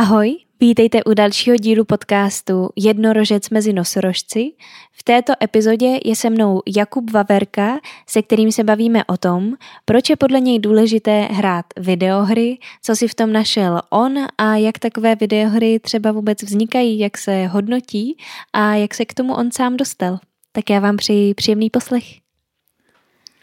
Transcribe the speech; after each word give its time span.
Ahoj, 0.00 0.36
vítejte 0.60 1.04
u 1.04 1.14
dalšího 1.14 1.56
dílu 1.56 1.84
podcastu 1.84 2.68
Jednorožec 2.76 3.50
mezi 3.50 3.72
nosorožci. 3.72 4.52
V 4.92 5.02
této 5.02 5.32
epizodě 5.42 6.00
je 6.04 6.16
se 6.16 6.30
mnou 6.30 6.62
Jakub 6.76 7.10
Vaverka, 7.10 7.78
se 8.06 8.22
kterým 8.22 8.52
se 8.52 8.64
bavíme 8.64 9.04
o 9.04 9.16
tom, 9.16 9.52
proč 9.84 10.10
je 10.10 10.16
podle 10.16 10.40
něj 10.40 10.58
důležité 10.58 11.20
hrát 11.20 11.66
videohry, 11.76 12.58
co 12.82 12.96
si 12.96 13.08
v 13.08 13.14
tom 13.14 13.32
našel 13.32 13.80
on 13.90 14.18
a 14.38 14.56
jak 14.56 14.78
takové 14.78 15.16
videohry 15.16 15.78
třeba 15.78 16.12
vůbec 16.12 16.42
vznikají, 16.42 16.98
jak 16.98 17.18
se 17.18 17.46
hodnotí 17.46 18.16
a 18.52 18.74
jak 18.74 18.94
se 18.94 19.04
k 19.04 19.14
tomu 19.14 19.34
on 19.34 19.52
sám 19.52 19.76
dostal. 19.76 20.18
Tak 20.52 20.70
já 20.70 20.80
vám 20.80 20.96
přeji 20.96 21.34
příjemný 21.34 21.70
poslech. 21.70 22.19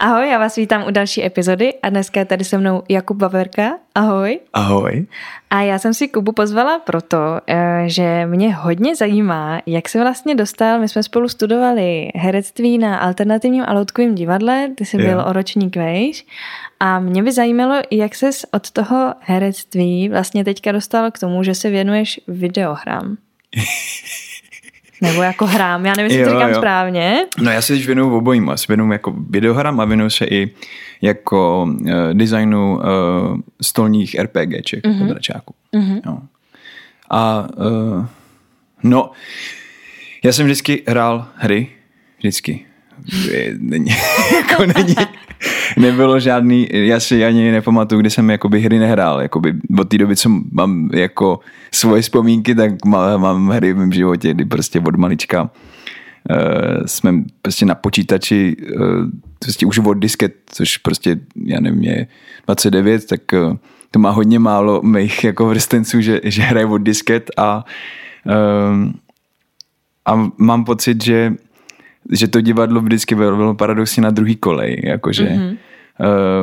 Ahoj, 0.00 0.28
já 0.28 0.38
vás 0.38 0.56
vítám 0.56 0.86
u 0.86 0.90
další 0.90 1.24
epizody 1.24 1.74
a 1.82 1.88
dneska 1.88 2.20
je 2.20 2.26
tady 2.26 2.44
se 2.44 2.58
mnou 2.58 2.82
Jakub 2.88 3.16
Baverka. 3.16 3.78
Ahoj. 3.94 4.40
Ahoj. 4.52 5.06
A 5.50 5.62
já 5.62 5.78
jsem 5.78 5.94
si 5.94 6.08
Kubu 6.08 6.32
pozvala 6.32 6.78
proto, 6.78 7.18
eh, 7.46 7.84
že 7.86 8.26
mě 8.26 8.54
hodně 8.54 8.96
zajímá, 8.96 9.62
jak 9.66 9.88
se 9.88 10.00
vlastně 10.00 10.34
dostal, 10.34 10.80
my 10.80 10.88
jsme 10.88 11.02
spolu 11.02 11.28
studovali 11.28 12.10
herectví 12.14 12.78
na 12.78 12.98
alternativním 12.98 13.64
a 13.66 13.72
loutkovém 13.72 14.14
divadle, 14.14 14.68
ty 14.74 14.84
jsi 14.84 14.96
jo. 14.96 15.06
byl 15.06 15.24
o 15.26 15.32
ročník 15.32 15.76
vejš 15.76 16.26
a 16.80 17.00
mě 17.00 17.22
by 17.22 17.32
zajímalo, 17.32 17.82
jak 17.90 18.14
ses 18.14 18.46
od 18.52 18.70
toho 18.70 19.14
herectví 19.20 20.08
vlastně 20.08 20.44
teďka 20.44 20.72
dostal 20.72 21.10
k 21.10 21.18
tomu, 21.18 21.42
že 21.42 21.54
se 21.54 21.70
věnuješ 21.70 22.20
videohrám. 22.28 23.16
Nebo 25.02 25.22
jako 25.22 25.46
hrám, 25.46 25.86
já 25.86 25.92
nevím, 25.96 26.10
jestli 26.12 26.24
to 26.24 26.38
říkám 26.38 26.50
jo. 26.50 26.56
správně. 26.56 27.26
No 27.38 27.50
já 27.50 27.62
se 27.62 27.72
teď 27.72 27.86
věnuju 27.86 28.16
obojím, 28.16 28.48
já 28.48 28.56
se 28.56 28.64
věnuju 28.68 28.92
jako 28.92 29.14
videohrám 29.30 29.80
a 29.80 29.84
věnuju 29.84 30.10
se 30.10 30.24
i 30.24 30.50
jako 31.02 31.62
uh, 31.62 31.90
designu 32.12 32.76
uh, 32.76 32.82
stolních 33.62 34.16
RPGček 34.20 34.84
mm-hmm. 34.84 35.10
od 35.10 35.14
Račáku. 35.14 35.54
Mm-hmm. 35.74 36.00
No. 36.06 36.22
A 37.10 37.48
uh, 37.56 38.06
no, 38.82 39.10
já 40.24 40.32
jsem 40.32 40.46
vždycky 40.46 40.82
hrál 40.88 41.26
hry, 41.36 41.68
vždycky. 42.18 42.66
Není, 43.58 43.90
jako 44.36 44.66
není, 44.76 44.94
nebylo 45.76 46.20
žádný, 46.20 46.68
já 46.70 47.00
si 47.00 47.24
ani 47.24 47.50
nepamatuju, 47.50 48.00
kdy 48.00 48.10
jsem 48.10 48.30
jakoby 48.30 48.60
hry 48.60 48.78
nehrál, 48.78 49.20
jakoby 49.20 49.54
od 49.78 49.88
té 49.88 49.98
doby, 49.98 50.16
co 50.16 50.28
mám 50.52 50.90
jako 50.94 51.40
svoje 51.72 52.02
vzpomínky, 52.02 52.54
tak 52.54 52.84
mám, 52.84 53.20
mám 53.20 53.48
hry 53.48 53.72
v 53.72 53.76
mém 53.76 53.92
životě, 53.92 54.34
kdy 54.34 54.44
prostě 54.44 54.80
od 54.80 54.96
malička 54.96 55.42
uh, 55.42 56.86
jsme 56.86 57.12
prostě 57.42 57.66
na 57.66 57.74
počítači 57.74 58.56
uh, 58.76 58.82
prostě 59.38 59.66
už 59.66 59.78
od 59.78 59.94
disket, 59.94 60.34
což 60.46 60.76
prostě, 60.76 61.20
já 61.44 61.60
nevím, 61.60 61.82
je 61.82 62.06
29, 62.46 63.06
tak 63.06 63.20
uh, 63.32 63.56
to 63.90 63.98
má 63.98 64.10
hodně 64.10 64.38
málo 64.38 64.82
mých 64.82 65.24
jako 65.24 65.46
vrstenců, 65.46 66.00
že, 66.00 66.20
že 66.24 66.42
hraje 66.42 66.66
od 66.66 66.78
disket 66.78 67.30
a 67.36 67.64
uh, 68.26 68.92
a 70.08 70.30
mám 70.38 70.64
pocit, 70.64 71.04
že 71.04 71.32
že 72.12 72.28
to 72.28 72.40
divadlo 72.40 72.80
vždycky 72.80 73.14
bylo, 73.14 73.36
bylo 73.36 73.54
paradoxně 73.54 74.02
na 74.02 74.10
druhý 74.10 74.36
kolej, 74.36 74.80
jakože 74.84 75.24
mm-hmm. 75.24 75.56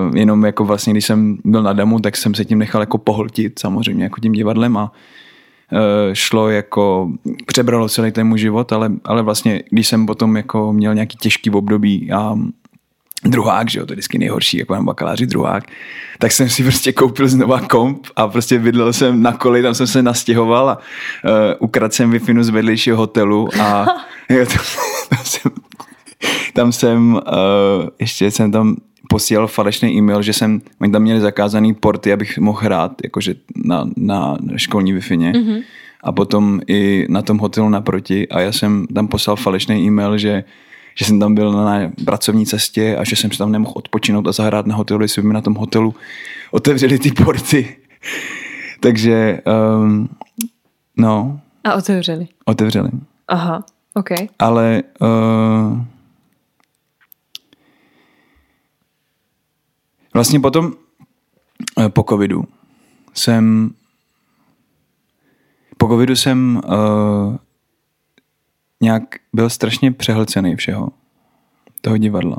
uh, 0.10 0.18
jenom 0.18 0.46
jako 0.46 0.66
vlastně, 0.66 0.94
když 0.94 1.06
jsem 1.06 1.38
byl 1.46 1.64
na 1.64 1.74
damu, 1.74 2.00
tak 2.00 2.18
jsem 2.18 2.34
se 2.34 2.46
tím 2.46 2.60
nechal 2.60 2.82
jako 2.82 2.98
pohltit 2.98 3.60
samozřejmě 3.60 4.04
jako 4.04 4.22
tím 4.22 4.32
divadlem 4.32 4.78
a 4.78 4.92
uh, 5.72 5.80
šlo 6.14 6.50
jako, 6.50 7.12
přebralo 7.46 7.90
celý 7.90 8.12
ten 8.12 8.28
můj 8.28 8.40
život, 8.40 8.74
ale, 8.74 8.92
ale 9.04 9.22
vlastně, 9.22 9.64
když 9.70 9.88
jsem 9.88 10.06
potom 10.06 10.38
jako 10.38 10.74
měl 10.74 10.96
nějaký 10.96 11.18
těžký 11.18 11.50
období 11.50 12.12
a 12.12 12.36
druhák, 13.26 13.70
že 13.70 13.80
jo, 13.80 13.86
to 13.86 13.94
je 13.94 13.96
vždycky 13.96 14.18
nejhorší, 14.18 14.58
jako 14.58 14.74
mám 14.74 14.86
bakaláři 14.86 15.26
druhák, 15.26 15.64
tak 16.20 16.32
jsem 16.32 16.50
si 16.50 16.64
prostě 16.64 16.94
koupil 16.94 17.28
znova 17.28 17.60
komp 17.60 18.08
a 18.16 18.28
prostě 18.28 18.60
bydlel 18.60 18.94
jsem 18.94 19.22
na 19.22 19.34
koli, 19.34 19.62
tam 19.62 19.74
jsem 19.74 19.88
se 19.88 20.04
nastěhoval 20.04 20.70
a 20.70 20.78
uh, 20.78 21.32
ukradl 21.60 21.94
jsem 21.94 22.12
wi 22.12 22.44
z 22.44 22.50
vedlejšího 22.50 22.98
hotelu 22.98 23.50
a 23.62 23.86
jo, 24.30 24.46
tam, 24.46 24.64
tam 25.10 25.26
jsem, 25.26 25.52
tam 26.54 26.72
jsem 26.72 27.14
uh, 27.14 27.22
ještě 28.00 28.32
jsem 28.32 28.52
tam 28.52 28.76
posílal 29.10 29.48
falešný 29.48 29.98
e-mail, 29.98 30.22
že 30.22 30.34
jsem, 30.34 30.62
oni 30.82 30.92
tam 30.92 31.02
měli 31.02 31.22
zakázaný 31.22 31.74
porty, 31.74 32.14
abych 32.14 32.38
mohl 32.38 32.60
hrát, 32.62 32.92
jakože 33.04 33.36
na, 33.56 33.86
na 33.98 34.38
školní 34.56 34.94
wi 34.94 35.00
mm-hmm. 35.00 35.64
A 36.04 36.12
potom 36.12 36.62
i 36.68 37.06
na 37.10 37.22
tom 37.22 37.38
hotelu 37.38 37.70
naproti 37.70 38.28
a 38.28 38.40
já 38.40 38.52
jsem 38.52 38.88
tam 38.88 39.08
poslal 39.08 39.36
falešný 39.36 39.88
e-mail, 39.88 40.18
že 40.18 40.44
že 40.96 41.06
jsem 41.06 41.20
tam 41.20 41.36
byl 41.36 41.52
na 41.52 41.92
pracovní 42.06 42.46
cestě 42.46 42.98
a 42.98 43.04
že 43.04 43.16
jsem 43.16 43.32
si 43.32 43.38
tam 43.38 43.52
nemohl 43.52 43.74
odpočinout 43.76 44.28
a 44.28 44.32
zahrát 44.32 44.66
na 44.66 44.76
hotelu, 44.76 45.02
jestli 45.02 45.22
by 45.22 45.28
mi 45.28 45.34
na 45.34 45.42
tom 45.42 45.56
hotelu 45.56 45.96
otevřeli 46.52 47.00
ty 47.00 47.12
porty. 47.12 47.78
Takže, 48.80 49.42
um, 49.82 50.10
no. 50.98 51.40
A 51.64 51.74
otevřeli? 51.74 52.28
Otevřeli. 52.46 52.90
Aha, 53.28 53.64
ok. 53.94 54.10
Ale 54.40 54.84
uh, 55.02 55.80
vlastně 60.14 60.40
potom 60.40 60.74
uh, 61.78 61.90
po 61.90 62.04
covidu 62.10 62.44
jsem 63.14 63.72
po 65.78 65.88
covidu 65.88 66.16
jsem 66.16 66.62
uh, 66.68 67.36
nějak 68.82 69.04
byl 69.34 69.50
strašně 69.50 69.92
přehlcený 69.92 70.56
všeho. 70.56 70.90
Toho 71.82 71.98
divadla. 71.98 72.38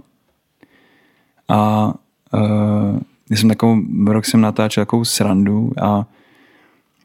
A 1.49 1.87
uh, 2.35 2.99
já 3.31 3.37
jsem 3.37 3.49
takovou, 3.49 3.83
rok 4.07 4.25
jsem 4.25 4.41
natáčel 4.41 4.85
takovou 4.85 5.05
srandu 5.05 5.73
a 5.83 6.07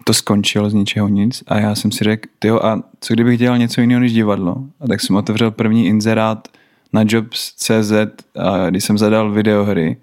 to 0.04 0.14
skončilo 0.14 0.70
z 0.70 0.74
ničeho 0.74 1.08
nic 1.08 1.44
a 1.48 1.60
já 1.60 1.76
jsem 1.76 1.92
si 1.92 2.04
řekl, 2.04 2.30
tyjo, 2.40 2.60
a 2.64 2.84
co 3.02 3.14
kdybych 3.14 3.40
dělal 3.40 3.58
něco 3.58 3.82
jiného 3.82 4.00
než 4.00 4.14
divadlo? 4.14 4.56
A 4.80 4.88
tak 4.88 5.02
jsem 5.02 5.16
otevřel 5.16 5.52
první 5.52 5.86
inzerát 5.86 6.48
na 6.94 7.04
Jobs.cz, 7.08 7.92
a 8.40 8.70
když 8.70 8.84
jsem 8.84 8.98
zadal 8.98 9.32
videohry 9.32 9.98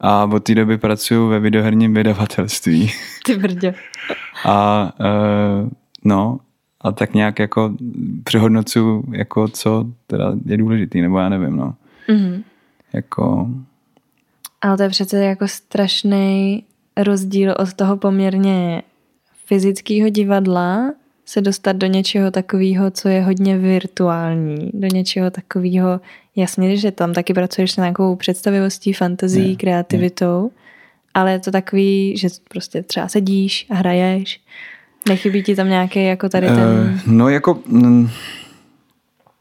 a 0.00 0.24
od 0.24 0.44
té 0.44 0.54
doby 0.54 0.78
pracuji 0.78 1.28
ve 1.28 1.40
videoherním 1.40 1.94
vydavatelství. 1.94 2.90
Ty 3.26 3.36
brdě. 3.36 3.74
A 4.44 4.92
uh, 5.00 5.68
no, 6.04 6.38
a 6.82 6.92
tak 6.92 7.14
nějak 7.14 7.38
jako 7.38 7.74
přehodnocuju, 8.24 9.04
jako 9.12 9.48
co 9.48 9.86
teda 10.06 10.32
je 10.46 10.56
důležitý, 10.56 11.00
nebo 11.00 11.18
já 11.18 11.28
nevím, 11.28 11.56
no. 11.56 11.74
Mm-hmm. 12.08 12.42
Jako... 12.92 13.50
Ale 14.60 14.76
to 14.76 14.82
je 14.82 14.88
přece 14.88 15.24
jako 15.24 15.48
strašný 15.48 16.64
rozdíl 16.96 17.54
od 17.58 17.72
toho 17.74 17.96
poměrně 17.96 18.82
fyzického 19.46 20.08
divadla 20.08 20.92
se 21.24 21.40
dostat 21.40 21.76
do 21.76 21.86
něčeho 21.86 22.30
takového, 22.30 22.90
co 22.90 23.08
je 23.08 23.22
hodně 23.22 23.58
virtuální, 23.58 24.70
do 24.74 24.86
něčeho 24.86 25.30
takového, 25.30 26.00
jasně, 26.36 26.76
že 26.76 26.90
tam 26.90 27.12
taky 27.12 27.34
pracuješ 27.34 27.72
s 27.72 27.76
nějakou 27.76 28.16
představivostí, 28.16 28.92
fantazí, 28.92 29.56
kreativitou, 29.56 30.42
ne. 30.42 30.50
ale 31.14 31.32
je 31.32 31.38
to 31.38 31.50
takový, 31.50 32.16
že 32.16 32.28
prostě 32.48 32.82
třeba 32.82 33.08
sedíš 33.08 33.66
a 33.70 33.74
hraješ 33.74 34.40
Nechybí 35.08 35.42
ti 35.42 35.56
tam 35.56 35.68
nějaký 35.68 36.04
jako 36.04 36.28
tady 36.28 36.46
ten... 36.46 36.58
Uh, 36.58 37.00
no 37.06 37.28
jako... 37.28 37.58
Mm, 37.66 38.08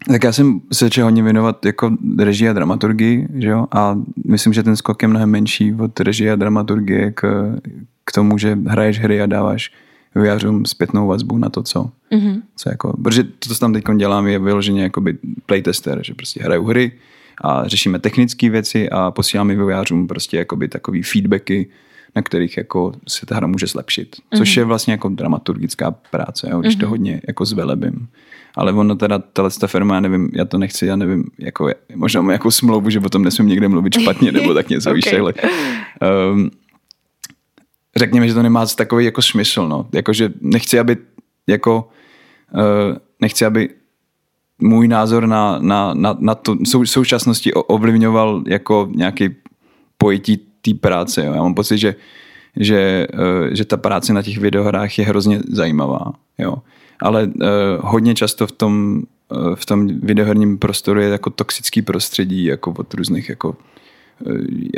tak 0.07 0.23
já 0.23 0.31
jsem 0.31 0.61
se 0.73 0.85
začal 0.85 1.05
hodně 1.05 1.23
věnovat 1.23 1.65
jako 1.65 1.91
režii 2.19 2.49
a 2.49 2.53
dramaturgii, 2.53 3.27
že 3.33 3.49
jo? 3.49 3.65
A 3.71 3.97
myslím, 4.25 4.53
že 4.53 4.63
ten 4.63 4.75
skok 4.75 5.01
je 5.01 5.07
mnohem 5.07 5.29
menší 5.29 5.73
od 5.73 5.99
režie 5.99 6.31
a 6.31 6.35
dramaturgie 6.35 7.11
k, 7.11 7.21
k 8.05 8.11
tomu, 8.11 8.37
že 8.37 8.57
hraješ 8.67 8.99
hry 8.99 9.21
a 9.21 9.25
dáváš 9.25 9.71
vyjářům 10.15 10.65
zpětnou 10.65 11.07
vazbu 11.07 11.37
na 11.37 11.49
to, 11.49 11.63
co, 11.63 11.89
mm-hmm. 12.11 12.41
co 12.55 12.69
jako, 12.69 12.97
protože 13.03 13.23
to, 13.23 13.49
co 13.49 13.59
tam 13.59 13.73
teď 13.73 13.83
dělám, 13.97 14.27
je 14.27 14.39
vyloženě 14.39 14.83
jakoby 14.83 15.17
playtester, 15.45 15.99
že 16.03 16.13
prostě 16.13 16.43
hraju 16.43 16.63
hry 16.63 16.91
a 17.43 17.67
řešíme 17.67 17.99
technické 17.99 18.49
věci 18.49 18.89
a 18.89 19.11
posíláme 19.11 19.53
vývojářům 19.53 20.07
prostě 20.07 20.37
jakoby 20.37 20.67
takový 20.67 21.03
feedbacky, 21.03 21.67
na 22.15 22.21
kterých 22.21 22.57
jako 22.57 22.93
se 23.07 23.25
ta 23.25 23.35
hra 23.35 23.47
může 23.47 23.67
zlepšit. 23.67 24.15
Což 24.37 24.49
mm-hmm. 24.49 24.59
je 24.59 24.65
vlastně 24.65 24.93
jako 24.93 25.09
dramaturgická 25.09 25.91
práce, 25.91 26.49
jo, 26.51 26.59
když 26.59 26.75
mm-hmm. 26.75 26.79
to 26.79 26.85
mhm. 26.85 26.89
hodně 26.89 27.21
jako 27.27 27.45
zvelebím. 27.45 28.07
Ale 28.55 28.73
ono 28.73 28.95
teda, 28.95 29.19
tahle 29.19 29.51
ta 29.59 29.67
firma, 29.67 29.95
já 29.95 30.01
nevím, 30.01 30.29
já 30.33 30.45
to 30.45 30.57
nechci, 30.57 30.85
já 30.85 30.95
nevím, 30.95 31.23
jako, 31.39 31.69
možná 31.95 32.21
mám 32.21 32.31
jako 32.31 32.51
smlouvu, 32.51 32.89
že 32.89 32.99
o 32.99 33.09
tom 33.09 33.23
nesmím 33.23 33.47
někde 33.47 33.67
mluvit 33.67 33.99
špatně, 33.99 34.31
nebo 34.37 34.53
tak 34.53 34.69
něco, 34.69 34.89
okay. 34.89 34.95
víš, 34.95 35.13
ale 35.13 35.33
um, 36.33 36.51
řekněme, 37.95 38.27
že 38.27 38.33
to 38.33 38.43
nemá 38.43 38.65
takový 38.65 39.05
jako 39.05 39.21
smysl, 39.21 39.67
no. 39.67 39.87
Jakože 39.93 40.29
nechci, 40.41 40.79
aby 40.79 40.97
jako 41.47 41.89
uh, 42.53 42.97
nechci, 43.21 43.45
aby 43.45 43.69
můj 44.59 44.87
názor 44.87 45.27
na, 45.27 45.59
na, 45.59 45.93
na, 45.93 46.17
na 46.19 46.35
to 46.35 46.57
sou, 46.65 46.85
současnosti 46.85 47.53
ovlivňoval 47.53 48.43
jako 48.47 48.89
nějaký 48.95 49.29
pojetí 49.97 50.50
té 50.61 50.73
práce. 50.73 51.25
Jo. 51.25 51.33
Já 51.33 51.41
mám 51.41 51.53
pocit, 51.53 51.77
že, 51.77 51.95
že, 52.55 53.07
uh, 53.13 53.47
že 53.51 53.65
ta 53.65 53.77
práce 53.77 54.13
na 54.13 54.21
těch 54.21 54.37
videohrách 54.37 54.99
je 54.99 55.05
hrozně 55.05 55.39
zajímavá. 55.47 56.13
Jo. 56.37 56.55
Ale 57.01 57.25
uh, 57.25 57.31
hodně 57.79 58.15
často 58.15 58.47
v 58.47 58.51
tom, 58.51 59.03
uh, 59.29 59.55
v 59.55 59.65
tom 59.65 59.87
videoherním 59.87 60.57
prostoru 60.57 60.99
je 60.99 61.09
jako 61.09 61.29
toxický 61.29 61.81
prostředí 61.81 62.43
jako 62.43 62.73
od 62.77 62.93
různých 62.93 63.29
jako 63.29 63.55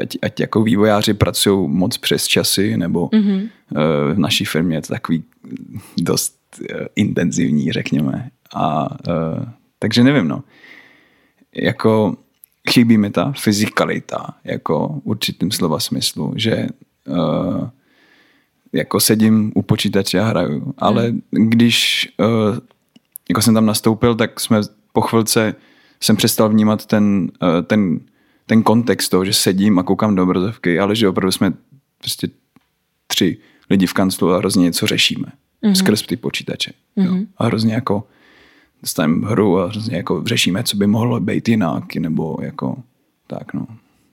ať, 0.01 0.17
ať 0.21 0.39
jako 0.39 0.63
vývojáři 0.63 1.13
pracují 1.13 1.69
moc 1.69 1.97
přes 1.97 2.27
časy, 2.27 2.77
nebo 2.77 3.07
mm-hmm. 3.07 3.49
v 4.13 4.19
naší 4.19 4.45
firmě 4.45 4.77
je 4.77 4.81
to 4.81 4.87
takový 4.87 5.23
dost 5.97 6.35
intenzivní, 6.95 7.71
řekněme. 7.71 8.29
A 8.55 8.89
takže 9.79 10.03
nevím, 10.03 10.27
no. 10.27 10.43
Jako 11.55 12.15
chybí 12.69 12.97
mi 12.97 13.09
ta 13.09 13.31
fyzikalita, 13.31 14.33
jako 14.43 15.01
určitým 15.03 15.51
slova 15.51 15.79
smyslu, 15.79 16.33
že 16.35 16.67
uh, 17.07 17.69
jako 18.73 18.99
sedím 18.99 19.51
u 19.55 19.61
počítače 19.61 20.19
a 20.19 20.25
hraju, 20.25 20.73
ale 20.77 21.07
hmm. 21.07 21.21
když 21.31 22.07
uh, 22.17 22.57
jako 23.29 23.41
jsem 23.41 23.53
tam 23.53 23.65
nastoupil, 23.65 24.15
tak 24.15 24.39
jsme 24.39 24.61
po 24.93 25.01
chvilce 25.01 25.55
jsem 26.01 26.15
přestal 26.15 26.49
vnímat 26.49 26.85
ten, 26.85 27.31
uh, 27.41 27.61
ten, 27.61 27.99
ten 28.45 28.63
kontext 28.63 29.11
toho, 29.11 29.25
že 29.25 29.33
sedím 29.33 29.79
a 29.79 29.83
koukám 29.83 30.15
do 30.15 30.23
obrazovky, 30.23 30.79
ale 30.79 30.95
že 30.95 31.09
opravdu 31.09 31.31
jsme 31.31 31.53
prostě 31.97 32.27
tři 33.07 33.37
lidi 33.69 33.87
v 33.87 33.93
kanclu 33.93 34.33
a 34.33 34.37
hrozně 34.37 34.63
něco 34.63 34.87
řešíme 34.87 35.27
mm-hmm. 35.63 35.73
skrz 35.73 36.01
ty 36.01 36.17
počítače. 36.17 36.71
Mm-hmm. 36.71 37.05
Jo. 37.05 37.11
Mhm. 37.11 37.27
A 37.37 37.45
hrozně 37.45 37.73
jako 37.73 38.07
dostaneme 38.83 39.27
hru 39.27 39.59
a 39.59 39.67
hrozně 39.67 39.97
jako 39.97 40.23
řešíme, 40.25 40.63
co 40.63 40.77
by 40.77 40.87
mohlo 40.87 41.19
být 41.19 41.49
jinak, 41.49 41.95
nebo 41.95 42.37
jako 42.41 42.75
tak 43.27 43.53
no. 43.53 43.67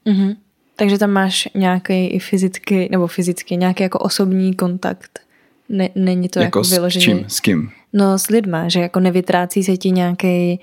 Mm-hmm. 0.06 0.36
Takže 0.76 0.98
tam 0.98 1.10
máš 1.10 1.48
nějaký 1.54 2.06
i 2.06 2.18
fyzický, 2.18 2.88
nebo 2.90 3.06
fyzicky 3.06 3.56
nějaký 3.56 3.82
jako 3.82 3.98
osobní 3.98 4.54
kontakt. 4.54 5.20
Ne, 5.68 5.88
není 5.94 6.28
to 6.28 6.38
jako, 6.38 6.58
jako 6.58 6.68
vyložený. 6.68 7.02
S 7.02 7.04
čím? 7.04 7.24
S 7.28 7.40
kým? 7.40 7.70
No 7.92 8.18
s 8.18 8.28
lidma, 8.28 8.68
že 8.68 8.80
jako 8.80 9.00
nevytrácí 9.00 9.64
se 9.64 9.76
ti 9.76 9.90
nějaký 9.90 10.60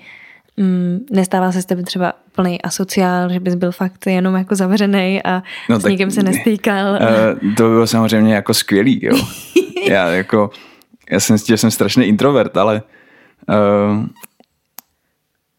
mm, 0.56 1.06
nestává 1.10 1.52
se 1.52 1.62
s 1.62 1.66
tebe 1.66 1.82
třeba 1.82 2.12
plný 2.32 2.62
asociál, 2.62 3.32
že 3.32 3.40
bys 3.40 3.54
byl 3.54 3.72
fakt 3.72 4.06
jenom 4.06 4.34
jako 4.34 4.54
zavřený 4.54 5.22
a 5.22 5.42
no, 5.70 5.80
s 5.80 5.84
nikým 5.84 6.10
se 6.10 6.22
nestýkal. 6.22 6.92
Uh, 6.92 7.54
to 7.54 7.62
bylo 7.68 7.86
samozřejmě 7.86 8.34
jako 8.34 8.54
skvělý, 8.54 9.00
jo. 9.02 9.16
já 9.88 10.08
jako, 10.08 10.50
já 11.10 11.20
jsem 11.20 11.38
že 11.38 11.56
jsem 11.56 11.70
strašný 11.70 12.04
introvert, 12.04 12.56
ale 12.56 12.82
uh, 13.48 14.06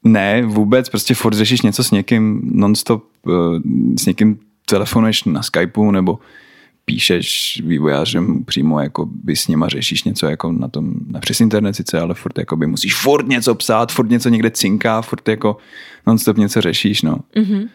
ne, 0.03 0.41
vůbec, 0.45 0.89
prostě 0.89 1.13
furt 1.15 1.33
řešíš 1.33 1.61
něco 1.61 1.83
s 1.83 1.91
někým 1.91 2.41
nonstop, 2.43 3.03
uh, 3.25 3.59
s 3.99 4.05
někým 4.05 4.39
telefonuješ 4.65 5.23
na 5.23 5.43
Skypeu 5.43 5.91
nebo 5.91 6.19
píšeš 6.85 7.61
vývojářem 7.65 8.43
přímo, 8.45 8.79
jako 8.79 9.05
by 9.05 9.35
s 9.35 9.47
nima 9.47 9.67
řešíš 9.67 10.03
něco 10.03 10.27
jako 10.27 10.51
na 10.51 10.67
tom, 10.67 10.93
na 11.07 11.19
přes 11.19 11.41
internet 11.41 11.75
sice, 11.75 11.99
ale 11.99 12.13
furt 12.13 12.37
jako 12.37 12.55
by 12.55 12.67
musíš 12.67 12.95
furt 12.95 13.27
něco 13.27 13.55
psát, 13.55 13.91
furt 13.91 14.09
něco 14.09 14.29
někde 14.29 14.51
cinká, 14.51 15.01
furt 15.01 15.27
jako 15.27 15.57
nonstop 16.07 16.37
něco 16.37 16.61
řešíš, 16.61 17.01
no. 17.01 17.19
Mm-hmm. 17.35 17.69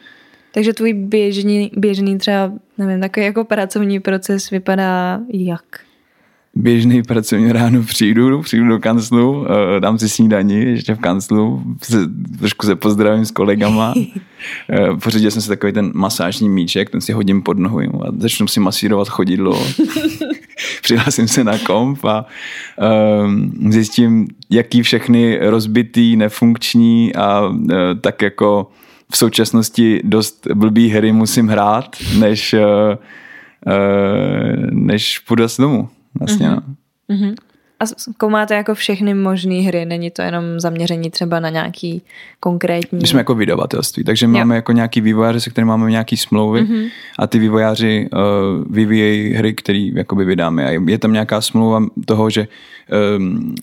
Takže 0.54 0.72
tvůj 0.72 0.92
běžný, 0.92 1.70
běžný 1.76 2.18
třeba, 2.18 2.52
nevím, 2.78 3.00
takový 3.00 3.26
jako 3.26 3.44
pracovní 3.44 4.00
proces 4.00 4.50
vypadá 4.50 5.20
jak? 5.32 5.80
Běžný 6.56 7.02
pracovní 7.02 7.52
ráno 7.52 7.82
přijdu, 7.82 8.42
přijdu 8.42 8.68
do 8.68 8.78
kanclu, 8.78 9.46
eh, 9.46 9.80
dám 9.80 9.98
si 9.98 10.08
snídaní 10.08 10.60
ještě 10.60 10.94
v 10.94 10.98
kanclu, 10.98 11.62
se, 11.82 11.96
trošku 12.38 12.66
se 12.66 12.76
pozdravím 12.76 13.24
s 13.24 13.30
kolegama, 13.30 13.94
eh, 14.70 14.96
pořídil 15.02 15.30
jsem 15.30 15.42
si 15.42 15.48
takový 15.48 15.72
ten 15.72 15.90
masážní 15.94 16.48
míček, 16.48 16.90
ten 16.90 17.00
si 17.00 17.12
hodím 17.12 17.42
pod 17.42 17.58
nohu 17.58 17.80
a 17.80 18.12
začnu 18.18 18.46
si 18.46 18.60
masírovat 18.60 19.08
chodidlo. 19.08 19.66
Přihlásím 20.82 21.28
se 21.28 21.44
na 21.44 21.58
komp 21.58 22.04
a 22.04 22.26
um, 23.24 23.72
zjistím, 23.72 24.28
jaký 24.50 24.82
všechny 24.82 25.38
rozbitý, 25.42 26.16
nefunkční 26.16 27.14
a 27.14 27.48
uh, 27.48 27.56
tak 28.00 28.22
jako 28.22 28.70
v 29.12 29.16
současnosti 29.16 30.00
dost 30.04 30.46
blbý 30.54 30.88
hry 30.88 31.12
musím 31.12 31.48
hrát, 31.48 31.96
než, 32.18 32.54
uh, 32.54 32.60
uh, 32.60 32.66
než 34.70 35.18
půjdu 35.18 35.48
z 35.48 35.56
domu 35.56 35.88
vlastně. 36.20 36.48
Mm-hmm. 36.48 36.62
No. 37.08 37.16
Mm-hmm. 37.16 37.34
A 37.80 37.86
zkoumáte 37.86 38.54
jako 38.54 38.74
všechny 38.74 39.14
možné 39.14 39.54
hry, 39.54 39.84
není 39.84 40.10
to 40.10 40.22
jenom 40.22 40.44
zaměření 40.60 41.10
třeba 41.10 41.40
na 41.40 41.48
nějaký 41.48 42.02
konkrétní... 42.40 42.98
My 42.98 43.06
jsme 43.06 43.20
jako 43.20 43.34
vydavatelství, 43.34 44.04
takže 44.04 44.26
máme 44.26 44.54
jo. 44.54 44.56
jako 44.56 44.72
nějaký 44.72 45.00
vývojáři, 45.00 45.40
se 45.40 45.50
kterými 45.50 45.68
máme 45.68 45.90
nějaký 45.90 46.16
smlouvy 46.16 46.62
mm-hmm. 46.62 46.90
a 47.18 47.26
ty 47.26 47.38
vývojáři 47.38 48.08
uh, 48.12 48.72
vyvíjejí 48.74 49.34
hry, 49.34 49.54
které 49.54 49.78
jakoby 49.78 50.24
vydáme. 50.24 50.66
A 50.66 50.70
je 50.86 50.98
tam 50.98 51.12
nějaká 51.12 51.40
smlouva 51.40 51.82
toho, 52.06 52.30
že 52.30 52.48
um, 53.18 53.54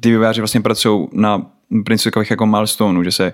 ty 0.00 0.10
vývojáři 0.10 0.40
vlastně 0.40 0.60
pracují 0.60 1.08
na 1.12 1.46
principu 1.84 2.10
takových 2.10 2.30
jako 2.30 2.46
milestoneů, 2.46 3.02
že 3.02 3.12
se 3.12 3.32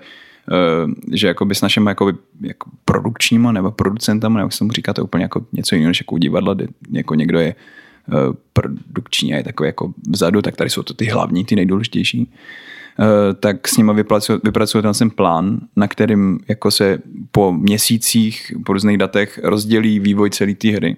Uh, 0.85 0.91
že 1.11 1.27
jakoby 1.27 1.55
s 1.55 1.61
našimi 1.61 1.89
jakoby, 1.89 2.13
jako 2.41 2.69
produkčníma 2.85 3.51
nebo 3.51 3.71
producentama, 3.71 4.37
nebo 4.37 4.45
jak 4.45 4.53
se 4.53 4.63
mu 4.63 4.71
říká, 4.71 4.93
to 4.93 5.01
je 5.01 5.03
úplně 5.03 5.23
jako 5.23 5.45
něco 5.53 5.75
jiného, 5.75 5.89
než 5.89 6.01
jako 6.01 6.17
divadla, 6.17 6.53
kde 6.53 6.67
jako 6.91 7.15
někdo 7.15 7.39
je 7.39 7.55
Eh, 7.55 7.55
produkční 8.53 9.33
a 9.33 9.37
je 9.37 9.43
takový 9.43 9.67
jako 9.67 9.93
vzadu, 10.09 10.41
tak 10.41 10.55
tady 10.55 10.69
jsou 10.69 10.83
to 10.83 10.93
ty 10.93 11.05
hlavní, 11.05 11.45
ty 11.45 11.55
nejdůležitější, 11.55 12.31
eh, 12.99 13.33
tak 13.33 13.67
s 13.67 13.77
nimi 13.77 13.93
vypracuje 14.43 14.81
ten 14.81 15.09
plán, 15.09 15.59
na 15.75 15.87
kterým 15.87 16.39
jako 16.47 16.71
se 16.71 16.99
po 17.31 17.53
měsících, 17.53 18.53
po 18.65 18.73
různých 18.73 18.97
datech 18.97 19.39
rozdělí 19.43 19.99
vývoj 19.99 20.29
celé 20.29 20.53
té 20.53 20.67
hry. 20.71 20.97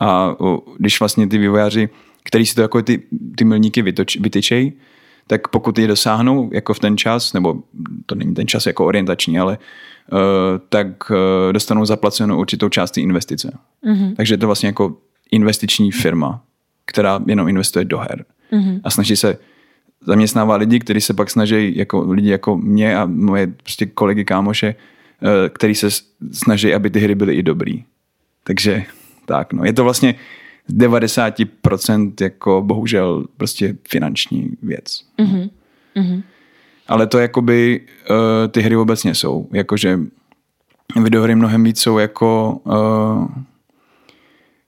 A 0.00 0.36
když 0.78 1.00
vlastně 1.00 1.26
ty 1.26 1.38
vývojáři, 1.38 1.88
který 2.24 2.46
si 2.46 2.54
to 2.54 2.62
jako 2.62 2.82
ty, 2.82 3.02
ty 3.36 3.44
milníky 3.44 3.82
vytoč, 3.82 4.16
vytyčej, 4.16 4.72
tak 5.26 5.48
pokud 5.48 5.78
je 5.78 5.86
dosáhnou 5.86 6.50
jako 6.52 6.74
v 6.74 6.78
ten 6.78 6.96
čas, 6.96 7.32
nebo 7.32 7.62
to 8.06 8.14
není 8.14 8.34
ten 8.34 8.46
čas 8.46 8.66
jako 8.66 8.86
orientační, 8.86 9.38
ale 9.38 9.58
uh, 10.12 10.18
tak 10.68 11.10
uh, 11.10 11.16
dostanou 11.52 11.84
zaplacenou 11.84 12.38
určitou 12.38 12.68
část 12.68 12.90
té 12.90 13.00
investice. 13.00 13.58
Mm-hmm. 13.86 14.16
Takže 14.16 14.34
je 14.34 14.38
to 14.38 14.46
vlastně 14.46 14.66
jako 14.66 14.96
investiční 15.32 15.90
firma, 15.90 16.42
která 16.84 17.20
jenom 17.26 17.48
investuje 17.48 17.84
do 17.84 17.98
her. 17.98 18.24
Mm-hmm. 18.52 18.80
A 18.84 18.90
snaží 18.90 19.16
se 19.16 19.38
zaměstnává 20.06 20.56
lidi, 20.56 20.78
kteří 20.78 21.00
se 21.00 21.14
pak 21.14 21.30
snaží, 21.30 21.76
jako 21.76 22.12
lidi 22.12 22.30
jako 22.30 22.56
mě 22.56 22.96
a 22.96 23.06
moje 23.06 23.46
prostě 23.46 23.86
kolegy, 23.86 24.24
kámoše, 24.24 24.74
eh, 25.22 25.48
který 25.48 25.74
se 25.74 25.88
snaží, 26.32 26.74
aby 26.74 26.90
ty 26.90 27.00
hry 27.00 27.14
byly 27.14 27.34
i 27.34 27.42
dobrý. 27.42 27.84
Takže 28.44 28.84
tak, 29.26 29.52
no. 29.52 29.64
Je 29.64 29.72
to 29.72 29.84
vlastně 29.84 30.14
90% 30.68 32.12
jako 32.20 32.62
bohužel 32.66 33.24
prostě 33.36 33.76
finanční 33.88 34.50
věc. 34.62 35.04
Mm-hmm. 35.18 35.50
Mm-hmm. 35.96 36.22
Ale 36.88 37.06
to 37.06 37.18
jakoby 37.18 37.80
uh, 38.10 38.16
ty 38.48 38.60
hry 38.60 38.76
obecně 38.76 39.14
jsou. 39.14 39.48
Jakože 39.52 39.98
videohry 41.02 41.34
mnohem 41.34 41.64
víc 41.64 41.80
jsou 41.80 41.98
jako 41.98 42.60
uh, 42.64 43.26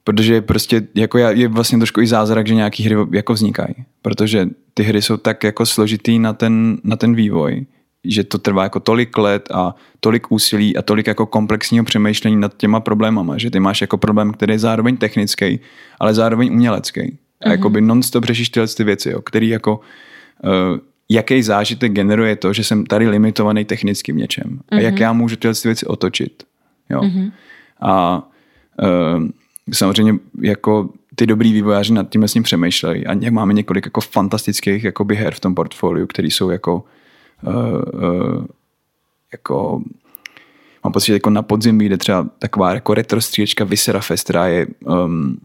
Protože 0.04 0.40
prostě 0.40 0.82
jako 0.94 1.18
já, 1.18 1.30
je 1.30 1.48
vlastně 1.48 1.78
trošku 1.78 2.00
i 2.00 2.06
zázrak, 2.06 2.46
že 2.46 2.54
nějaký 2.54 2.82
hry 2.82 2.96
jako 3.12 3.32
vznikají. 3.32 3.74
Protože 4.02 4.48
ty 4.74 4.82
hry 4.82 5.02
jsou 5.02 5.16
tak 5.16 5.44
jako 5.44 5.66
složitý 5.66 6.18
na 6.18 6.32
ten, 6.32 6.78
na 6.84 6.96
ten 6.96 7.14
vývoj, 7.14 7.66
že 8.04 8.24
to 8.24 8.38
trvá 8.38 8.62
jako 8.62 8.80
tolik 8.80 9.18
let 9.18 9.48
a 9.54 9.74
tolik 10.00 10.32
úsilí 10.32 10.76
a 10.76 10.82
tolik 10.82 11.06
jako 11.06 11.26
komplexního 11.26 11.84
přemýšlení 11.84 12.36
nad 12.36 12.56
těma 12.56 12.80
problémama, 12.80 13.38
že 13.38 13.50
ty 13.50 13.60
máš 13.60 13.80
jako 13.80 13.98
problém, 13.98 14.32
který 14.32 14.52
je 14.52 14.58
zároveň 14.58 14.96
technický, 14.96 15.60
ale 16.00 16.14
zároveň 16.14 16.52
umělecký. 16.52 17.00
A 17.00 17.04
mm-hmm. 17.04 17.50
jakoby 17.50 17.80
non-stop 17.80 18.24
řešíš 18.24 18.48
tyhle 18.48 18.68
ty 18.68 18.84
věci, 18.84 19.10
jo, 19.10 19.22
který 19.22 19.48
jako 19.48 19.80
uh, 20.44 20.78
jaký 21.08 21.42
zážitek 21.42 21.92
generuje 21.92 22.36
to, 22.36 22.52
že 22.52 22.64
jsem 22.64 22.86
tady 22.86 23.08
limitovaný 23.08 23.64
technicky 23.64 24.12
v 24.12 24.16
něčem. 24.16 24.44
Mm-hmm. 24.44 24.76
A 24.76 24.80
jak 24.80 24.94
mhm. 24.94 25.02
já 25.02 25.12
můžu 25.12 25.36
tyhle 25.36 25.54
ty 25.54 25.68
věci 25.68 25.86
otočit. 25.86 26.42
Jo. 26.90 27.00
Mm-hmm. 27.00 27.32
A 27.80 28.22
uh, 28.82 29.28
samozřejmě 29.72 30.14
jako 30.40 30.88
ty 31.14 31.26
dobrý 31.26 31.52
vývojáři 31.52 31.92
nad 31.92 32.08
tím 32.08 32.20
vlastně 32.20 32.42
přemýšlejí 32.42 33.06
a 33.06 33.30
máme 33.30 33.52
několik 33.52 33.86
jako 33.86 34.00
fantastických 34.00 34.84
jakoby 34.84 35.16
her 35.16 35.34
v 35.34 35.40
tom 35.40 35.54
portfoliu, 35.54 36.06
které 36.06 36.28
jsou 36.28 36.50
jako 36.50 36.84
uh, 37.42 37.54
uh, 37.54 38.44
jako 39.32 39.82
mám 40.84 40.92
pocit, 40.92 41.06
že 41.06 41.12
jako 41.12 41.30
na 41.30 41.42
podzim 41.42 41.78
vyjde 41.78 41.96
třeba 41.96 42.26
taková 42.38 42.74
jako 42.74 42.94
retro 42.94 43.20
střílečka 43.20 43.64
Visera 43.64 44.00
Fest, 44.00 44.24
která 44.24 44.46
je 44.46 44.66
um, 44.84 45.36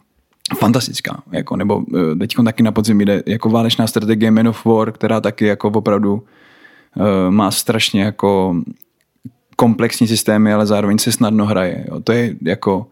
fantastická, 0.57 1.23
jako, 1.31 1.55
nebo 1.55 1.77
uh, 1.77 2.17
teď 2.19 2.35
taky 2.45 2.63
na 2.63 2.71
podzim 2.71 3.01
jde 3.01 3.23
jako 3.25 3.49
válečná 3.49 3.87
strategie 3.87 4.31
Man 4.31 4.47
of 4.47 4.65
War, 4.65 4.91
která 4.91 5.21
taky 5.21 5.45
jako 5.45 5.67
opravdu 5.67 6.13
uh, 6.13 6.23
má 7.29 7.51
strašně 7.51 8.03
jako 8.03 8.55
komplexní 9.55 10.07
systémy, 10.07 10.53
ale 10.53 10.65
zároveň 10.65 10.97
se 10.97 11.11
snadno 11.11 11.45
hraje. 11.45 11.85
Jo. 11.87 11.99
To 11.99 12.11
je 12.11 12.35
jako 12.41 12.87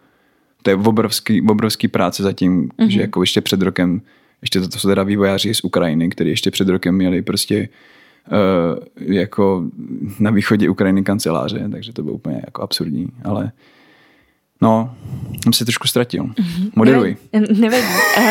to 0.66 0.72
je 0.72 0.76
obrovský, 0.76 1.42
obrovský 1.42 1.88
práce 1.88 2.24
zatím, 2.24 2.70
mm-hmm. 2.70 2.88
že 2.88 3.02
jako 3.02 3.24
ještě 3.24 3.42
před 3.42 3.62
rokem, 3.62 4.02
ještě 4.42 4.60
to, 4.60 4.68
to 4.68 4.80
jsou 4.80 4.90
teda 4.90 5.04
vývojáři 5.04 5.54
z 5.54 5.64
Ukrajiny, 5.64 6.10
kteří 6.10 6.30
ještě 6.30 6.52
před 6.52 6.70
rokem 6.70 6.96
měli 6.96 7.22
prostě 7.22 7.70
uh, 8.32 9.14
jako 9.14 9.64
na 10.20 10.32
východě 10.32 10.70
Ukrajiny 10.70 11.04
kanceláře, 11.04 11.70
takže 11.72 11.94
to 11.94 12.04
bylo 12.04 12.16
úplně 12.16 12.42
jako 12.46 12.62
absurdní, 12.62 13.08
ale 13.24 13.52
no, 14.62 14.96
jsem 15.44 15.54
se 15.54 15.66
trošku 15.66 15.88
ztratil. 15.88 16.24
Mm-hmm. 16.24 16.72
Moderuj. 16.76 17.18
Nevadí. 17.34 17.84
Uh, 18.18 18.24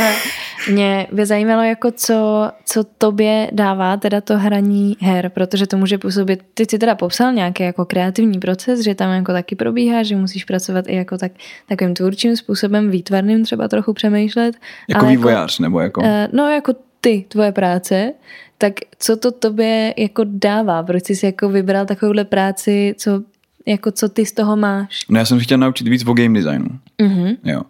Mě 0.71 1.07
by 1.13 1.27
zajímalo, 1.27 1.63
jako 1.63 1.91
co, 1.91 2.51
co 2.65 2.85
tobě 2.85 3.51
dává 3.53 3.97
teda 3.97 4.21
to 4.21 4.39
hraní 4.39 4.97
her, 5.01 5.29
protože 5.29 5.67
to 5.67 5.77
může 5.77 5.99
působit, 5.99 6.43
ty 6.55 6.67
jsi 6.71 6.79
teda 6.79 6.95
popsal 6.95 7.33
nějaký 7.33 7.63
jako 7.63 7.85
kreativní 7.85 8.39
proces, 8.39 8.81
že 8.81 8.95
tam 8.95 9.13
jako 9.13 9.33
taky 9.33 9.57
probíhá, 9.57 10.03
že 10.03 10.17
musíš 10.17 10.45
pracovat 10.45 10.85
i 10.89 10.95
jako 10.95 11.19
tak, 11.19 11.33
takovým 11.69 11.95
tvůrčím 11.95 12.37
způsobem, 12.37 12.91
výtvarným 12.91 13.45
třeba 13.45 13.69
trochu 13.69 13.93
přemýšlet. 13.93 14.57
Jako 14.89 15.07
vývojář 15.07 15.55
jako, 15.55 15.63
nebo 15.63 15.81
jako? 15.81 16.01
Uh, 16.01 16.07
no 16.33 16.49
jako 16.49 16.73
ty, 17.01 17.25
tvoje 17.29 17.53
práce, 17.53 18.13
tak 18.59 18.73
co 18.99 19.17
to 19.17 19.33
tobě 19.33 19.95
jako 19.97 20.23
dává? 20.27 20.83
Proč 20.83 21.05
jsi 21.05 21.17
si 21.17 21.27
jako 21.27 21.49
vybral 21.49 21.87
takovouhle 21.87 22.25
práci, 22.25 22.95
co, 22.99 23.23
jako 23.67 23.93
co 23.93 24.09
ty 24.09 24.27
z 24.27 24.33
toho 24.33 24.57
máš? 24.57 25.07
No 25.09 25.19
já 25.19 25.25
jsem 25.25 25.39
se 25.39 25.45
chtěl 25.45 25.59
naučit 25.59 25.89
víc 25.89 26.07
o 26.07 26.13
game 26.13 26.35
designu. 26.35 26.69
Uh-huh. 26.99 27.37
Jo. 27.45 27.63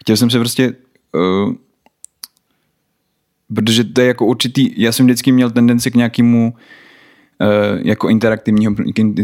Chtěl 0.00 0.16
jsem 0.16 0.30
se 0.30 0.38
prostě 0.38 0.72
uh, 1.14 1.54
protože 3.54 3.84
to 3.84 4.00
je 4.00 4.06
jako 4.06 4.26
určitý, 4.26 4.82
já 4.82 4.92
jsem 4.92 5.06
vždycky 5.06 5.32
měl 5.32 5.50
tendenci 5.50 5.90
k 5.90 5.94
nějakému 5.94 6.54
uh, 6.54 7.86
jako 7.86 8.08
interaktivního, 8.08 8.74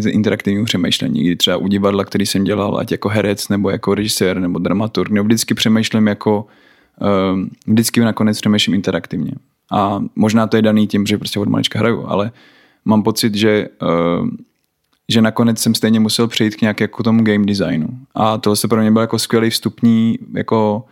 interaktivnímu 0.09 0.64
přemýšlení, 0.64 1.25
kdy 1.25 1.37
třeba 1.37 1.57
u 1.57 1.69
divadla, 1.69 2.04
který 2.04 2.26
jsem 2.26 2.45
dělal, 2.45 2.78
ať 2.78 2.92
jako 2.92 3.09
herec, 3.09 3.49
nebo 3.49 3.71
jako 3.71 3.95
režisér, 3.95 4.40
nebo 4.40 4.59
dramaturg, 4.59 5.11
nebo 5.11 5.25
vždycky 5.25 5.54
přemýšlím 5.54 6.07
jako, 6.07 6.47
uh, 7.00 7.40
vždycky 7.66 8.00
nakonec 8.00 8.40
přemýšlím 8.40 8.75
interaktivně. 8.75 9.33
A 9.73 10.02
možná 10.16 10.47
to 10.47 10.57
je 10.57 10.62
daný 10.62 10.87
tím, 10.87 11.07
že 11.07 11.19
prostě 11.19 11.40
od 11.40 11.49
malička 11.49 11.78
hraju, 11.78 12.04
ale 12.07 12.33
mám 12.85 13.02
pocit, 13.02 13.35
že 13.35 13.69
uh, 13.83 14.28
že 15.11 15.23
nakonec 15.23 15.59
jsem 15.59 15.75
stejně 15.75 16.00
musel 16.00 16.28
přejít 16.28 16.56
k 16.56 16.61
nějak 16.61 16.80
jako 16.80 17.02
tomu 17.02 17.25
game 17.25 17.47
designu. 17.47 17.88
A 18.14 18.38
tohle 18.38 18.56
se 18.56 18.68
pro 18.68 18.80
mě 18.80 18.90
byl 18.90 19.00
jako 19.00 19.18
skvělý 19.18 19.50
vstupní 19.50 20.18
jako 20.35 20.85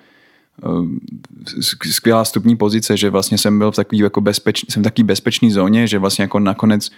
Eh, 0.64 1.62
skvělá 1.90 2.24
stupní 2.24 2.56
pozice, 2.56 2.96
že 2.96 3.10
vlastně 3.10 3.38
jsem 3.38 3.58
byl 3.58 3.70
v 3.70 3.76
takový 3.76 3.98
jako 3.98 4.20
bezpečný, 4.20 4.66
jsem 4.70 4.82
v 4.82 4.84
takový 4.84 5.04
bezpečný 5.04 5.50
zóně, 5.50 5.86
že 5.86 5.98
vlastně 5.98 6.22
jako 6.22 6.38
nakonec 6.38 6.90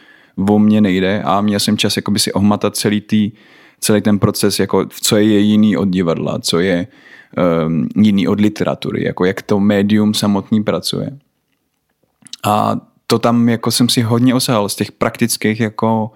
o 0.49 0.59
mě 0.59 0.81
nejde 0.81 1.23
a 1.23 1.41
měl 1.41 1.61
jsem 1.61 1.77
čas 1.77 1.97
jakoby 1.97 2.19
si 2.19 2.33
ohmatat 2.33 2.77
celý, 2.77 3.01
tý, 3.01 3.33
celý 3.81 4.01
ten 4.01 4.19
proces, 4.19 4.59
jako 4.59 4.87
co 5.03 5.17
je 5.17 5.39
jiný 5.39 5.77
od 5.77 5.89
divadla, 5.89 6.39
co 6.39 6.61
je 6.61 6.87
um, 7.67 7.89
jiný 7.97 8.29
od 8.29 8.41
literatury, 8.41 9.05
jako 9.05 9.25
jak 9.25 9.43
to 9.43 9.61
médium 9.61 10.15
samotný 10.15 10.63
pracuje. 10.63 11.19
A 12.45 12.81
to 13.07 13.19
tam 13.19 13.49
jako 13.49 13.71
jsem 13.71 13.89
si 13.89 14.03
hodně 14.03 14.35
osahal 14.35 14.69
z 14.69 14.77
těch 14.77 14.93
praktických 14.93 15.61
jako 15.61 16.11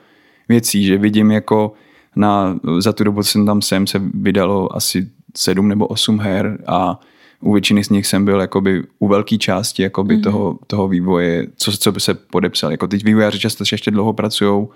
věcí, 0.48 0.84
že 0.84 0.98
vidím 0.98 1.30
jako 1.30 1.72
na, 2.16 2.58
za 2.78 2.92
tu 2.92 3.04
dobu, 3.04 3.22
co 3.22 3.30
jsem 3.30 3.46
tam 3.46 3.62
sem, 3.62 3.86
se 3.86 4.02
vydalo 4.14 4.76
asi 4.76 5.08
sedm 5.36 5.68
nebo 5.68 5.86
osm 5.86 6.18
her 6.20 6.58
a 6.66 7.00
u 7.40 7.52
většiny 7.52 7.84
z 7.84 7.90
nich 7.90 8.06
jsem 8.06 8.24
byl 8.24 8.40
jakoby 8.40 8.82
u 8.98 9.08
velké 9.08 9.38
části 9.38 9.82
jakoby 9.82 10.16
mm-hmm. 10.16 10.22
toho, 10.22 10.58
toho 10.66 10.88
vývoje, 10.88 11.46
co, 11.56 11.72
co 11.76 11.92
by 11.92 12.00
se 12.00 12.14
podepsal. 12.14 12.70
Jako 12.70 12.88
teď 12.88 13.04
vývojáři 13.04 13.38
často 13.38 13.64
ještě 13.72 13.90
dlouho 13.90 14.12
pracují 14.12 14.52
uh, 14.52 14.66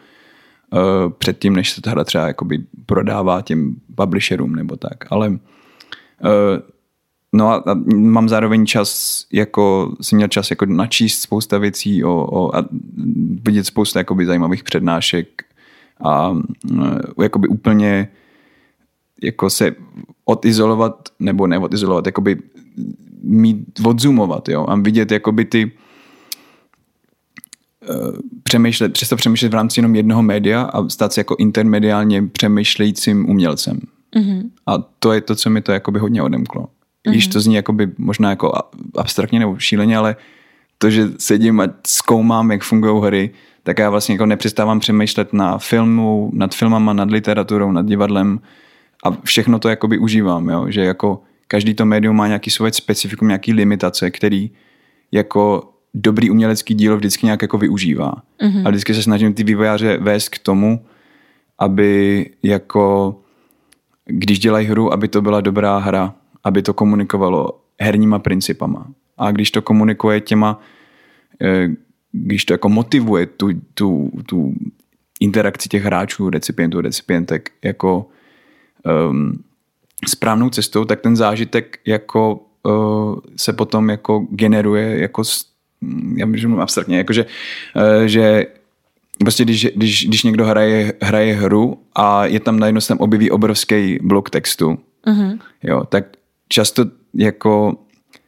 předtím, 1.18 1.56
než 1.56 1.70
se 1.70 1.80
ta 1.80 1.90
hra 1.90 2.04
třeba 2.04 2.26
jakoby 2.26 2.58
prodává 2.86 3.42
těm 3.42 3.76
publisherům 3.94 4.54
nebo 4.54 4.76
tak. 4.76 5.12
Ale 5.12 5.28
uh, 5.28 5.36
no 7.32 7.48
a, 7.48 7.56
a 7.56 7.74
mám 7.94 8.28
zároveň 8.28 8.66
čas, 8.66 9.20
jako 9.32 9.94
jsem 10.00 10.16
měl 10.16 10.28
čas 10.28 10.50
jako 10.50 10.66
načíst 10.66 11.20
spousta 11.20 11.58
věcí 11.58 12.04
o, 12.04 12.14
o, 12.14 12.56
a 12.56 12.64
vidět 13.42 13.66
spousta 13.66 14.00
jakoby 14.00 14.26
zajímavých 14.26 14.64
přednášek 14.64 15.28
a 16.00 16.30
uh, 16.30 16.42
jakoby 17.22 17.48
úplně 17.48 18.08
jako 19.22 19.50
se 19.50 19.74
odizolovat, 20.24 21.08
nebo 21.20 21.46
neodizolovat, 21.46 22.06
jakoby 22.06 22.36
mít, 23.22 23.58
odzoomovat, 23.84 24.48
jo, 24.48 24.66
a 24.68 24.76
vidět 24.76 25.10
jakoby 25.10 25.44
ty 25.44 25.72
uh, 27.88 28.16
přemýšlet, 28.42 28.92
přesto 28.92 29.16
přemýšlet 29.16 29.48
v 29.48 29.54
rámci 29.54 29.78
jenom 29.80 29.94
jednoho 29.94 30.22
média 30.22 30.62
a 30.62 30.88
stát 30.88 31.12
se 31.12 31.20
jako 31.20 31.36
intermediálně 31.38 32.22
přemýšlejícím 32.22 33.30
umělcem. 33.30 33.80
Mm-hmm. 34.16 34.50
A 34.66 34.78
to 34.78 35.12
je 35.12 35.20
to, 35.20 35.34
co 35.34 35.50
mi 35.50 35.60
to 35.60 35.72
jakoby 35.72 35.98
hodně 35.98 36.22
odemklo. 36.22 36.62
Mm-hmm. 36.62 37.10
Když 37.10 37.26
to 37.26 37.40
zní 37.40 37.54
jakoby 37.54 37.90
možná 37.98 38.30
jako 38.30 38.52
abstraktně 38.96 39.38
nebo 39.38 39.58
šíleně, 39.58 39.96
ale 39.96 40.16
to, 40.78 40.90
že 40.90 41.08
sedím 41.18 41.60
a 41.60 41.68
zkoumám, 41.86 42.50
jak 42.50 42.62
fungují 42.62 43.02
hry, 43.02 43.30
tak 43.70 43.78
já 43.78 43.90
vlastně 43.90 44.14
jako 44.14 44.26
nepřestávám 44.26 44.80
přemýšlet 44.80 45.32
na 45.32 45.58
filmu, 45.58 46.30
nad 46.34 46.54
filmama, 46.54 46.92
nad 46.92 47.10
literaturou, 47.10 47.72
nad 47.72 47.86
divadlem, 47.86 48.40
a 49.04 49.10
všechno 49.24 49.58
to 49.58 49.68
jakoby 49.68 49.98
užívám, 49.98 50.48
jo? 50.48 50.66
že 50.68 50.80
jako 50.80 51.22
každý 51.46 51.74
to 51.74 51.86
médium 51.86 52.16
má 52.16 52.26
nějaký 52.26 52.50
svoje 52.50 52.72
specifikum, 52.72 53.28
nějaký 53.28 53.52
limitace, 53.52 54.10
který 54.10 54.50
jako 55.12 55.70
dobrý 55.94 56.30
umělecký 56.30 56.74
dílo 56.74 56.96
vždycky 56.96 57.26
nějak 57.26 57.42
jako 57.42 57.58
využívá. 57.58 58.14
Mm-hmm. 58.42 58.62
A 58.66 58.70
vždycky 58.70 58.94
se 58.94 59.02
snažím 59.02 59.34
ty 59.34 59.44
vývojáře 59.44 59.98
vést 59.98 60.28
k 60.28 60.38
tomu, 60.38 60.84
aby 61.58 62.26
jako 62.42 63.16
když 64.04 64.38
dělají 64.38 64.66
hru, 64.66 64.92
aby 64.92 65.08
to 65.08 65.22
byla 65.22 65.40
dobrá 65.40 65.78
hra, 65.78 66.14
aby 66.44 66.62
to 66.62 66.74
komunikovalo 66.74 67.60
herníma 67.80 68.18
principama. 68.18 68.86
A 69.18 69.30
když 69.30 69.50
to 69.50 69.62
komunikuje 69.62 70.20
těma, 70.20 70.60
eh, 71.42 71.68
když 72.12 72.44
to 72.44 72.54
jako 72.54 72.68
motivuje 72.68 73.26
tu, 73.26 73.48
tu, 73.74 74.10
tu 74.26 74.54
interakci 75.20 75.68
těch 75.68 75.82
hráčů, 75.82 76.30
recipientů, 76.30 76.80
recipientek, 76.80 77.50
jako 77.64 78.06
um, 79.10 79.42
správnou 80.08 80.50
cestou, 80.50 80.84
tak 80.84 81.00
ten 81.00 81.16
zážitek 81.16 81.78
jako 81.86 82.40
uh, 82.62 83.18
se 83.36 83.52
potom 83.52 83.90
jako 83.90 84.26
generuje 84.30 84.98
jako 84.98 85.22
já 86.16 86.26
můžu 86.26 86.60
abstraktně, 86.60 86.98
jakože, 86.98 87.26
uh, 87.76 88.04
že 88.06 88.46
prostě 89.18 89.44
když, 89.44 89.66
když, 89.76 90.06
když 90.06 90.22
někdo 90.22 90.46
hraje, 90.46 90.92
hraje 91.02 91.34
hru 91.34 91.78
a 91.94 92.26
je 92.26 92.40
tam 92.40 92.58
najednou 92.58 92.80
se 92.80 92.88
tam 92.88 92.98
objeví 92.98 93.30
obrovský 93.30 93.98
blok 94.02 94.30
textu, 94.30 94.78
uh-huh. 95.06 95.38
jo, 95.62 95.84
tak 95.88 96.04
často 96.48 96.84
jako 97.14 97.76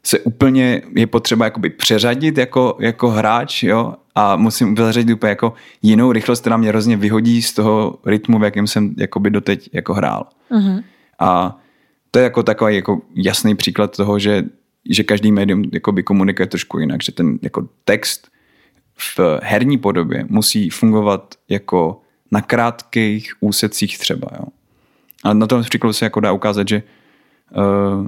se 0.02 0.18
úplně 0.21 0.82
je 0.97 1.06
potřeba 1.06 1.44
jakoby 1.44 1.71
přeřadit 1.71 2.38
jako, 2.38 2.76
jako 2.80 3.11
hráč, 3.11 3.62
jo, 3.62 3.94
a 4.14 4.37
musím 4.37 4.76
zařadit 4.76 5.12
úplně 5.12 5.30
jako 5.30 5.54
jinou 5.82 6.12
rychlost, 6.12 6.40
která 6.40 6.56
mě 6.56 6.68
hrozně 6.68 6.97
vyhodí 6.97 7.42
z 7.42 7.52
toho 7.52 7.99
rytmu, 8.06 8.38
v 8.38 8.42
jakém 8.44 8.66
jsem 8.66 8.94
jakoby 8.99 9.30
doteď 9.30 9.71
jako 9.73 9.94
hrál. 9.94 10.26
Uh-huh. 10.50 10.82
A 11.18 11.59
to 12.11 12.18
je 12.18 12.23
jako 12.23 12.42
takový 12.42 12.76
jako 12.76 13.00
jasný 13.14 13.54
příklad 13.54 13.97
toho, 13.97 14.18
že, 14.18 14.44
že 14.90 15.04
každý 15.04 15.32
médium 15.32 15.62
jakoby 15.73 16.02
komunikuje 16.02 16.47
trošku 16.47 16.78
jinak, 16.78 17.02
že 17.02 17.12
ten 17.12 17.38
jako 17.42 17.68
text 17.85 18.28
v 18.97 19.40
herní 19.42 19.78
podobě 19.78 20.25
musí 20.28 20.71
fungovat 20.71 21.35
jako 21.49 22.00
na 22.30 22.40
krátkých 22.40 23.32
úsecích 23.40 23.99
třeba. 23.99 24.28
Jo. 24.38 24.44
A 25.25 25.35
na 25.35 25.47
tom 25.47 25.62
příkladu 25.62 25.92
se 25.92 26.04
jako 26.04 26.21
dá 26.21 26.32
ukázat, 26.32 26.68
že 26.68 26.82
uh, 27.56 28.06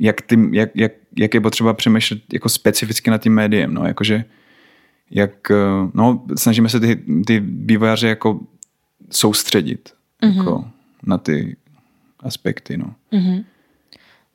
jak, 0.00 0.20
ty, 0.20 0.36
jak, 0.52 0.70
jak, 0.74 0.92
jak 1.18 1.34
je 1.34 1.40
potřeba 1.40 1.74
přemýšlet 1.74 2.18
jako 2.32 2.48
specificky 2.48 3.10
nad 3.10 3.22
tím 3.22 3.34
médiem. 3.34 3.74
No, 3.74 3.86
jakože 3.86 4.24
jak, 5.10 5.50
uh, 5.50 5.90
no, 5.94 6.24
snažíme 6.36 6.68
se 6.68 6.80
ty, 6.80 7.04
ty 7.26 7.40
vývojáře 7.40 8.08
jako 8.08 8.40
soustředit 9.10 9.92
mm-hmm. 10.22 10.36
jako 10.36 10.64
na 11.06 11.18
ty 11.18 11.56
aspekty. 12.20 12.76
No. 12.76 12.94
Mm-hmm. 13.12 13.44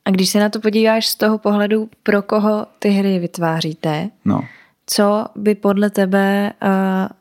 A 0.05 0.11
když 0.11 0.29
se 0.29 0.39
na 0.39 0.49
to 0.49 0.59
podíváš 0.59 1.07
z 1.07 1.15
toho 1.15 1.37
pohledu, 1.37 1.89
pro 2.03 2.21
koho 2.21 2.65
ty 2.79 2.89
hry 2.89 3.19
vytváříte, 3.19 4.09
no. 4.25 4.41
co 4.85 5.25
by 5.35 5.55
podle 5.55 5.89
tebe... 5.89 6.53
Uh, 6.63 7.17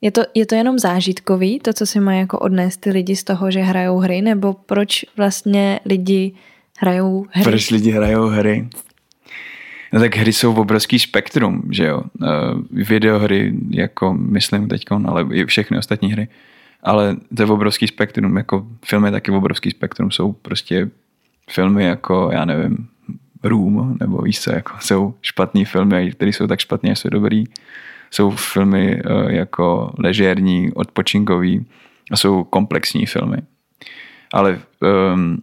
je 0.00 0.10
to, 0.10 0.22
je 0.34 0.46
to 0.46 0.54
jenom 0.54 0.78
zážitkový, 0.78 1.60
to, 1.60 1.72
co 1.72 1.86
si 1.86 2.00
mají 2.00 2.20
jako 2.20 2.38
odnést 2.38 2.76
ty 2.76 2.90
lidi 2.90 3.16
z 3.16 3.24
toho, 3.24 3.50
že 3.50 3.60
hrajou 3.60 3.98
hry, 3.98 4.22
nebo 4.22 4.52
proč 4.52 5.04
vlastně 5.16 5.80
lidi 5.84 6.34
hrajou 6.78 7.26
hry? 7.30 7.44
Proč 7.44 7.70
lidi 7.70 7.90
hrajou 7.90 8.26
hry? 8.26 8.68
No 9.92 10.00
tak 10.00 10.16
hry 10.16 10.32
jsou 10.32 10.52
v 10.52 10.58
obrovský 10.58 10.98
spektrum, 10.98 11.62
že 11.70 11.86
jo. 11.86 12.02
Uh, 12.20 12.28
videohry, 12.70 13.52
jako 13.70 14.14
myslím 14.14 14.68
teď, 14.68 14.84
ale 15.06 15.26
i 15.32 15.44
všechny 15.44 15.78
ostatní 15.78 16.12
hry. 16.12 16.28
Ale 16.82 17.16
to 17.36 17.42
je 17.42 17.46
v 17.46 17.50
obrovský 17.52 17.86
spektrum, 17.86 18.36
jako 18.36 18.66
filmy 18.84 19.10
taky 19.10 19.30
v 19.30 19.34
obrovský 19.34 19.70
spektrum. 19.70 20.10
Jsou 20.10 20.32
prostě 20.32 20.90
filmy 21.50 21.84
jako, 21.84 22.30
já 22.32 22.44
nevím, 22.44 22.88
Room, 23.42 23.96
nebo 24.00 24.22
víš 24.22 24.40
co, 24.40 24.52
jako 24.52 24.72
jsou 24.80 25.14
špatný 25.22 25.64
filmy, 25.64 26.10
které 26.12 26.32
jsou 26.32 26.46
tak 26.46 26.60
špatně, 26.60 26.96
jsou 26.96 27.08
dobrý. 27.08 27.44
Jsou 28.10 28.30
filmy 28.30 29.02
uh, 29.02 29.30
jako 29.30 29.92
ležérní, 29.98 30.72
odpočinkový 30.72 31.66
a 32.10 32.16
jsou 32.16 32.44
komplexní 32.44 33.06
filmy. 33.06 33.36
Ale 34.32 34.60
um, 35.14 35.42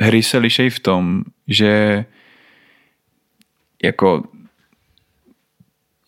hry 0.00 0.22
se 0.22 0.38
lišejí 0.38 0.70
v 0.70 0.80
tom, 0.80 1.22
že 1.48 2.04
jako 3.82 4.24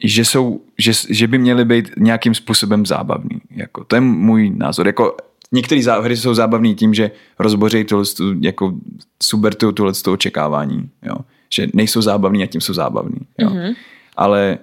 že, 0.04 0.24
jsou, 0.24 0.60
že, 0.78 0.92
že 1.08 1.26
by 1.26 1.38
měly 1.38 1.64
být 1.64 1.90
nějakým 1.96 2.34
způsobem 2.34 2.86
zábavný. 2.86 3.40
Jako, 3.50 3.84
to 3.84 3.96
je 3.96 4.00
můj 4.00 4.50
názor. 4.50 4.86
Jako, 4.86 5.16
některé 5.52 5.80
hry 6.02 6.16
jsou 6.16 6.34
zábavné 6.34 6.74
tím, 6.74 6.94
že 6.94 7.10
rozbořejí 7.38 7.84
tohle, 7.84 8.04
jako 8.40 8.74
subvertují 9.22 9.74
tohle 9.74 9.92
očekávání, 10.08 10.90
jo. 11.02 11.16
Že 11.52 11.66
nejsou 11.74 12.02
zábavní 12.02 12.42
a 12.42 12.46
tím 12.46 12.60
jsou 12.60 12.74
zábavní, 12.74 13.20
jo. 13.38 13.50
Mm-hmm. 13.50 13.74
Ale 14.16 14.58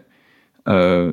uh, 0.67 1.11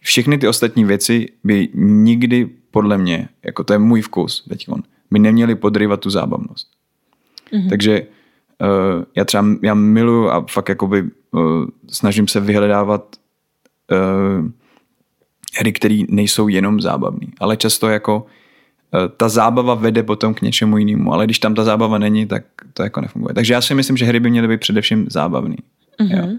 všechny 0.00 0.38
ty 0.38 0.48
ostatní 0.48 0.84
věci 0.84 1.28
by 1.44 1.68
nikdy 1.74 2.46
podle 2.70 2.98
mě, 2.98 3.28
jako 3.42 3.64
to 3.64 3.72
je 3.72 3.78
můj 3.78 4.00
vkus 4.00 4.44
teď, 4.48 4.68
by 5.10 5.18
neměly 5.18 5.54
podryvat 5.54 6.00
tu 6.00 6.10
zábavnost. 6.10 6.68
Mm-hmm. 7.52 7.68
Takže 7.68 8.02
uh, 8.02 9.04
já 9.16 9.24
třeba 9.24 9.44
já 9.62 9.74
miluju 9.74 10.28
a 10.28 10.46
fakt 10.50 10.68
jakoby 10.68 11.02
uh, 11.02 11.40
snažím 11.88 12.28
se 12.28 12.40
vyhledávat 12.40 13.16
uh, 13.92 14.48
hry, 15.58 15.72
které 15.72 16.02
nejsou 16.08 16.48
jenom 16.48 16.80
zábavné, 16.80 17.26
ale 17.40 17.56
často 17.56 17.88
jako 17.88 18.26
uh, 18.94 19.00
ta 19.16 19.28
zábava 19.28 19.74
vede 19.74 20.02
potom 20.02 20.34
k 20.34 20.42
něčemu 20.42 20.78
jinému, 20.78 21.12
ale 21.12 21.24
když 21.24 21.38
tam 21.38 21.54
ta 21.54 21.64
zábava 21.64 21.98
není, 21.98 22.26
tak 22.26 22.44
to 22.72 22.82
jako 22.82 23.00
nefunguje. 23.00 23.34
Takže 23.34 23.54
já 23.54 23.60
si 23.60 23.74
myslím, 23.74 23.96
že 23.96 24.04
hry 24.04 24.20
by 24.20 24.30
měly 24.30 24.48
být 24.48 24.60
především 24.60 25.06
zábavné. 25.10 25.56
Mm-hmm. 26.00 26.38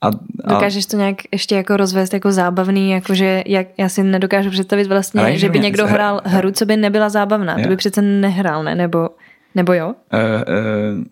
A, 0.00 0.06
a... 0.44 0.54
Dokážeš 0.54 0.86
to 0.86 0.96
nějak 0.96 1.16
ještě 1.32 1.54
jako 1.54 1.76
rozvést 1.76 2.14
jako 2.14 2.32
zábavný, 2.32 2.90
jakože 2.90 3.42
jak, 3.46 3.66
já 3.78 3.88
si 3.88 4.02
nedokážu 4.02 4.50
představit 4.50 4.86
vlastně, 4.86 5.20
ale 5.20 5.38
že 5.38 5.48
by 5.48 5.60
někdo 5.60 5.86
hrál 5.86 6.20
hru, 6.24 6.50
co 6.50 6.66
by 6.66 6.76
nebyla 6.76 7.08
zábavná. 7.08 7.58
Je. 7.58 7.64
To 7.64 7.68
by 7.68 7.76
přece 7.76 8.02
nehrál, 8.02 8.64
ne? 8.64 8.74
Nebo, 8.74 9.08
nebo 9.54 9.72
jo? 9.72 9.86
Uh, 9.86 9.94
uh, 10.98 11.04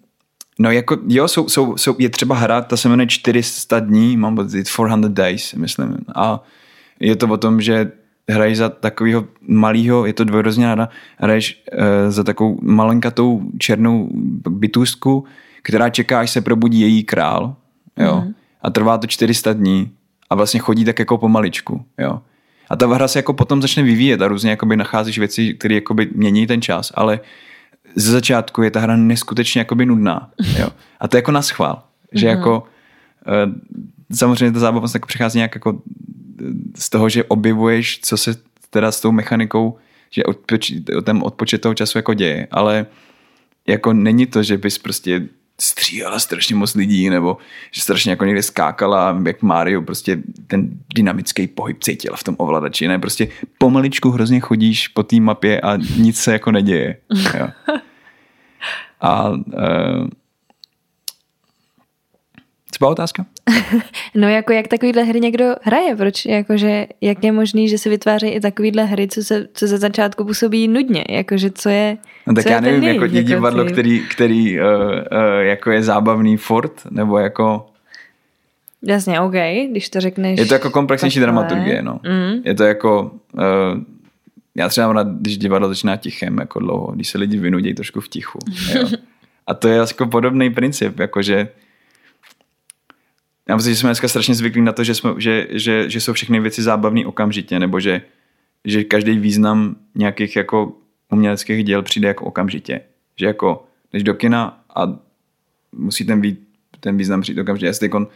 no 0.58 0.70
jako 0.70 0.96
jo, 1.08 1.28
jsou, 1.28 1.48
jsou, 1.48 1.76
jsou, 1.76 1.96
je 1.98 2.08
třeba 2.08 2.34
hra, 2.34 2.60
ta 2.60 2.76
se 2.76 2.88
jmenuje 2.88 3.06
400 3.06 3.80
dní, 3.80 4.16
mám 4.16 4.34
pocit 4.34 4.68
400 4.68 5.08
days, 5.08 5.54
myslím. 5.54 5.96
A 6.14 6.42
je 7.00 7.16
to 7.16 7.28
o 7.28 7.36
tom, 7.36 7.60
že 7.60 7.92
hraješ 8.30 8.58
za 8.58 8.68
takového 8.68 9.24
malého, 9.40 10.06
je 10.06 10.12
to 10.12 10.24
dvojrozměrná 10.24 10.72
hra, 10.72 10.88
hraješ 11.18 11.64
uh, 11.72 11.78
za 12.08 12.24
takovou 12.24 12.58
malenkatou 12.62 13.42
černou 13.58 14.08
bytůstku, 14.50 15.24
která 15.62 15.88
čeká, 15.88 16.20
až 16.20 16.30
se 16.30 16.40
probudí 16.40 16.80
její 16.80 17.04
král. 17.04 17.56
Jo. 17.96 18.22
Mm 18.26 18.34
a 18.62 18.70
trvá 18.70 18.98
to 18.98 19.06
400 19.06 19.52
dní 19.52 19.90
a 20.30 20.34
vlastně 20.34 20.60
chodí 20.60 20.84
tak 20.84 20.98
jako 20.98 21.18
pomaličku, 21.18 21.84
jo. 21.98 22.20
A 22.70 22.76
ta 22.76 22.94
hra 22.94 23.08
se 23.08 23.18
jako 23.18 23.32
potom 23.32 23.62
začne 23.62 23.82
vyvíjet 23.82 24.22
a 24.22 24.28
různě 24.28 24.50
jakoby 24.50 24.76
nacházíš 24.76 25.18
věci, 25.18 25.54
které 25.54 25.74
jakoby 25.74 26.10
mění 26.14 26.46
ten 26.46 26.62
čas, 26.62 26.92
ale 26.94 27.20
ze 27.96 28.12
začátku 28.12 28.62
je 28.62 28.70
ta 28.70 28.80
hra 28.80 28.96
neskutečně 28.96 29.58
jakoby 29.58 29.86
nudná, 29.86 30.30
jo. 30.58 30.68
A 31.00 31.08
to 31.08 31.16
je 31.16 31.18
jako 31.18 31.32
na 31.32 31.42
schvál, 31.42 31.82
že 32.12 32.26
mm-hmm. 32.26 32.30
jako 32.30 32.64
uh, 33.26 33.52
samozřejmě 34.14 34.52
ta 34.52 34.60
zábavnost 34.60 34.94
jako 34.94 35.06
přichází 35.06 35.38
nějak 35.38 35.54
jako 35.54 35.82
z 36.76 36.90
toho, 36.90 37.08
že 37.08 37.24
objevuješ, 37.24 38.00
co 38.02 38.16
se 38.16 38.36
teda 38.70 38.92
s 38.92 39.00
tou 39.00 39.12
mechanikou, 39.12 39.78
že 40.10 40.24
odpoč, 40.24 40.72
ten 41.04 41.20
odpočet 41.22 41.60
toho 41.60 41.74
času 41.74 41.98
jako 41.98 42.14
děje, 42.14 42.48
ale 42.50 42.86
jako 43.66 43.92
není 43.92 44.26
to, 44.26 44.42
že 44.42 44.58
bys 44.58 44.78
prostě 44.78 45.28
stříhala 45.60 46.18
strašně 46.18 46.54
moc 46.54 46.74
lidí, 46.74 47.10
nebo 47.10 47.36
že 47.70 47.80
strašně 47.80 48.10
jako 48.10 48.24
někde 48.24 48.42
skákala, 48.42 49.22
jak 49.26 49.42
Mario, 49.42 49.82
prostě 49.82 50.18
ten 50.46 50.70
dynamický 50.94 51.46
pohyb 51.46 51.84
cítila 51.84 52.16
v 52.16 52.24
tom 52.24 52.36
ovladači, 52.38 52.88
ne, 52.88 52.98
prostě 52.98 53.28
pomaličku 53.58 54.10
hrozně 54.10 54.40
chodíš 54.40 54.88
po 54.88 55.02
té 55.02 55.20
mapě 55.20 55.60
a 55.60 55.76
nic 55.96 56.20
se 56.20 56.32
jako 56.32 56.52
neděje. 56.52 56.96
Jo. 57.38 57.48
A 59.00 59.30
uh, 59.30 59.38
byla 62.82 62.90
otázka? 62.90 63.26
no 64.14 64.28
jako 64.28 64.52
jak 64.52 64.68
takovýhle 64.68 65.02
hry 65.02 65.20
někdo 65.20 65.54
hraje, 65.62 65.96
proč, 65.96 66.24
jakože, 66.24 66.86
jak 67.00 67.24
je 67.24 67.32
možný, 67.32 67.68
že 67.68 67.78
se 67.78 67.88
vytvářejí 67.88 68.32
i 68.32 68.40
takovýhle 68.40 68.84
hry, 68.84 69.08
co 69.08 69.22
se, 69.22 69.48
co 69.54 69.66
ze 69.66 69.78
začátku 69.78 70.24
působí 70.24 70.68
nudně, 70.68 71.04
jakože 71.08 71.50
co 71.50 71.68
je 71.68 71.96
No 72.26 72.34
tak 72.34 72.44
co 72.44 72.50
já 72.50 72.60
nevím, 72.60 72.82
jako, 72.82 73.04
jako 73.04 73.28
divadlo, 73.28 73.64
který, 73.64 74.00
který 74.00 74.60
uh, 74.60 74.66
uh, 74.66 75.00
jako 75.40 75.70
je 75.70 75.82
zábavný 75.82 76.36
furt, 76.36 76.72
nebo 76.90 77.18
jako... 77.18 77.66
Jasně, 78.82 79.20
OK, 79.20 79.34
když 79.70 79.88
to 79.88 80.00
řekneš. 80.00 80.38
Je 80.38 80.46
to 80.46 80.54
jako 80.54 80.70
komplexnější 80.70 81.20
takhle. 81.20 81.32
dramaturgie, 81.32 81.82
no. 81.82 82.00
Mm. 82.04 82.42
Je 82.44 82.54
to 82.54 82.64
jako... 82.64 83.10
Uh, 83.32 83.42
já 84.54 84.68
třeba 84.68 84.86
mám 84.86 84.96
rád, 84.96 85.06
když 85.08 85.38
divadlo 85.38 85.68
začíná 85.68 85.96
tichem 85.96 86.38
jako 86.38 86.60
dlouho, 86.60 86.92
když 86.92 87.08
se 87.08 87.18
lidi 87.18 87.38
vynudí 87.38 87.74
trošku 87.74 88.00
v 88.00 88.08
tichu. 88.08 88.38
Jo. 88.74 88.88
A 89.46 89.54
to 89.54 89.68
je 89.68 89.76
jako 89.76 90.06
podobný 90.06 90.50
princip, 90.50 90.98
jakože 90.98 91.48
já 93.52 93.56
myslím, 93.56 93.74
že 93.74 93.80
jsme 93.80 93.88
dneska 93.88 94.08
strašně 94.08 94.34
zvyklí 94.34 94.62
na 94.62 94.72
to, 94.72 94.84
že, 94.84 94.94
jsme, 94.94 95.10
že, 95.18 95.46
že, 95.50 95.90
že 95.90 96.00
jsou 96.00 96.12
všechny 96.12 96.40
věci 96.40 96.62
zábavné 96.62 97.06
okamžitě, 97.06 97.58
nebo 97.58 97.80
že, 97.80 98.02
že 98.64 98.84
každý 98.84 99.18
význam 99.18 99.76
nějakých 99.94 100.36
jako 100.36 100.72
uměleckých 101.12 101.64
děl 101.64 101.82
přijde 101.82 102.08
jako 102.08 102.24
okamžitě. 102.24 102.80
Že 103.16 103.26
jako 103.26 103.66
jdeš 103.92 104.02
do 104.02 104.14
kina 104.14 104.64
a 104.76 104.98
musí 105.72 106.04
ten, 106.04 106.20
vý, 106.20 106.36
ten 106.80 106.96
význam 106.96 107.20
přijít 107.20 107.38
okamžitě. 107.38 107.66
Já 107.66 107.72
teď 107.72 107.92
um, 107.94 108.08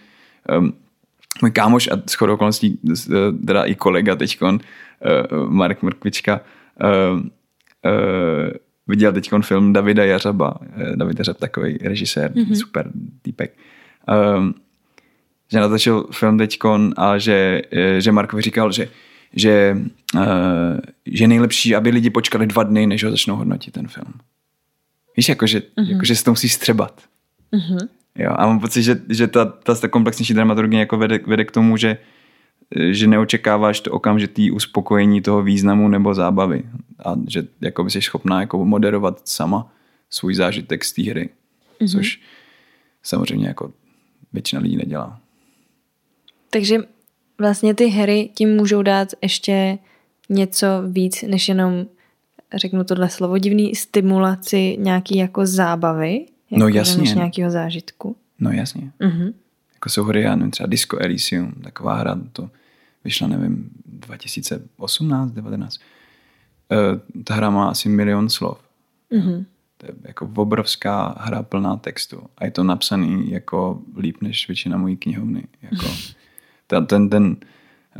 můj 1.43 1.51
kámoš 1.51 1.89
a 1.89 1.97
shodou 2.11 2.35
okolností, 2.35 2.81
teda 3.47 3.65
i 3.65 3.75
kolega 3.75 4.17
teďkon, 4.17 4.55
uh, 4.55 5.51
Marek 5.51 5.83
Mrkvička, 5.83 6.41
uh, 6.85 7.21
uh, 7.21 7.23
viděl 8.87 9.13
teď 9.13 9.31
film 9.41 9.73
Davida 9.73 10.05
Jařaba. 10.05 10.55
David 10.95 11.19
Jařab, 11.19 11.37
takový 11.37 11.79
režisér, 11.83 12.33
mm-hmm. 12.33 12.55
super 12.55 12.91
týpek. 13.23 13.57
Um, 14.39 14.55
že 15.53 15.61
natočil 15.61 16.07
film 16.13 16.39
teďkon 16.39 16.95
a 16.97 17.19
že, 17.19 17.63
že 17.99 18.13
Markovi 18.13 18.43
říkal, 18.43 18.73
že 18.73 18.89
že, 19.37 19.77
uh, 20.15 20.81
že 21.07 21.25
je 21.25 21.29
nejlepší, 21.29 21.77
aby 21.77 21.91
lidi 21.91 22.11
počkali 22.11 22.47
dva 22.47 22.63
dny, 22.63 22.87
než 22.87 23.05
ho 23.05 23.11
začnou 23.11 23.37
hodnotit 23.37 23.75
ten 23.75 23.89
film. 23.89 24.15
Víš, 25.17 25.29
jakože, 25.29 25.59
uh-huh. 25.59 25.93
jakože 25.93 26.17
se 26.17 26.25
to 26.25 26.31
musí 26.31 26.49
střebat. 26.49 27.03
Uh-huh. 27.53 27.89
Jo, 28.19 28.33
a 28.37 28.47
mám 28.47 28.61
pocit, 28.61 28.83
že, 28.83 29.01
že 29.09 29.27
ta, 29.27 29.45
ta, 29.45 29.75
ta 29.75 29.89
komplexnější 29.89 30.35
dramaturgie 30.35 30.81
jako 30.81 30.97
vede, 30.97 31.21
vede 31.27 31.45
k 31.45 31.51
tomu, 31.51 31.77
že, 31.77 31.99
že 32.91 33.07
neočekáváš 33.07 33.81
to 33.81 33.93
okamžitý 33.93 34.51
uspokojení 34.51 35.21
toho 35.21 35.43
významu 35.43 35.89
nebo 35.89 36.15
zábavy. 36.15 36.63
A 37.05 37.15
že 37.29 37.43
jako 37.61 37.85
by 37.85 37.91
jsi 37.91 38.03
schopná 38.03 38.41
jako 38.41 38.65
moderovat 38.65 39.29
sama 39.29 39.73
svůj 40.11 40.35
zážitek 40.35 40.85
z 40.85 40.93
té 40.93 41.03
hry. 41.03 41.29
Uh-huh. 41.81 41.93
Což 41.93 42.21
samozřejmě 43.03 43.49
jako 43.49 43.73
většina 44.33 44.63
lidí 44.63 44.77
nedělá. 44.77 45.21
Takže 46.51 46.79
vlastně 47.39 47.75
ty 47.75 47.87
hry 47.87 48.31
tím 48.35 48.57
můžou 48.57 48.83
dát 48.83 49.09
ještě 49.23 49.79
něco 50.29 50.67
víc, 50.89 51.23
než 51.23 51.49
jenom, 51.49 51.87
řeknu 52.55 52.85
tohle 52.85 53.11
slovo 53.11 53.39
divný, 53.39 53.75
stimulaci 53.75 54.77
nějaký 54.79 55.17
jako 55.17 55.47
zábavy, 55.47 56.27
jako 56.51 56.61
no 56.61 56.69
jasně. 56.69 57.03
než 57.03 57.15
nějakého 57.15 57.51
zážitku. 57.51 58.17
No 58.39 58.51
jasně. 58.51 58.93
Uh-huh. 59.01 59.33
Jako 59.75 59.89
jsou 59.91 60.05
hry, 60.05 60.23
já 60.23 60.37
nevím, 60.37 60.51
třeba 60.51 60.67
Disco 60.67 60.99
Elysium, 61.01 61.53
taková 61.53 61.95
hra, 61.95 62.19
to 62.33 62.51
vyšla, 63.05 63.29
nevím, 63.29 63.71
2018, 63.87 65.31
19. 65.31 65.79
Uh, 66.73 67.23
ta 67.25 67.35
hra 67.35 67.51
má 67.51 67.69
asi 67.69 67.89
milion 67.89 68.29
slov. 68.29 68.59
Uh-huh. 69.13 69.45
To 69.77 69.87
je 69.87 69.93
jako 70.05 70.31
obrovská 70.37 71.15
hra 71.19 71.43
plná 71.43 71.77
textu. 71.77 72.23
A 72.39 72.45
je 72.45 72.51
to 72.51 72.65
napsaný 72.65 73.31
jako 73.31 73.83
líp 73.99 74.17
než 74.23 74.49
většina 74.49 74.77
mojí 74.77 74.97
knihovny. 74.97 75.45
Jako, 75.63 75.87
ten, 76.67 76.87
ten, 76.87 77.11
ten, 77.11 77.37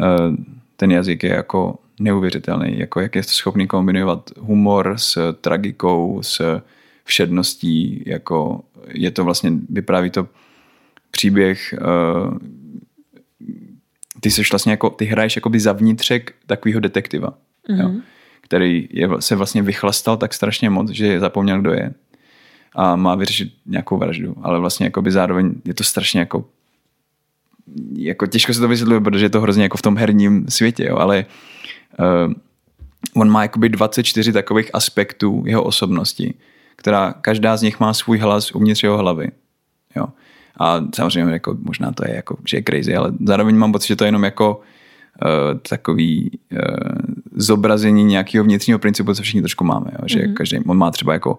eh, 0.01 0.37
ten 0.77 0.91
jazyk 0.91 1.23
je 1.23 1.31
jako 1.31 1.79
neuvěřitelný, 2.01 2.79
jako 2.79 3.01
jak 3.01 3.15
je 3.15 3.23
schopný 3.23 3.67
kombinovat 3.67 4.31
humor 4.39 4.95
s 4.97 5.33
tragikou, 5.41 6.23
s 6.23 6.63
všedností, 7.05 8.03
jako 8.07 8.61
je 8.89 9.11
to 9.11 9.25
vlastně, 9.25 9.53
vypráví 9.69 10.11
to 10.11 10.29
příběh, 11.11 11.75
uh, 11.81 12.39
ty 14.21 14.31
seš 14.31 14.53
vlastně 14.53 14.73
jako, 14.73 14.91
ty 14.91 15.05
hraješ 15.05 15.37
jakoby 15.37 15.61
za 15.61 15.73
vnitřek 15.73 16.35
takového 16.47 16.81
detektiva, 16.81 17.31
mm-hmm. 17.31 17.81
jo, 17.81 17.89
mhm. 17.89 18.03
který 18.41 18.89
je, 18.91 19.09
se 19.21 19.37
vlastně 19.37 19.63
vychlastal 19.63 20.17
tak 20.17 20.35
strašně 20.35 20.71
moc, 20.71 20.91
že 20.91 21.21
zapomněl, 21.21 21.61
kdo 21.61 21.73
je 21.73 21.95
a 22.75 22.97
má 22.97 23.15
vyřešit 23.15 23.53
nějakou 23.67 23.97
vraždu, 23.97 24.37
ale 24.43 24.61
vlastně 24.61 24.87
jakoby 24.87 25.11
zároveň 25.11 25.55
je 25.65 25.75
to 25.75 25.85
strašně 25.85 26.21
jako 26.21 26.45
jako 27.93 28.27
těžko 28.27 28.55
se 28.55 28.61
to 28.61 28.69
vysvětluje, 28.69 29.01
protože 29.01 29.25
je 29.25 29.31
to 29.31 29.41
hrozně 29.41 29.63
jako 29.63 29.77
v 29.77 29.83
tom 29.83 29.97
herním 29.97 30.47
světě, 30.49 30.85
jo, 30.85 30.97
ale 30.97 31.27
uh, 31.99 32.33
on 33.15 33.31
má 33.31 33.43
jakoby 33.43 33.69
24 33.69 34.33
takových 34.33 34.71
aspektů 34.73 35.43
jeho 35.47 35.63
osobnosti, 35.65 36.35
která 36.77 37.13
každá 37.13 37.57
z 37.57 37.63
nich 37.63 37.81
má 37.81 37.95
svůj 37.95 38.19
hlas 38.19 38.53
uvnitř 38.53 38.83
jeho 38.83 38.99
hlavy. 38.99 39.29
Jo. 39.97 40.07
A 40.61 40.81
samozřejmě 40.95 41.33
jako, 41.33 41.57
možná 41.63 41.93
to 41.93 42.09
je 42.09 42.15
jako, 42.15 42.37
že 42.47 42.57
je 42.57 42.63
crazy, 42.63 42.97
ale 42.97 43.13
zároveň 43.27 43.57
mám 43.57 43.73
pocit, 43.73 43.89
že 43.89 43.97
to 43.97 44.05
je 44.05 44.09
jenom 44.09 44.25
jako 44.25 44.61
uh, 44.61 45.59
takový 45.69 46.31
uh, 46.53 46.59
zobrazení 47.35 48.05
nějakého 48.05 48.45
vnitřního 48.45 48.79
principu, 48.79 49.15
co 49.15 49.23
všichni 49.23 49.43
trošku 49.43 49.65
máme. 49.65 49.91
Jo? 49.93 49.99
Že 50.07 50.19
mm-hmm. 50.19 50.35
každý, 50.35 50.59
on 50.59 50.79
má 50.79 50.91
třeba 50.91 51.13
jako 51.13 51.39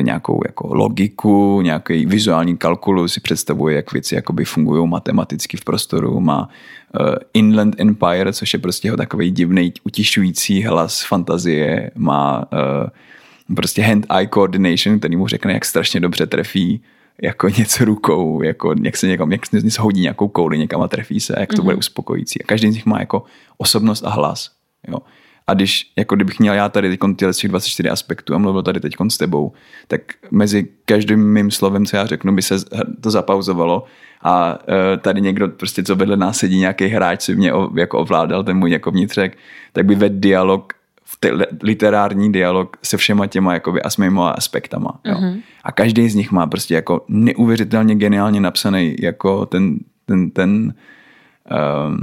nějakou 0.00 0.40
jako 0.46 0.74
logiku, 0.74 1.60
nějaký 1.60 2.06
vizuální 2.06 2.56
kalkulus, 2.56 3.12
si 3.12 3.20
představuje, 3.20 3.76
jak 3.76 3.92
věci 3.92 4.14
jakoby 4.14 4.44
fungují 4.44 4.88
matematicky 4.88 5.56
v 5.56 5.64
prostoru, 5.64 6.20
má 6.20 6.48
uh, 7.00 7.14
Inland 7.34 7.80
Empire, 7.80 8.32
což 8.32 8.52
je 8.52 8.58
prostě 8.58 8.88
jeho 8.88 8.96
takový 8.96 9.30
divný, 9.30 9.72
utišující 9.84 10.62
hlas 10.62 11.04
fantazie, 11.04 11.90
má 11.94 12.38
uh, 12.38 13.54
prostě 13.54 13.82
hand-eye 13.82 14.28
coordination, 14.34 14.98
který 14.98 15.16
mu 15.16 15.28
řekne, 15.28 15.52
jak 15.52 15.64
strašně 15.64 16.00
dobře 16.00 16.26
trefí 16.26 16.82
jako 17.22 17.48
něco 17.48 17.84
rukou, 17.84 18.42
jako 18.42 18.74
jak 18.82 18.96
se 18.96 19.06
někam, 19.06 19.32
jak 19.32 19.46
se 19.46 19.82
hodí 19.82 20.00
nějakou 20.00 20.28
kouli 20.28 20.58
někam 20.58 20.82
a 20.82 20.88
trefí 20.88 21.20
se, 21.20 21.34
jak 21.40 21.48
to 21.48 21.56
mm-hmm. 21.56 21.64
bude 21.64 21.76
uspokojící. 21.76 22.42
A 22.42 22.46
každý 22.46 22.70
z 22.72 22.74
nich 22.74 22.86
má 22.86 23.00
jako 23.00 23.22
osobnost 23.58 24.04
a 24.04 24.10
hlas. 24.10 24.50
Jo. 24.88 24.98
A 25.46 25.54
když, 25.54 25.92
jako 25.96 26.14
kdybych 26.14 26.38
měl 26.38 26.54
já 26.54 26.68
tady 26.68 26.88
teď 26.88 27.00
tyhle 27.16 27.32
24 27.48 27.90
aspektů 27.90 28.34
a 28.34 28.38
mluvil 28.38 28.62
tady 28.62 28.80
teď 28.80 28.94
s 29.08 29.18
tebou, 29.18 29.52
tak 29.88 30.00
mezi 30.30 30.68
každým 30.84 31.32
mým 31.32 31.50
slovem, 31.50 31.86
co 31.86 31.96
já 31.96 32.06
řeknu, 32.06 32.34
by 32.34 32.42
se 32.42 32.54
to 33.00 33.10
zapauzovalo 33.10 33.84
a 34.22 34.58
uh, 34.58 35.00
tady 35.00 35.20
někdo 35.20 35.48
prostě, 35.48 35.82
co 35.82 35.96
vedle 35.96 36.16
nás 36.16 36.38
sedí, 36.38 36.58
nějaký 36.58 36.86
hráč 36.86 37.22
si 37.22 37.36
mě 37.36 37.52
o, 37.52 37.70
jako 37.78 37.98
ovládal, 37.98 38.44
ten 38.44 38.56
můj 38.56 38.70
jako 38.70 38.90
vnitřek, 38.90 39.38
tak 39.72 39.86
by 39.86 39.94
vedl 39.94 40.20
dialog 40.20 40.72
literární 41.62 42.32
dialog 42.32 42.76
se 42.82 42.96
všema 42.96 43.26
těma 43.26 43.54
jakoby 43.54 43.82
asmýma 43.82 44.30
aspektama. 44.30 45.00
Jo. 45.04 45.14
Mm-hmm. 45.14 45.40
A 45.64 45.72
každý 45.72 46.08
z 46.08 46.14
nich 46.14 46.32
má 46.32 46.46
prostě 46.46 46.74
jako 46.74 47.04
neuvěřitelně 47.08 47.94
geniálně 47.94 48.40
napsaný 48.40 48.96
jako 49.00 49.46
ten, 49.46 49.78
ten, 50.06 50.30
ten 50.30 50.74
um, 51.88 51.98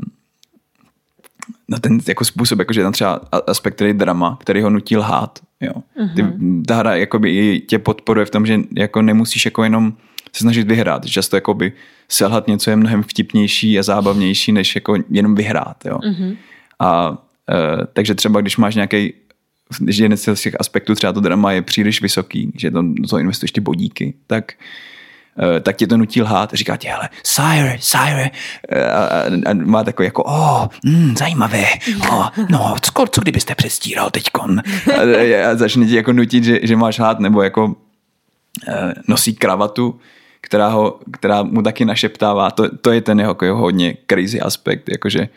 na 1.70 1.80
ten 1.80 2.00
jako 2.08 2.26
způsob, 2.26 2.60
jakože 2.60 2.84
tam 2.84 2.94
třeba 2.94 3.22
aspekt, 3.48 3.76
který 3.76 3.90
je 3.90 3.94
drama, 3.94 4.38
který 4.42 4.62
ho 4.62 4.70
nutí 4.70 4.98
lhát. 4.98 5.40
Jo. 5.62 5.74
Ty, 6.16 6.24
mm-hmm. 6.24 6.64
ta 6.68 6.76
hra 6.76 6.96
jakoby 6.96 7.62
tě 7.68 7.80
podporuje 7.80 8.26
v 8.26 8.30
tom, 8.30 8.46
že 8.46 8.60
jako 8.78 9.02
nemusíš 9.02 9.46
jako 9.46 9.64
jenom 9.64 9.94
se 10.34 10.42
snažit 10.42 10.68
vyhrát. 10.68 11.06
Často 11.06 11.38
jakoby 11.38 11.74
selhat 12.10 12.48
něco 12.48 12.70
je 12.70 12.76
mnohem 12.76 13.04
vtipnější 13.04 13.80
a 13.80 13.84
zábavnější, 13.84 14.52
než 14.52 14.76
jako 14.76 14.98
jenom 15.10 15.36
vyhrát. 15.36 15.86
Jo. 15.86 15.98
Mm-hmm. 15.98 16.38
A 16.80 17.18
Uh, 17.50 17.86
takže 17.94 18.16
třeba 18.16 18.42
když 18.42 18.58
máš 18.58 18.76
nějaký 18.76 19.14
když 19.80 19.98
jeden 19.98 20.18
z 20.18 20.42
těch 20.42 20.56
aspektů, 20.60 20.96
třeba 20.96 21.14
to 21.14 21.20
drama 21.20 21.52
je 21.52 21.62
příliš 21.62 22.02
vysoký, 22.02 22.52
že 22.56 22.72
to, 22.72 22.84
to 23.10 23.18
investuješ 23.18 23.52
ty 23.52 23.62
bodíky, 23.62 24.14
tak 24.28 24.54
tak 25.62 25.76
tě 25.76 25.88
to 25.88 25.98
nutí 25.98 26.22
lhát 26.22 26.54
a 26.54 26.56
říká 26.56 26.78
ti, 26.78 26.88
hele, 26.88 27.10
sire, 27.24 27.78
sire, 27.80 28.30
uh, 28.72 28.78
a, 29.48 29.50
a, 29.50 29.54
má 29.54 29.84
takový 29.84 30.06
jako, 30.06 30.24
oh, 30.24 30.68
mm, 30.86 31.18
zajímavé, 31.18 31.66
oh, 32.12 32.30
no, 32.50 32.76
co, 32.82 33.06
co 33.12 33.22
kdybyste 33.22 33.56
přestíral 33.56 34.10
teďkon? 34.10 34.62
A, 34.98 35.52
a 35.52 35.56
začne 35.56 35.86
ti 35.86 35.96
jako 35.96 36.14
nutit, 36.14 36.44
že, 36.44 36.60
že 36.64 36.76
máš 36.76 37.00
lhát, 37.00 37.20
nebo 37.20 37.42
jako 37.42 37.66
uh, 37.66 37.74
nosí 39.08 39.36
kravatu, 39.36 40.00
která, 40.42 40.68
ho, 40.68 41.00
která 41.12 41.44
mu 41.44 41.62
taky 41.62 41.86
našeptává, 41.86 42.52
to, 42.52 42.78
to 42.78 42.92
je 42.92 43.02
ten 43.02 43.20
jeho, 43.20 43.32
jako 43.32 43.46
jeho 43.46 43.58
hodně 43.58 43.96
crazy 44.08 44.42
aspekt, 44.42 44.90
jakože 44.90 45.30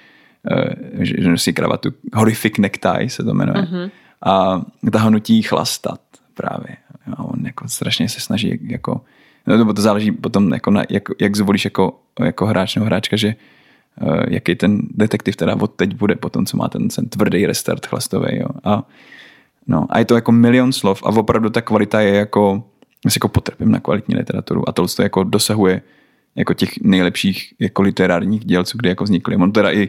Eh, 0.50 1.04
že 1.04 1.28
nosí 1.28 1.52
kravatu, 1.52 1.90
horrific 2.14 2.58
necktie 2.58 3.10
se 3.10 3.24
to 3.24 3.34
jmenuje. 3.34 3.62
Uh-huh. 3.62 3.90
A 4.22 4.62
ta 4.92 4.98
ho 4.98 5.10
nutí 5.10 5.42
chlastat 5.42 6.00
právě. 6.34 6.76
A 7.16 7.24
on 7.24 7.46
jako 7.46 7.68
strašně 7.68 8.08
se 8.08 8.20
snaží 8.20 8.58
jako, 8.62 9.00
no 9.46 9.74
to 9.74 9.82
záleží 9.82 10.12
potom 10.12 10.52
jako 10.52 10.70
na, 10.70 10.82
jak, 10.90 11.02
jak 11.20 11.36
zvolíš 11.36 11.64
jako, 11.64 11.98
jako 12.20 12.46
hráč 12.46 12.76
nebo 12.76 12.86
hráčka, 12.86 13.16
že 13.16 13.34
uh, 14.02 14.24
jaký 14.28 14.54
ten 14.54 14.80
detektiv 14.90 15.36
teda 15.36 15.56
od 15.60 15.74
teď 15.74 15.94
bude 15.94 16.14
potom, 16.14 16.46
co 16.46 16.56
má 16.56 16.68
ten, 16.68 16.88
ten 16.88 17.08
tvrdý 17.08 17.46
restart 17.46 17.86
chlastový. 17.86 18.36
Jo. 18.36 18.48
A, 18.64 18.82
no, 19.66 19.86
a 19.90 19.98
je 19.98 20.04
to 20.04 20.14
jako 20.14 20.32
milion 20.32 20.72
slov 20.72 21.02
a 21.02 21.06
opravdu 21.06 21.50
ta 21.50 21.60
kvalita 21.60 22.00
je 22.00 22.14
jako, 22.14 22.64
já 23.04 23.10
jako 23.16 23.28
potrpím 23.28 23.70
na 23.70 23.80
kvalitní 23.80 24.16
literaturu 24.16 24.68
a 24.68 24.72
tohle 24.72 24.88
to 24.96 25.02
jako 25.02 25.24
dosahuje 25.24 25.82
jako 26.36 26.54
těch 26.54 26.70
nejlepších 26.82 27.54
jako 27.58 27.82
literárních 27.82 28.44
děl, 28.44 28.64
co 28.64 28.78
kdy 28.78 28.88
jako 28.88 29.04
vznikly. 29.04 29.36
On 29.36 29.52
teda 29.52 29.70
i 29.70 29.88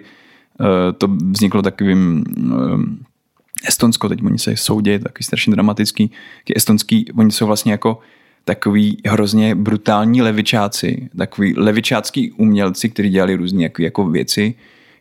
Eh, 0.62 0.94
to 0.94 1.08
vzniklo 1.08 1.62
takovým 1.62 2.24
eh, 2.38 3.68
Estonsko, 3.68 4.10
teď 4.10 4.24
oni 4.24 4.40
se 4.40 4.58
soudí, 4.58 5.00
takový 5.00 5.24
strašně 5.24 5.52
dramatický. 5.52 6.12
Estonský, 6.56 7.12
oni 7.18 7.32
jsou 7.32 7.46
vlastně 7.46 7.72
jako 7.72 8.00
takový 8.48 8.98
hrozně 9.06 9.56
brutální 9.56 10.22
levičáci, 10.22 11.10
takový 11.18 11.54
levičácký 11.58 12.32
umělci, 12.32 12.90
kteří 12.90 13.10
dělali 13.10 13.36
různé 13.36 13.64
jako, 13.64 13.82
jako 13.82 14.08
věci, 14.08 14.56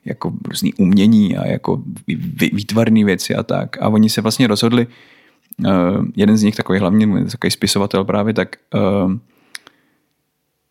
jako 0.05 0.33
různý 0.49 0.75
umění 0.75 1.37
a 1.37 1.47
jako 1.47 1.83
výtvarné 2.53 3.05
věci 3.05 3.35
a 3.35 3.43
tak. 3.43 3.83
A 3.83 3.89
oni 3.89 4.11
se 4.11 4.21
vlastně 4.21 4.47
rozhodli, 4.47 4.87
uh, 4.87 5.71
jeden 6.17 6.37
z 6.37 6.43
nich, 6.43 6.57
takový 6.57 6.79
hlavní, 6.79 7.25
takový 7.31 7.51
spisovatel 7.51 8.05
právě, 8.05 8.35
tak 8.35 8.57
uh, 8.75 9.13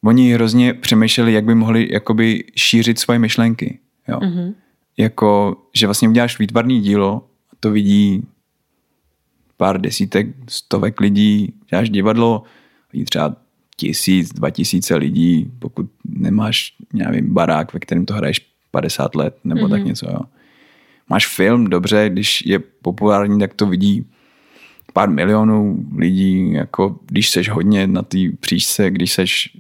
oni 0.04 0.34
hrozně 0.34 0.74
přemýšleli, 0.74 1.34
jak 1.34 1.46
by 1.46 1.56
mohli 1.56 1.88
jakoby 1.92 2.44
šířit 2.56 3.00
svoje 3.00 3.20
myšlenky. 3.20 3.80
Jo. 4.08 4.20
Mm-hmm 4.20 4.54
jako, 4.98 5.58
že 5.74 5.88
vlastně 5.88 6.10
uděláš 6.10 6.40
výtvarný 6.40 6.82
dílo, 6.82 7.28
to 7.60 7.72
vidí 7.72 8.28
pár 9.58 9.82
desítek, 9.82 10.28
stovek 10.50 11.00
lidí, 11.00 11.54
děláš 11.70 11.90
divadlo, 11.90 12.44
vidí 12.96 13.06
třeba 13.06 13.36
tisíc, 13.78 14.34
dva 14.34 14.50
tisíce 14.50 14.96
lidí, 14.96 15.52
pokud 15.60 15.90
nemáš, 16.06 16.74
nevím, 16.94 17.34
barák, 17.34 17.74
ve 17.74 17.80
kterém 17.80 18.06
to 18.06 18.14
hraješ 18.14 18.42
50 18.72 19.16
let, 19.16 19.38
nebo 19.44 19.62
mm-hmm. 19.62 19.70
tak 19.70 19.80
mhm. 19.80 19.88
něco, 19.88 20.06
jo. 20.12 20.20
Máš 21.10 21.28
film, 21.28 21.70
dobře, 21.70 22.10
když 22.10 22.46
je 22.46 22.60
populární, 22.60 23.40
tak 23.40 23.54
to 23.54 23.66
vidí 23.66 24.06
pár 24.94 25.10
milionů 25.10 25.86
lidí, 25.98 26.52
jako 26.52 27.00
když 27.06 27.30
seš 27.30 27.50
hodně 27.50 27.88
na 27.88 28.02
té 28.02 28.18
příčce, 28.40 28.92
když 28.92 29.14
seš 29.14 29.58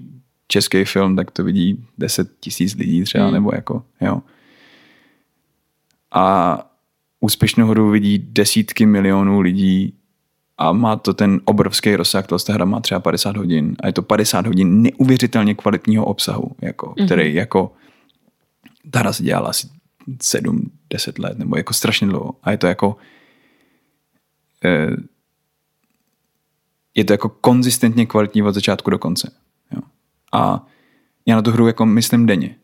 český 0.47 0.85
film, 0.85 1.15
tak 1.15 1.31
to 1.31 1.43
vidí 1.43 1.85
10 1.97 2.31
tisíc 2.39 2.75
lidí 2.75 3.03
třeba, 3.03 3.27
mm. 3.27 3.33
nebo 3.33 3.51
jako, 3.53 3.83
jo 4.01 4.21
a 6.15 6.57
úspěšnou 7.19 7.67
hru 7.67 7.89
vidí 7.89 8.17
desítky 8.17 8.85
milionů 8.85 9.39
lidí 9.39 9.93
a 10.57 10.71
má 10.71 10.95
to 10.95 11.13
ten 11.13 11.41
obrovský 11.45 11.95
rozsah, 11.95 12.27
to 12.27 12.37
hra 12.49 12.65
má 12.65 12.79
třeba 12.79 12.99
50 12.99 13.37
hodin 13.37 13.75
a 13.83 13.87
je 13.87 13.93
to 13.93 14.01
50 14.01 14.47
hodin 14.47 14.81
neuvěřitelně 14.81 15.55
kvalitního 15.55 16.05
obsahu, 16.05 16.51
jako, 16.61 16.87
mm-hmm. 16.87 17.05
který 17.05 17.33
jako 17.33 17.73
ta 18.91 18.99
hra 18.99 19.13
se 19.13 19.23
dělala 19.23 19.49
asi 19.49 19.69
7-10 20.07 20.61
let, 21.19 21.39
nebo 21.39 21.57
jako 21.57 21.73
strašně 21.73 22.07
dlouho 22.07 22.33
a 22.43 22.51
je 22.51 22.57
to 22.57 22.67
jako 22.67 22.97
eh, 24.65 24.95
je 26.95 27.05
to 27.05 27.13
jako 27.13 27.29
konzistentně 27.29 28.05
kvalitní 28.05 28.43
od 28.43 28.51
začátku 28.51 28.89
do 28.89 28.99
konce. 28.99 29.31
Jo. 29.71 29.81
A 30.33 30.67
já 31.25 31.35
na 31.35 31.41
tu 31.41 31.51
hru 31.51 31.67
jako 31.67 31.85
myslím 31.85 32.25
denně 32.25 32.55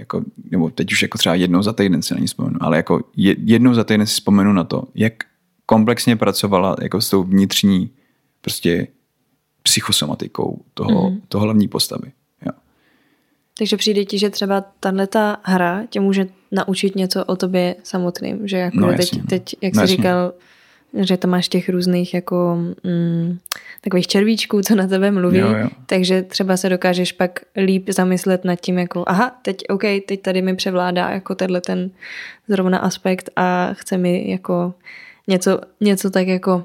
jako, 0.00 0.24
nebo 0.50 0.70
teď 0.70 0.92
už 0.92 1.02
jako 1.02 1.18
třeba 1.18 1.34
jednou 1.34 1.62
za 1.62 1.72
týden 1.72 2.02
si 2.02 2.14
na 2.14 2.20
ní 2.20 2.26
vzpomenu, 2.26 2.56
ale 2.60 2.76
jako 2.76 3.00
jednou 3.16 3.74
za 3.74 3.84
týden 3.84 4.06
si 4.06 4.12
vzpomenu 4.12 4.52
na 4.52 4.64
to, 4.64 4.84
jak 4.94 5.12
komplexně 5.70 6.16
pracovala 6.16 6.76
jako 6.82 7.00
s 7.00 7.10
tou 7.10 7.22
vnitřní 7.22 7.90
prostě 8.40 8.86
psychosomatikou 9.62 10.62
toho, 10.74 10.90
mm-hmm. 10.90 11.20
toho 11.28 11.44
hlavní 11.44 11.68
postavy. 11.68 12.12
Jo. 12.46 12.52
Takže 13.58 13.76
přijde 13.76 14.04
ti, 14.04 14.18
že 14.18 14.30
třeba 14.30 14.64
tahle 14.80 15.06
ta 15.06 15.36
hra 15.42 15.86
tě 15.90 16.00
může 16.00 16.26
naučit 16.52 16.96
něco 16.96 17.24
o 17.24 17.36
tobě 17.36 17.76
samotným, 17.82 18.48
že 18.48 18.56
jako 18.56 18.80
no, 18.80 18.96
teď, 18.96 19.10
teď, 19.28 19.56
jak 19.62 19.74
no, 19.74 19.78
jsi 19.78 19.82
jasně. 19.82 19.96
říkal, 19.96 20.32
že 21.00 21.16
to 21.16 21.28
máš 21.28 21.48
těch 21.48 21.68
různých 21.68 22.14
jako 22.14 22.58
mm, 22.84 23.38
takových 23.80 24.06
červíčků, 24.06 24.62
co 24.62 24.74
na 24.74 24.86
tebe 24.86 25.10
mluví, 25.10 25.38
jo, 25.38 25.54
jo. 25.54 25.68
takže 25.86 26.22
třeba 26.22 26.56
se 26.56 26.68
dokážeš 26.68 27.12
pak 27.12 27.40
líp 27.56 27.88
zamyslet 27.88 28.44
nad 28.44 28.56
tím 28.56 28.78
jako 28.78 29.04
aha, 29.06 29.38
teď 29.42 29.56
OK, 29.68 29.82
teď 30.06 30.22
tady 30.22 30.42
mi 30.42 30.56
převládá 30.56 31.10
jako 31.10 31.34
tenhle 31.34 31.60
ten 31.60 31.90
zrovna 32.48 32.78
aspekt 32.78 33.30
a 33.36 33.70
chce 33.72 33.98
mi 33.98 34.30
jako 34.30 34.74
něco, 35.30 35.60
něco 35.80 36.10
tak 36.10 36.26
jako 36.26 36.64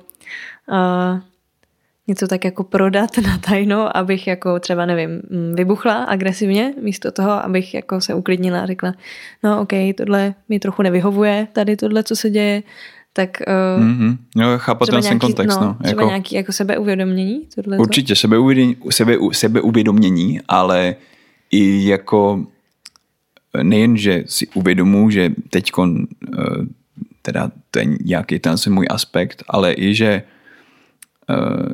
uh, 0.72 1.20
něco 2.08 2.28
tak 2.28 2.46
jako 2.46 2.64
prodat 2.64 3.18
na 3.18 3.38
tajno, 3.38 3.98
abych 3.98 4.28
jako 4.28 4.60
třeba, 4.60 4.86
nevím, 4.86 5.10
mm, 5.10 5.56
vybuchla 5.56 6.04
agresivně, 6.04 6.74
místo 6.82 7.12
toho, 7.12 7.32
abych 7.32 7.74
jako 7.74 8.02
se 8.02 8.14
uklidnila 8.14 8.62
a 8.62 8.66
řekla, 8.66 8.94
no 9.44 9.62
OK, 9.62 9.74
tohle 9.98 10.34
mi 10.50 10.60
trochu 10.60 10.82
nevyhovuje, 10.82 11.48
tady 11.54 11.76
tohle, 11.78 12.04
co 12.04 12.16
se 12.16 12.30
děje, 12.30 12.64
tak 13.14 13.30
uh, 13.48 13.84
mm-hmm. 13.84 14.18
jo, 14.36 14.48
chápu 14.58 14.86
ten 14.86 15.00
nějaký, 15.02 15.20
kontext. 15.20 15.62
No, 15.62 15.68
no. 15.68 15.78
Třeba 15.84 16.02
jako, 16.02 16.10
nějaký 16.10 16.36
jako 16.36 16.52
sebeuvědomění? 16.52 17.42
Tohleto? 17.56 17.82
Určitě 17.82 18.16
sebeuvědomění, 18.16 18.78
sebe, 18.90 19.18
sebeuvědomění, 19.32 20.40
ale 20.48 20.96
i 21.52 21.88
jako 21.88 22.46
nejen, 23.64 23.98
že 23.98 24.24
si 24.26 24.48
uvědomu, 24.48 25.10
že 25.10 25.32
teď 25.50 25.72
uh, 25.78 25.88
teda 27.26 27.52
je 27.78 27.86
nějaký 27.86 28.40
ten 28.40 28.56
můj 28.70 28.86
aspekt, 28.90 29.44
ale 29.48 29.74
i, 29.74 29.96
že 29.96 30.24
uh, 31.30 31.74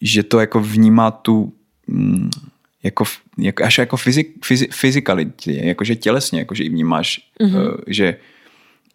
že 0.00 0.22
to 0.22 0.40
jako 0.40 0.60
vnímá 0.60 1.10
tu 1.10 1.52
mm, 1.86 2.30
jako, 2.82 3.04
jako, 3.38 3.64
až 3.64 3.78
jako 3.78 3.96
fyzik, 3.96 4.44
fyzik, 4.44 4.74
fyzikalitě, 4.74 5.52
jakože 5.52 5.96
tělesně, 5.96 6.38
jakože 6.38 6.64
i 6.64 6.68
vnímáš, 6.68 7.20
mm-hmm. 7.40 7.76
že 7.86 8.16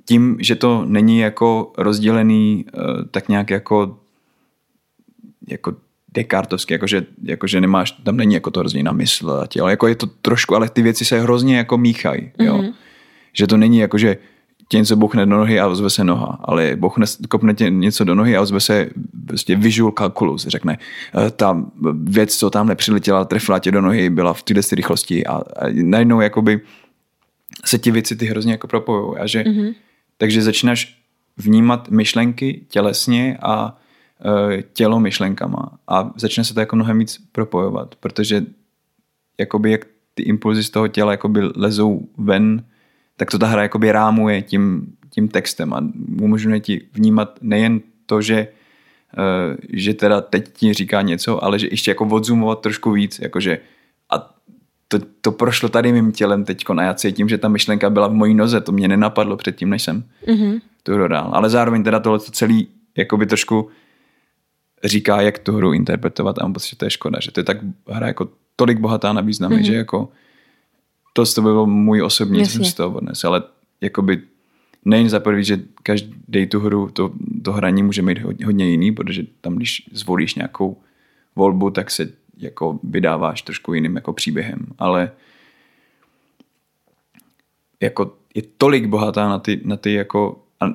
tím, 0.06 0.38
že 0.40 0.56
to 0.56 0.86
není 0.88 1.20
jako 1.20 1.74
rozdělený 1.78 2.66
eh, 2.68 2.80
tak 3.12 3.30
nějak 3.30 3.50
jako 3.50 3.98
jako 5.48 5.76
dekartovský, 6.14 6.74
jakože, 6.74 7.06
jakože 7.24 7.62
nemáš, 7.62 7.92
tam 7.92 8.18
není 8.18 8.34
jako 8.34 8.52
to 8.52 8.60
hrozně 8.60 8.84
na 8.84 8.92
mysl 8.92 9.32
a 9.32 9.48
tě, 9.48 9.62
ale 9.62 9.72
jako 9.72 9.88
je 9.88 9.96
to 9.96 10.08
trošku, 10.08 10.56
ale 10.56 10.70
ty 10.70 10.82
věci 10.82 11.06
se 11.06 11.22
hrozně 11.22 11.58
jako 11.58 11.78
míchají, 11.78 12.32
jo. 12.40 12.58
Mm-hmm. 12.58 12.74
Že 13.34 13.48
to 13.48 13.58
není 13.58 13.78
jako, 13.78 13.98
že 13.98 14.18
tě 14.72 14.78
něco 14.78 14.96
bouchne 14.96 15.26
do 15.26 15.38
nohy 15.38 15.60
a 15.60 15.68
ozve 15.68 15.90
se 15.90 16.04
noha, 16.04 16.40
ale 16.42 16.76
bouchne, 16.76 17.06
kopne 17.30 17.54
tě 17.54 17.70
něco 17.70 18.04
do 18.04 18.16
nohy 18.16 18.38
a 18.38 18.42
ozve 18.42 18.60
se 18.60 18.90
prostě 19.28 19.56
visual 19.56 19.92
calculus, 19.92 20.48
řekne, 20.48 20.78
e, 21.28 21.32
ta 21.32 21.66
věc, 21.94 22.36
co 22.36 22.50
tam 22.50 22.68
nepřiletěla, 22.68 23.26
trefila 23.26 23.60
tě 23.60 23.72
do 23.72 23.82
nohy, 23.82 24.10
byla 24.10 24.34
v 24.34 24.44
této 24.44 24.76
rychlosti 24.76 25.26
a, 25.26 25.34
a 25.34 25.66
najednou 25.72 26.22
jakoby 26.22 26.62
se 27.66 27.78
ti 27.78 27.92
věci 27.92 28.16
ty 28.16 28.26
hrozně 28.26 28.52
jako 28.52 28.68
propojují 28.68 29.18
a 29.20 29.28
že, 29.28 29.44
mm-hmm. 29.44 29.74
takže 30.18 30.42
začínáš 30.42 30.98
vnímat 31.38 31.90
myšlenky 31.90 32.66
tělesně 32.68 33.38
a 33.42 33.78
e, 34.26 34.64
tělo 34.74 35.00
myšlenkama 35.00 35.72
a 35.88 36.12
začne 36.16 36.44
se 36.44 36.54
to 36.54 36.60
jako 36.60 36.76
mnohem 36.76 37.00
víc 37.00 37.18
propojovat, 37.32 37.96
protože 37.96 38.46
jakoby 39.38 39.72
jak 39.72 39.86
ty 40.14 40.24
impulzy 40.24 40.64
z 40.64 40.70
toho 40.70 40.88
těla 40.88 41.12
jakoby 41.12 41.42
lezou 41.56 42.08
ven, 42.18 42.64
tak 43.22 43.32
to 43.32 43.40
ta 43.40 43.48
hra 43.48 43.62
jakoby 43.62 43.92
rámuje 43.92 44.42
tím, 44.42 44.94
tím 45.10 45.28
textem 45.28 45.74
a 45.74 45.84
umožňuje 46.22 46.60
ti 46.60 46.82
vnímat 46.94 47.38
nejen 47.42 47.82
to, 48.06 48.22
že, 48.22 48.38
e, 48.38 48.48
že 49.74 49.94
teda 49.94 50.22
teď 50.22 50.54
ti 50.54 50.74
říká 50.74 51.02
něco, 51.02 51.44
ale 51.44 51.60
že 51.60 51.68
ještě 51.72 51.92
jako 51.92 52.06
odzumovat 52.06 52.62
trošku 52.62 52.92
víc, 52.92 53.20
jakože 53.20 53.60
a 54.10 54.34
to, 54.88 54.98
to 55.22 55.32
prošlo 55.32 55.70
tady 55.70 55.92
mým 55.92 56.12
tělem 56.12 56.46
teď 56.46 56.64
a 56.78 56.84
já 56.84 56.94
cítím, 56.94 57.30
že 57.30 57.38
ta 57.38 57.48
myšlenka 57.48 57.90
byla 57.90 58.08
v 58.08 58.14
mojí 58.14 58.34
noze, 58.34 58.62
to 58.62 58.72
mě 58.72 58.88
nenapadlo 58.88 59.38
předtím, 59.38 59.70
než 59.70 59.84
jsem 59.84 60.04
mm-hmm. 60.28 60.62
tu 60.84 60.94
hru 60.94 61.08
dál. 61.08 61.30
Ale 61.34 61.50
zároveň 61.50 61.84
teda 61.84 62.00
tohle 62.00 62.20
celý 62.20 62.68
jakoby 62.98 63.26
trošku 63.26 63.70
říká, 64.84 65.22
jak 65.22 65.40
tu 65.40 65.54
hru 65.54 65.74
interpretovat 65.74 66.40
a 66.40 66.44
mám 66.44 66.54
pocit, 66.54 66.70
že 66.70 66.76
to 66.76 66.86
je 66.86 66.90
škoda, 66.90 67.20
že 67.22 67.32
to 67.32 67.40
je 67.40 67.44
tak 67.44 67.58
hra 67.88 68.08
jako 68.08 68.30
tolik 68.56 68.80
bohatá 68.80 69.14
na 69.14 69.22
významy, 69.22 69.56
mm-hmm. 69.56 69.66
že 69.66 69.76
jako 69.76 70.10
to 71.14 71.26
toho 71.26 71.54
byl 71.54 71.66
můj 71.66 72.02
osobní, 72.02 72.46
co 72.46 72.52
jsem 72.52 72.66
z 72.66 72.74
toho 72.74 72.98
odnes, 72.98 73.24
ale 73.24 73.44
jakoby 73.82 74.22
nejen 74.86 75.10
za 75.10 75.20
prvý, 75.20 75.44
že 75.44 75.60
každý 75.84 76.48
tu 76.48 76.60
hru, 76.60 76.90
to, 76.94 77.12
to 77.44 77.52
hraní 77.52 77.84
může 77.84 78.02
mít 78.02 78.20
hodně, 78.20 78.46
hodně 78.46 78.70
jiný, 78.70 78.92
protože 78.92 79.24
tam, 79.42 79.56
když 79.56 79.90
zvolíš 79.92 80.36
nějakou 80.36 80.78
volbu, 81.36 81.70
tak 81.70 81.92
se 81.92 82.10
jako 82.38 82.80
vydáváš 82.84 83.42
trošku 83.42 83.74
jiným 83.74 83.96
jako 83.96 84.14
příběhem, 84.14 84.68
ale 84.78 85.12
jako 87.82 88.14
je 88.36 88.42
tolik 88.58 88.86
bohatá 88.86 89.30
na 89.30 89.40
ty, 89.40 89.62
na 89.66 89.78
ty 89.78 89.94
jako 89.94 90.44
a 90.60 90.66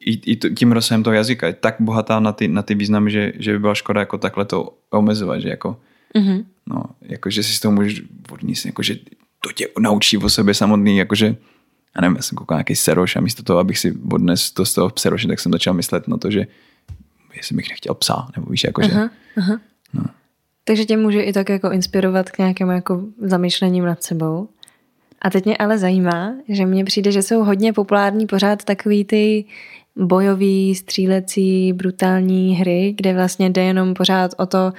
i, 0.00 0.32
i 0.32 0.36
tím 0.36 0.72
rozsahem 0.72 1.02
toho 1.02 1.14
jazyka 1.14 1.46
je 1.46 1.52
tak 1.52 1.76
bohatá 1.80 2.20
na 2.20 2.32
ty, 2.32 2.48
na 2.48 2.62
ty 2.62 2.74
významy, 2.74 3.10
že, 3.10 3.32
že 3.38 3.52
by 3.52 3.58
byla 3.58 3.74
škoda 3.74 4.00
jako 4.00 4.18
takhle 4.18 4.44
to 4.44 4.74
omezovat, 4.90 5.40
že 5.40 5.48
jako, 5.48 5.80
mm-hmm. 6.14 6.44
no, 6.66 6.84
jako 7.02 7.30
že 7.30 7.42
si 7.42 7.52
z 7.52 7.60
toho 7.60 7.72
můžeš 7.72 8.02
odníst, 8.30 8.66
jako 8.66 8.82
že 8.82 8.96
to 9.40 9.52
tě 9.52 9.68
naučí 9.78 10.18
o 10.18 10.28
sobě 10.28 10.54
samotný, 10.54 10.96
jakože 10.96 11.36
já 11.96 12.00
nevím, 12.00 12.16
já 12.16 12.22
jsem 12.22 12.36
koukal 12.36 12.56
nějaký 12.56 12.76
seroš 12.76 13.16
a 13.16 13.20
místo 13.20 13.42
toho, 13.42 13.58
abych 13.58 13.78
si 13.78 13.94
odnes 14.12 14.50
to 14.50 14.64
z 14.64 14.74
toho 14.74 14.92
seroše, 14.98 15.28
tak 15.28 15.40
jsem 15.40 15.52
začal 15.52 15.74
myslet 15.74 16.08
na 16.08 16.16
to, 16.16 16.30
že 16.30 16.46
jestli 17.34 17.56
bych 17.56 17.68
nechtěl 17.70 17.94
psa, 17.94 18.28
nebo 18.36 18.50
víš, 18.50 18.64
jakože. 18.64 18.92
Aha, 18.92 19.10
aha. 19.36 19.60
No. 19.92 20.04
Takže 20.64 20.84
tě 20.84 20.96
může 20.96 21.22
i 21.22 21.32
tak 21.32 21.48
jako 21.48 21.70
inspirovat 21.70 22.30
k 22.30 22.38
nějakému 22.38 22.70
jako 22.70 23.02
zamýšlením 23.22 23.84
nad 23.84 24.02
sebou. 24.02 24.48
A 25.22 25.30
teď 25.30 25.44
mě 25.44 25.56
ale 25.56 25.78
zajímá, 25.78 26.34
že 26.48 26.66
mně 26.66 26.84
přijde, 26.84 27.12
že 27.12 27.22
jsou 27.22 27.44
hodně 27.44 27.72
populární 27.72 28.26
pořád 28.26 28.64
takový 28.64 29.04
ty 29.04 29.44
bojový, 29.96 30.74
střílecí, 30.74 31.72
brutální 31.72 32.54
hry, 32.56 32.94
kde 32.96 33.14
vlastně 33.14 33.50
jde 33.50 33.64
jenom 33.64 33.94
pořád 33.94 34.30
o 34.36 34.46
to 34.46 34.72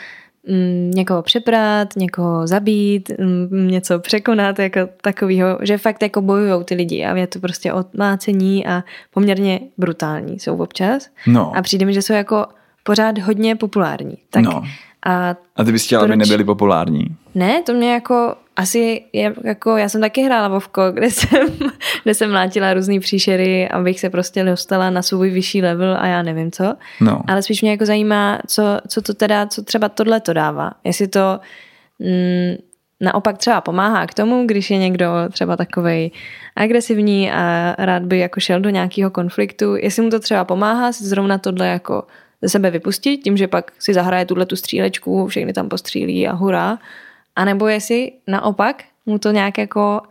někoho 0.95 1.21
přeprát, 1.21 1.95
někoho 1.95 2.47
zabít, 2.47 3.11
mm, 3.19 3.67
něco 3.67 3.99
překonat, 3.99 4.59
jako 4.59 4.79
takovýho, 5.01 5.57
že 5.61 5.77
fakt 5.77 6.03
jako 6.03 6.21
bojují 6.21 6.63
ty 6.63 6.75
lidi 6.75 7.05
a 7.05 7.15
je 7.17 7.27
to 7.27 7.39
prostě 7.39 7.73
odmácení 7.73 8.67
a 8.67 8.83
poměrně 9.13 9.59
brutální 9.77 10.39
jsou 10.39 10.57
občas. 10.57 11.07
No. 11.27 11.55
A 11.55 11.61
přijde 11.61 11.85
mi, 11.85 11.93
že 11.93 12.01
jsou 12.01 12.13
jako 12.13 12.45
pořád 12.83 13.17
hodně 13.17 13.55
populární. 13.55 14.17
Tak 14.29 14.43
no. 14.43 14.63
A, 15.05 15.35
a 15.55 15.63
ty 15.63 15.71
bys 15.71 15.85
chtěla, 15.85 16.01
proč... 16.01 16.09
aby 16.09 16.17
nebyli 16.17 16.43
populární? 16.43 17.05
Ne, 17.35 17.61
to 17.61 17.73
mě 17.73 17.93
jako 17.93 18.35
asi 18.55 19.03
je, 19.13 19.33
jako, 19.43 19.77
já 19.77 19.89
jsem 19.89 20.01
taky 20.01 20.23
hrála 20.23 20.47
Vovko, 20.47 20.91
kde 20.91 21.11
jsem, 21.11 21.47
kde 22.03 22.13
jsem 22.13 22.31
mlátila 22.31 22.73
různé 22.73 22.99
příšery, 22.99 23.69
abych 23.69 23.99
se 23.99 24.09
prostě 24.09 24.43
dostala 24.43 24.89
na 24.89 25.01
svůj 25.01 25.29
vyšší 25.29 25.61
level 25.61 25.97
a 25.99 26.07
já 26.07 26.21
nevím 26.21 26.51
co. 26.51 26.75
No. 27.01 27.21
Ale 27.27 27.41
spíš 27.41 27.61
mě 27.61 27.71
jako 27.71 27.85
zajímá, 27.85 28.39
co, 28.47 28.63
co 28.87 29.01
to 29.01 29.13
teda, 29.13 29.47
co 29.47 29.63
třeba 29.63 29.89
tohle 29.89 30.19
to 30.19 30.33
dává. 30.33 30.71
Jestli 30.83 31.07
to 31.07 31.39
mm, 31.99 32.55
naopak 33.01 33.37
třeba 33.37 33.61
pomáhá 33.61 34.07
k 34.07 34.13
tomu, 34.13 34.45
když 34.45 34.71
je 34.71 34.77
někdo 34.77 35.07
třeba 35.31 35.57
takovej 35.57 36.11
agresivní 36.55 37.31
a 37.31 37.75
rád 37.77 38.03
by 38.03 38.19
jako 38.19 38.39
šel 38.39 38.59
do 38.59 38.69
nějakého 38.69 39.11
konfliktu, 39.11 39.75
jestli 39.75 40.01
mu 40.01 40.09
to 40.09 40.19
třeba 40.19 40.45
pomáhá 40.45 40.91
si 40.91 41.03
zrovna 41.03 41.37
tohle 41.37 41.67
jako 41.67 42.03
ze 42.41 42.49
sebe 42.49 42.71
vypustit, 42.71 43.17
tím, 43.17 43.37
že 43.37 43.47
pak 43.47 43.71
si 43.79 43.93
zahraje 43.93 44.25
tuhle 44.25 44.45
tu 44.45 44.55
střílečku, 44.55 45.27
všechny 45.27 45.53
tam 45.53 45.69
postřílí 45.69 46.27
a 46.27 46.33
hurá. 46.33 46.79
A 47.35 47.45
nebo 47.45 47.67
jestli 47.67 48.11
naopak 48.27 48.83
mu 49.05 49.19
to 49.19 49.31
nějak 49.31 49.57
jako 49.57 50.01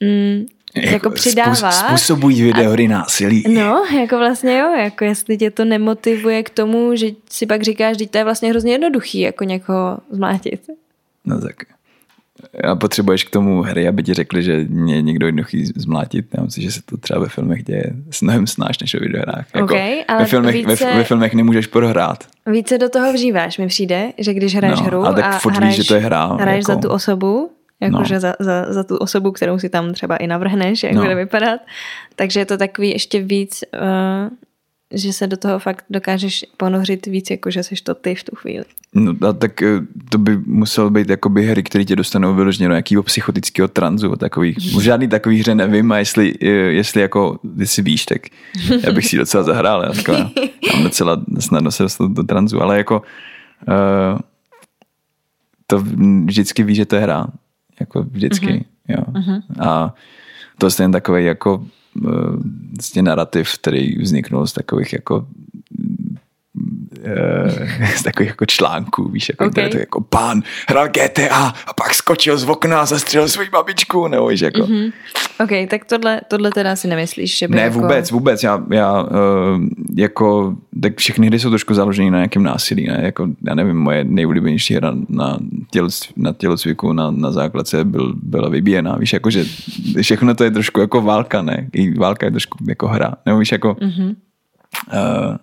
mm, 0.00 0.46
jako, 0.76 0.88
jako 0.88 1.10
přidává. 1.10 1.70
Způsobují 1.70 2.42
videohry 2.42 2.86
a, 2.86 2.88
násilí. 2.88 3.44
No, 3.48 3.84
jako 3.98 4.18
vlastně 4.18 4.58
jo, 4.58 4.74
jako 4.74 5.04
jestli 5.04 5.36
tě 5.36 5.50
to 5.50 5.64
nemotivuje 5.64 6.42
k 6.42 6.50
tomu, 6.50 6.96
že 6.96 7.06
si 7.30 7.46
pak 7.46 7.62
říkáš, 7.62 7.98
že 7.98 8.08
to 8.08 8.18
je 8.18 8.24
vlastně 8.24 8.50
hrozně 8.50 8.72
jednoduchý, 8.72 9.20
jako 9.20 9.44
někoho 9.44 9.98
zmlátit. 10.10 10.60
No 11.24 11.40
tak 11.40 11.56
a 12.64 12.76
potřebuješ 12.76 13.24
k 13.24 13.30
tomu 13.30 13.62
hry, 13.62 13.88
aby 13.88 14.02
ti 14.02 14.14
řekli, 14.14 14.42
že 14.42 14.64
mě 14.68 15.02
někdo 15.02 15.26
jednoduchý 15.26 15.64
zmlátit. 15.64 16.26
Já 16.36 16.42
myslím, 16.42 16.64
že 16.64 16.70
se 16.70 16.82
to 16.82 16.96
třeba 16.96 17.20
ve 17.20 17.28
filmech 17.28 17.64
děje 17.64 17.92
mnohem 18.22 18.46
snáš 18.46 18.78
než 18.78 18.94
o 18.94 19.00
videohrách. 19.00 19.46
Jako 19.54 19.64
okay, 19.64 20.04
ale 20.08 20.18
ve, 20.18 20.26
filmech, 20.26 20.54
více, 20.54 20.84
ve, 20.84 20.96
ve, 20.96 21.04
filmech 21.04 21.34
nemůžeš 21.34 21.66
prohrát. 21.66 22.24
Více 22.46 22.78
do 22.78 22.88
toho 22.88 23.12
vžíváš, 23.12 23.58
mi 23.58 23.66
přijde, 23.66 24.12
že 24.18 24.34
když 24.34 24.56
hraješ 24.56 24.80
no, 24.80 24.86
hru 24.86 25.06
a, 25.06 25.12
tak 25.12 25.24
a 25.24 25.50
hraješ, 25.50 25.76
víš, 25.76 25.86
že 25.86 25.88
to 25.88 25.94
je 25.94 26.00
hra, 26.00 26.26
hraješ 26.26 26.64
jako, 26.68 26.72
za 26.72 26.78
tu 26.78 26.88
osobu, 26.88 27.50
jakože 27.80 28.14
no. 28.14 28.20
za, 28.20 28.34
za, 28.40 28.72
za 28.72 28.84
tu 28.84 28.96
osobu, 28.96 29.32
kterou 29.32 29.58
si 29.58 29.68
tam 29.68 29.92
třeba 29.92 30.16
i 30.16 30.26
navrhneš, 30.26 30.82
jak 30.82 30.92
no. 30.92 31.02
bude 31.02 31.14
vypadat. 31.14 31.60
Takže 32.16 32.40
je 32.40 32.46
to 32.46 32.56
takový 32.56 32.90
ještě 32.90 33.22
víc, 33.22 33.64
uh, 33.74 34.28
že 34.94 35.12
se 35.12 35.26
do 35.26 35.36
toho 35.36 35.58
fakt 35.58 35.84
dokážeš 35.90 36.44
ponořit 36.56 37.06
víc, 37.06 37.30
jako 37.30 37.50
že 37.50 37.62
seš 37.62 37.80
to 37.80 37.94
ty 37.94 38.14
v 38.14 38.24
tu 38.24 38.36
chvíli. 38.36 38.64
No 38.94 39.28
a 39.28 39.32
tak 39.32 39.62
eh, 39.62 39.80
to 40.10 40.18
by 40.18 40.36
musel 40.36 40.90
být 40.90 41.10
jakoby 41.10 41.46
hry, 41.46 41.62
které 41.62 41.84
tě 41.84 41.96
dostanou 41.96 42.34
vyloženě 42.34 42.68
do 42.68 42.74
nějakého 42.74 43.02
psychotického 43.02 43.68
tranzu, 43.68 44.16
takových, 44.16 44.58
žádný 44.82 45.08
takový 45.08 45.40
hře 45.40 45.54
nevím 45.54 45.92
a 45.92 45.98
jestli, 45.98 46.34
eh, 46.42 46.46
jestli 46.48 47.00
jako 47.00 47.38
ty 47.58 47.66
si 47.66 47.82
víš, 47.82 48.04
tak 48.04 48.22
já 48.82 48.92
bych 48.92 49.06
si 49.06 49.16
docela 49.16 49.42
zahrál, 49.42 49.82
já 49.82 49.92
taková, 49.92 50.18
mám 50.72 50.82
docela 50.82 51.22
snadno 51.38 51.70
se 51.70 51.82
dostat 51.82 52.10
do 52.10 52.22
tranzu, 52.22 52.62
ale 52.62 52.76
jako 52.76 53.02
uh, 53.68 54.18
to 55.66 55.84
vždycky 56.24 56.62
ví, 56.62 56.74
že 56.74 56.86
to 56.86 56.96
je 56.96 57.02
hra, 57.02 57.26
jako 57.80 58.02
vždycky, 58.02 58.46
uh-huh. 58.46 58.64
jo. 58.88 59.04
Uh-huh. 59.12 59.42
A 59.58 59.94
to 60.58 60.66
je 60.66 60.72
jen 60.80 60.92
takový 60.92 61.24
jako 61.24 61.66
vlastně 62.74 63.02
narrativ, 63.02 63.54
který 63.54 63.98
vzniknul 63.98 64.46
z 64.46 64.52
takových 64.52 64.92
jako 64.92 65.26
Eh, 65.56 65.57
z 67.96 68.02
takových 68.02 68.28
jako 68.28 68.46
článků, 68.46 69.08
víš, 69.08 69.28
jako, 69.28 69.46
okay. 69.46 69.68
to 69.68 69.78
jako 69.78 70.00
pán 70.00 70.42
hrál 70.68 70.88
GTA 70.88 71.54
a 71.66 71.72
pak 71.72 71.94
skočil 71.94 72.38
z 72.38 72.44
okna 72.48 72.80
a 72.80 72.86
zastřelil 72.86 73.28
svou 73.28 73.44
babičku, 73.52 74.08
nebo 74.08 74.26
víš, 74.26 74.40
jako. 74.40 74.60
Mm-hmm. 74.60 74.92
OK, 75.40 75.70
tak 75.70 75.84
tohle, 75.84 76.20
tohle 76.28 76.50
teda 76.50 76.76
si 76.76 76.88
nemyslíš, 76.88 77.38
že 77.38 77.48
by 77.48 77.56
Ne, 77.56 77.62
jako... 77.62 77.78
vůbec, 77.78 78.10
vůbec, 78.10 78.42
já, 78.42 78.62
já 78.70 79.02
uh, 79.02 79.08
jako, 79.96 80.54
tak 80.82 80.96
všechny 80.96 81.26
hry 81.26 81.38
jsou 81.38 81.48
trošku 81.48 81.74
založené 81.74 82.10
na 82.10 82.18
nějakém 82.18 82.42
násilí, 82.42 82.86
ne, 82.86 83.00
jako, 83.02 83.28
já 83.46 83.54
nevím, 83.54 83.76
moje 83.76 84.04
nejoblíbenější 84.04 84.74
hra 84.74 84.94
na, 85.08 85.38
těl, 85.70 85.88
na 86.16 86.32
tělocviku 86.32 86.92
na, 86.92 87.10
na 87.10 87.30
základce 87.32 87.84
byl, 87.84 88.14
byla 88.22 88.48
vybíjená, 88.48 88.96
víš, 88.96 89.12
jako, 89.12 89.30
že 89.30 89.44
všechno 90.02 90.34
to 90.34 90.44
je 90.44 90.50
trošku 90.50 90.80
jako 90.80 91.02
válka, 91.02 91.42
ne, 91.42 91.68
i 91.72 91.98
válka 91.98 92.26
je 92.26 92.30
trošku 92.30 92.58
jako 92.68 92.88
hra, 92.88 93.14
nebo 93.26 93.38
víš, 93.38 93.52
jako, 93.52 93.72
mm-hmm. 93.72 94.14
uh, 94.92 95.36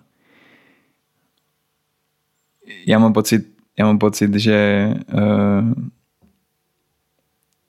já 2.86 2.98
mám 2.98 3.12
pocit, 3.12 3.46
já 3.78 3.86
mám 3.86 3.98
pocit, 3.98 4.34
že 4.34 4.88
uh, 5.14 5.72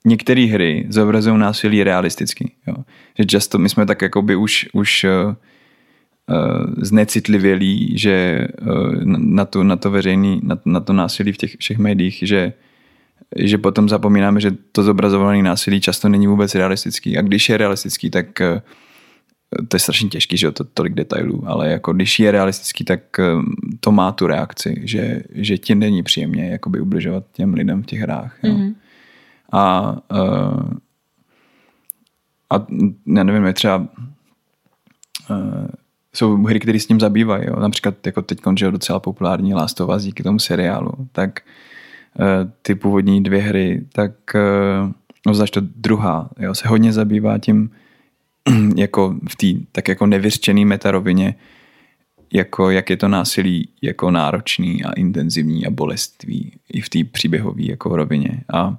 některé 0.04 0.40
hry 0.40 0.86
zobrazují 0.88 1.38
násilí 1.38 1.84
realisticky. 1.84 2.52
Jo. 2.66 2.74
Že 3.18 3.24
často 3.24 3.58
my 3.58 3.68
jsme 3.68 3.86
tak 3.86 4.02
jakoby 4.02 4.36
už, 4.36 4.68
už 4.72 5.04
uh, 5.04 5.10
uh, 5.30 6.74
znecitlivělí, 6.76 7.98
že 7.98 8.48
uh, 8.62 8.94
na, 9.04 9.44
to, 9.44 9.64
na 9.64 9.76
to 9.76 9.90
veřejný, 9.90 10.40
na, 10.42 10.58
na 10.64 10.80
to 10.80 10.92
násilí 10.92 11.32
v 11.32 11.36
těch 11.36 11.56
všech 11.58 11.78
médiích, 11.78 12.18
že 12.22 12.52
že 13.36 13.58
potom 13.58 13.88
zapomínáme, 13.88 14.40
že 14.40 14.50
to 14.72 14.82
zobrazované 14.82 15.42
násilí 15.42 15.80
často 15.80 16.08
není 16.08 16.26
vůbec 16.26 16.54
realistický. 16.54 17.18
A 17.18 17.22
když 17.22 17.48
je 17.48 17.56
realistický, 17.56 18.10
tak 18.10 18.40
to 19.68 19.76
je 19.76 19.80
strašně 19.80 20.08
těžký, 20.08 20.36
že 20.36 20.50
to 20.50 20.64
tolik 20.64 20.94
detailů, 20.94 21.44
ale 21.46 21.70
jako 21.70 21.92
když 21.92 22.18
je 22.20 22.30
realistický, 22.30 22.84
tak 22.84 23.00
to 23.80 23.92
má 23.92 24.12
tu 24.12 24.26
reakci, 24.26 24.82
že, 24.84 25.22
že 25.30 25.58
ti 25.58 25.74
není 25.74 26.02
příjemně 26.02 26.48
jakoby 26.48 26.80
ubližovat 26.80 27.24
těm 27.32 27.54
lidem 27.54 27.82
v 27.82 27.86
těch 27.86 28.00
hrách. 28.00 28.38
Jo. 28.42 28.54
Mm-hmm. 28.54 28.74
A, 29.52 29.92
uh, 30.12 30.72
a 32.50 32.66
já 33.16 33.22
nevím, 33.22 33.44
je 33.44 33.52
třeba 33.52 33.88
uh, 35.30 35.66
jsou 36.14 36.36
hry, 36.36 36.60
které 36.60 36.80
s 36.80 36.86
tím 36.86 37.00
zabývají. 37.00 37.46
Jo. 37.46 37.60
Například 37.60 38.06
jako 38.06 38.22
teď 38.22 38.40
je 38.60 38.70
docela 38.70 39.00
populární 39.00 39.54
Last 39.54 39.80
of 39.80 39.96
Us 39.96 40.02
díky 40.02 40.22
tomu 40.22 40.38
seriálu. 40.38 40.92
Tak 41.12 41.40
uh, 42.18 42.50
ty 42.62 42.74
původní 42.74 43.22
dvě 43.22 43.42
hry, 43.42 43.86
tak 43.92 44.12
uh, 44.34 44.92
no 45.26 45.46
to 45.46 45.60
druhá, 45.60 46.30
jo, 46.38 46.54
se 46.54 46.68
hodně 46.68 46.92
zabývá 46.92 47.38
tím 47.38 47.70
jako 48.76 49.16
v 49.28 49.36
té 49.36 49.46
tak 49.72 49.88
jako 49.88 50.06
nevyřčený 50.06 50.64
metarovině, 50.64 51.34
jako 52.32 52.70
jak 52.70 52.90
je 52.90 52.96
to 52.96 53.08
násilí 53.08 53.68
jako 53.82 54.10
náročný 54.10 54.84
a 54.84 54.92
intenzivní 54.92 55.66
a 55.66 55.70
bolestvý 55.70 56.52
i 56.72 56.80
v 56.80 56.88
té 56.88 57.04
příběhové 57.04 57.62
jako 57.62 57.96
rovině. 57.96 58.44
A 58.52 58.76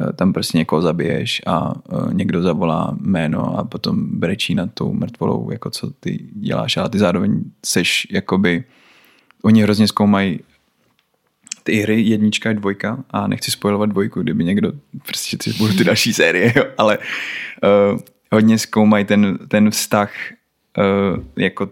e, 0.00 0.12
tam 0.12 0.32
prostě 0.32 0.58
někoho 0.58 0.82
zabiješ 0.82 1.42
a 1.46 1.72
e, 1.74 2.14
někdo 2.14 2.42
zavolá 2.42 2.96
jméno 3.00 3.58
a 3.58 3.64
potom 3.64 4.18
brečí 4.18 4.54
nad 4.54 4.70
tou 4.74 4.92
mrtvolou, 4.92 5.50
jako 5.50 5.70
co 5.70 5.90
ty 5.90 6.26
děláš, 6.32 6.76
ale 6.76 6.90
ty 6.90 6.98
zároveň 6.98 7.44
seš 7.66 8.06
jakoby, 8.10 8.64
oni 9.42 9.62
hrozně 9.62 9.88
zkoumají 9.88 10.40
ty 11.62 11.74
hry 11.74 12.02
jednička 12.02 12.50
a 12.50 12.52
dvojka 12.52 13.04
a 13.10 13.26
nechci 13.26 13.50
spojovat 13.50 13.88
dvojku, 13.88 14.22
kdyby 14.22 14.44
někdo, 14.44 14.72
prostě 15.06 15.36
ty 15.36 15.52
budou 15.52 15.76
ty 15.76 15.84
další 15.84 16.12
série, 16.12 16.52
jo, 16.56 16.64
ale 16.78 16.98
uh, 16.98 18.00
hodně 18.32 18.58
zkoumají 18.58 19.04
ten, 19.04 19.38
ten 19.48 19.70
vztah 19.70 20.12
uh, 20.78 21.24
jako 21.36 21.70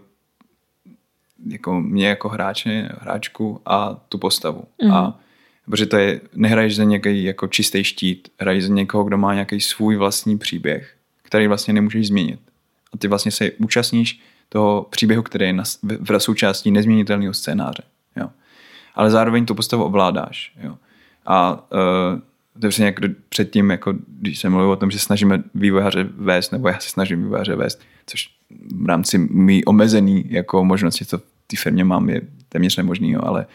jako 1.45 1.81
mě 1.81 2.07
jako 2.07 2.29
hráče, 2.29 2.89
hráčku 2.99 3.61
a 3.65 3.93
tu 4.09 4.17
postavu. 4.17 4.63
Mm. 4.83 4.91
A 4.91 5.19
protože 5.65 5.85
to 5.85 5.97
je, 5.97 6.21
nehraješ 6.35 6.75
za 6.75 6.83
nějaký 6.83 7.23
jako 7.23 7.47
čistý 7.47 7.83
štít, 7.83 8.29
hraješ 8.39 8.63
za 8.63 8.73
někoho, 8.73 9.03
kdo 9.03 9.17
má 9.17 9.33
nějaký 9.33 9.61
svůj 9.61 9.95
vlastní 9.95 10.37
příběh, 10.37 10.93
který 11.23 11.47
vlastně 11.47 11.73
nemůžeš 11.73 12.07
změnit. 12.07 12.39
A 12.93 12.97
ty 12.97 13.07
vlastně 13.07 13.31
se 13.31 13.51
účastníš 13.51 14.21
toho 14.49 14.87
příběhu, 14.89 15.23
který 15.23 15.45
je 15.45 15.53
na, 15.53 15.63
v, 15.63 16.17
v 16.17 16.19
součástí 16.19 16.71
nezměnitelného 16.71 17.33
scénáře. 17.33 17.83
Jo. 18.15 18.29
Ale 18.95 19.11
zároveň 19.11 19.45
tu 19.45 19.55
postavu 19.55 19.83
ovládáš. 19.83 20.53
Jo. 20.63 20.77
A 21.25 21.53
uh, 21.53 22.19
to 22.59 22.65
je 22.65 22.69
přesně 22.69 22.95
předtím, 23.29 23.69
jako 23.69 23.93
když 24.07 24.39
jsem 24.39 24.51
mluvil 24.51 24.71
o 24.71 24.75
tom, 24.75 24.91
že 24.91 24.99
snažíme 24.99 25.43
vývojáře 25.55 26.03
vést, 26.03 26.51
nebo 26.51 26.67
já 26.67 26.79
se 26.79 26.89
snažím 26.89 27.23
vývojáře 27.23 27.55
vést, 27.55 27.81
což 28.05 28.29
v 28.75 28.85
rámci 28.85 29.17
mý 29.17 29.65
omezený 29.65 30.25
jako 30.29 30.65
možnosti, 30.65 31.05
co 31.05 31.17
v 31.17 31.23
té 31.47 31.57
firmě 31.57 31.83
mám, 31.83 32.09
je 32.09 32.21
téměř 32.49 32.77
nemožný, 32.77 33.11
jo, 33.11 33.21
ale 33.23 33.45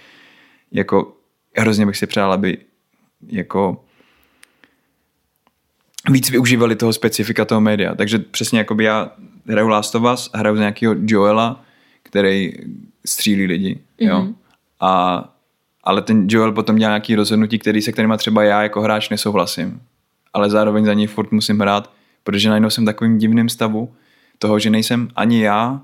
jako 0.73 1.17
hrozně 1.57 1.87
bych 1.87 1.97
si 1.97 2.07
přál, 2.07 2.33
aby 2.33 2.59
jako 3.27 3.85
víc 6.11 6.31
využívali 6.31 6.77
toho 6.77 6.93
specifika 6.93 7.45
toho 7.45 7.61
média. 7.61 7.95
Takže 7.95 8.19
přesně 8.19 8.59
jako 8.59 8.75
by 8.75 8.85
já 8.85 9.13
hraju 9.47 9.69
Last 9.69 9.95
of 9.95 10.13
Us, 10.15 10.31
hraju 10.35 10.57
z 10.57 10.59
nějakého 10.59 10.95
Joela, 11.07 11.65
který 12.03 12.53
střílí 13.07 13.47
lidi, 13.47 13.79
jo. 13.99 14.23
Mm-hmm. 14.23 14.35
A 14.81 15.36
ale 15.87 16.03
ten 16.03 16.27
Joel 16.31 16.53
potom 16.53 16.77
dělá 16.77 16.91
nějaký 16.91 17.15
rozhodnutí, 17.15 17.59
který 17.59 17.83
se 17.83 17.93
kterýma 17.93 18.17
třeba 18.17 18.43
já 18.43 18.63
jako 18.63 18.81
hráč 18.81 19.09
nesouhlasím. 19.09 19.81
Ale 20.35 20.51
zároveň 20.51 20.85
za 20.85 20.95
něj 20.95 21.07
furt 21.07 21.33
musím 21.33 21.59
hrát, 21.59 21.91
protože 22.25 22.49
najednou 22.49 22.71
jsem 22.71 22.85
takovým 22.85 23.19
divným 23.19 23.49
stavu 23.49 23.95
toho, 24.39 24.59
že 24.59 24.71
nejsem 24.71 25.09
ani 25.17 25.43
já, 25.43 25.81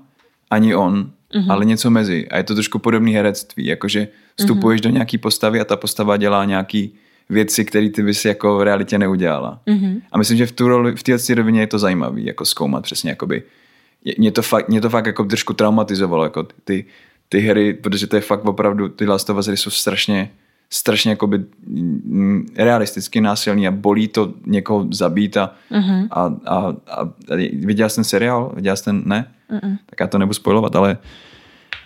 ani 0.49 0.75
on, 0.75 1.11
mm-hmm. 1.33 1.51
ale 1.51 1.65
něco 1.65 1.89
mezi. 1.89 2.27
A 2.27 2.37
je 2.37 2.43
to 2.43 2.53
trošku 2.53 2.79
podobné 2.79 3.11
herectví, 3.11 3.65
jakože 3.65 4.07
vstupuješ 4.39 4.81
mm-hmm. 4.81 4.83
do 4.83 4.89
nějaký 4.89 5.17
postavy 5.17 5.59
a 5.59 5.65
ta 5.65 5.75
postava 5.75 6.17
dělá 6.17 6.45
nějaký 6.45 6.93
věci, 7.29 7.65
které 7.65 7.89
ty 7.89 8.03
bys 8.03 8.25
jako 8.25 8.57
v 8.57 8.61
realitě 8.61 8.97
neudělala. 8.97 9.59
Mm-hmm. 9.67 10.01
A 10.11 10.17
myslím, 10.17 10.37
že 10.37 10.45
v, 10.45 10.51
tu 10.51 10.67
roli, 10.67 10.95
v 10.95 11.03
této 11.03 11.35
rovině 11.35 11.59
je 11.59 11.67
to 11.67 11.79
zajímavé, 11.79 12.21
jako 12.21 12.45
zkoumat 12.45 12.83
přesně, 12.83 13.09
jakoby, 13.09 13.43
mě 14.17 14.31
to 14.31 14.41
fakt, 14.41 14.69
mě 14.69 14.81
to 14.81 14.89
fakt 14.89 15.05
jako 15.05 15.23
trošku 15.23 15.53
traumatizovalo, 15.53 16.23
jako 16.23 16.47
ty, 16.63 16.85
ty 17.29 17.39
hry, 17.39 17.73
protože 17.73 18.07
to 18.07 18.15
je 18.15 18.21
fakt 18.21 18.45
opravdu, 18.45 18.89
ty 18.89 19.05
Last 19.05 19.29
of 19.29 19.37
Us 19.37 19.47
hry 19.47 19.57
jsou 19.57 19.69
strašně, 19.69 20.29
strašně 20.69 21.11
jakoby 21.11 21.45
mm, 21.67 22.47
realisticky 22.55 23.21
násilný 23.21 23.67
a 23.67 23.71
bolí 23.71 24.07
to 24.07 24.33
někoho 24.45 24.87
zabít 24.91 25.37
a, 25.37 25.55
uh-huh. 25.71 26.07
a, 26.11 26.35
a, 26.45 26.57
a, 26.87 27.01
a 27.01 27.35
viděl 27.53 27.89
jsi 27.89 27.95
ten 27.95 28.03
seriál? 28.03 28.51
Viděl 28.55 28.75
jsi 28.75 28.83
ten? 28.83 29.03
Ne? 29.05 29.31
Uh-uh. 29.51 29.77
Tak 29.85 29.99
já 29.99 30.07
to 30.07 30.17
nebudu 30.17 30.33
spojovat, 30.33 30.75
ale 30.75 30.97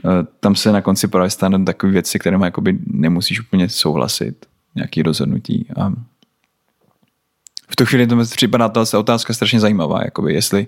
uh, 0.03 0.11
tam 0.39 0.55
se 0.55 0.71
na 0.71 0.81
konci 0.81 1.07
právě 1.07 1.29
stane 1.29 1.63
takové 1.65 1.91
věci, 1.91 2.19
které 2.19 2.37
jakoby 2.43 2.79
nemusíš 2.87 3.39
úplně 3.41 3.69
souhlasit, 3.69 4.45
nějaký 4.75 5.01
rozhodnutí 5.01 5.67
a 5.75 5.91
v 7.69 7.75
tu 7.75 7.85
chvíli 7.85 8.07
to 8.07 8.15
mi 8.15 8.23
připadá 8.25 8.69
ta 8.69 8.83
otázka 8.99 9.33
strašně 9.33 9.59
zajímavá, 9.59 10.01
jakoby 10.03 10.33
jestli 10.33 10.67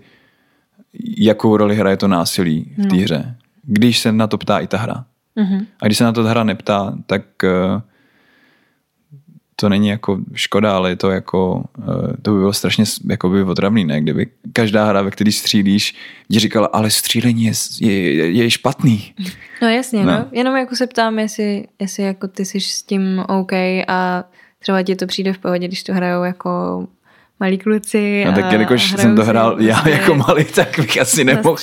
jakou 1.18 1.58
roli 1.58 1.76
hraje 1.76 1.98
to 1.98 2.08
násilí 2.08 2.76
v 2.78 2.88
té 2.88 2.96
no. 2.96 3.02
hře 3.02 3.36
když 3.64 4.00
se 4.00 4.12
na 4.12 4.28
to 4.28 4.38
ptá 4.38 4.60
i 4.60 4.68
ta 4.68 4.78
hra. 4.78 5.06
Mm-hmm. 5.38 5.66
A 5.82 5.86
když 5.86 5.98
se 5.98 6.04
na 6.04 6.12
to 6.12 6.24
ta 6.24 6.30
hra 6.30 6.44
neptá, 6.44 6.94
tak 7.06 7.22
uh, 7.44 7.82
to 9.56 9.70
není 9.70 9.88
jako 9.88 10.20
škoda, 10.34 10.76
ale 10.76 10.90
je 10.90 10.96
to 10.96 11.12
jako, 11.12 11.64
uh, 11.78 12.14
to 12.22 12.32
by 12.32 12.40
bylo 12.40 12.54
strašně 12.54 12.84
jako 13.10 13.30
by 13.30 13.44
otravný, 13.44 13.86
ne? 13.86 14.02
Kdyby 14.02 14.28
každá 14.54 14.86
hra, 14.86 15.02
ve 15.02 15.12
které 15.12 15.32
střílíš, 15.32 15.96
ti 16.32 16.40
říkala, 16.40 16.68
ale 16.68 16.90
střílení 16.90 17.44
je, 17.44 17.54
je, 17.80 18.32
je 18.32 18.52
špatný. 18.52 19.14
No 19.62 19.68
jasně, 19.68 20.06
no. 20.06 20.12
no. 20.12 20.26
Jenom 20.32 20.58
jako 20.58 20.76
se 20.76 20.88
ptám, 20.88 21.20
jestli, 21.20 21.68
jestli 21.80 22.04
jako 22.04 22.28
ty 22.28 22.46
jsi 22.46 22.62
s 22.62 22.84
tím 22.84 23.24
OK 23.28 23.54
a 23.88 24.24
třeba 24.60 24.84
ti 24.84 24.96
to 24.96 25.08
přijde 25.08 25.34
v 25.34 25.38
pohodě, 25.38 25.68
když 25.68 25.84
to 25.84 25.94
hrajou 25.94 26.24
jako 26.24 26.50
malí 27.40 27.58
kluci. 27.58 28.24
No 28.26 28.34
tak 28.34 28.52
jelikož 28.52 28.92
jsem 28.92 29.16
to 29.16 29.26
hrál 29.26 29.62
já 29.62 29.76
prostě 29.76 29.90
jako 29.90 30.16
malý, 30.16 30.46
tak 30.46 30.80
bych 30.80 31.02
asi 31.02 31.24
nemohl. 31.24 31.58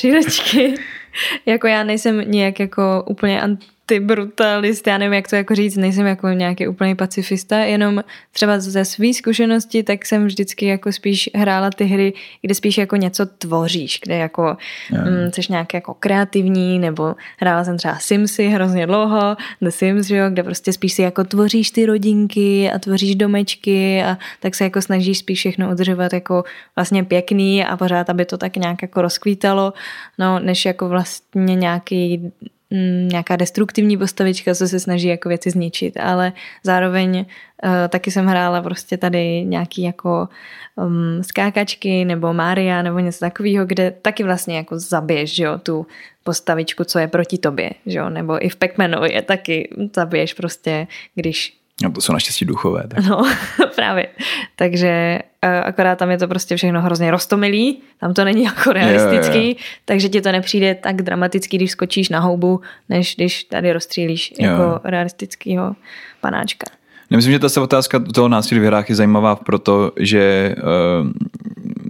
jako 1.47 1.67
já 1.67 1.85
nejsem 1.85 2.31
nějak 2.31 2.61
jako 2.61 3.05
úplně 3.07 3.43
antibrutalist, 3.91 4.87
já 4.87 4.99
nevím, 4.99 5.13
jak 5.13 5.29
to 5.29 5.37
jako 5.37 5.55
říct, 5.55 5.77
nejsem 5.77 6.07
jako 6.07 6.29
nějaký 6.29 6.69
úplný 6.69 6.95
pacifista, 6.95 7.59
jenom 7.59 8.05
třeba 8.33 8.59
ze 8.59 8.85
své 8.85 9.15
zkušenosti, 9.15 9.83
tak 9.83 10.07
jsem 10.07 10.27
vždycky 10.27 10.67
jako 10.67 10.93
spíš 10.93 11.31
hrála 11.35 11.71
ty 11.71 11.85
hry, 11.85 12.13
kde 12.43 12.55
spíš 12.55 12.79
jako 12.79 12.97
něco 12.97 13.27
tvoříš, 13.27 14.01
kde 14.05 14.17
jako 14.17 14.57
mm, 14.91 15.33
jsi 15.33 15.43
nějak 15.51 15.75
jako 15.75 15.95
kreativní, 15.95 16.79
nebo 16.79 17.15
hrála 17.39 17.65
jsem 17.65 17.79
třeba 17.79 17.99
Simsy 17.99 18.47
hrozně 18.47 18.87
dlouho, 18.87 19.37
The 19.61 19.69
Sims, 19.71 20.11
jo, 20.11 20.31
kde 20.31 20.43
prostě 20.43 20.73
spíš 20.73 20.93
si 20.93 21.03
jako 21.03 21.25
tvoříš 21.25 21.71
ty 21.71 21.87
rodinky 21.87 22.71
a 22.71 22.79
tvoříš 22.79 23.15
domečky 23.15 24.03
a 24.03 24.19
tak 24.41 24.55
se 24.55 24.65
jako 24.65 24.83
snažíš 24.83 25.19
spíš 25.19 25.39
všechno 25.39 25.71
udržovat 25.71 26.13
jako 26.13 26.45
vlastně 26.77 27.05
pěkný 27.05 27.65
a 27.65 27.77
pořád, 27.77 28.11
aby 28.11 28.25
to 28.25 28.39
tak 28.39 28.57
nějak 28.57 28.83
jako 28.83 29.03
rozkvítalo, 29.03 29.73
no, 30.19 30.39
než 30.39 30.65
jako 30.65 30.89
vlastně 30.89 31.55
nějaký 31.55 32.33
Mm, 32.71 33.09
nějaká 33.09 33.37
destruktivní 33.37 33.97
postavička, 33.97 34.55
co 34.55 34.69
se 34.69 34.81
snaží 34.81 35.09
jako 35.09 35.29
věci 35.29 35.51
zničit, 35.51 35.97
ale 35.97 36.33
zároveň 36.63 37.17
uh, 37.19 37.71
taky 37.89 38.11
jsem 38.11 38.27
hrála 38.27 38.63
prostě 38.63 38.97
tady 38.97 39.45
nějaký 39.45 39.83
jako 39.83 40.29
um, 40.77 41.23
skákačky 41.23 42.05
nebo 42.05 42.33
Mária 42.33 42.83
nebo 42.83 42.99
něco 42.99 43.19
takového, 43.19 43.67
kde 43.67 43.91
taky 43.91 44.25
vlastně 44.25 44.57
jako 44.57 44.79
zabiješ, 44.79 45.35
že 45.35 45.45
jo, 45.45 45.59
tu 45.59 45.87
postavičku, 46.25 46.85
co 46.85 46.99
je 46.99 47.09
proti 47.09 47.39
tobě, 47.39 47.71
že 47.87 47.99
jo, 47.99 48.11
nebo 48.11 48.45
i 48.45 48.49
v 48.49 48.57
Pac-Manovi 48.57 49.13
je 49.13 49.23
taky 49.23 49.69
zabiješ 49.95 50.35
prostě, 50.35 50.87
když 51.15 51.59
No 51.83 51.91
to 51.93 52.01
jsou 52.01 52.13
naštěstí 52.13 52.45
duchové. 52.45 52.85
Tak. 52.89 53.05
No, 53.05 53.23
právě. 53.75 54.09
Takže 54.57 55.19
akorát 55.65 55.99
tam 55.99 56.11
je 56.11 56.19
to 56.19 56.29
prostě 56.29 56.57
všechno 56.57 56.83
hrozně 56.83 57.11
roztomilý, 57.11 57.79
tam 58.01 58.15
to 58.15 58.25
není 58.25 58.45
jako 58.45 58.73
realistický, 58.73 59.39
jo, 59.39 59.49
jo. 59.49 59.55
takže 59.85 60.09
ti 60.09 60.21
to 60.21 60.33
nepřijde 60.33 60.75
tak 60.75 61.03
dramaticky, 61.03 61.57
když 61.57 61.71
skočíš 61.71 62.09
na 62.09 62.21
houbu, 62.21 62.61
než 62.89 63.15
když 63.15 63.45
tady 63.45 63.73
rozstřílíš 63.73 64.35
jo. 64.39 64.51
jako 64.51 64.81
realistického 64.85 65.77
panáčka. 66.21 66.67
Myslím, 67.11 67.33
že 67.33 67.39
ta 67.39 67.63
otázka 67.63 67.99
toho 67.99 68.29
násilí 68.29 68.61
v 68.61 68.65
hrách 68.65 68.89
je 68.89 68.95
zajímavá 68.95 69.37
proto, 69.37 69.93
že 69.97 70.55
uh, 70.59 71.11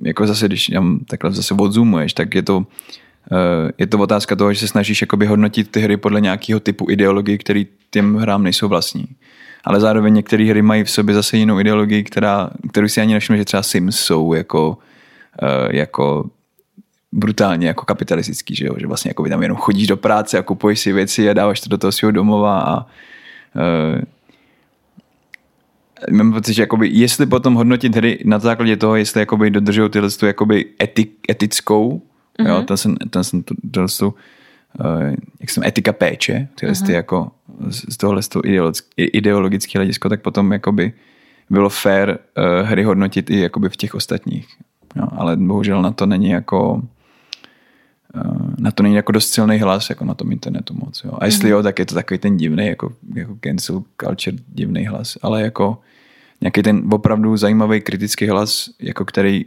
jako 0.03 0.27
zase, 0.27 0.47
když 0.47 0.67
tam 0.67 1.01
takhle 1.09 1.33
zase 1.33 1.55
odzumuješ, 1.55 2.13
tak 2.13 2.35
je 2.35 2.43
to 2.43 2.57
uh, 2.57 2.65
je 3.79 3.87
to 3.87 3.99
otázka 3.99 4.37
toho, 4.37 4.53
že 4.53 4.61
se 4.61 4.69
snažíš 4.69 5.01
jakoby 5.01 5.27
hodnotit 5.27 5.71
ty 5.71 5.81
hry 5.81 5.97
podle 5.97 6.21
nějakého 6.21 6.61
typu 6.61 6.91
ideologie, 6.91 7.39
který 7.39 7.67
těm 7.91 8.17
hrám 8.17 8.43
nejsou 8.43 8.69
vlastní 8.69 9.07
ale 9.67 9.81
zároveň 9.81 10.15
některé 10.15 10.45
hry 10.45 10.63
mají 10.63 10.85
v 10.85 10.91
sobě 10.91 11.15
zase 11.15 11.37
jinou 11.37 11.61
ideologii, 11.61 12.05
která, 12.05 12.51
kterou 12.71 12.89
si 12.89 13.01
ani 13.01 13.13
nevšiml, 13.13 13.37
že 13.37 13.45
třeba 13.45 13.63
Sims 13.63 14.01
jsou 14.01 14.35
jako, 14.35 14.79
uh, 15.43 15.75
jako 15.75 16.31
brutálně 17.13 17.67
jako 17.67 17.85
kapitalistický, 17.85 18.55
že, 18.55 18.67
jo? 18.67 18.75
že 18.79 18.87
vlastně 18.87 19.11
jako 19.11 19.29
tam 19.29 19.43
jenom 19.43 19.59
chodíš 19.59 19.87
do 19.87 19.97
práce 19.97 20.39
a 20.39 20.43
kupuješ 20.43 20.81
si 20.81 20.93
věci 20.93 21.31
a 21.31 21.33
dáváš 21.33 21.61
to 21.61 21.69
do 21.69 21.79
toho 21.79 21.93
svého 21.93 22.13
domova 22.13 22.61
a 22.61 22.77
uh, 22.81 24.01
mám 26.11 26.33
pocit, 26.33 26.55
že 26.55 26.63
jakoby, 26.63 26.89
jestli 26.93 27.27
potom 27.27 27.55
hodnotit 27.55 27.97
hry 27.97 28.19
na 28.25 28.39
základě 28.39 28.77
toho, 28.77 28.97
jestli 28.97 29.21
jakoby 29.21 29.51
dodržují 29.51 29.91
tyhle 29.91 30.11
tu 30.11 30.27
jakoby 30.27 30.65
etik, 30.83 31.11
etickou 31.31 32.03
Mm-hmm. 32.39 32.49
Jo, 32.49 32.63
ten 32.63 32.77
jsem, 32.77 32.97
ten 32.97 33.25
jsem, 33.25 33.43
to, 33.43 33.55
to, 33.71 33.87
to, 33.99 34.09
uh, 34.09 34.15
jak 35.41 35.51
jsem 35.51 35.65
etika 35.65 35.93
péče, 35.93 36.49
tyhle 36.55 36.75
uh-huh. 36.75 36.87
ty 36.87 36.93
jako 36.93 37.31
z 37.71 37.97
tohohle 37.97 38.23
z 38.23 38.29
toho 38.29 38.43
ideologické 38.97 39.79
hledisko, 39.79 40.09
tak 40.09 40.23
potom 40.23 40.53
jakoby 40.53 40.93
bylo 41.51 41.69
fair 41.69 42.09
uh, 42.09 42.69
hry 42.69 42.83
hodnotit 42.83 43.31
i 43.31 43.41
jakoby 43.41 43.69
v 43.69 43.77
těch 43.77 43.95
ostatních. 43.95 44.49
Jo, 44.97 45.07
ale 45.17 45.37
bohužel 45.37 45.83
na 45.83 45.91
to 45.91 46.07
není 46.07 46.31
jako 46.31 46.83
uh, 48.15 48.47
na 48.59 48.71
to 48.71 48.83
není 48.83 48.95
jako 48.95 49.13
dost 49.13 49.29
silný 49.29 49.59
hlas 49.59 49.91
jako 49.91 50.05
na 50.05 50.15
tom 50.15 50.33
internetu 50.33 50.75
moc. 50.75 51.05
Jo. 51.05 51.13
A 51.19 51.25
jestli 51.25 51.49
mm-hmm. 51.49 51.53
jo, 51.53 51.63
tak 51.63 51.79
je 51.79 51.87
to 51.87 51.95
takový 51.95 52.19
ten 52.19 52.37
divný 52.37 52.67
jako, 52.67 52.93
jako 53.15 53.37
cancel 53.45 53.83
culture 54.01 54.37
divný 54.49 54.87
hlas, 54.87 55.19
ale 55.23 55.43
jako 55.43 55.79
nějaký 56.41 56.63
ten 56.63 56.83
opravdu 56.91 57.37
zajímavý 57.37 57.81
kritický 57.81 58.29
hlas, 58.29 58.71
jako 58.81 59.05
který 59.05 59.47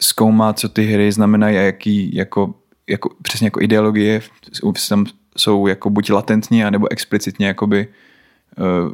zkoumá, 0.00 0.52
co 0.52 0.68
ty 0.68 0.86
hry 0.86 1.12
znamenají 1.12 1.56
a 1.56 1.60
jaký 1.60 2.16
jako, 2.16 2.54
jako 2.88 3.10
přesně 3.22 3.46
jako 3.46 3.60
ideologie 3.60 4.20
tam 4.88 5.06
jsou 5.36 5.66
jako 5.66 5.90
buď 5.90 6.10
latentně, 6.10 6.66
anebo 6.66 6.92
explicitně 6.92 7.46
jakoby 7.46 7.88
uh, 8.58 8.92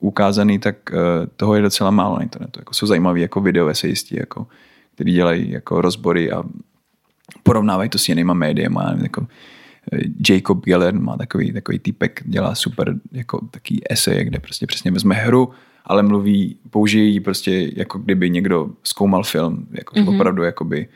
ukázaný, 0.00 0.58
tak 0.58 0.76
uh, 0.92 0.98
toho 1.36 1.54
je 1.54 1.62
docela 1.62 1.90
málo 1.90 2.16
na 2.16 2.22
internetu. 2.22 2.60
Jako 2.60 2.74
jsou 2.74 2.86
zajímavé 2.86 3.20
jako 3.20 3.40
video 3.40 3.68
esejisti, 3.68 4.18
jako, 4.18 4.46
který 4.94 5.12
dělají 5.12 5.50
jako 5.50 5.80
rozbory 5.80 6.32
a 6.32 6.42
porovnávají 7.42 7.90
to 7.90 7.98
s 7.98 8.08
jinýma 8.08 8.34
médiama. 8.34 8.94
Jako, 9.02 9.26
eh, 9.92 9.98
Jacob 10.28 10.64
Geller 10.64 10.94
má 10.94 11.16
takový, 11.16 11.52
takový 11.52 11.78
typek, 11.78 12.22
dělá 12.24 12.54
super 12.54 12.94
jako 13.12 13.46
taký 13.50 13.80
esej, 13.90 14.24
kde 14.24 14.38
prostě 14.38 14.66
přesně 14.66 14.90
vezme 14.90 15.14
hru, 15.14 15.50
ale 15.84 16.02
mluví, 16.02 16.58
použijí 16.70 17.20
prostě 17.20 17.70
jako 17.76 17.98
kdyby 17.98 18.30
někdo 18.30 18.70
zkoumal 18.82 19.22
film, 19.22 19.66
jako 19.70 19.94
mm-hmm. 19.94 20.14
opravdu 20.14 20.42
jakoby 20.42 20.88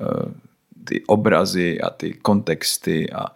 uh, 0.00 0.32
ty 0.84 1.02
obrazy 1.06 1.80
a 1.80 1.90
ty 1.90 2.12
kontexty 2.12 3.10
a 3.12 3.26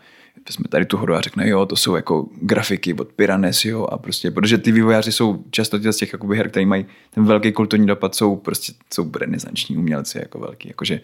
jsme 0.49 0.65
tady 0.69 0.85
tu 0.85 0.97
hru 0.97 1.15
a 1.15 1.21
řekne, 1.21 1.49
jo, 1.49 1.67
to 1.67 1.77
jsou 1.77 1.97
jako 1.97 2.29
grafiky 2.43 2.95
od 2.95 3.13
Piranes, 3.13 3.65
jo, 3.65 3.85
a 3.85 3.99
prostě, 3.99 4.31
protože 4.31 4.59
ty 4.59 4.73
vývojáři 4.73 5.13
jsou 5.13 5.45
často 5.51 5.93
z 5.93 5.97
těch 5.97 6.13
jakoby 6.13 6.37
her, 6.37 6.51
které 6.51 6.67
mají 6.67 6.87
ten 7.11 7.25
velký 7.25 7.53
kulturní 7.53 7.87
dopad, 7.87 8.15
jsou 8.15 8.37
prostě, 8.37 8.73
jsou 8.95 9.11
renesanční 9.19 9.77
umělci, 9.77 10.19
jako 10.19 10.39
velký, 10.39 10.69
jakože 10.69 11.01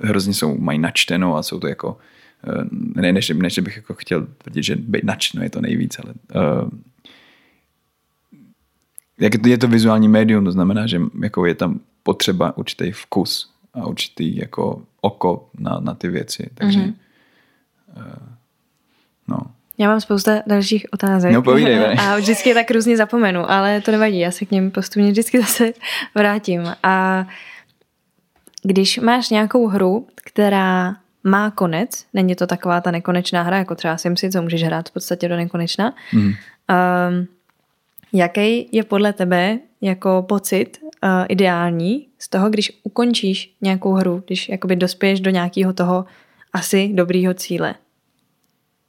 hrozně 0.00 0.34
jsou, 0.34 0.58
mají 0.58 0.78
načteno 0.78 1.36
a 1.36 1.42
jsou 1.42 1.60
to 1.60 1.66
jako, 1.66 1.98
eh, 2.48 2.64
ne, 2.70 3.12
než, 3.12 3.28
než 3.28 3.58
bych 3.58 3.76
jako 3.76 3.94
chtěl 3.94 4.26
tvrdit, 4.38 4.62
že 4.62 4.76
být 4.76 5.04
načteno 5.04 5.44
je 5.44 5.50
to 5.50 5.60
nejvíc, 5.60 5.98
ale 5.98 6.14
uh, 6.34 6.68
jak 9.20 9.46
je 9.46 9.58
to 9.58 9.68
vizuální 9.68 10.08
médium, 10.08 10.44
to 10.44 10.52
znamená, 10.52 10.86
že 10.86 11.00
jako 11.22 11.46
je 11.46 11.54
tam 11.54 11.80
potřeba 12.02 12.56
určitý 12.56 12.90
vkus 12.90 13.50
a 13.74 13.86
určitý 13.86 14.36
jako 14.36 14.82
oko 15.00 15.50
na, 15.58 15.80
na 15.80 15.94
ty 15.94 16.08
věci, 16.08 16.50
takže 16.54 16.80
mm-hmm. 16.80 16.94
uh, 17.96 18.35
no. 19.28 19.38
Já 19.78 19.88
mám 19.88 20.00
spousta 20.00 20.42
dalších 20.46 20.86
otázek. 20.92 21.32
No 21.32 21.42
povídej, 21.42 21.96
A 21.98 22.16
vždycky 22.16 22.48
je 22.48 22.54
tak 22.54 22.70
různě 22.70 22.96
zapomenu, 22.96 23.50
ale 23.50 23.80
to 23.80 23.90
nevadí, 23.90 24.18
já 24.18 24.30
se 24.30 24.44
k 24.44 24.50
něm 24.50 24.70
postupně 24.70 25.10
vždycky 25.10 25.40
zase 25.40 25.72
vrátím. 26.14 26.72
A 26.82 27.26
když 28.62 28.98
máš 28.98 29.30
nějakou 29.30 29.66
hru, 29.66 30.06
která 30.14 30.96
má 31.24 31.50
konec, 31.50 32.06
není 32.14 32.34
to 32.34 32.46
taková 32.46 32.80
ta 32.80 32.90
nekonečná 32.90 33.42
hra, 33.42 33.58
jako 33.58 33.74
třeba 33.74 33.96
Simsi, 33.96 34.30
co 34.30 34.42
můžeš 34.42 34.62
hrát 34.62 34.88
v 34.88 34.92
podstatě 34.92 35.28
do 35.28 35.36
nekonečna, 35.36 35.94
mm. 36.12 36.22
um, 36.22 36.34
jaký 38.12 38.68
je 38.72 38.84
podle 38.84 39.12
tebe 39.12 39.58
jako 39.80 40.24
pocit 40.28 40.78
uh, 40.82 41.10
ideální 41.28 42.08
z 42.18 42.28
toho, 42.28 42.50
když 42.50 42.80
ukončíš 42.82 43.56
nějakou 43.60 43.92
hru, 43.92 44.22
když 44.26 44.48
jakoby 44.48 44.76
dospěješ 44.76 45.20
do 45.20 45.30
nějakého 45.30 45.72
toho 45.72 46.04
asi 46.52 46.90
dobrýho 46.94 47.34
cíle? 47.34 47.74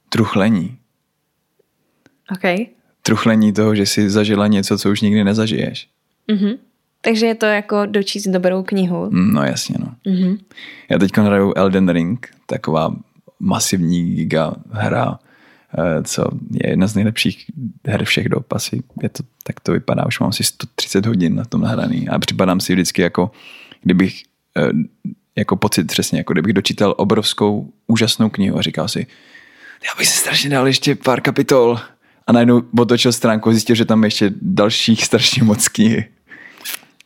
Truchlení. 0.08 0.78
OK. 2.32 2.68
Truchlení 3.02 3.52
toho, 3.52 3.74
že 3.74 3.86
jsi 3.86 4.10
zažila 4.10 4.46
něco, 4.46 4.78
co 4.78 4.90
už 4.90 5.00
nikdy 5.00 5.24
nezažiješ. 5.24 5.88
Mm-hmm. 6.28 6.58
Takže 7.00 7.26
je 7.26 7.34
to 7.34 7.46
jako 7.46 7.86
dočíst 7.86 8.26
dobrou 8.26 8.62
knihu. 8.62 9.10
Mm, 9.10 9.32
no 9.32 9.42
jasně, 9.42 9.76
no. 9.78 9.94
Mm-hmm. 10.06 10.38
Já 10.90 10.98
teď 10.98 11.16
hraju 11.16 11.52
Elden 11.56 11.88
Ring, 11.88 12.28
taková 12.46 12.94
masivní 13.40 14.14
giga 14.14 14.54
hra, 14.70 15.18
eh, 15.78 16.02
co 16.02 16.24
je 16.50 16.70
jedna 16.70 16.86
z 16.86 16.94
nejlepších 16.94 17.44
her 17.86 18.04
všech 18.04 18.28
dob 18.28 18.52
asi. 18.52 18.82
Je 19.02 19.08
to, 19.08 19.22
tak 19.42 19.60
to 19.60 19.72
vypadá, 19.72 20.06
už 20.06 20.20
mám 20.20 20.28
asi 20.28 20.44
130 20.44 21.06
hodin 21.06 21.34
na 21.34 21.44
tom 21.44 21.60
nahraný 21.60 22.08
a 22.08 22.18
připadám 22.18 22.60
si 22.60 22.72
vždycky 22.72 23.02
jako, 23.02 23.30
kdybych 23.82 24.22
eh, 24.56 24.70
jako 25.36 25.56
pocit 25.56 25.86
přesně, 25.86 26.18
jako 26.18 26.32
kdybych 26.32 26.52
dočítal 26.52 26.94
obrovskou, 26.96 27.72
úžasnou 27.86 28.28
knihu 28.30 28.58
a 28.58 28.62
říkal 28.62 28.88
si, 28.88 29.06
já 29.84 29.98
bych 29.98 30.06
si 30.06 30.18
strašně 30.18 30.50
dal 30.50 30.66
ještě 30.66 30.94
pár 30.94 31.20
kapitol 31.20 31.78
a 32.26 32.32
najednou 32.32 32.62
otočil 32.78 33.12
stránku 33.12 33.48
a 33.48 33.52
zjistil, 33.52 33.76
že 33.76 33.84
tam 33.84 34.04
ještě 34.04 34.30
dalších 34.42 35.04
strašně 35.04 35.42
moc 35.42 35.68
knihy. 35.68 36.08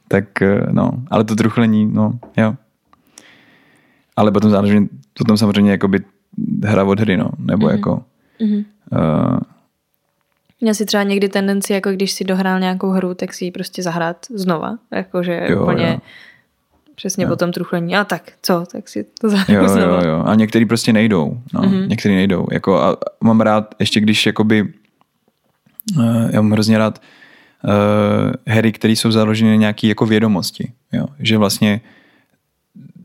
Tak 0.09 0.43
eh, 0.43 0.67
no, 0.71 0.91
ale 1.11 1.25
to 1.25 1.37
truchlení, 1.37 1.87
no, 1.87 2.19
jo. 2.37 2.55
Ale 4.17 4.33
potom 4.33 4.51
zároveň, 4.51 4.89
potom 5.19 5.37
samozřejmě 5.37 5.71
jakoby 5.71 5.99
hra 6.65 6.85
od 6.85 7.01
hry, 7.01 7.17
no, 7.17 7.31
nebo 7.39 7.67
mm-hmm. 7.67 7.73
jako 7.73 8.05
mm-hmm. 8.41 8.65
Uh, 8.93 9.39
Měl 10.61 10.75
si 10.75 10.87
třeba 10.87 11.03
někdy 11.03 11.29
tendenci, 11.29 11.73
jako 11.73 11.93
když 11.93 12.13
si 12.13 12.25
dohrál 12.25 12.61
nějakou 12.61 12.91
hru, 12.91 13.15
tak 13.15 13.35
si 13.35 13.45
ji 13.45 13.51
prostě 13.51 13.83
zahrát 13.83 14.27
znova. 14.35 14.79
Jakože 14.91 15.47
jo, 15.49 15.63
úplně 15.63 15.87
jo. 15.87 15.99
Přesně 17.03 17.25
jo. 17.25 17.31
potom 17.31 17.53
truchlení. 17.53 17.97
A 17.97 18.05
tak, 18.05 18.33
co? 18.43 18.65
Tak 18.73 18.89
si 18.89 19.05
to 19.21 19.29
zahraju 19.29 19.61
jo. 19.61 19.77
Jo, 19.79 20.01
jo. 20.05 20.23
A 20.27 20.35
některý 20.35 20.65
prostě 20.65 20.93
nejdou. 20.93 21.41
No. 21.53 21.61
Mm-hmm. 21.61 21.89
Některý 21.89 22.15
nejdou. 22.15 22.47
Jako, 22.53 22.83
a 22.83 22.97
mám 23.21 23.41
rád, 23.41 23.75
ještě 23.79 24.01
když 24.01 24.27
jakoby, 24.27 24.63
uh, 24.63 26.31
já 26.31 26.43
mám 26.43 26.51
hrozně 26.51 26.79
rád 26.79 27.03
uh, 27.65 28.33
hry, 28.47 28.73
které 28.73 28.93
jsou 28.93 29.11
založeny 29.11 29.51
na 29.51 29.57
nějaké 29.57 29.87
jako 29.87 30.07
vědomosti. 30.07 30.73
Jo? 30.93 31.07
Že 31.19 31.39
vlastně 31.39 31.81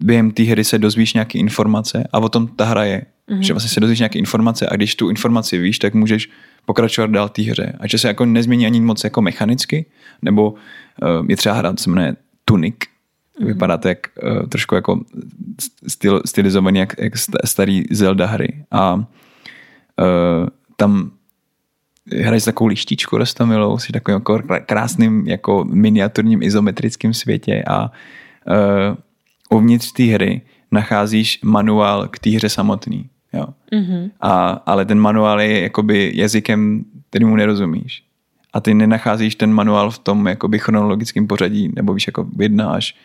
během 0.01 0.31
té 0.31 0.43
hry 0.43 0.63
se 0.63 0.77
dozvíš 0.79 1.13
nějaké 1.13 1.39
informace 1.39 2.07
a 2.11 2.19
o 2.19 2.29
tom 2.29 2.47
ta 2.47 2.65
hra 2.65 2.83
je. 2.83 3.01
Mm-hmm. 3.29 3.39
Že 3.39 3.53
vlastně 3.53 3.69
se 3.69 3.79
dozvíš 3.79 3.99
nějaké 3.99 4.19
informace 4.19 4.67
a 4.71 4.75
když 4.75 4.95
tu 4.95 5.09
informaci 5.09 5.57
víš, 5.57 5.79
tak 5.79 5.93
můžeš 5.93 6.29
pokračovat 6.65 7.11
dál 7.11 7.29
té 7.29 7.41
hře. 7.41 7.73
A 7.79 7.87
že 7.87 7.97
se 7.97 8.07
jako 8.07 8.25
nezmění 8.25 8.65
ani 8.65 8.81
moc 8.81 9.03
jako 9.03 9.21
mechanicky, 9.21 9.85
nebo 10.21 10.51
uh, 10.51 11.25
je 11.29 11.37
třeba 11.37 11.55
hra, 11.55 11.73
co 11.73 11.83
se 11.83 11.89
jmenuje 11.89 12.15
Tunic, 12.45 12.75
mm-hmm. 12.75 12.96
Vypadá 13.39 13.77
to 13.77 13.87
jak, 13.87 13.99
uh, 14.23 14.47
trošku 14.47 14.75
jako 14.75 15.01
styl, 15.87 16.21
stylizovaný 16.25 16.79
jak, 16.79 16.93
jak 16.99 17.13
starý 17.45 17.83
Zelda 17.91 18.25
hry. 18.25 18.65
A 18.71 18.95
uh, 18.95 19.03
tam 20.75 21.11
hraješ 22.15 22.43
takovou 22.43 22.67
lištičku 22.67 23.17
rostomilou, 23.17 23.77
jsi 23.77 23.93
takovým 23.93 24.15
jako 24.15 24.39
krásným 24.65 25.27
jako 25.27 25.65
miniaturním 25.65 26.43
izometrickým 26.43 27.13
světě 27.13 27.63
a 27.67 27.91
uh, 27.91 29.57
uvnitř 29.57 29.91
té 29.91 30.03
hry 30.03 30.41
nacházíš 30.71 31.39
manuál 31.43 32.07
k 32.07 32.19
té 32.19 32.29
hře 32.29 32.49
samotný. 32.49 33.09
Jo. 33.33 33.47
Mm-hmm. 33.71 34.11
A, 34.21 34.47
ale 34.65 34.85
ten 34.85 34.99
manuál 34.99 35.41
je 35.41 35.61
jakoby 35.61 36.11
jazykem, 36.15 36.85
kterýmu 37.09 37.35
nerozumíš. 37.35 38.03
A 38.53 38.59
ty 38.59 38.73
nenacházíš 38.73 39.35
ten 39.35 39.53
manuál 39.53 39.91
v 39.91 39.99
tom 39.99 40.27
jakoby 40.27 40.59
chronologickém 40.59 41.27
pořadí, 41.27 41.71
nebo 41.75 41.93
víš, 41.93 42.07
jako 42.07 42.27
jedna 42.39 42.69
až 42.69 42.95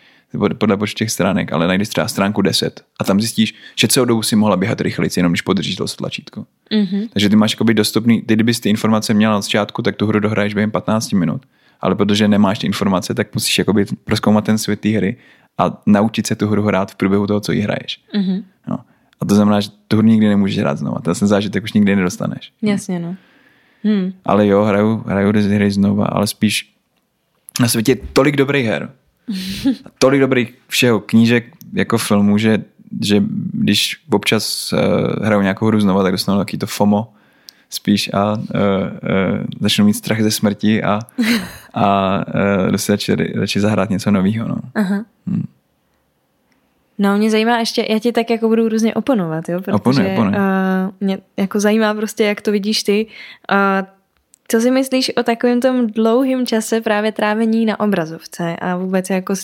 podle 0.58 0.76
počtu 0.76 0.98
těch 0.98 1.10
stránek, 1.10 1.52
ale 1.52 1.66
najdeš 1.66 1.88
třeba 1.88 2.08
stránku 2.08 2.42
10 2.42 2.84
a 3.00 3.04
tam 3.04 3.20
zjistíš, 3.20 3.54
že 3.76 3.88
celou 3.88 4.06
dobu 4.06 4.22
si 4.22 4.36
mohla 4.36 4.56
běhat 4.56 4.80
rychleji, 4.80 5.10
jenom 5.16 5.32
když 5.32 5.42
podržíš 5.42 5.76
to 5.76 5.86
tlačítko. 5.86 6.44
Mm-hmm. 6.72 7.08
Takže 7.12 7.28
ty 7.28 7.36
máš 7.36 7.52
jakoby 7.52 7.74
dostupný, 7.74 8.22
ty 8.22 8.34
kdybys 8.34 8.60
ty 8.60 8.70
informace 8.70 9.14
měla 9.14 9.34
na 9.34 9.40
začátku, 9.40 9.82
tak 9.82 9.96
tu 9.96 10.06
hru 10.06 10.20
dohraješ 10.20 10.54
během 10.54 10.70
15 10.70 11.12
minut. 11.12 11.42
Ale 11.80 11.94
protože 11.94 12.28
nemáš 12.28 12.58
ty 12.58 12.66
informace, 12.66 13.14
tak 13.14 13.34
musíš 13.34 13.58
jakoby 13.58 13.84
proskoumat 14.04 14.44
ten 14.44 14.58
svět 14.58 14.80
té 14.80 14.88
hry 14.88 15.16
a 15.58 15.80
naučit 15.86 16.26
se 16.26 16.34
tu 16.34 16.48
hru 16.48 16.62
hrát 16.62 16.90
v 16.90 16.94
průběhu 16.94 17.26
toho, 17.26 17.40
co 17.40 17.52
jí 17.52 17.60
hraješ. 17.60 18.00
Mm-hmm. 18.14 18.44
No. 18.68 18.78
A 19.20 19.24
to 19.24 19.34
znamená, 19.34 19.60
že 19.60 19.70
tu 19.88 19.96
hru 19.96 20.06
nikdy 20.06 20.28
nemůžeš 20.28 20.58
hrát 20.58 20.78
znovu. 20.78 20.96
Ten 20.98 21.14
zážitek 21.14 21.64
už 21.64 21.72
nikdy 21.72 21.96
nedostaneš. 21.96 22.52
Jasně, 22.62 22.98
no. 22.98 23.16
Hmm. 23.84 24.12
Ale 24.24 24.46
jo, 24.46 24.62
hraju, 24.62 25.04
hraju 25.06 25.32
hry 25.32 25.70
znova, 25.70 26.06
ale 26.06 26.26
spíš 26.26 26.74
na 27.60 27.68
světě 27.68 27.92
je 27.92 27.96
tolik 28.12 28.36
dobrých 28.36 28.66
her. 28.66 28.90
tolik 29.98 30.20
dobrých 30.20 30.54
všeho, 30.68 31.00
knížek, 31.00 31.44
jako 31.72 31.98
filmů, 31.98 32.38
že, 32.38 32.58
že 33.00 33.22
když 33.52 33.96
občas 34.10 34.72
uh, 34.72 34.78
hraju 35.24 35.42
nějakou 35.42 35.66
hru 35.66 35.80
znova, 35.80 36.02
tak 36.02 36.12
dostanu 36.12 36.38
taky 36.38 36.58
to 36.58 36.66
FOMO 36.66 37.12
spíš 37.70 38.10
a 38.14 38.32
uh, 38.32 38.38
uh, 38.38 38.48
začnu 39.60 39.84
mít 39.84 39.94
strach 39.94 40.22
ze 40.22 40.30
smrti 40.30 40.82
a, 40.82 41.00
a 41.74 42.16
uh, 42.34 42.70
jdu 42.70 42.78
si 42.78 42.92
radši, 42.92 43.16
radši 43.34 43.60
zahrát 43.60 43.90
něco 43.90 44.10
nového. 44.10 44.48
No. 44.48 44.56
Aha. 44.74 45.04
Hmm. 45.26 45.46
No, 46.98 47.18
mě 47.18 47.30
zajímá 47.30 47.58
ještě, 47.58 47.86
já 47.88 47.98
ti 47.98 48.12
tak 48.12 48.30
jako 48.30 48.48
budu 48.48 48.68
různě 48.68 48.94
oponovat, 48.94 49.48
jo, 49.48 49.58
protože 49.60 49.72
oponuj, 49.72 50.06
oponuj. 50.12 50.34
Uh, 50.34 50.90
mě 51.00 51.18
jako 51.36 51.60
zajímá 51.60 51.94
prostě, 51.94 52.24
jak 52.24 52.40
to 52.40 52.52
vidíš 52.52 52.82
ty. 52.82 53.06
Uh, 53.52 53.86
co 54.52 54.60
si 54.60 54.70
myslíš 54.70 55.12
o 55.16 55.22
takovém 55.22 55.60
tom 55.60 55.86
dlouhém 55.86 56.46
čase 56.46 56.80
právě 56.80 57.12
trávení 57.12 57.66
na 57.66 57.80
obrazovce 57.80 58.56
a 58.56 58.76
vůbec 58.76 59.10
jako 59.10 59.34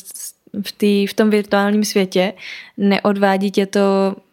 v, 0.62 0.72
tý, 0.72 1.06
v 1.06 1.14
tom 1.14 1.30
virtuálním 1.30 1.84
světě 1.84 2.32
neodvádí 2.76 3.50
tě 3.50 3.66
to 3.66 3.80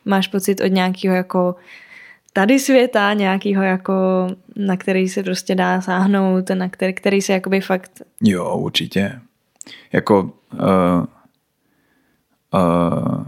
máš 0.05 0.28
pocit 0.28 0.61
od 0.61 0.67
nějakého 0.67 1.15
jako 1.15 1.55
tady 2.34 2.59
světa, 2.59 3.13
nějakého 3.13 3.63
jako, 3.63 3.93
na 4.55 4.78
který 4.78 5.09
se 5.09 5.23
prostě 5.23 5.55
dá 5.55 5.82
sáhnout, 5.82 6.49
na 6.49 6.69
který, 6.69 6.93
který 6.93 7.21
se 7.21 7.34
jakoby 7.34 7.61
fakt... 7.61 8.01
Jo, 8.23 8.57
určitě. 8.57 9.19
Jako 9.91 10.34
uh, 10.53 11.05
uh, 12.53 13.26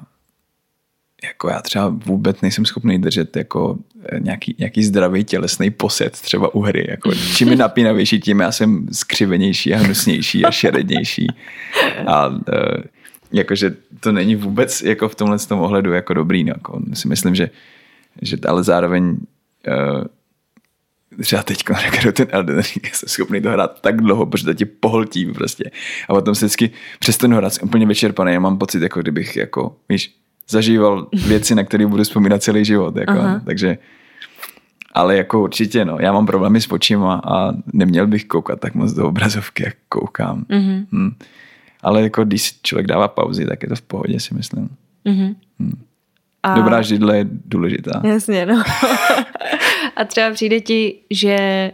jako 1.23 1.49
já 1.49 1.61
třeba 1.61 1.87
vůbec 1.87 2.41
nejsem 2.41 2.65
schopný 2.65 2.99
držet 2.99 3.35
jako 3.35 3.77
eh, 4.05 4.19
nějaký, 4.19 4.55
nějaký 4.57 4.83
zdravý 4.83 5.23
tělesný 5.23 5.69
posed 5.69 6.11
třeba 6.11 6.55
u 6.55 6.61
hry. 6.61 6.87
Jako, 6.89 7.11
čím 7.35 7.47
je 7.47 7.55
napínavější, 7.55 8.19
tím 8.19 8.39
já 8.39 8.51
jsem 8.51 8.87
skřivenější 8.91 9.73
a 9.73 9.77
hnusnější 9.77 10.45
a 10.45 10.51
šerednější. 10.51 11.27
A 12.07 12.27
uh, 12.27 12.37
jakože 13.31 13.75
to 13.99 14.11
není 14.11 14.35
vůbec 14.35 14.81
jako 14.81 15.09
v 15.09 15.15
tomhle 15.15 15.39
tom 15.39 15.59
ohledu 15.59 15.93
jako 15.93 16.13
dobrý. 16.13 16.43
No, 16.43 16.53
jako, 16.57 16.81
si 16.93 17.07
myslím, 17.07 17.35
že, 17.35 17.49
že 18.21 18.37
ale 18.47 18.63
zároveň 18.63 19.09
uh, 19.09 20.03
třeba 21.21 21.43
teď 21.43 21.63
jako 21.69 22.11
ten 22.11 22.27
Elden 22.29 22.55
Ring 22.55 22.95
jsem 22.95 23.09
schopný 23.09 23.41
to 23.41 23.49
hrát 23.49 23.81
tak 23.81 24.01
dlouho, 24.01 24.25
protože 24.25 24.45
to 24.45 24.53
tě 24.53 24.65
pohltí 24.65 25.25
prostě. 25.25 25.71
A 26.09 26.13
potom 26.13 26.35
se 26.35 26.45
vždycky 26.45 26.71
přes 26.99 27.17
ten 27.17 27.33
hrát 27.33 27.53
úplně 27.63 27.85
vyčerpaný. 27.85 28.33
Já 28.33 28.39
mám 28.39 28.57
pocit, 28.57 28.81
jako 28.81 29.01
kdybych 29.01 29.35
jako, 29.35 29.75
víš, 29.89 30.15
zažíval 30.49 31.07
věci, 31.27 31.55
na 31.55 31.63
které 31.63 31.87
budu 31.87 32.03
vzpomínat 32.03 32.43
celý 32.43 32.65
život. 32.65 32.95
Jako, 32.95 33.21
takže 33.45 33.77
ale 34.93 35.17
jako 35.17 35.43
určitě, 35.43 35.85
no. 35.85 35.97
Já 35.99 36.11
mám 36.11 36.25
problémy 36.25 36.61
s 36.61 36.71
očima 36.71 37.21
a 37.23 37.53
neměl 37.73 38.07
bych 38.07 38.25
koukat 38.25 38.59
tak 38.59 38.75
moc 38.75 38.93
do 38.93 39.07
obrazovky, 39.07 39.63
jak 39.63 39.75
koukám. 39.89 40.45
Mm-hmm. 40.49 40.85
Hmm. 40.91 41.11
Ale 41.81 42.01
jako 42.01 42.23
když 42.23 42.61
člověk 42.61 42.87
dává 42.87 43.07
pauzy, 43.07 43.45
tak 43.45 43.63
je 43.63 43.69
to 43.69 43.75
v 43.75 43.81
pohodě, 43.81 44.19
si 44.19 44.33
myslím. 44.33 44.69
Mm-hmm. 45.05 45.35
Hmm. 45.59 45.81
A... 46.43 46.55
Dobrá 46.55 46.81
židle 46.81 47.17
je 47.17 47.25
důležitá. 47.45 48.01
Jasně, 48.03 48.45
no. 48.45 48.63
a 49.95 50.05
třeba 50.05 50.31
přijde 50.31 50.61
ti, 50.61 50.95
že 51.11 51.71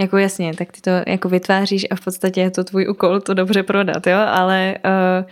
jako 0.00 0.16
jasně, 0.16 0.54
tak 0.54 0.72
ty 0.72 0.80
to 0.80 0.90
jako 1.06 1.28
vytváříš 1.28 1.86
a 1.90 1.96
v 1.96 2.00
podstatě 2.00 2.40
je 2.40 2.50
to 2.50 2.64
tvůj 2.64 2.88
úkol 2.88 3.20
to 3.20 3.34
dobře 3.34 3.62
prodat, 3.62 4.06
jo, 4.06 4.18
ale 4.26 4.74
uh, 4.84 5.30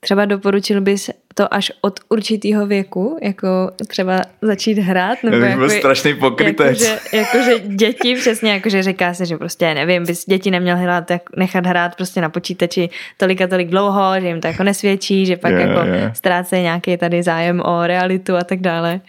třeba 0.00 0.24
doporučil 0.24 0.80
bys 0.80 1.10
to 1.34 1.54
až 1.54 1.72
od 1.80 2.00
určitého 2.08 2.66
věku, 2.66 3.18
jako 3.22 3.48
třeba 3.86 4.22
začít 4.42 4.78
hrát? 4.78 5.18
Nebo 5.24 5.36
jako, 5.36 5.58
byl 5.58 5.70
strašný 5.70 6.14
pokrytec. 6.14 6.80
Jakože, 6.80 6.98
jakože 7.12 7.58
děti, 7.58 8.14
přesně, 8.14 8.52
jakože 8.52 8.82
říká 8.82 9.14
se, 9.14 9.26
že 9.26 9.36
prostě 9.36 9.74
nevím, 9.74 10.04
bys 10.04 10.24
děti 10.24 10.50
neměl 10.50 10.76
hrát, 10.76 11.10
nechat 11.36 11.66
hrát 11.66 11.96
prostě 11.96 12.20
na 12.20 12.28
počítači 12.28 12.90
tolik 13.16 13.40
a 13.40 13.46
tolik 13.46 13.68
dlouho, 13.68 14.20
že 14.20 14.26
jim 14.26 14.40
to 14.40 14.46
jako 14.46 14.62
nesvědčí, 14.62 15.26
že 15.26 15.36
pak 15.36 15.52
yeah, 15.52 15.68
jako 15.68 15.86
yeah. 15.86 16.16
ztrácejí 16.16 16.62
nějaký 16.62 16.96
tady 16.96 17.22
zájem 17.22 17.60
o 17.60 17.86
realitu 17.86 18.36
a 18.36 18.44
tak 18.44 18.60
dále. 18.60 19.00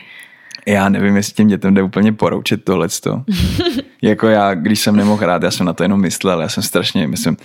Já 0.66 0.90
nevím, 0.90 1.16
jestli 1.16 1.34
těm 1.34 1.48
dětem 1.48 1.74
jde 1.74 1.82
úplně 1.82 2.14
poroučet 2.14 2.64
tohleto. 2.64 3.24
jako 4.02 4.28
já, 4.28 4.54
když 4.54 4.80
jsem 4.80 4.96
nemohl 4.96 5.22
hrát, 5.22 5.44
já 5.44 5.52
jsem 5.52 5.66
na 5.66 5.74
to 5.74 5.84
jenom 5.84 6.02
myslel, 6.02 6.42
já 6.42 6.50
jsem 6.50 6.64
strašně, 6.64 7.08
myslím, 7.08 7.38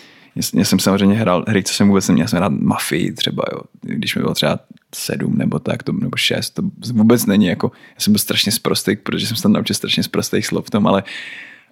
já 0.54 0.64
jsem 0.64 0.78
samozřejmě 0.78 1.16
hrál 1.16 1.44
hry, 1.48 1.62
co 1.62 1.74
jsem 1.74 1.88
vůbec 1.88 2.08
neměl, 2.08 2.24
já 2.24 2.28
jsem 2.28 2.36
hrál 2.36 2.50
Mafii 2.50 3.12
třeba, 3.12 3.44
jo, 3.52 3.60
když 3.82 4.16
mi 4.16 4.22
bylo 4.22 4.34
třeba 4.34 4.58
sedm 4.94 5.38
nebo 5.38 5.58
tak, 5.58 5.82
to, 5.82 5.92
nebo 5.92 6.16
šest, 6.16 6.50
to 6.50 6.62
vůbec 6.92 7.26
není 7.26 7.46
jako, 7.46 7.72
já 7.94 8.00
jsem 8.00 8.12
byl 8.12 8.18
strašně 8.18 8.52
zprostý, 8.52 8.96
protože 8.96 9.26
jsem 9.26 9.36
se 9.36 9.42
tam 9.42 9.52
naučil 9.52 9.76
strašně 9.76 10.02
zprostých 10.02 10.46
slov 10.46 10.66
v 10.66 10.70
tom, 10.70 10.86
ale 10.86 11.02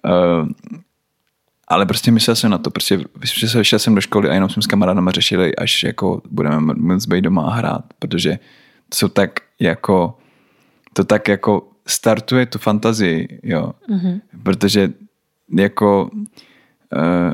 uh, 0.05 0.47
ale 1.67 1.85
prostě 1.85 2.11
myslel 2.11 2.35
jsem 2.35 2.51
na 2.51 2.57
to, 2.57 2.71
prostě 2.71 2.99
šel, 3.61 3.79
jsem 3.79 3.95
do 3.95 4.01
školy 4.01 4.29
a 4.29 4.33
jenom 4.33 4.49
jsem 4.49 4.63
s 4.63 4.67
kamarádama 4.67 5.11
řešili, 5.11 5.55
až 5.55 5.83
jako 5.83 6.21
budeme 6.29 6.59
moc 6.59 7.05
být 7.05 7.21
doma 7.21 7.43
a 7.43 7.53
hrát, 7.53 7.85
protože 7.99 8.39
to 8.89 8.97
jsou 8.97 9.07
tak 9.07 9.39
jako, 9.59 10.17
to 10.93 11.03
tak 11.03 11.27
jako 11.27 11.67
startuje 11.87 12.45
tu 12.45 12.59
fantazii, 12.59 13.39
jo, 13.43 13.73
mm-hmm. 13.89 14.21
protože 14.43 14.93
jako 15.57 16.09
uh, 16.13 17.33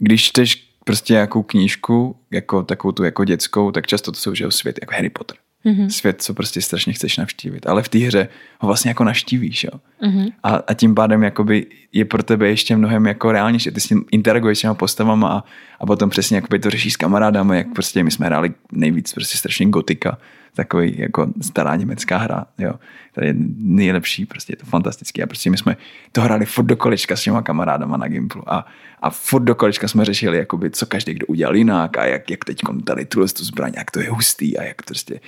když 0.00 0.24
čteš 0.24 0.70
prostě 0.84 1.12
nějakou 1.12 1.42
knížku, 1.42 2.16
jako 2.30 2.62
takovou 2.62 2.92
tu 2.92 3.04
jako 3.04 3.24
dětskou, 3.24 3.70
tak 3.70 3.86
často 3.86 4.12
to 4.12 4.18
jsou 4.18 4.34
že 4.34 4.50
svět 4.50 4.78
jako 4.80 4.94
Harry 4.94 5.10
Potter. 5.10 5.36
Mm-hmm. 5.64 5.88
Svět, 5.88 6.22
co 6.22 6.34
prostě 6.34 6.62
strašně 6.62 6.92
chceš 6.92 7.16
navštívit. 7.16 7.66
Ale 7.66 7.82
v 7.82 7.88
té 7.88 7.98
hře 7.98 8.28
ho 8.58 8.66
vlastně 8.66 8.88
jako 8.88 9.04
navštívíš, 9.04 9.64
jo. 9.64 9.80
Mm-hmm. 10.02 10.32
A, 10.42 10.54
a, 10.56 10.74
tím 10.74 10.94
pádem 10.94 11.22
jakoby 11.22 11.66
je 11.92 12.04
pro 12.04 12.22
tebe 12.22 12.48
ještě 12.48 12.76
mnohem 12.76 13.06
jako 13.06 13.32
reálnější. 13.32 13.70
Ty 13.70 13.80
s 13.80 13.90
ním 13.90 14.04
interaguješ 14.10 14.58
s 14.58 14.60
těma 14.60 14.74
postavama 14.74 15.28
a, 15.28 15.44
a 15.80 15.86
potom 15.86 16.10
přesně 16.10 16.36
jakoby 16.36 16.58
to 16.58 16.70
řešíš 16.70 16.92
s 16.92 16.96
kamarádama, 16.96 17.54
jak 17.54 17.66
prostě 17.74 18.04
my 18.04 18.10
jsme 18.10 18.26
hráli 18.26 18.52
nejvíc 18.72 19.12
prostě 19.12 19.38
strašně 19.38 19.66
gotika 19.66 20.18
takový 20.54 20.94
jako 20.98 21.26
stará 21.40 21.76
německá 21.76 22.18
hra, 22.18 22.46
jo. 22.58 22.72
To 23.14 23.24
je 23.24 23.34
nejlepší, 23.56 24.26
prostě 24.26 24.52
je 24.52 24.56
to 24.56 24.66
fantastický. 24.66 25.22
A 25.22 25.26
prostě 25.26 25.50
my 25.50 25.56
jsme 25.56 25.76
to 26.12 26.20
hráli 26.20 26.46
furt 26.46 26.64
do 26.64 26.76
kolečka 26.76 27.16
s 27.16 27.22
těma 27.22 27.42
kamarádama 27.42 27.96
na 27.96 28.08
Gimplu 28.08 28.52
a, 28.52 28.66
a 29.02 29.10
furt 29.10 29.42
do 29.42 29.54
kolečka 29.54 29.88
jsme 29.88 30.04
řešili, 30.04 30.38
jakoby, 30.38 30.70
co 30.70 30.86
každý 30.86 31.14
kdo 31.14 31.26
udělal 31.26 31.56
jinak 31.56 31.98
a 31.98 32.04
jak, 32.04 32.30
jak 32.30 32.44
teď 32.44 32.60
tady 32.84 33.04
tuhle 33.04 33.28
tu 33.28 33.44
zbraň, 33.44 33.72
jak 33.76 33.90
to 33.90 34.00
je 34.00 34.10
hustý 34.10 34.58
a 34.58 34.62
jak 34.62 34.82
to 34.82 34.86
prostě 34.86 35.20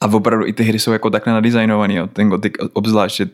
a 0.00 0.06
opravdu 0.06 0.46
i 0.46 0.52
ty 0.52 0.62
hry 0.62 0.78
jsou 0.78 0.92
jako 0.92 1.10
takhle 1.10 1.32
nadizajnovaný, 1.32 1.94
jo. 1.94 2.06
ten 2.06 2.28
gotik 2.28 2.58
obzvlášť, 2.72 3.16
že, 3.16 3.28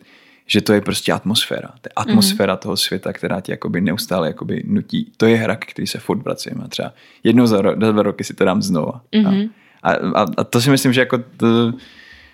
že 0.47 0.61
to 0.61 0.73
je 0.73 0.81
prostě 0.81 1.13
atmosféra. 1.13 1.69
To 1.69 1.89
je 1.89 1.93
atmosféra 1.97 2.55
mm-hmm. 2.55 2.59
toho 2.59 2.77
světa, 2.77 3.13
která 3.13 3.41
ti 3.41 3.53
jakoby 3.53 3.81
neustále 3.81 4.27
jakoby 4.27 4.63
nutí. 4.67 5.13
To 5.17 5.27
je 5.27 5.37
hra, 5.37 5.57
který 5.57 5.87
se 5.87 5.99
furt 5.99 6.23
vracíme. 6.23 6.69
Třeba 6.69 6.93
jednou 7.23 7.47
za, 7.47 7.63
ro- 7.63 7.81
za 7.81 7.93
dva 7.93 8.03
roky 8.03 8.25
si 8.25 8.35
to 8.35 8.45
dám 8.45 8.63
znova. 8.63 9.01
Mm-hmm. 9.13 9.51
A, 9.51 9.64
a, 9.93 10.27
a 10.37 10.45
to 10.45 10.61
si 10.61 10.71
myslím, 10.71 10.93
že 10.93 11.01
jako 11.01 11.19
to, 11.37 11.73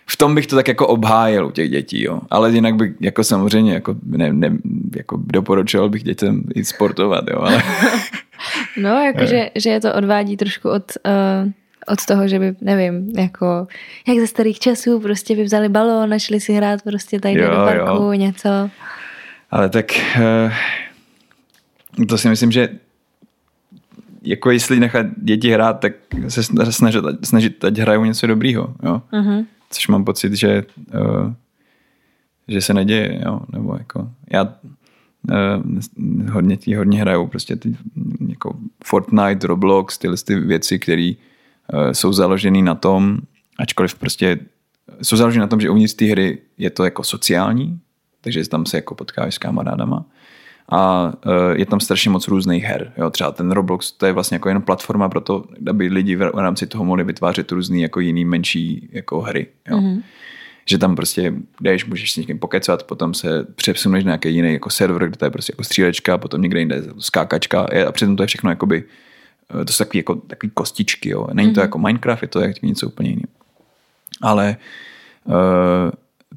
v 0.06 0.16
tom 0.16 0.34
bych 0.34 0.46
to 0.46 0.56
tak 0.56 0.68
jako 0.68 0.86
obhájil 0.86 1.46
u 1.46 1.50
těch 1.50 1.70
dětí, 1.70 2.02
jo. 2.02 2.20
Ale 2.30 2.50
jinak 2.50 2.74
bych 2.74 2.92
jako 3.00 3.24
samozřejmě 3.24 3.74
jako, 3.74 3.94
ne, 4.06 4.32
ne, 4.32 4.58
jako 4.96 5.18
doporučoval 5.26 5.88
bych 5.88 6.02
dětem 6.02 6.42
i 6.54 6.64
sportovat, 6.64 7.24
jo. 7.30 7.38
Ale... 7.40 7.62
no, 8.82 8.88
jakože 8.88 9.50
že 9.54 9.70
je 9.70 9.80
to 9.80 9.94
odvádí 9.94 10.36
trošku 10.36 10.70
od, 10.70 10.92
uh, 11.06 11.50
od 11.86 12.06
toho, 12.06 12.28
že 12.28 12.38
by, 12.38 12.54
nevím, 12.60 13.10
jako 13.18 13.66
jak 14.08 14.18
ze 14.18 14.26
starých 14.26 14.58
časů 14.58 15.00
prostě 15.00 15.36
by 15.36 15.44
vzali 15.44 15.68
balón, 15.68 16.10
našli 16.10 16.40
si 16.40 16.52
hrát 16.52 16.82
prostě 16.82 17.20
tady 17.20 17.40
jo, 17.40 17.50
do 17.50 17.56
parku, 17.56 18.02
jo. 18.02 18.12
něco. 18.12 18.70
Ale 19.50 19.68
tak 19.68 19.86
uh, 21.98 22.06
to 22.06 22.18
si 22.18 22.28
myslím, 22.28 22.50
že 22.50 22.68
jako 24.22 24.50
jestli 24.50 24.80
nechat 24.80 25.06
děti 25.16 25.50
hrát, 25.50 25.80
tak 25.80 25.92
se 26.28 26.42
snažit, 26.72 27.04
snažit 27.22 27.64
ať 27.64 27.78
hrajou 27.78 28.04
něco 28.04 28.26
dobrýho, 28.26 28.74
jo. 28.82 29.02
Uh-huh. 29.12 29.46
Což 29.70 29.88
mám 29.88 30.04
pocit, 30.04 30.32
že, 30.32 30.64
uh, 30.94 31.32
že 32.48 32.60
se 32.60 32.74
neděje, 32.74 33.22
jo. 33.26 33.40
Nebo 33.52 33.76
jako, 33.78 34.10
já 34.32 34.42
uh, 34.42 36.30
hodně, 36.30 36.56
tí, 36.56 36.74
hodně 36.74 37.00
hrajou 37.00 37.26
prostě 37.26 37.56
ty, 37.56 37.76
jako 38.28 38.56
Fortnite, 38.84 39.46
Roblox, 39.46 39.98
tyhle 39.98 40.16
ty 40.16 40.40
věci, 40.40 40.78
které 40.78 41.12
uh, 41.72 41.90
jsou 41.90 42.12
založené 42.12 42.62
na 42.62 42.74
tom, 42.74 43.18
ačkoliv 43.58 43.94
prostě 43.94 44.38
jsou 45.02 45.16
založené 45.16 45.40
na 45.40 45.46
tom, 45.46 45.60
že 45.60 45.70
uvnitř 45.70 45.94
té 45.94 46.04
hry 46.04 46.38
je 46.58 46.70
to 46.70 46.84
jako 46.84 47.04
sociální, 47.04 47.80
takže 48.20 48.48
tam 48.48 48.66
se 48.66 48.76
jako 48.76 48.94
potkáš 48.94 49.34
s 49.34 49.38
kamarádama 49.38 50.04
a 50.70 51.12
e, 51.26 51.58
je 51.58 51.66
tam 51.66 51.80
strašně 51.80 52.10
moc 52.10 52.28
různých 52.28 52.64
her. 52.64 52.92
Jo, 52.96 53.10
třeba 53.10 53.30
ten 53.32 53.50
Roblox, 53.50 53.92
to 53.92 54.06
je 54.06 54.12
vlastně 54.12 54.34
jako 54.34 54.48
jen 54.48 54.62
platforma 54.62 55.08
pro 55.08 55.20
to, 55.20 55.44
aby 55.70 55.88
lidi 55.88 56.16
v 56.16 56.30
rámci 56.34 56.66
toho 56.66 56.84
mohli 56.84 57.04
vytvářet 57.04 57.52
různé 57.52 57.78
jako 57.78 58.00
jiný 58.00 58.24
menší 58.24 58.88
jako 58.92 59.20
hry. 59.20 59.46
Jo. 59.68 59.78
Mm-hmm. 59.78 60.02
Že 60.66 60.78
tam 60.78 60.96
prostě 60.96 61.34
jdeš, 61.60 61.84
můžeš 61.84 62.12
s 62.12 62.16
někým 62.16 62.38
pokecat, 62.38 62.82
potom 62.82 63.14
se 63.14 63.46
přesuneš 63.54 64.04
na 64.04 64.08
nějaký 64.08 64.34
jiný 64.34 64.52
jako 64.52 64.70
server, 64.70 65.08
kde 65.08 65.16
to 65.16 65.24
je 65.24 65.30
prostě 65.30 65.52
jako 65.52 65.64
střílečka, 65.64 66.18
potom 66.18 66.42
někde 66.42 66.58
jinde 66.58 66.82
skákačka 66.98 67.66
a 67.88 67.92
přitom 67.92 68.16
to 68.16 68.22
je 68.22 68.26
všechno 68.26 68.50
jakoby, 68.50 68.84
e, 69.60 69.64
to 69.64 69.72
jsou 69.72 69.84
takový, 69.84 69.98
jako, 69.98 70.14
takový 70.14 70.50
kostičky. 70.54 71.10
Jo. 71.10 71.26
Není 71.32 71.52
to 71.52 71.60
mm-hmm. 71.60 71.64
jako 71.64 71.78
Minecraft, 71.78 72.22
je 72.22 72.28
to 72.28 72.40
jako 72.40 72.66
něco 72.66 72.86
úplně 72.86 73.10
jiného. 73.10 73.28
Ale 74.22 74.56
uh, 75.24 75.34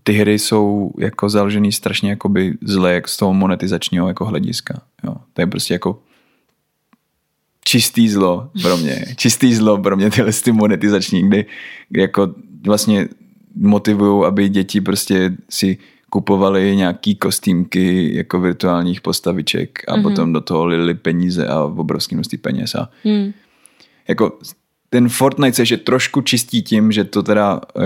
ty 0.03 0.13
hry 0.13 0.39
jsou 0.39 0.91
jako 0.99 1.29
založený 1.29 1.71
strašně 1.71 2.09
jakoby 2.09 2.53
zle 2.61 2.93
jak 2.93 3.07
z 3.07 3.17
toho 3.17 3.33
monetizačního 3.33 4.07
jako 4.07 4.25
hlediska. 4.25 4.81
Jo. 5.03 5.15
To 5.33 5.41
je 5.41 5.47
prostě 5.47 5.73
jako 5.73 5.99
čistý 7.65 8.09
zlo 8.09 8.49
pro 8.61 8.77
mě. 8.77 9.05
Čistý 9.15 9.55
zlo 9.55 9.77
pro 9.77 9.97
mě 9.97 10.11
tyhle 10.11 10.31
ty 10.33 10.51
monetizační, 10.51 11.27
kdy, 11.27 11.45
jako 11.91 12.35
vlastně 12.65 13.07
motivují, 13.55 14.25
aby 14.25 14.49
děti 14.49 14.81
prostě 14.81 15.33
si 15.49 15.77
kupovali 16.09 16.75
nějaký 16.75 17.15
kostýmky 17.15 18.15
jako 18.15 18.39
virtuálních 18.39 19.01
postaviček 19.01 19.83
a 19.87 19.97
mm-hmm. 19.97 20.03
potom 20.03 20.33
do 20.33 20.41
toho 20.41 20.65
lili 20.65 20.93
peníze 20.93 21.47
a 21.47 21.63
obrovský 21.63 22.15
množství 22.15 22.37
peněz. 22.37 22.75
A 22.75 22.89
mm. 23.03 23.33
Jako 24.07 24.37
ten 24.89 25.09
Fortnite 25.09 25.65
se 25.65 25.73
je 25.73 25.77
trošku 25.77 26.21
čistí 26.21 26.61
tím, 26.61 26.91
že 26.91 27.03
to 27.03 27.23
teda 27.23 27.61
uh, 27.75 27.83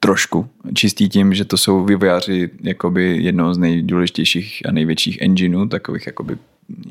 trošku 0.00 0.48
čistý 0.74 1.08
tím, 1.08 1.34
že 1.34 1.44
to 1.44 1.56
jsou 1.56 1.84
vývojáři 1.84 2.50
jakoby 2.60 3.16
jednoho 3.22 3.54
z 3.54 3.58
nejdůležitějších 3.58 4.62
a 4.68 4.72
největších 4.72 5.22
engineů, 5.22 5.66
takových 5.66 6.06
jakoby, 6.06 6.36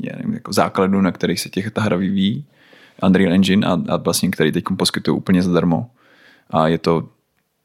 já 0.03 0.15
nevím, 0.17 0.33
jako 0.33 0.53
základů, 0.53 1.01
na 1.01 1.11
kterých 1.11 1.39
se 1.39 1.49
těch 1.49 1.71
ta 1.71 1.81
hra 1.81 1.97
vyvíjí. 1.97 2.45
Unreal 3.03 3.33
Engine 3.33 3.67
a, 3.67 3.81
a 3.89 3.97
vlastně, 3.97 4.29
který 4.29 4.51
teď 4.51 4.63
poskytují 4.77 5.17
úplně 5.17 5.43
zadarmo 5.43 5.89
a 6.49 6.67
je 6.67 6.77
to 6.77 7.09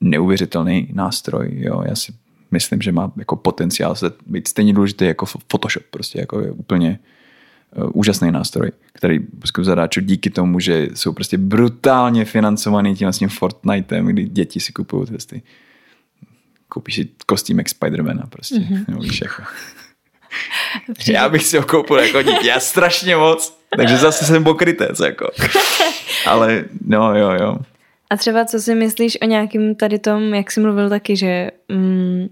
neuvěřitelný 0.00 0.88
nástroj. 0.92 1.48
Jo. 1.52 1.82
Já 1.86 1.96
si 1.96 2.12
myslím, 2.50 2.82
že 2.82 2.92
má 2.92 3.12
jako 3.16 3.36
potenciál 3.36 3.94
se 3.94 4.12
být 4.26 4.48
stejně 4.48 4.72
důležitý 4.72 5.04
jako 5.04 5.26
Photoshop. 5.26 5.82
Prostě 5.90 6.20
jako 6.20 6.40
je 6.40 6.50
úplně 6.50 6.90
uh, 6.90 6.96
úžasný 7.92 8.32
nástroj, 8.32 8.70
který 8.92 9.18
prostě 9.18 9.64
zadáču 9.64 10.00
díky 10.00 10.30
tomu, 10.30 10.60
že 10.60 10.88
jsou 10.94 11.12
prostě 11.12 11.38
brutálně 11.38 12.24
financovaný 12.24 12.94
tím 12.94 13.04
vlastně 13.04 13.28
Fortniteem, 13.28 14.06
kdy 14.06 14.24
děti 14.24 14.60
si 14.60 14.72
kupují 14.72 15.06
ty 15.26 15.42
koupíš 16.72 16.94
si 16.94 17.08
kostýmek 17.26 17.68
Spidermana 17.68 18.26
prostě. 18.26 18.54
Mm-hmm. 18.54 19.02
Víš, 19.02 19.20
jako. 19.20 19.42
Já 21.12 21.28
bych 21.28 21.46
si 21.46 21.58
ho 21.58 21.64
koupil 21.64 21.98
jako 21.98 22.22
dítě, 22.22 22.48
já 22.48 22.60
strašně 22.60 23.16
moc, 23.16 23.58
takže 23.76 23.96
zase 23.96 24.24
jsem 24.24 24.44
pokrytec, 24.44 25.00
jako. 25.00 25.30
Ale 26.26 26.64
no, 26.86 27.18
jo, 27.18 27.30
jo. 27.30 27.58
A 28.10 28.16
třeba 28.16 28.44
co 28.44 28.60
si 28.60 28.74
myslíš 28.74 29.18
o 29.22 29.24
nějakým 29.24 29.74
tady 29.74 29.98
tom, 29.98 30.34
jak 30.34 30.50
jsi 30.50 30.60
mluvil 30.60 30.88
taky, 30.88 31.16
že 31.16 31.50
mm, 31.68 32.28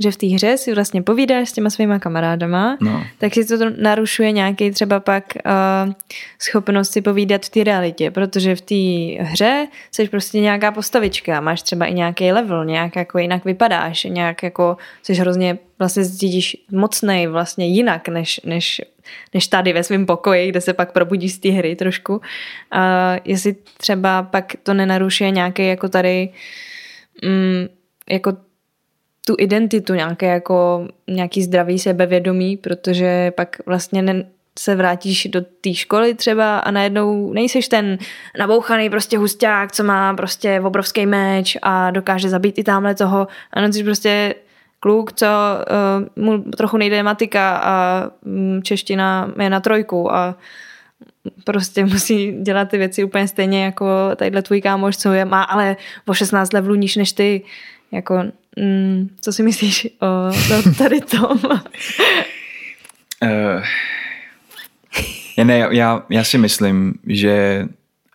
že 0.00 0.10
v 0.10 0.16
té 0.16 0.26
hře 0.26 0.56
si 0.58 0.74
vlastně 0.74 1.02
povídáš 1.02 1.48
s 1.48 1.52
těma 1.52 1.70
svýma 1.70 1.98
kamarádama, 1.98 2.76
no. 2.80 3.04
tak 3.18 3.34
si 3.34 3.58
to 3.58 3.70
narušuje 3.76 4.32
nějaký 4.32 4.70
třeba 4.70 5.00
pak 5.00 5.24
uh, 5.86 5.92
schopnost 6.38 6.92
si 6.92 7.00
povídat 7.00 7.46
v 7.46 7.48
té 7.48 7.64
realitě, 7.64 8.10
protože 8.10 8.56
v 8.56 8.60
té 8.60 9.22
hře 9.24 9.66
jsi 9.90 10.08
prostě 10.08 10.40
nějaká 10.40 10.72
postavička, 10.72 11.40
máš 11.40 11.62
třeba 11.62 11.86
i 11.86 11.94
nějaký 11.94 12.32
level, 12.32 12.64
nějak 12.64 12.96
jako 12.96 13.18
jinak 13.18 13.44
vypadáš, 13.44 14.04
nějak 14.04 14.42
jako 14.42 14.76
jsi 15.02 15.14
hrozně 15.14 15.58
vlastně 15.78 16.04
cítíš 16.04 16.56
mocnej 16.72 17.26
vlastně 17.26 17.66
jinak, 17.66 18.08
než, 18.08 18.40
než, 18.44 18.80
než 19.34 19.46
tady 19.46 19.72
ve 19.72 19.84
svém 19.84 20.06
pokoji, 20.06 20.48
kde 20.48 20.60
se 20.60 20.72
pak 20.72 20.92
probudí 20.92 21.28
z 21.28 21.38
té 21.38 21.50
hry 21.50 21.76
trošku. 21.76 22.12
Uh, 22.14 22.20
jestli 23.24 23.56
třeba 23.76 24.22
pak 24.22 24.52
to 24.62 24.74
nenarušuje 24.74 25.30
nějaký 25.30 25.66
jako 25.66 25.88
tady 25.88 26.28
mm, 27.24 27.66
jako 28.10 28.32
tu 29.26 29.34
identitu, 29.38 29.94
nějaké 29.94 30.26
jako 30.26 30.88
nějaký 31.08 31.42
zdravý 31.42 31.78
sebevědomí, 31.78 32.56
protože 32.56 33.30
pak 33.30 33.56
vlastně 33.66 34.02
ne, 34.02 34.24
se 34.58 34.74
vrátíš 34.74 35.28
do 35.30 35.40
té 35.40 35.74
školy 35.74 36.14
třeba 36.14 36.58
a 36.58 36.70
najednou 36.70 37.32
nejseš 37.32 37.68
ten 37.68 37.98
nabouchaný 38.38 38.90
prostě 38.90 39.18
husták, 39.18 39.72
co 39.72 39.84
má 39.84 40.14
prostě 40.14 40.60
obrovský 40.60 41.06
meč 41.06 41.56
a 41.62 41.90
dokáže 41.90 42.28
zabít 42.28 42.58
i 42.58 42.64
tamhle 42.64 42.94
toho. 42.94 43.28
Ano, 43.52 43.72
jsi 43.72 43.84
prostě 43.84 44.34
kluk, 44.80 45.12
co 45.12 45.26
uh, 45.26 46.24
mu 46.24 46.38
trochu 46.38 46.76
nejde 46.76 47.02
matika 47.02 47.56
a 47.56 48.06
um, 48.24 48.62
čeština 48.62 49.32
je 49.40 49.50
na 49.50 49.60
trojku 49.60 50.14
a 50.14 50.36
prostě 51.44 51.84
musí 51.84 52.32
dělat 52.32 52.68
ty 52.68 52.78
věci 52.78 53.04
úplně 53.04 53.28
stejně 53.28 53.64
jako 53.64 53.86
tadyhle 54.16 54.42
tvůj 54.42 54.60
kámoš, 54.60 54.96
co 54.96 55.12
je, 55.12 55.24
má 55.24 55.42
ale 55.42 55.76
o 56.06 56.14
16 56.14 56.52
levelů 56.52 56.74
níž 56.74 56.96
než 56.96 57.12
ty. 57.12 57.42
Jako 57.92 58.22
Mm, 58.56 59.08
co 59.20 59.32
si 59.32 59.42
myslíš 59.42 59.88
o 60.00 60.32
tady 60.78 61.00
tom? 61.00 61.38
uh, 63.22 63.62
ne, 65.44 65.68
já, 65.70 66.06
já 66.10 66.24
si 66.24 66.38
myslím, 66.38 66.94
že 67.06 67.66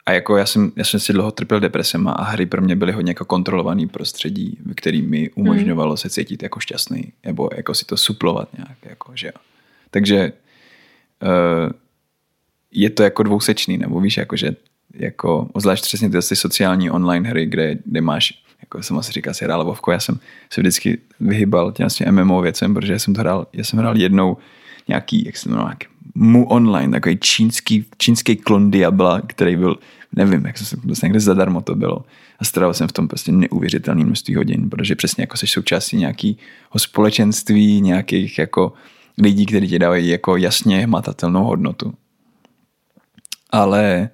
a 0.07 0.11
jako 0.11 0.37
já 0.37 0.45
jsem, 0.45 0.71
já 0.75 0.83
jsem 0.83 0.99
si 0.99 1.13
dlouho 1.13 1.31
trpěl 1.31 1.59
depresema 1.59 2.11
a 2.11 2.23
hry 2.23 2.45
pro 2.45 2.61
mě 2.61 2.75
byly 2.75 2.91
hodně 2.91 3.09
jako 3.09 3.25
kontrolovaný 3.25 3.87
prostředí, 3.87 4.57
který 4.75 5.01
mi 5.01 5.29
umožňovalo 5.29 5.91
mm. 5.91 5.97
se 5.97 6.09
cítit 6.09 6.43
jako 6.43 6.59
šťastný, 6.59 7.13
nebo 7.25 7.49
jako 7.55 7.73
si 7.73 7.85
to 7.85 7.97
suplovat 7.97 8.49
nějak, 8.57 8.77
jako, 8.83 9.11
že 9.15 9.27
jo. 9.27 9.33
Takže 9.91 10.33
uh, 11.23 11.71
je 12.71 12.89
to 12.89 13.03
jako 13.03 13.23
dvousečný, 13.23 13.77
nebo 13.77 13.99
víš, 13.99 14.17
jako, 14.17 14.35
že 14.35 14.55
jako, 14.93 15.49
zvlášť 15.57 15.83
přesně 15.83 16.09
ty 16.09 16.35
sociální 16.35 16.91
online 16.91 17.29
hry, 17.29 17.45
kde, 17.45 17.75
kde 17.85 18.01
máš 18.01 18.43
jako 18.61 18.83
jsem 18.83 18.97
asi 18.97 19.11
říkal, 19.11 19.33
si 19.33 19.45
hrál 19.45 19.65
Vovko, 19.65 19.91
já 19.91 19.99
jsem 19.99 20.19
se 20.49 20.61
vždycky 20.61 20.97
vyhybal 21.19 21.71
těm 21.71 21.83
vlastně 21.83 22.11
MMO 22.11 22.41
věcem, 22.41 22.73
protože 22.73 22.99
jsem 22.99 23.13
to 23.13 23.21
hrál, 23.21 23.47
já 23.53 23.63
jsem 23.63 23.79
hrál 23.79 23.97
jednou 23.97 24.37
nějaký, 24.87 25.25
jak 25.25 25.37
se 25.37 25.49
jmenuje, 25.49 25.75
Mu 26.15 26.47
Online, 26.47 26.91
takový 26.91 27.17
čínský, 27.21 27.85
čínský 27.97 28.35
klon 28.35 28.71
Diabla, 28.71 29.21
který 29.21 29.55
byl, 29.55 29.75
nevím, 30.15 30.45
jak 30.45 30.57
jsem 30.57 30.79
vlastně 30.83 31.07
někde 31.07 31.19
zadarmo 31.19 31.61
to 31.61 31.75
bylo. 31.75 32.05
A 32.39 32.45
strávil 32.45 32.73
jsem 32.73 32.87
v 32.87 32.91
tom 32.91 33.07
prostě 33.07 33.31
neuvěřitelné 33.31 34.05
množství 34.05 34.35
hodin, 34.35 34.69
protože 34.69 34.95
přesně 34.95 35.23
jako 35.23 35.37
jsi 35.37 35.47
součástí 35.47 35.97
nějakého 35.97 36.35
společenství, 36.77 37.81
nějakých 37.81 38.39
jako 38.39 38.73
lidí, 39.17 39.45
kteří 39.45 39.67
ti 39.67 39.79
dávají 39.79 40.09
jako 40.09 40.37
jasně 40.37 40.79
hmatatelnou 40.79 41.43
hodnotu. 41.43 41.93
Ale 43.49 44.09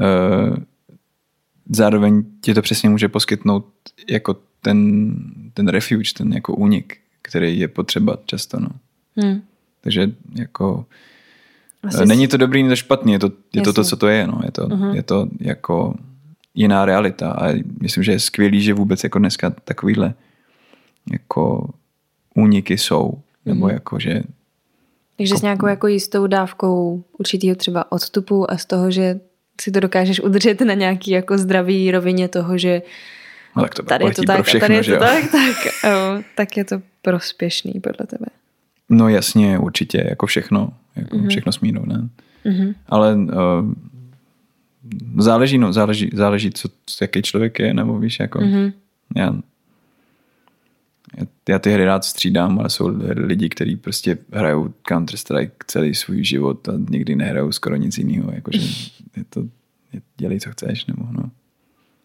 uh, 0.00 0.56
zároveň 1.76 2.24
ti 2.40 2.54
to 2.54 2.62
přesně 2.62 2.88
může 2.88 3.08
poskytnout 3.08 3.66
jako 4.08 4.36
ten, 4.60 5.14
ten 5.54 5.68
refuge, 5.68 6.14
ten 6.16 6.32
jako 6.32 6.54
únik, 6.54 6.98
který 7.22 7.58
je 7.58 7.68
potřeba 7.68 8.18
často. 8.26 8.60
No. 8.60 8.68
Hmm. 9.16 9.42
Takže 9.80 10.10
jako 10.34 10.86
Asi 11.82 12.06
není 12.06 12.28
to 12.28 12.36
dobrý, 12.36 12.62
není 12.62 12.72
to 12.72 12.76
špatný, 12.76 13.12
je 13.12 13.18
to, 13.18 13.30
je 13.54 13.62
to 13.62 13.72
to, 13.72 13.84
co 13.84 13.96
to 13.96 14.08
je. 14.08 14.26
No. 14.26 14.40
Je, 14.44 14.50
to, 14.50 14.66
uh-huh. 14.66 14.94
je 14.94 15.02
to 15.02 15.28
jako 15.40 15.94
jiná 16.54 16.84
realita 16.84 17.30
a 17.30 17.62
myslím, 17.80 18.04
že 18.04 18.12
je 18.12 18.20
skvělý, 18.20 18.62
že 18.62 18.74
vůbec 18.74 19.04
jako 19.04 19.18
dneska 19.18 19.50
takovýhle 19.50 20.14
jako 21.12 21.70
úniky 22.34 22.78
jsou. 22.78 23.12
Nebo 23.44 23.66
uh-huh. 23.66 23.72
jako, 23.72 23.98
že 23.98 24.22
takže 25.16 25.32
jako, 25.32 25.38
s 25.38 25.42
nějakou 25.42 25.66
jako 25.66 25.86
jistou 25.86 26.26
dávkou 26.26 27.04
určitého 27.18 27.56
třeba 27.56 27.92
odstupu 27.92 28.50
a 28.50 28.58
z 28.58 28.66
toho, 28.66 28.90
že 28.90 29.20
si 29.60 29.70
to 29.70 29.80
dokážeš 29.80 30.20
udržet 30.20 30.60
na 30.60 30.74
nějaký 30.74 31.10
jako 31.10 31.38
zdravý 31.38 31.90
rovině 31.90 32.28
toho, 32.28 32.58
že 32.58 32.82
no, 33.56 33.62
tak 33.62 33.74
to 33.74 33.82
tady 33.82 34.04
je 34.04 34.14
to 34.14 34.22
tak, 34.22 34.44
všechno, 34.44 34.68
tady 34.68 34.74
je 34.74 34.84
to 34.84 34.98
tak, 34.98 35.30
tak, 35.32 35.56
jo, 35.84 36.22
tak 36.36 36.56
je 36.56 36.64
to 36.64 36.82
prospěšný 37.02 37.72
podle 37.72 38.06
tebe. 38.06 38.26
No 38.88 39.08
jasně, 39.08 39.58
určitě, 39.58 40.06
jako 40.08 40.26
všechno, 40.26 40.72
jako 40.96 41.16
mm-hmm. 41.16 41.28
všechno 41.28 41.52
smínou, 41.52 41.84
ne? 41.86 42.08
Mm-hmm. 42.44 42.74
Ale 42.86 43.14
uh, 43.14 43.28
záleží, 45.18 45.58
no, 45.58 45.72
záleží, 45.72 46.10
záleží, 46.12 46.50
co, 46.50 46.68
jaký 47.00 47.22
člověk 47.22 47.58
je, 47.58 47.74
nebo 47.74 47.98
víš, 47.98 48.20
jako 48.20 48.38
mm-hmm. 48.38 48.72
já 49.16 49.34
já 51.48 51.58
ty 51.58 51.70
hry 51.70 51.84
rád 51.84 52.04
střídám, 52.04 52.58
ale 52.58 52.70
jsou 52.70 52.90
lidi, 53.16 53.48
kteří 53.48 53.76
prostě 53.76 54.18
hrajou 54.32 54.74
Counter-Strike 54.88 55.50
celý 55.66 55.94
svůj 55.94 56.24
život 56.24 56.68
a 56.68 56.72
nikdy 56.90 57.16
nehrajou 57.16 57.52
skoro 57.52 57.76
nic 57.76 57.98
jiného. 57.98 58.32
Jakože 58.34 58.58
je 59.16 59.24
to, 59.28 59.40
je, 59.92 60.02
dělej, 60.16 60.40
co 60.40 60.50
chceš. 60.50 60.86
Nebo, 60.86 61.06
no. 61.10 61.30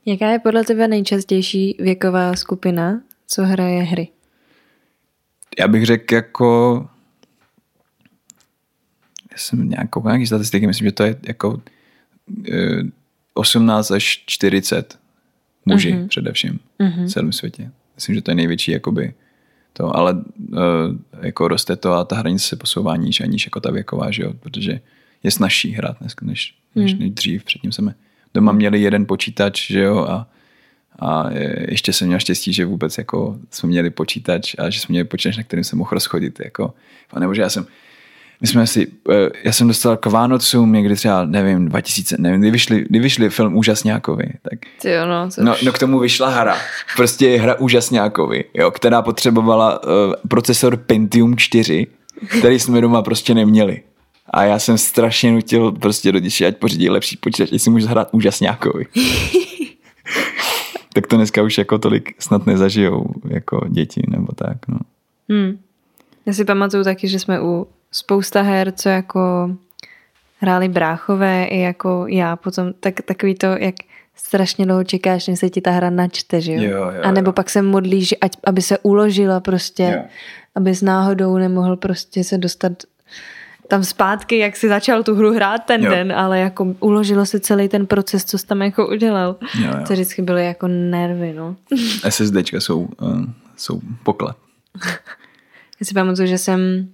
Jaká 0.06 0.30
je 0.32 0.40
podle 0.40 0.64
tebe 0.64 0.88
nejčastější 0.88 1.76
věková 1.80 2.36
skupina, 2.36 3.02
co 3.28 3.44
hraje 3.44 3.84
hry? 3.84 4.08
Já 5.60 5.68
bych 5.68 5.86
řekl 5.86 6.14
jako 6.14 6.90
já 9.32 9.38
jsem 9.38 9.70
nějakou 9.70 10.04
nějaký 10.08 10.28
statistiky, 10.28 10.68
myslím, 10.68 10.88
že 10.88 10.92
to 10.92 11.04
je 11.04 11.16
jako 11.28 11.62
18 13.34 13.92
eh, 13.92 13.96
až 13.96 14.24
40 14.26 15.00
muži 15.66 15.94
uh-huh. 15.94 16.08
především 16.08 16.60
uh-huh. 16.80 17.06
v 17.06 17.10
celém 17.10 17.32
světě. 17.32 17.72
Myslím, 17.98 18.16
že 18.16 18.22
to 18.22 18.32
je 18.32 18.36
největší 18.36 18.72
jakoby 18.72 19.14
to, 19.74 19.96
ale 19.96 20.14
uh, 20.14 20.58
jako 21.22 21.48
roste 21.48 21.76
to 21.76 21.94
a 21.94 22.04
ta 22.04 22.16
hranice 22.16 22.48
se 22.48 22.56
posouvá 22.56 22.96
níž 22.96 23.22
a 23.22 23.26
níž 23.26 23.46
jako 23.46 23.60
ta 23.60 23.72
věková, 23.72 24.12
že 24.12 24.24
jo, 24.24 24.34
protože 24.40 24.80
je 25.24 25.32
snažší 25.32 25.72
hrát 25.72 26.00
dnes, 26.00 26.16
než, 26.22 26.56
než, 26.76 26.92
hmm. 26.92 27.02
než 27.02 27.12
dřív. 27.12 27.44
Předtím 27.44 27.72
jsme 27.72 27.96
doma 28.34 28.52
měli 28.52 28.82
jeden 28.82 29.06
počítač, 29.06 29.68
že 29.68 29.82
jo, 29.82 29.98
a, 29.98 30.28
a 31.00 31.30
ještě 31.70 31.94
jsem 31.94 32.08
měl 32.08 32.20
štěstí, 32.20 32.54
že 32.54 32.66
vůbec 32.66 32.98
jako 32.98 33.40
jsme 33.52 33.70
měli 33.70 33.90
počítač 33.90 34.56
a 34.58 34.70
že 34.70 34.80
jsme 34.80 34.94
měli 34.94 35.08
počítač, 35.08 35.38
na 35.38 35.44
kterým 35.44 35.64
jsem 35.64 35.80
mohl 35.80 35.90
rozchodit, 35.92 36.40
jako, 36.46 36.74
nebo 37.20 37.34
že 37.34 37.42
já 37.42 37.50
jsem, 37.50 37.66
my 38.42 38.48
jsme 38.48 38.68
si, 38.68 38.88
eh, 39.12 39.30
já 39.44 39.52
jsem 39.52 39.68
dostal 39.68 39.98
k 39.98 40.06
Vánocům 40.06 40.74
někdy 40.74 40.96
třeba, 40.96 41.26
nevím, 41.26 41.70
2000, 41.70 42.16
nevím, 42.20 42.42
kdy 42.42 42.52
vyšli, 42.52 42.86
kdy 42.90 43.00
vyšli 43.00 43.30
film 43.30 43.58
Úžasňákovi, 43.58 44.26
tak 44.42 44.60
Ty 44.82 44.90
jo, 44.90 45.06
no, 45.06 45.30
no, 45.38 45.56
no, 45.64 45.72
k 45.72 45.80
tomu 45.80 46.00
vyšla 46.00 46.30
hra, 46.30 46.58
prostě 46.96 47.38
hra 47.38 47.56
Úžasňákovi, 47.56 48.44
jo, 48.54 48.72
která 48.72 49.02
potřebovala 49.02 49.84
uh, 49.84 49.90
procesor 50.28 50.78
Pentium 50.78 51.38
4, 51.38 51.88
který 52.40 52.60
jsme 52.60 52.82
doma 52.82 53.02
prostě 53.02 53.34
neměli. 53.34 53.82
A 54.30 54.44
já 54.44 54.60
jsem 54.60 54.78
strašně 54.78 55.32
nutil 55.32 55.72
prostě 55.72 56.12
rodiče, 56.12 56.46
ať 56.46 56.58
pořídí 56.58 56.90
lepší 56.90 57.18
počítač, 57.18 57.52
jestli 57.52 57.72
můžu 57.72 57.88
hrát 57.88 58.10
Úžasňákovi. 58.12 58.86
tak 60.94 61.08
to 61.08 61.16
dneska 61.16 61.44
už 61.44 61.58
jako 61.58 61.78
tolik 61.78 62.22
snad 62.22 62.46
nezažijou 62.46 63.06
jako 63.30 63.66
děti 63.70 64.02
nebo 64.08 64.28
tak, 64.36 64.58
no. 64.68 64.80
Hmm. 65.30 65.60
Já 66.26 66.34
si 66.34 66.46
pamatuju 66.46 66.84
taky, 66.84 67.08
že 67.08 67.20
jsme 67.20 67.42
u 67.42 67.68
spousta 67.92 68.42
her, 68.42 68.72
co 68.72 68.90
jako 68.90 69.50
hráli 70.40 70.70
bráchové 70.70 71.46
i 71.46 71.60
jako 71.60 72.06
já 72.08 72.36
potom, 72.36 72.74
tak 72.80 73.02
takový 73.02 73.36
to, 73.36 73.46
jak 73.46 73.76
strašně 74.16 74.66
dlouho 74.66 74.84
čekáš, 74.84 75.28
než 75.28 75.40
se 75.40 75.50
ti 75.50 75.62
ta 75.62 75.72
hra 75.72 75.90
načte, 75.90 76.42
že 76.42 76.54
jo? 76.54 76.62
jo, 76.62 76.70
jo 76.70 77.02
a 77.04 77.12
nebo 77.12 77.30
jo. 77.30 77.34
pak 77.34 77.50
se 77.50 77.62
modlíš, 77.62 78.16
ať, 78.22 78.32
aby 78.44 78.62
se 78.62 78.78
uložila 78.78 79.40
prostě, 79.40 79.84
jo. 79.84 80.04
aby 80.56 80.76
s 80.76 80.82
náhodou 80.82 81.38
nemohl 81.38 81.78
prostě 81.78 82.24
se 82.24 82.38
dostat 82.38 82.72
tam 83.68 83.84
zpátky, 83.84 84.38
jak 84.38 84.56
si 84.56 84.68
začal 84.68 85.04
tu 85.04 85.16
hru 85.16 85.34
hrát 85.34 85.66
ten 85.66 85.84
Jo. 85.84 85.92
den, 85.92 86.12
ale 86.12 86.40
jako 86.40 86.76
uložilo 86.80 87.26
si 87.26 87.40
celý 87.40 87.70
ten 87.70 87.86
proces, 87.86 88.26
co 88.26 88.38
jsi 88.38 88.48
tam 88.48 88.62
jako 88.62 88.88
udělal. 88.88 89.36
Jo, 89.60 89.68
jo. 89.68 89.84
To 89.88 89.94
vždycky 89.94 90.22
byly 90.22 90.46
jako 90.46 90.68
nervy, 90.68 91.34
no. 91.34 91.56
SSDčka 92.10 92.60
jsou, 92.60 92.90
uh, 93.02 93.22
jsou 93.58 93.82
poklad. 94.04 94.38
Já 95.80 95.86
si 95.86 95.94
pamatuju, 95.94 96.28
že 96.28 96.38
jsem 96.38 96.90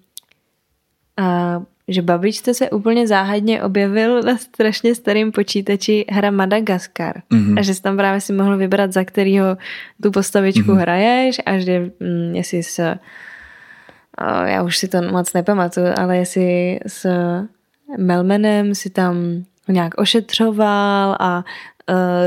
a, 1.17 1.61
že 1.87 2.01
babičce 2.01 2.53
se 2.53 2.69
úplně 2.69 3.07
záhadně 3.07 3.63
objevil 3.63 4.21
na 4.21 4.37
strašně 4.37 4.95
starém 4.95 5.31
počítači 5.31 6.05
hra 6.09 6.31
Madagaskar. 6.31 7.21
Mhm. 7.29 7.57
A 7.57 7.61
že 7.61 7.73
jsi 7.75 7.81
tam 7.81 7.97
právě 7.97 8.21
si 8.21 8.33
mohl 8.33 8.57
vybrat, 8.57 8.93
za 8.93 9.03
kterýho 9.03 9.57
tu 10.03 10.11
postavičku 10.11 10.71
Mhm. 10.71 10.79
hraješ 10.79 11.41
a 11.45 11.57
že 11.57 11.91
mm, 11.99 12.35
jestli 12.35 12.63
s 12.63 12.95
já 14.45 14.63
už 14.63 14.77
si 14.77 14.87
to 14.87 15.01
moc 15.01 15.33
nepamatuju, 15.33 15.87
ale 15.97 16.17
jestli 16.17 16.79
s 16.87 17.05
Melmanem 17.97 18.75
si 18.75 18.89
tam 18.89 19.15
nějak 19.67 19.93
ošetřoval 19.97 21.17
a 21.19 21.43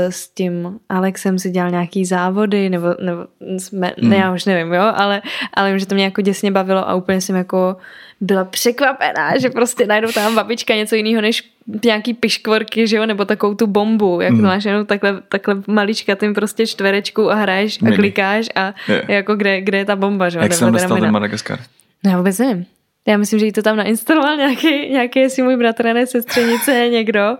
s 0.09 0.27
tím 0.29 0.79
Alexem 0.89 1.39
si 1.39 1.49
dělal 1.51 1.71
nějaký 1.71 2.05
závody, 2.05 2.69
nebo, 2.69 2.87
nebo 3.01 3.21
jsme, 3.57 3.91
Hmm. 4.01 4.09
ne, 4.09 4.17
já 4.17 4.33
už 4.33 4.45
nevím, 4.45 4.73
jo, 4.73 4.91
ale, 4.95 5.21
ale 5.53 5.69
vím, 5.69 5.79
že 5.79 5.85
to 5.85 5.95
mě 5.95 6.03
jako 6.03 6.21
děsně 6.21 6.51
bavilo 6.51 6.89
a 6.89 6.95
úplně 6.95 7.21
jsem 7.21 7.35
jako 7.35 7.77
byla 8.21 8.45
překvapená, 8.45 9.37
že 9.37 9.49
prostě 9.49 9.85
najdou 9.87 10.11
tam 10.11 10.35
babička 10.35 10.75
něco 10.75 10.95
jiného 10.95 11.21
než 11.21 11.43
nějaký 11.85 12.13
piškvorky, 12.13 12.87
že 12.87 12.97
jo, 12.97 13.05
nebo 13.05 13.25
takovou 13.25 13.55
tu 13.55 13.67
bombu, 13.67 14.21
jak 14.21 14.31
Hmm. 14.31 14.41
to 14.41 14.47
máš 14.47 14.65
jenom 14.65 14.85
takhle, 14.85 15.21
takhle 15.29 15.55
malička 15.67 16.15
tím 16.15 16.33
prostě 16.33 16.67
čtverečku 16.67 17.31
a 17.31 17.35
hraješ 17.35 17.79
a 17.83 17.95
klikáš 17.95 18.45
a 18.55 18.73
Je. 18.87 19.03
jako 19.07 19.35
kde, 19.35 19.61
kde 19.61 19.77
je 19.77 19.85
ta 19.85 19.95
bomba, 19.95 20.29
že 20.29 20.37
jo. 20.37 20.43
Jak 20.43 20.53
jsem 20.53 20.71
dostal 20.71 20.99
ten 20.99 21.11
Madagaskar? 21.11 21.59
No, 22.03 22.11
já 22.11 22.17
vůbec 22.17 22.39
nevím. 22.39 22.65
Já 23.07 23.17
myslím, 23.17 23.39
že 23.39 23.45
jí 23.45 23.51
to 23.51 23.61
tam 23.61 23.77
nainstaloval 23.77 24.35
nějaký, 24.37 24.89
nějaký 24.89 25.19
jestli 25.19 25.43
můj 25.43 25.57
bratranec, 25.57 26.09
sestřenice, 26.09 26.89
někdo 26.91 27.37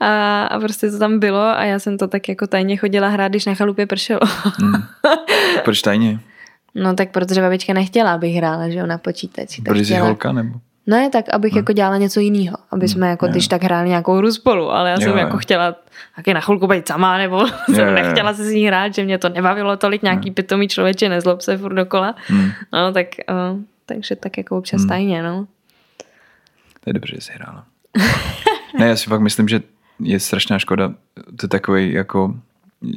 a, 0.00 0.42
a 0.44 0.60
prostě 0.60 0.90
to 0.90 0.98
tam 0.98 1.18
bylo 1.18 1.42
a 1.42 1.64
já 1.64 1.78
jsem 1.78 1.98
to 1.98 2.08
tak 2.08 2.28
jako 2.28 2.46
tajně 2.46 2.76
chodila 2.76 3.08
hrát, 3.08 3.28
když 3.28 3.46
na 3.46 3.54
chalupě 3.54 3.86
pršelo. 3.86 4.20
Hmm. 4.60 4.82
Proč 5.64 5.82
tajně? 5.82 6.18
No 6.74 6.94
tak 6.94 7.10
protože 7.10 7.40
babička 7.40 7.72
nechtěla, 7.72 8.12
abych 8.12 8.34
hrála, 8.34 8.68
že 8.68 8.78
jo, 8.78 8.86
na 8.86 8.98
počítači. 8.98 9.62
Protože 9.62 9.84
jsi 9.84 9.94
holka 9.94 10.32
nebo? 10.32 10.58
Ne, 10.86 11.10
tak 11.10 11.24
abych 11.32 11.56
jako 11.56 11.72
dělala 11.72 11.96
něco 11.96 12.20
jiného, 12.20 12.56
aby 12.70 12.88
jsme 12.88 13.08
jako 13.08 13.26
když 13.26 13.48
tak 13.48 13.62
hráli 13.62 13.88
nějakou 13.88 14.16
hru 14.16 14.32
spolu, 14.32 14.70
ale 14.70 14.90
já 14.90 14.96
jsem 14.96 15.10
jo. 15.10 15.16
jako 15.16 15.38
chtěla 15.38 15.76
taky 16.16 16.34
na 16.34 16.40
chvilku 16.40 16.66
být 16.66 16.88
sama, 16.88 17.18
nebo 17.18 17.46
jsem 17.74 17.88
jo. 17.88 17.94
nechtěla 17.94 18.34
se 18.34 18.44
s 18.44 18.50
ní 18.50 18.66
hrát, 18.66 18.94
že 18.94 19.04
mě 19.04 19.18
to 19.18 19.28
nebavilo 19.28 19.76
tolik, 19.76 20.02
nějaký 20.02 20.30
pitomý 20.30 20.68
člověče, 20.68 21.08
nezlob 21.08 21.40
se 21.40 21.58
furt 21.58 21.74
dokola. 21.74 22.14
Hmm. 22.26 22.50
No, 22.72 22.92
tak, 22.92 23.06
uh, 23.52 23.60
takže 23.94 24.16
tak 24.16 24.38
jako 24.38 24.58
občas 24.58 24.80
Hmm. 24.80 24.88
tajně, 24.88 25.22
no. 25.22 25.46
To 26.80 26.90
je 26.90 26.92
dobře, 26.92 27.14
že 27.14 27.20
jsi 27.20 27.32
hrála. 27.32 27.66
ne, 28.78 28.88
já 28.88 28.96
si 28.96 29.10
fakt 29.10 29.20
myslím, 29.20 29.48
že 29.48 29.62
je 30.00 30.20
strašná 30.20 30.58
škoda, 30.58 30.94
to 31.14 31.44
je 31.44 31.48
takový 31.48 31.92
jako 31.92 32.34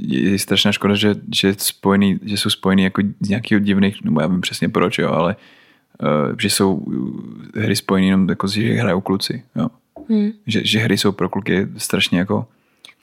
je 0.07 0.39
strašná 0.39 0.71
škoda, 0.71 0.95
že, 0.95 1.15
že, 1.35 1.47
je 1.47 1.55
spojený, 1.57 2.19
že 2.23 2.37
jsou 2.37 2.49
spojený 2.49 2.83
jako 2.83 3.01
z 3.19 3.29
nějakého 3.29 3.59
divných, 3.59 4.03
nebo 4.03 4.21
já 4.21 4.27
vím 4.27 4.41
přesně 4.41 4.69
proč, 4.69 4.97
jo, 4.97 5.11
ale 5.11 5.35
uh, 6.01 6.35
že 6.39 6.49
jsou 6.49 6.73
uh, 6.73 7.21
hry 7.55 7.75
spojený 7.75 8.07
jenom 8.07 8.29
jako, 8.29 8.47
že 8.47 8.73
hrajou 8.73 9.01
kluci, 9.01 9.43
jo. 9.55 9.67
Hmm. 10.09 10.31
Že, 10.47 10.61
že 10.65 10.79
hry 10.79 10.97
jsou 10.97 11.11
pro 11.11 11.29
kluky 11.29 11.67
strašně 11.77 12.19
jako 12.19 12.47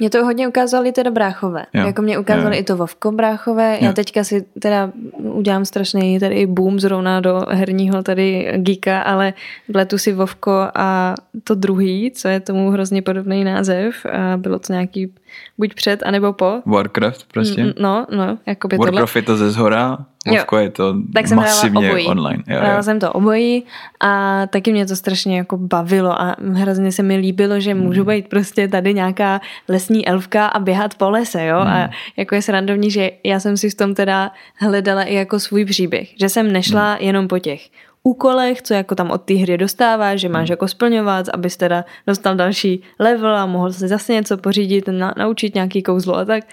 Mě 0.01 0.11
to 0.11 0.25
hodně 0.25 0.49
ukázali 0.49 0.93
teda 0.93 1.11
bráchové. 1.11 1.67
Jo. 1.75 1.87
Jako 1.87 2.03
mě 2.03 2.19
ukázali 2.19 2.57
Jo. 2.57 2.61
i 2.61 2.65
to 2.65 2.77
Vovko 2.77 3.13
bráchové. 3.13 3.79
Já 3.81 3.87
Jo. 3.87 3.93
teďka 3.93 4.25
si 4.25 4.45
teda 4.61 4.91
udělám 5.19 5.65
strašný 5.65 6.19
tady 6.21 6.47
boom 6.47 6.81
zrovna 6.81 7.21
do 7.21 7.43
herního 7.49 8.03
tady 8.03 8.53
geeka, 8.57 9.03
ale 9.03 9.33
vletu 9.69 9.99
si 9.99 10.13
Vovko 10.13 10.69
a 10.75 11.15
to 11.45 11.55
druhý, 11.55 12.11
co 12.11 12.29
je 12.29 12.41
tomu 12.41 12.71
hrozně 12.71 13.03
podobný 13.03 13.45
název. 13.45 14.07
A 14.07 14.37
bylo 14.37 14.59
to 14.59 14.73
nějaký 14.73 15.15
buď 15.59 15.75
před, 15.75 16.03
anebo 16.03 16.33
po. 16.33 16.63
Warcraft 16.67 17.33
prostě. 17.33 17.75
No, 17.81 18.07
no, 18.11 18.39
jako 18.47 18.69
by 18.69 18.77
tohle. 18.77 18.91
Warcraft 18.93 19.17
je 19.17 19.23
to 19.23 19.37
ze 19.37 19.51
zhora, 19.51 19.99
Vovko 20.29 20.57
je 20.59 20.71
to 20.71 20.95
Tak 21.15 21.27
jsem 21.29 21.37
masivně 21.37 21.89
obojí. 21.89 22.07
online. 22.07 22.43
Jo, 22.49 22.57
Hrála 22.59 22.77
jo. 22.77 22.83
jsem 22.83 23.01
to 23.01 23.13
obojí 23.13 23.65
a 24.01 24.43
taky 24.47 24.73
mě 24.73 24.87
to 24.87 24.97
strašně 24.97 25.37
jako 25.39 25.57
bavilo 25.57 26.23
a 26.23 26.37
hrozně 26.53 26.93
se 26.93 27.03
mi 27.03 27.17
líbilo, 27.17 27.61
že 27.61 27.73
Hmm. 27.75 27.83
můžu 27.83 28.05
být 28.05 28.29
prostě 28.29 28.69
tady 28.69 28.95
nějaká 28.95 29.41
lesní 29.69 30.09
elfka 30.09 30.47
a 30.47 30.59
běhat 30.59 30.95
po 30.95 31.11
lese, 31.11 31.47
jo. 31.47 31.61
Hmm. 31.61 31.69
A 31.73 31.91
jako 32.17 32.35
je 32.35 32.43
srandovní, 32.43 32.91
že 32.91 33.11
já 33.25 33.41
jsem 33.41 33.57
si 33.57 33.71
v 33.71 33.75
tom 33.75 33.95
teda 33.95 34.31
hledala 34.61 35.03
i 35.03 35.15
jako 35.15 35.41
svůj 35.41 35.65
příběh. 35.65 36.09
Že 36.21 36.29
jsem 36.29 36.53
nešla 36.53 36.93
Hmm. 36.93 37.07
jenom 37.07 37.29
po 37.29 37.39
těch 37.39 37.61
úkolech, 38.03 38.63
co 38.63 38.75
jako 38.75 38.95
tam 38.95 39.11
od 39.11 39.23
té 39.23 39.35
hry 39.35 39.59
dostáváš, 39.59 40.21
že 40.21 40.29
máš 40.29 40.49
Hmm. 40.49 40.53
jako 40.53 40.69
splňovat, 40.69 41.29
abys 41.29 41.57
teda 41.57 41.85
dostal 42.07 42.35
další 42.35 42.83
level 42.99 43.37
a 43.37 43.47
mohl 43.47 43.73
se 43.73 43.89
zase 43.89 44.13
něco 44.13 44.37
pořídit, 44.37 44.89
na, 44.89 45.15
naučit 45.19 45.55
nějaký 45.55 45.83
kouzlo 45.83 46.17
a 46.17 46.25
tak. 46.25 46.45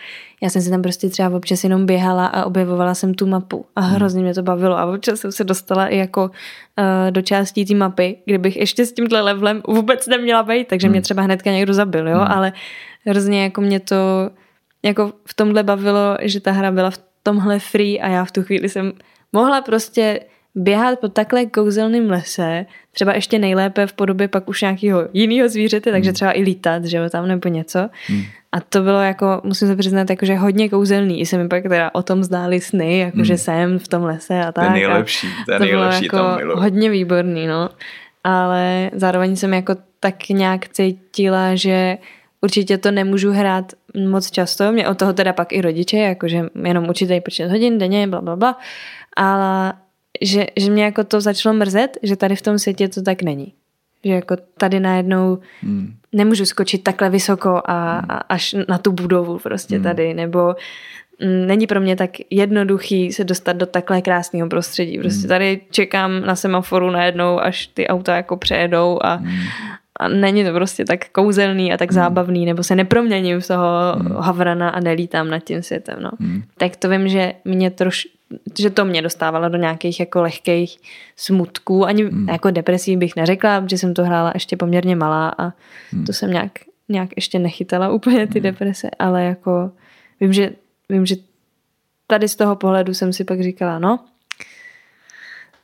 Já 0.42 0.50
jsem 0.50 0.62
si 0.62 0.70
tam 0.70 0.82
prostě 0.82 1.10
třeba 1.10 1.30
občas 1.38 1.64
jenom 1.64 1.86
běhala 1.86 2.26
a 2.26 2.46
objevovala 2.46 2.94
jsem 2.94 3.14
tu 3.14 3.28
mapu 3.28 3.66
a 3.76 3.82
Hmm. 3.82 3.96
hrozně 3.96 4.24
mě 4.24 4.34
to 4.34 4.44
bavilo 4.44 4.78
a 4.78 4.86
občas 4.86 5.20
jsem 5.20 5.32
se 5.32 5.44
dostala 5.44 5.88
i 5.88 5.98
jako 5.98 6.24
uh, 6.24 7.12
do 7.12 7.22
částí 7.22 7.66
té 7.66 7.76
mapy, 7.76 8.18
kde 8.26 8.38
bych 8.38 8.58
ještě 8.58 8.86
s 8.86 8.94
tímhle 8.94 9.22
levelem 9.22 9.62
vůbec 9.68 10.08
neměla 10.08 10.44
být, 10.44 10.68
takže 10.68 10.88
Hmm. 10.88 10.92
mě 10.92 11.02
třeba 11.02 11.22
hnedka 11.22 11.52
někdo 11.52 11.74
zabil, 11.74 12.08
jo, 12.08 12.26
ale 12.28 12.54
hrozně 13.06 13.44
jako 13.44 13.62
mě 13.62 13.80
to 13.80 13.96
jako 14.84 15.12
v 15.26 15.34
tomhle 15.34 15.64
bavilo, 15.64 16.18
že 16.22 16.40
ta 16.40 16.52
hra 16.52 16.72
byla 16.72 16.90
v 16.90 17.00
tomhle 17.24 17.60
free 17.60 18.02
a 18.02 18.08
já 18.08 18.26
v 18.26 18.32
tu 18.32 18.44
chvíli 18.44 18.70
jsem 18.70 18.92
mohla 19.34 19.62
prostě 19.62 20.20
běhat 20.58 21.00
po 21.00 21.08
takhle 21.08 21.46
kouzelném 21.46 22.10
lese, 22.10 22.66
třeba 22.92 23.14
ještě 23.14 23.40
nejlépe 23.40 23.88
v 23.88 23.94
podobě 23.94 24.28
pak 24.28 24.50
už 24.50 24.62
nějakého 24.62 25.08
jiného 25.14 25.50
zvířete, 25.50 25.92
takže 25.92 26.14
třeba 26.14 26.38
i 26.38 26.42
lítat, 26.42 26.86
že 26.86 26.98
jo, 26.98 27.10
tam 27.10 27.28
nebo 27.28 27.50
něco. 27.50 27.80
A 28.52 28.60
to 28.60 28.82
bylo 28.82 29.02
jako, 29.02 29.42
musím 29.44 29.68
se 29.68 29.76
přiznat, 29.76 30.10
jakože 30.10 30.36
hodně 30.36 30.70
kouzelný. 30.70 31.20
I 31.22 31.26
se 31.26 31.38
mi 31.38 31.48
pak 31.48 31.64
teda 31.64 31.90
o 31.94 32.04
tom 32.04 32.24
zdály 32.24 32.62
sny, 32.62 33.00
jakože 33.00 33.38
jsem 33.38 33.80
v 33.80 33.88
tom 33.88 34.04
lese 34.04 34.46
a 34.46 34.52
To 34.52 34.62
je 34.62 34.68
tak. 34.68 34.74
nejlepší, 34.74 35.28
to 35.46 35.52
je 35.52 35.60
to 35.60 35.66
bylo 35.66 35.82
nejlepší, 35.82 36.06
jako 36.06 36.18
tam 36.18 36.40
hodně 36.56 36.90
výborný, 36.90 37.48
no. 37.48 37.70
Ale 38.24 38.92
zároveň 38.94 39.36
jsem 39.36 39.54
jako 39.54 39.76
tak 40.00 40.30
nějak 40.30 40.70
cítila, 40.70 41.56
že 41.56 41.98
určitě 42.42 42.78
to 42.78 42.92
nemůžu 42.92 43.32
hrát 43.32 43.74
moc 44.10 44.32
často. 44.32 44.72
Mě 44.72 44.88
od 44.88 44.98
toho 44.98 45.14
teda 45.14 45.34
pak 45.34 45.54
i 45.54 45.62
rodiče, 45.62 45.98
jakože 45.98 46.46
jenom 46.64 46.90
určitý 46.90 47.22
počet 47.22 47.52
hodin 47.52 47.78
denně, 47.78 48.08
bla, 48.08 48.22
bla, 48.22 48.36
bla. 48.36 48.58
Ale 49.16 49.74
že, 50.22 50.46
že 50.58 50.72
mě 50.72 50.84
jako 50.84 51.04
to 51.04 51.22
začalo 51.22 51.56
mrzet, 51.56 51.98
že 52.04 52.16
tady 52.16 52.36
v 52.36 52.42
tom 52.42 52.60
světě 52.60 52.88
to 52.88 53.02
tak 53.02 53.22
není. 53.22 53.54
Že 54.06 54.12
jako 54.12 54.36
tady 54.58 54.80
najednou 54.80 55.38
Hmm. 55.62 55.94
nemůžu 56.14 56.46
skočit 56.46 56.84
takhle 56.84 57.10
vysoko 57.10 57.62
a, 57.66 58.00
a 58.00 58.18
až 58.18 58.56
na 58.70 58.78
tu 58.78 58.92
budovu 58.92 59.40
prostě 59.40 59.80
tady, 59.80 60.14
nebo 60.14 60.56
mm, 61.22 61.48
není 61.48 61.68
pro 61.68 61.82
mě 61.82 61.96
tak 61.96 62.10
jednoduchý 62.30 63.14
se 63.14 63.24
dostat 63.24 63.54
do 63.54 63.66
takhle 63.66 64.02
krásného 64.02 64.50
prostředí. 64.50 65.00
Prostě 65.00 65.28
tady 65.28 65.62
čekám 65.72 66.22
na 66.26 66.36
semaforu 66.36 66.90
najednou, 66.92 67.40
až 67.40 67.68
ty 67.68 67.88
auta 67.88 68.16
jako 68.16 68.38
přejedou 68.38 69.00
a, 69.04 69.24
a 70.00 70.08
není 70.08 70.44
to 70.44 70.54
prostě 70.54 70.86
tak 70.86 71.10
kouzelný 71.10 71.74
a 71.74 71.78
tak 71.78 71.92
zábavný, 71.92 72.46
nebo 72.46 72.64
se 72.64 72.76
neproměním 72.76 73.42
z 73.42 73.48
toho 73.48 73.68
havrana 74.20 74.70
a 74.70 74.80
nelítám 74.80 75.30
nad 75.30 75.40
tím 75.40 75.64
světem. 75.64 75.96
No. 76.02 76.12
Tak 76.58 76.76
to 76.76 76.90
vím, 76.90 77.08
že 77.08 77.34
mě 77.46 77.72
troš, 77.72 78.08
že 78.60 78.70
to 78.70 78.86
mě 78.86 79.02
dostávalo 79.02 79.50
do 79.50 79.58
nějakých 79.58 80.00
jako 80.00 80.22
lehkých 80.22 80.78
smutků, 81.16 81.86
ani 81.86 82.10
jako 82.28 82.52
depresí 82.52 82.98
bych 82.98 83.16
neřekla, 83.16 83.62
protože 83.62 83.78
jsem 83.78 83.94
to 83.94 84.04
hrála 84.04 84.32
ještě 84.34 84.58
poměrně 84.58 84.96
malá 84.96 85.36
a 85.38 85.52
to 86.06 86.14
jsem 86.14 86.32
nějak, 86.32 86.52
nějak 86.90 87.10
ještě 87.16 87.40
nechytala 87.40 87.90
úplně 87.90 88.28
ty 88.28 88.40
deprese, 88.40 88.90
ale 89.00 89.24
jako 89.24 89.72
vím, 90.20 90.34
že, 90.34 90.50
vím, 90.90 91.06
že 91.06 91.16
tady 92.08 92.28
z 92.28 92.36
toho 92.36 92.56
pohledu 92.56 92.94
jsem 92.94 93.14
si 93.14 93.24
pak 93.24 93.44
říkala, 93.44 93.80
no, 93.80 94.00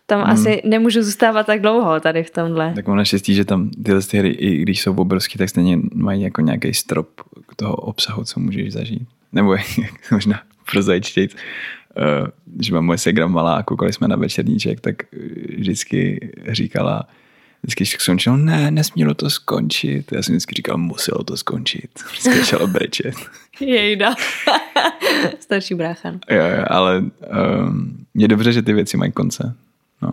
tam 0.06 0.22
Hmm. 0.22 0.32
asi 0.32 0.62
nemůžu 0.66 1.04
zůstávat 1.04 1.46
tak 1.46 1.62
dlouho 1.62 2.00
tady 2.00 2.24
v 2.24 2.30
tomhle. 2.30 2.74
Tak 2.76 2.88
mám 2.88 2.98
naštěstí, 2.98 3.36
že 3.36 3.46
tam 3.46 3.70
tyhle 3.70 4.02
ty 4.02 4.18
hry, 4.18 4.30
i 4.30 4.58
když 4.62 4.82
jsou 4.82 4.96
obrovský, 4.96 5.38
tak 5.38 5.50
stejně 5.50 5.80
mají 5.94 6.22
jako 6.22 6.42
nějaký 6.42 6.74
strop 6.74 7.08
toho 7.56 7.76
obsahu, 7.76 8.24
co 8.24 8.40
můžeš 8.40 8.74
zažít. 8.74 9.08
Nebo 9.32 9.56
možná 10.12 10.42
prozajčtějc, 10.72 11.36
že 12.62 12.74
mám 12.74 12.86
moje 12.86 12.98
segra 12.98 13.28
malá 13.28 13.56
a 13.56 13.64
koukali 13.64 13.94
jsme 13.94 14.08
na 14.08 14.16
večerníček, 14.16 14.82
tak 14.82 15.04
eh, 15.04 15.18
vždycky 15.58 16.30
říkala, 16.48 17.08
vždycky 17.64 17.86
skončilo, 17.86 18.38
ne, 18.38 18.72
nesmělo 18.72 19.14
to 19.14 19.30
skončit. 19.30 20.12
Já 20.12 20.24
jsem 20.24 20.34
vždycky 20.34 20.56
říkal, 20.56 20.78
muselo 20.78 21.24
to 21.24 21.38
skončit. 21.38 21.90
Vždycky 22.12 22.40
začalo 22.40 22.68
brečet. 22.68 23.16
Jejda. 23.60 24.14
Starší 25.40 25.76
brácha. 25.76 26.12
no. 26.12 26.20
jo, 26.30 26.44
jo, 26.44 26.66
ale 26.68 27.04
um, 27.68 28.06
je 28.16 28.28
dobře, 28.28 28.52
že 28.52 28.62
ty 28.62 28.74
věci 28.74 28.98
mají 28.98 29.12
konce. 29.12 29.56
No. 30.02 30.12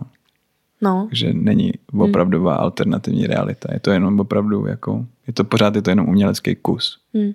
No, 0.83 1.09
že 1.13 1.33
není 1.33 1.73
opravdová 1.99 2.55
alternativní 2.57 3.27
realita. 3.27 3.73
Je 3.73 3.81
to 3.81 3.91
jenom 3.91 4.21
opravdu 4.21 4.67
jako, 4.67 5.07
je 5.27 5.33
to 5.33 5.45
pořád 5.45 5.77
je 5.77 5.83
to 5.83 5.91
jenom 5.91 6.09
umělecký 6.09 6.55
kus. 6.55 6.99
hm. 7.17 7.33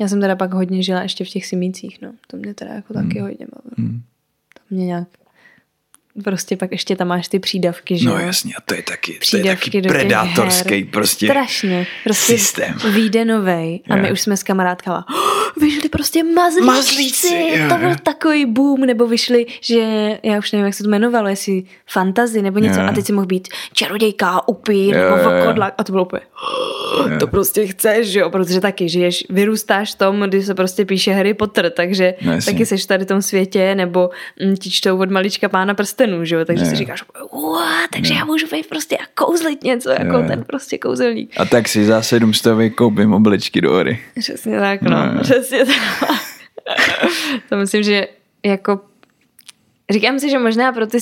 Já 0.00 0.08
jsem 0.08 0.20
teda 0.20 0.36
pak 0.36 0.54
hodně 0.54 0.82
žila 0.82 1.02
ještě 1.02 1.24
v 1.24 1.28
těch 1.28 1.46
simících, 1.46 1.98
no. 2.02 2.12
To 2.26 2.36
mě 2.36 2.54
teda 2.54 2.74
jako 2.74 2.94
taky 2.94 3.20
hodně 3.20 3.46
bavilo. 3.54 3.74
Hmm. 3.90 4.02
To 4.68 4.74
mě 4.74 4.86
nějak 4.86 5.08
prostě 6.24 6.56
pak 6.56 6.72
ještě 6.72 6.96
tam 6.96 7.08
máš 7.08 7.28
ty 7.28 7.38
přídavky, 7.38 7.98
že 7.98 8.06
No 8.06 8.18
jasně, 8.18 8.52
a 8.54 8.60
to 8.60 8.74
je 8.74 8.82
taky, 8.82 9.18
to 9.30 9.36
je 9.36 9.44
taky 9.44 9.82
predátorský 9.82 10.74
her. 10.74 10.84
prostě 10.92 11.26
Strašně. 11.26 11.86
Prostě 12.04 12.38
systém. 12.38 12.74
Vyjde 12.94 13.24
novej 13.24 13.80
a 13.90 13.96
my 13.96 14.06
Jo. 14.08 14.12
už 14.12 14.20
jsme 14.20 14.36
s 14.36 14.42
kamarádkama 14.42 15.06
"Oh, 15.08 15.43
vyšli 15.60 15.88
prostě 15.88 16.22
mazlíčci, 16.24 16.66
Mazlíci, 16.66 17.34
jo, 17.58 17.68
to 17.68 17.78
byl 17.78 17.94
takový 18.02 18.46
boom, 18.46 18.80
nebo 18.80 19.06
vyšli, 19.06 19.46
že 19.60 19.78
já 20.22 20.38
už 20.38 20.52
nevím, 20.52 20.64
jak 20.66 20.74
se 20.74 20.82
to 20.82 20.88
jmenovalo, 20.88 21.28
jestli 21.28 21.62
fantazy 21.86 22.42
nebo 22.42 22.58
něco 22.58 22.80
Jo. 22.80 22.86
a 22.86 22.92
teď 22.92 23.04
si 23.06 23.12
mohl 23.12 23.26
být 23.26 23.48
čarodějka, 23.72 24.48
upír, 24.48 24.96
Jo, 24.96 25.16
nebo 25.16 25.30
vlkodlak 25.30 25.74
a 25.78 25.84
to 25.84 25.92
bylo 25.92 26.04
úplně 26.04 26.22
"Oh, 26.98 27.18
to 27.18 27.26
prostě 27.26 27.66
chceš, 27.66 28.06
že 28.08 28.20
jo, 28.20 28.30
protože 28.30 28.60
taky 28.60 28.88
žiješ, 28.88 29.24
vyrůstáš 29.30 29.94
v 29.94 29.98
tom, 29.98 30.20
kdy 30.20 30.42
se 30.42 30.54
prostě 30.54 30.84
píše 30.84 31.12
Harry 31.12 31.34
Potter, 31.34 31.70
takže 31.70 32.14
No, 32.22 32.32
taky 32.44 32.66
seš 32.66 32.86
tady 32.86 33.04
v 33.04 33.08
tom 33.08 33.22
světě, 33.22 33.74
nebo 33.74 34.10
mm, 34.46 34.56
ti 34.56 34.70
čtou 34.70 34.98
od 35.00 35.10
malička 35.10 35.48
pána 35.48 35.74
prstenů, 35.74 36.24
že 36.24 36.34
jo, 36.34 36.44
takže 36.44 36.64
Jo, 36.64 36.70
si 36.70 36.76
říkáš, 36.76 37.04
takže 37.92 38.14
já 38.14 38.24
můžu 38.24 38.46
být 38.52 38.66
prostě 38.68 38.96
a 38.96 39.02
kouzlit 39.14 39.62
něco, 39.64 39.90
jako 39.90 40.22
ten 40.28 40.44
prostě 40.44 40.78
kouzelník. 40.78 41.30
A 41.36 41.44
tak 41.44 41.68
si 41.68 41.84
za 41.84 42.02
700 42.02 42.74
koupím 42.74 43.12
obličky 43.14 43.60
do 43.60 43.70
hory. 43.72 43.98
Přesně 44.18 44.60
tak, 44.60 44.82
no. 44.82 44.90
No. 45.14 45.20
Přesně 45.20 45.43
tak. 45.50 46.18
to 47.48 47.56
myslím, 47.56 47.82
že 47.82 48.08
jako 48.44 48.80
říkám 49.90 50.18
si, 50.18 50.30
že 50.30 50.38
možná 50.38 50.72
pro 50.72 50.86
ty 50.86 50.98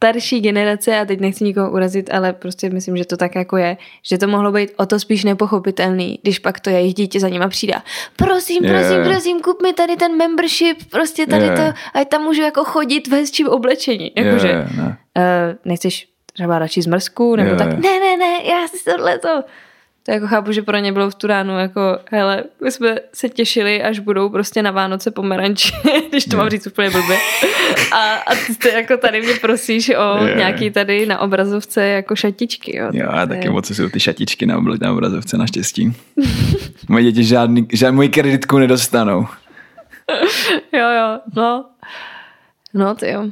starší 0.00 0.40
generace, 0.40 0.98
a 1.00 1.04
teď 1.04 1.20
nechci 1.20 1.44
nikoho 1.44 1.70
urazit, 1.70 2.10
ale 2.12 2.32
prostě 2.32 2.70
myslím, 2.70 2.96
že 2.96 3.04
to 3.04 3.16
tak 3.16 3.34
jako 3.34 3.56
je, 3.56 3.76
že 4.02 4.18
to 4.18 4.26
mohlo 4.26 4.52
být 4.52 4.70
o 4.76 4.86
to 4.86 4.98
spíš 5.00 5.24
nepochopitelný, 5.24 6.18
když 6.22 6.38
pak 6.38 6.60
to 6.60 6.70
jejich 6.70 6.94
dítě 6.94 7.20
za 7.20 7.28
nima 7.28 7.48
přijde. 7.48 7.74
Prosím, 8.16 8.64
Je, 8.64 8.70
prosím, 8.70 9.04
prosím, 9.04 9.40
kup 9.40 9.62
mi 9.62 9.72
tady 9.72 9.96
ten 9.96 10.16
membership, 10.16 10.90
prostě 10.90 11.26
tady 11.26 11.44
Je. 11.44 11.56
to, 11.56 11.62
ať 11.94 12.08
tam 12.08 12.22
můžu 12.22 12.42
jako 12.42 12.64
chodit 12.64 13.08
v 13.08 13.12
hezčím 13.12 13.48
oblečení. 13.48 14.12
Jakože, 14.16 14.48
Je, 14.48 14.68
ne. 14.76 14.98
uh, 15.16 15.24
nechceš 15.64 16.08
třeba 16.32 16.58
radši 16.58 16.82
zmrzku, 16.82 17.36
nebo 17.36 17.50
Jo, 17.50 17.56
tak, 17.56 17.68
ne, 17.68 18.00
ne, 18.00 18.16
ne, 18.16 18.44
já 18.44 18.68
si 18.68 18.84
tohle 18.84 19.18
to. 19.18 19.42
To 20.02 20.12
jako 20.12 20.26
chápu, 20.26 20.52
že 20.52 20.62
pro 20.62 20.76
ně 20.78 20.92
bylo 20.92 21.10
v 21.10 21.14
tu 21.14 21.26
ránu 21.26 21.58
jako, 21.58 21.98
hele, 22.10 22.44
my 22.64 22.70
jsme 22.72 22.96
se 23.14 23.28
těšili, 23.28 23.82
až 23.82 23.98
budou 23.98 24.28
prostě 24.28 24.62
na 24.62 24.70
Vánoce 24.70 25.10
pomeranči, 25.10 25.72
když 26.10 26.24
to 26.24 26.36
mám 26.36 26.48
říct 26.50 26.66
úplně 26.66 26.90
blbě. 26.90 27.16
A, 27.92 28.14
a 28.14 28.34
ty 28.62 28.68
jako 28.68 28.96
tady 28.96 29.20
mě 29.22 29.34
prosíš 29.34 29.88
o 29.88 30.26
Jo. 30.26 30.36
nějaký 30.36 30.70
tady 30.70 31.06
na 31.06 31.18
obrazovce 31.18 31.86
jako 31.86 32.16
šatičky, 32.16 32.76
jo. 32.76 32.88
Jo, 32.92 33.08
a 33.10 33.26
taky 33.26 33.46
je- 33.46 33.50
moc 33.50 33.70
jsou 33.76 33.88
ty 33.88 34.00
šatičky 34.00 34.46
na, 34.46 34.60
na 34.80 34.92
obrazovce 34.92 35.36
naštěstí. 35.38 35.92
Moje 36.88 37.04
děti 37.04 37.24
žádný, 37.24 37.68
žádný 37.72 37.96
moji 37.96 38.08
kreditku 38.08 38.58
nedostanou. 38.58 39.26
Jo, 40.72 40.88
jo, 40.90 41.20
no. 41.36 41.64
No, 42.74 42.94
ty 42.94 43.10
jo. 43.10 43.24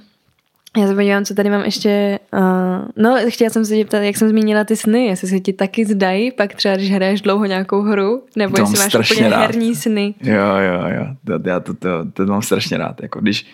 Já 0.76 0.86
se 0.86 0.94
podívám, 0.94 1.24
co 1.24 1.34
tady 1.34 1.50
mám 1.50 1.64
ještě. 1.64 2.18
Uh, 2.32 2.88
no, 2.96 3.16
chtěla 3.28 3.50
jsem 3.50 3.64
se 3.64 3.76
zeptat, 3.76 3.98
jak 3.98 4.16
jsem 4.16 4.28
zmínila 4.28 4.64
ty 4.64 4.76
sny, 4.76 5.06
jestli 5.06 5.28
se 5.28 5.40
ti 5.40 5.52
taky 5.52 5.84
zdají, 5.84 6.32
pak 6.32 6.54
třeba, 6.54 6.76
když 6.76 6.90
hraješ 6.92 7.20
dlouho 7.20 7.44
nějakou 7.44 7.82
hru, 7.82 8.22
nebo 8.36 8.56
To 8.56 8.62
jestli 8.62 8.78
máš 8.78 8.88
strašně 8.88 9.16
úplně 9.16 9.30
rád. 9.30 9.40
herní 9.40 9.74
sny. 9.74 10.14
Jo, 10.22 10.34
jo, 10.34 10.88
jo. 10.88 11.06
To, 11.24 11.48
já 11.48 11.60
to, 11.60 11.74
to, 11.74 11.88
to, 12.12 12.26
mám 12.26 12.42
strašně 12.42 12.78
rád. 12.78 13.02
Jako 13.02 13.20
když, 13.20 13.46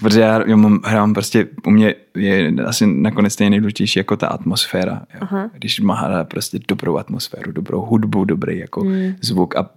protože 0.00 0.20
já, 0.20 0.48
já 0.48 0.56
mám, 0.56 0.80
hrám 0.84 1.14
prostě, 1.14 1.46
u 1.66 1.70
mě 1.70 1.94
je 2.16 2.52
asi 2.66 2.86
nakonec 2.86 3.32
stejně 3.32 3.50
nejdůležitější 3.50 3.98
jako 3.98 4.16
ta 4.16 4.26
atmosféra. 4.26 5.02
Jo. 5.14 5.20
Aha. 5.20 5.50
Když 5.54 5.80
má 5.80 5.94
hra 5.94 6.24
prostě 6.24 6.58
dobrou 6.68 6.96
atmosféru, 6.96 7.52
dobrou 7.52 7.80
hudbu, 7.80 8.24
dobrý 8.24 8.58
jako 8.58 8.80
hmm. 8.80 9.14
zvuk 9.20 9.56
a 9.56 9.70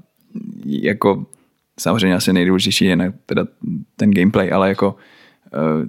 jako 0.66 1.26
samozřejmě 1.80 2.16
asi 2.16 2.34
nejdůležitější 2.34 2.86
je 2.86 2.96
na, 2.96 3.06
teda 3.26 3.46
ten 3.96 4.12
gameplay, 4.12 4.54
ale 4.54 4.70
jako 4.70 4.96
uh, 5.54 5.88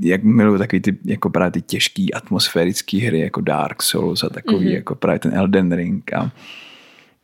jak 0.00 0.22
miluju 0.22 0.58
takový 0.58 0.80
ty, 0.80 0.98
jako 1.04 1.30
právě 1.30 1.50
ty 1.50 1.62
těžký 1.62 2.14
atmosférický 2.14 3.00
hry, 3.00 3.20
jako 3.20 3.40
Dark 3.40 3.82
Souls 3.82 4.24
a 4.24 4.28
takový, 4.28 4.66
mm-hmm. 4.66 4.74
jako 4.74 4.94
právě 4.94 5.18
ten 5.18 5.34
Elden 5.34 5.72
Ring 5.72 6.12
a, 6.12 6.32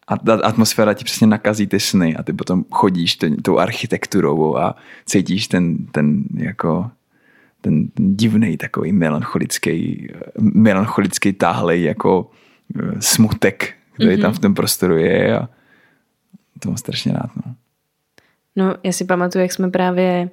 a 0.09 0.19
ta 0.19 0.35
atmosféra 0.35 0.95
ti 0.95 1.05
přesně 1.05 1.27
nakazí 1.27 1.67
ty 1.67 1.81
sny 1.81 2.17
a 2.17 2.23
ty 2.23 2.33
potom 2.33 2.65
chodíš 2.71 3.17
ten, 3.17 3.37
tou 3.37 3.59
architekturou 3.59 4.57
a 4.57 4.77
cítíš 5.07 5.49
ten, 5.49 5.87
ten 5.87 6.25
jako 6.37 6.91
ten, 7.61 7.89
divný 7.97 8.57
takový 8.57 8.93
melancholický, 8.93 10.09
melancholický 10.41 11.33
táhlej 11.33 11.83
jako 11.83 12.31
eh, 12.81 12.93
smutek, 13.01 13.75
který 13.93 14.17
mm-hmm. 14.17 14.23
tam 14.23 14.33
v 14.33 14.39
tom 14.39 14.55
prostoru 14.55 14.97
je 14.97 15.39
a 15.39 15.49
to 16.59 16.69
mám 16.69 16.77
strašně 16.77 17.13
rád. 17.13 17.31
No. 17.47 17.55
No, 18.57 18.75
já 18.83 18.93
si 18.93 19.05
pamatuju, 19.05 19.43
jak 19.43 19.53
jsme 19.53 19.71
právě, 19.71 20.31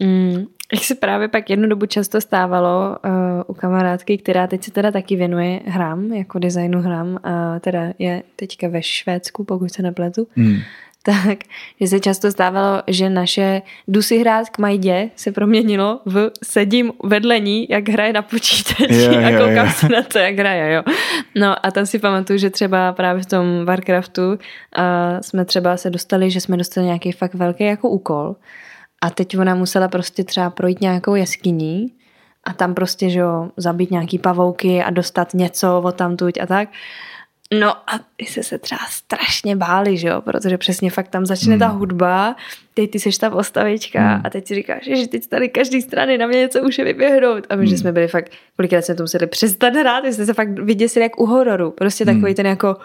mm, 0.00 0.46
jak 0.72 0.84
se 0.84 0.94
právě 0.94 1.28
pak 1.28 1.50
jednu 1.50 1.68
dobu 1.68 1.86
často 1.86 2.20
stávalo 2.20 2.96
uh, 3.04 3.12
u 3.46 3.54
kamarádky, 3.54 4.18
která 4.18 4.46
teď 4.46 4.64
se 4.64 4.70
teda 4.70 4.90
taky 4.90 5.16
věnuje 5.16 5.60
hrám, 5.66 6.12
jako 6.12 6.38
designu 6.38 6.80
hrám, 6.80 7.18
a 7.22 7.58
teda 7.60 7.92
je 7.98 8.22
teďka 8.36 8.68
ve 8.68 8.82
Švédsku, 8.82 9.44
pokud 9.44 9.72
se 9.72 9.82
nepletu, 9.82 10.26
Mm. 10.36 10.56
tak, 11.02 11.38
že 11.80 11.86
se 11.86 12.00
často 12.00 12.30
stávalo, 12.30 12.82
že 12.86 13.10
naše 13.10 13.62
jdu 13.88 14.02
si 14.02 14.18
hrát 14.18 14.50
k 14.50 14.58
Majdě 14.58 15.10
se 15.16 15.32
proměnilo 15.32 16.00
v 16.06 16.30
sedím 16.44 16.92
vedle 17.04 17.40
ní, 17.40 17.66
jak 17.70 17.88
hraje 17.88 18.12
na 18.12 18.22
počítači 18.22 19.02
Jo, 19.02 19.18
a 19.24 19.30
jo, 19.30 19.38
koukám 19.38 19.66
jo. 19.66 19.72
se 19.72 19.88
na 19.88 20.02
to, 20.02 20.18
jak 20.18 20.38
hraje, 20.38 20.72
jo. 20.72 20.82
No 21.34 21.66
a 21.66 21.70
tam 21.70 21.86
si 21.86 21.98
pamatuju, 21.98 22.38
že 22.38 22.50
třeba 22.50 22.92
právě 22.92 23.22
v 23.22 23.26
tom 23.26 23.64
Warcraftu 23.64 24.30
uh, 24.30 24.36
jsme 25.20 25.44
třeba 25.44 25.76
se 25.76 25.90
dostali, 25.90 26.30
že 26.30 26.40
jsme 26.40 26.56
dostali 26.56 26.86
nějaký 26.86 27.12
fakt 27.12 27.34
velký 27.34 27.64
jako 27.64 27.88
úkol 27.88 28.36
a 29.00 29.10
teď 29.10 29.38
ona 29.38 29.54
musela 29.54 29.88
prostě 29.88 30.24
třeba 30.24 30.50
projít 30.50 30.80
nějakou 30.80 31.14
jeskyní 31.14 31.92
a 32.44 32.52
tam 32.52 32.74
prostě, 32.74 33.10
že 33.10 33.18
jo, 33.18 33.50
zabít 33.56 33.90
nějaký 33.90 34.18
pavouky 34.18 34.82
a 34.82 34.90
dostat 34.90 35.34
něco 35.34 35.80
od 35.84 35.94
tamtuť 35.94 36.40
a 36.40 36.46
tak. 36.46 36.68
No 37.54 37.70
a 37.70 38.00
ty 38.16 38.26
se 38.26 38.42
se 38.42 38.58
třeba 38.58 38.80
strašně 38.90 39.56
báli, 39.56 39.96
že 39.96 40.08
jo, 40.08 40.20
protože 40.20 40.58
přesně 40.58 40.90
fakt 40.90 41.08
tam 41.08 41.26
začne 41.26 41.58
ta 41.58 41.66
hudba, 41.66 42.36
teď 42.74 42.90
ty 42.90 42.98
seš 42.98 43.18
ta 43.18 43.30
postavička 43.30 44.20
a 44.24 44.30
teď 44.30 44.46
si 44.46 44.54
říkáš, 44.54 44.84
že 44.84 45.08
teď 45.08 45.26
tady 45.26 45.48
každý 45.48 45.82
strany 45.82 46.18
na 46.18 46.26
mě 46.26 46.38
něco 46.38 46.62
může 46.62 46.84
vyběhnout. 46.84 47.46
A 47.50 47.56
my, 47.56 47.66
že 47.66 47.78
jsme 47.78 47.92
byli 47.92 48.08
fakt, 48.08 48.32
kolikrát 48.56 48.82
jsme 48.82 48.94
to 48.94 49.02
museli 49.02 49.26
přestat 49.26 49.74
hrát, 49.74 50.04
jsme 50.04 50.26
se 50.26 50.34
fakt 50.34 50.58
vyděsili 50.58 51.02
jak 51.02 51.20
u 51.20 51.26
hororu. 51.26 51.70
Prostě 51.70 52.04
takový 52.04 52.34
ten 52.34 52.46
jako 52.46 52.76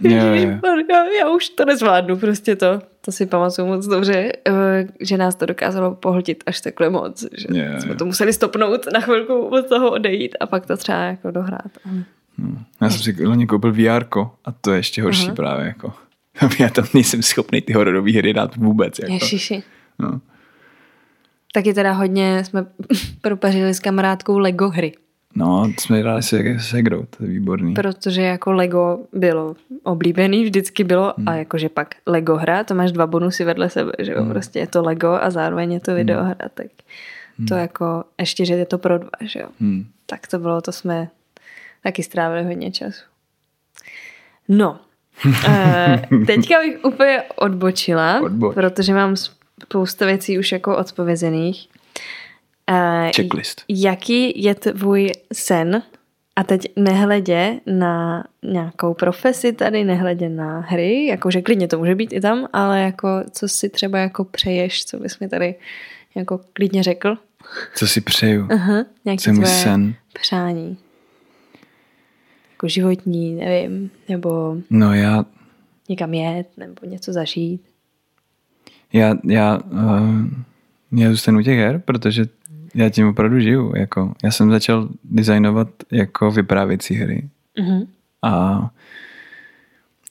Ježišmarja, 0.00 1.04
já 1.20 1.30
už 1.30 1.48
to 1.48 1.64
nezvládnu, 1.64 2.16
prostě 2.16 2.56
to. 2.56 2.80
To 3.04 3.12
si 3.12 3.26
pamatuju 3.26 3.68
moc 3.68 3.86
dobře, 3.86 4.32
eh, 4.48 4.86
že 5.00 5.16
nás 5.16 5.34
to 5.34 5.46
dokázalo 5.46 5.94
pohltit 5.94 6.44
až 6.46 6.60
takhle 6.60 6.90
moc, 6.90 7.26
že 7.32 7.46
jo. 7.50 7.80
jsme 7.80 7.94
to 7.94 8.04
museli 8.04 8.32
stopnout, 8.32 8.80
na 8.92 9.00
chvilku 9.00 9.34
od 9.34 9.68
toho 9.68 9.90
odejít 9.90 10.36
a 10.40 10.46
pak 10.46 10.66
to 10.66 10.76
třeba 10.76 10.98
jako 10.98 11.30
dohrát. 11.30 11.70
No. 12.38 12.56
Já 12.80 12.90
jsem 12.90 13.14
si 13.14 13.26
loni 13.26 13.46
koupil 13.46 13.72
VR 13.72 14.04
a 14.44 14.52
to 14.60 14.72
je 14.72 14.78
ještě 14.78 15.02
horší 15.02 15.26
Aha. 15.26 15.34
právě. 15.34 15.66
Jako. 15.66 15.92
Já 16.58 16.68
tam 16.68 16.84
nejsem 16.94 17.22
schopný 17.22 17.60
ty 17.60 17.72
hororové 17.72 18.12
hry 18.12 18.32
dát 18.32 18.56
vůbec. 18.56 18.98
Jako. 18.98 19.12
Ježiši. 19.12 19.62
No. 19.98 20.20
Taky 21.52 21.74
teda 21.74 21.92
hodně 21.92 22.44
jsme 22.44 22.66
propařili 23.20 23.74
s 23.74 23.80
kamarádkou 23.80 24.38
Lego 24.38 24.68
hry, 24.68 24.92
no, 25.34 25.72
to 25.74 25.80
jsme 25.80 25.98
hráli 25.98 26.22
se, 26.22 26.38
se 26.58 26.58
Segrou, 26.60 27.06
to 27.16 27.24
je 27.24 27.28
výborný. 27.30 27.74
protože 27.74 28.22
jako 28.22 28.52
Lego 28.52 28.98
bylo 29.12 29.54
oblíbený, 29.82 30.44
vždycky 30.44 30.84
bylo 30.84 31.14
Hmm. 31.16 31.28
a 31.28 31.34
jakože 31.34 31.68
pak 31.68 31.94
Lego 32.06 32.36
hra, 32.36 32.64
to 32.64 32.74
máš 32.74 32.92
dva 32.92 33.06
bonusy 33.06 33.44
vedle 33.44 33.70
sebe, 33.70 33.92
že 33.98 34.12
jo, 34.12 34.24
prostě 34.24 34.58
je 34.58 34.66
to 34.66 34.82
Lego 34.82 35.08
a 35.22 35.30
zároveň 35.30 35.72
je 35.72 35.80
to 35.80 35.94
videohra, 35.94 36.34
tak 36.54 36.66
to 37.48 37.54
jako 37.54 38.04
ještě, 38.20 38.44
že 38.44 38.54
je 38.54 38.66
to 38.66 38.78
pro 38.78 38.98
dva, 38.98 39.10
že 39.20 39.40
jo. 39.40 39.48
Hmm. 39.60 39.84
Tak 40.06 40.26
to 40.26 40.38
bylo, 40.38 40.60
to 40.60 40.72
jsme 40.72 41.08
taky 41.82 42.02
strávili 42.02 42.44
hodně 42.44 42.70
času. 42.72 43.02
No, 44.48 44.80
eh, 45.48 46.02
teďka 46.26 46.58
bych 46.58 46.84
úplně 46.84 47.22
odbočila, 47.36 48.20
Odboč. 48.20 48.54
protože 48.54 48.94
mám 48.94 49.16
spousta 49.62 50.06
věcí 50.06 50.38
už 50.38 50.52
jako 50.52 50.76
odpovězených. 50.76 51.68
Eh, 52.70 53.10
Checklist. 53.16 53.62
Jaký 53.68 54.42
je 54.42 54.54
tvůj 54.54 55.12
sen? 55.32 55.82
A 56.36 56.44
teď 56.44 56.66
nehledě 56.76 57.60
na 57.66 58.24
nějakou 58.42 58.94
profesi 58.94 59.52
tady, 59.52 59.84
nehledě 59.84 60.28
na 60.28 60.60
hry, 60.60 61.06
jakože 61.06 61.42
klidně 61.42 61.68
to 61.68 61.78
může 61.78 61.94
být 61.94 62.12
i 62.12 62.20
tam, 62.20 62.46
ale 62.52 62.80
jako 62.80 63.08
co 63.30 63.48
si 63.48 63.68
třeba 63.68 63.98
jako 63.98 64.24
přeješ, 64.24 64.84
co 64.84 64.98
bys 64.98 65.18
mi 65.18 65.28
tady 65.28 65.54
jako 66.14 66.40
klidně 66.52 66.82
řekl? 66.82 67.16
Co 67.74 67.86
si 67.86 68.00
přeju? 68.00 68.48
Aha, 68.50 68.84
nějaký 69.04 69.22
Co 69.22 69.30
je 69.30 69.34
můj 69.34 69.44
tvoje 69.44 69.62
sen? 69.62 69.94
přání. 70.12 70.78
Jako 72.52 72.68
životní, 72.68 73.34
nevím, 73.34 73.90
nebo 74.08 74.56
No 74.70 74.94
já, 74.94 75.24
někam 75.88 76.14
jet, 76.14 76.48
nebo 76.56 76.86
něco 76.86 77.12
zažít. 77.12 77.62
já, 78.92 79.14
já, 79.24 79.58
uh, 79.72 81.00
já 81.00 81.10
zůstanu 81.10 81.42
těch 81.42 81.58
her, 81.58 81.82
protože 81.84 82.24
já 82.74 82.88
tím 82.90 83.06
opravdu 83.08 83.40
žiju. 83.40 83.72
Jako, 83.76 84.14
já 84.24 84.30
jsem 84.30 84.50
začal 84.50 84.88
designovat 85.04 85.68
jako 85.92 86.30
vyprávěcí 86.30 86.94
hry 86.94 87.28
Mhm. 87.58 87.82
a 88.22 88.70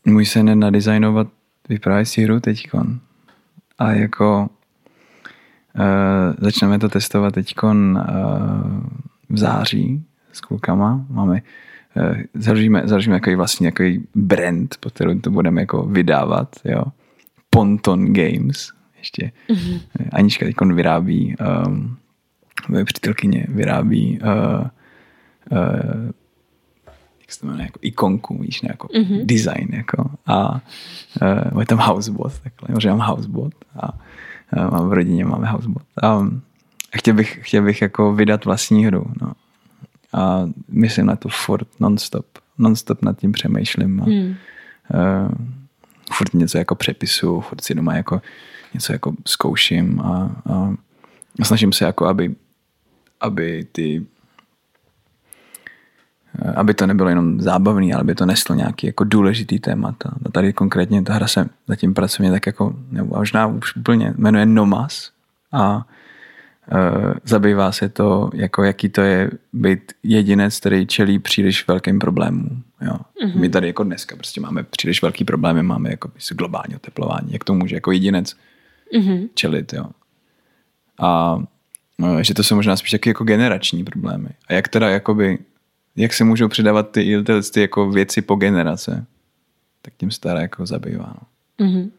můj 0.06 0.26
sen 0.26 0.50
je 0.50 0.56
nadizajnovat 0.56 1.28
vyprávěcí 1.70 2.24
hru 2.24 2.40
teďkon. 2.40 3.00
A 3.80 3.92
jako 3.92 4.50
začneme 6.38 6.80
to 6.80 6.90
testovat 6.90 7.34
teď 7.34 7.56
uh, 7.64 8.00
v 9.30 9.38
září 9.38 10.04
s 10.32 10.42
klukama. 10.42 11.06
Máme 11.10 11.42
uh, 11.96 12.18
založíme, 12.34 12.82
založíme 12.86 13.16
takový 13.20 13.36
vlastně 13.36 13.72
takový 13.72 14.08
brand, 14.16 14.76
pod 14.80 14.94
kterým 14.94 15.22
to 15.22 15.32
budeme 15.32 15.62
jako 15.62 15.84
vydávat, 15.84 16.56
jo. 16.66 16.84
Ponton 17.50 18.14
Games, 18.14 18.70
ještě. 18.98 19.32
Mm-hmm. 19.50 19.80
Anička 20.12 20.46
teď 20.46 20.56
vyrábí, 20.74 21.36
um, 21.68 21.98
moje 22.68 22.86
přítelkyně 22.86 23.46
vyrábí 23.50 24.20
uh, 24.20 24.68
uh, 25.52 26.12
jak 27.22 27.32
se 27.32 27.40
to 27.40 27.48
jmenuje, 27.48 27.66
jako 27.66 27.80
ikonku, 27.82 28.38
víš, 28.38 28.64
jako 28.64 28.88
mm-hmm. 28.88 29.26
design, 29.26 29.68
jako. 29.74 30.12
A 30.26 30.62
uh, 31.54 31.60
je 31.60 31.66
tam 31.66 31.78
housebot, 31.78 32.40
takhle, 32.40 32.82
že 32.82 32.90
mám 32.90 33.00
housebot 33.00 33.54
a 33.76 33.94
uh, 33.94 34.72
mám 34.72 34.90
v 34.90 34.94
rodině, 34.94 35.26
máme 35.26 35.48
housebot. 35.48 35.84
A, 36.02 36.08
a 36.94 36.98
chtěl 36.98 37.14
bych, 37.14 37.40
chtěl 37.42 37.64
bych 37.64 37.82
jako 37.82 38.14
vydat 38.14 38.46
vlastní 38.46 38.86
hru, 38.86 39.06
no. 39.22 39.32
A 40.14 40.50
myslím 40.70 41.06
na 41.06 41.16
to 41.16 41.30
furt 41.30 41.68
non-stop. 41.80 42.26
Non-stop 42.58 43.02
nad 43.02 43.18
tím 43.20 43.32
přemýšlím. 43.32 44.02
A, 44.02 44.06
mm. 44.06 44.36
uh, 44.94 45.32
furt 46.12 46.34
něco 46.34 46.58
jako 46.58 46.76
přepisu, 46.76 47.42
furt 47.42 47.64
si 47.64 47.76
doma 47.76 47.96
jako 47.96 48.22
něco 48.74 48.94
jako 48.94 49.14
zkouším 49.28 50.02
a, 50.02 50.42
a 50.46 50.76
snažím 51.44 51.74
se 51.74 51.86
jako, 51.86 52.06
aby, 52.06 52.36
aby 53.22 53.68
ty 53.72 54.06
aby 56.56 56.74
to 56.74 56.88
nebylo 56.88 57.10
jenom 57.10 57.42
zábavný, 57.42 57.94
ale 57.94 58.02
aby 58.02 58.16
to 58.16 58.26
neslo 58.26 58.56
nějaký 58.56 58.88
jako 58.88 59.04
důležitý 59.04 59.60
témat. 59.60 59.96
A 60.06 60.30
tady 60.32 60.54
konkrétně 60.54 61.02
ta 61.02 61.14
hra 61.14 61.28
se 61.28 61.50
zatím 61.68 61.94
pracovně 61.94 62.32
tak 62.32 62.46
jako, 62.46 62.76
nebo 62.92 63.18
možná 63.18 63.48
už 63.48 63.76
úplně, 63.76 64.14
jmenuje 64.18 64.46
Nomas 64.46 65.12
a 65.52 65.86
e, 66.72 67.14
zabývá 67.24 67.72
se 67.72 67.90
to, 67.90 68.30
jako 68.34 68.64
jaký 68.64 68.90
to 68.90 69.02
je 69.02 69.32
být 69.54 69.94
jedinec, 70.04 70.60
který 70.60 70.88
čelí 70.88 71.20
příliš 71.20 71.68
velkým 71.68 72.00
problémům. 72.00 72.64
Jo. 72.82 72.94
Mm-hmm. 72.94 73.40
My 73.40 73.50
tady 73.50 73.68
jako 73.68 73.84
dneska 73.84 74.16
prostě 74.16 74.42
máme 74.42 74.64
příliš 74.64 75.02
velký 75.02 75.26
problémy, 75.26 75.64
máme 75.64 75.90
jako 75.90 76.12
globální 76.36 76.76
oteplování, 76.76 77.34
jak 77.34 77.44
to 77.44 77.54
může 77.54 77.76
jako 77.76 77.92
jedinec 77.92 78.36
mm-hmm. 78.98 79.30
čelit. 79.34 79.74
Jo. 79.74 79.86
A 81.00 81.40
že 82.22 82.34
to 82.34 82.44
jsou 82.44 82.56
možná 82.56 82.76
spíš 82.76 82.92
taky 82.92 83.10
jako 83.10 83.24
generační 83.24 83.84
problémy. 83.84 84.30
A 84.48 84.54
jak 84.54 84.68
teda 84.68 84.90
jakoby 84.90 85.38
jak 85.96 86.14
se 86.14 86.24
můžou 86.24 86.48
předávat 86.48 86.92
ty, 86.92 87.24
ty, 87.24 87.34
ty 87.54 87.62
jako 87.62 87.90
věci 87.90 88.22
po 88.22 88.36
generace, 88.36 89.06
tak 89.82 89.94
tím 89.98 90.12
staré 90.12 90.42
jako 90.42 90.66
zabývá. 90.66 91.14
No. 91.60 91.68
Mm-hmm. 91.68 91.90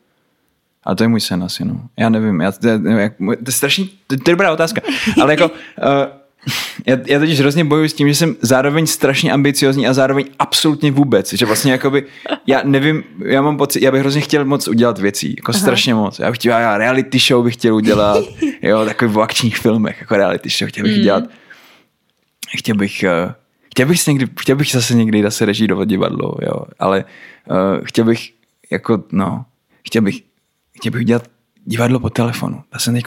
A 0.85 0.95
to 0.95 1.05
je 1.05 1.09
můj 1.09 1.21
sen 1.21 1.45
asi, 1.45 1.65
no. 1.65 1.81
Já 1.97 2.09
nevím, 2.09 2.41
já, 2.41 2.53
to, 2.53 2.69
je, 2.69 2.79
to 3.19 3.35
je 3.47 3.53
strašný, 3.53 3.91
to, 4.07 4.17
to 4.17 4.31
je 4.31 4.35
dobrá 4.35 4.53
otázka, 4.53 4.81
ale 5.23 5.33
jako, 5.33 5.45
uh, 5.49 5.55
já, 6.87 6.97
já 7.07 7.19
totiž 7.19 7.41
hrozně 7.41 7.65
bojuji 7.65 7.89
s 7.89 7.95
tím, 7.95 8.09
že 8.09 8.15
jsem 8.15 8.37
zároveň 8.43 8.87
strašně 8.87 9.33
ambiciozní 9.33 9.87
a 9.87 9.93
zároveň 9.93 10.25
absolutně 10.39 10.91
vůbec, 10.91 11.33
že 11.33 11.47
vlastně 11.47 11.73
jakoby, 11.73 12.05
já 12.47 12.63
nevím, 12.65 13.05
já 13.25 13.43
mám 13.43 13.57
pocit, 13.57 13.83
já 13.83 13.91
bych 13.91 14.01
hrozně 14.01 14.21
chtěl 14.21 14.45
moc 14.45 14.69
udělat 14.69 14.99
věcí, 14.99 15.35
jako 15.39 15.53
Aha. 15.53 15.61
strašně 15.61 15.95
moc. 15.95 16.19
Já 16.19 16.31
bych 16.31 16.39
chtěl, 16.39 16.53
já 16.53 16.79
reality 16.79 17.19
show 17.19 17.45
bych 17.45 17.55
chtěl 17.55 17.75
udělat, 17.75 18.25
jo, 18.63 18.85
takový 18.85 19.13
v 19.13 19.21
akčních 19.21 19.59
filmech, 19.59 19.97
jako 20.01 20.17
reality 20.17 20.49
show 20.49 20.69
chtěl 20.69 20.85
bych 20.85 20.97
mm. 20.97 21.03
dělat. 21.03 21.25
Chtěl 22.59 22.77
bych, 22.77 23.05
uh, 23.27 23.33
chtěl 23.71 23.87
bych, 23.87 24.07
někdy, 24.07 24.27
chtěl 24.41 24.57
bych 24.57 24.73
zase 24.73 24.95
někdy 24.95 25.23
zase 25.23 25.45
režírovat 25.45 25.89
divadlo, 25.89 26.35
jo, 26.43 26.63
ale 26.79 27.05
uh, 27.51 27.85
chtěl 27.85 28.05
bych 28.05 28.31
jako, 28.71 29.05
no, 29.13 29.45
chtěl 29.87 30.03
bych, 30.03 30.21
chtěl 30.77 30.93
bych 30.93 31.05
dělat 31.05 31.29
divadlo 31.65 32.01
po 32.01 32.11
telefonu. 32.11 32.63
Já 32.73 32.79
jsem 32.79 32.95
teď 32.95 33.05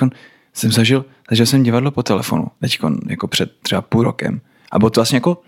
jsem 0.54 0.72
zažil, 0.72 1.06
zažil 1.30 1.46
jsem 1.46 1.64
divadlo 1.64 1.92
po 1.92 2.04
telefonu, 2.04 2.48
teď 2.60 2.80
jako 3.10 3.28
před 3.28 3.52
třeba 3.62 3.82
půl 3.82 4.04
rokem. 4.04 4.42
A 4.72 4.80
bylo 4.80 4.90
to 4.90 5.00
vlastně 5.00 5.16
jako 5.16 5.42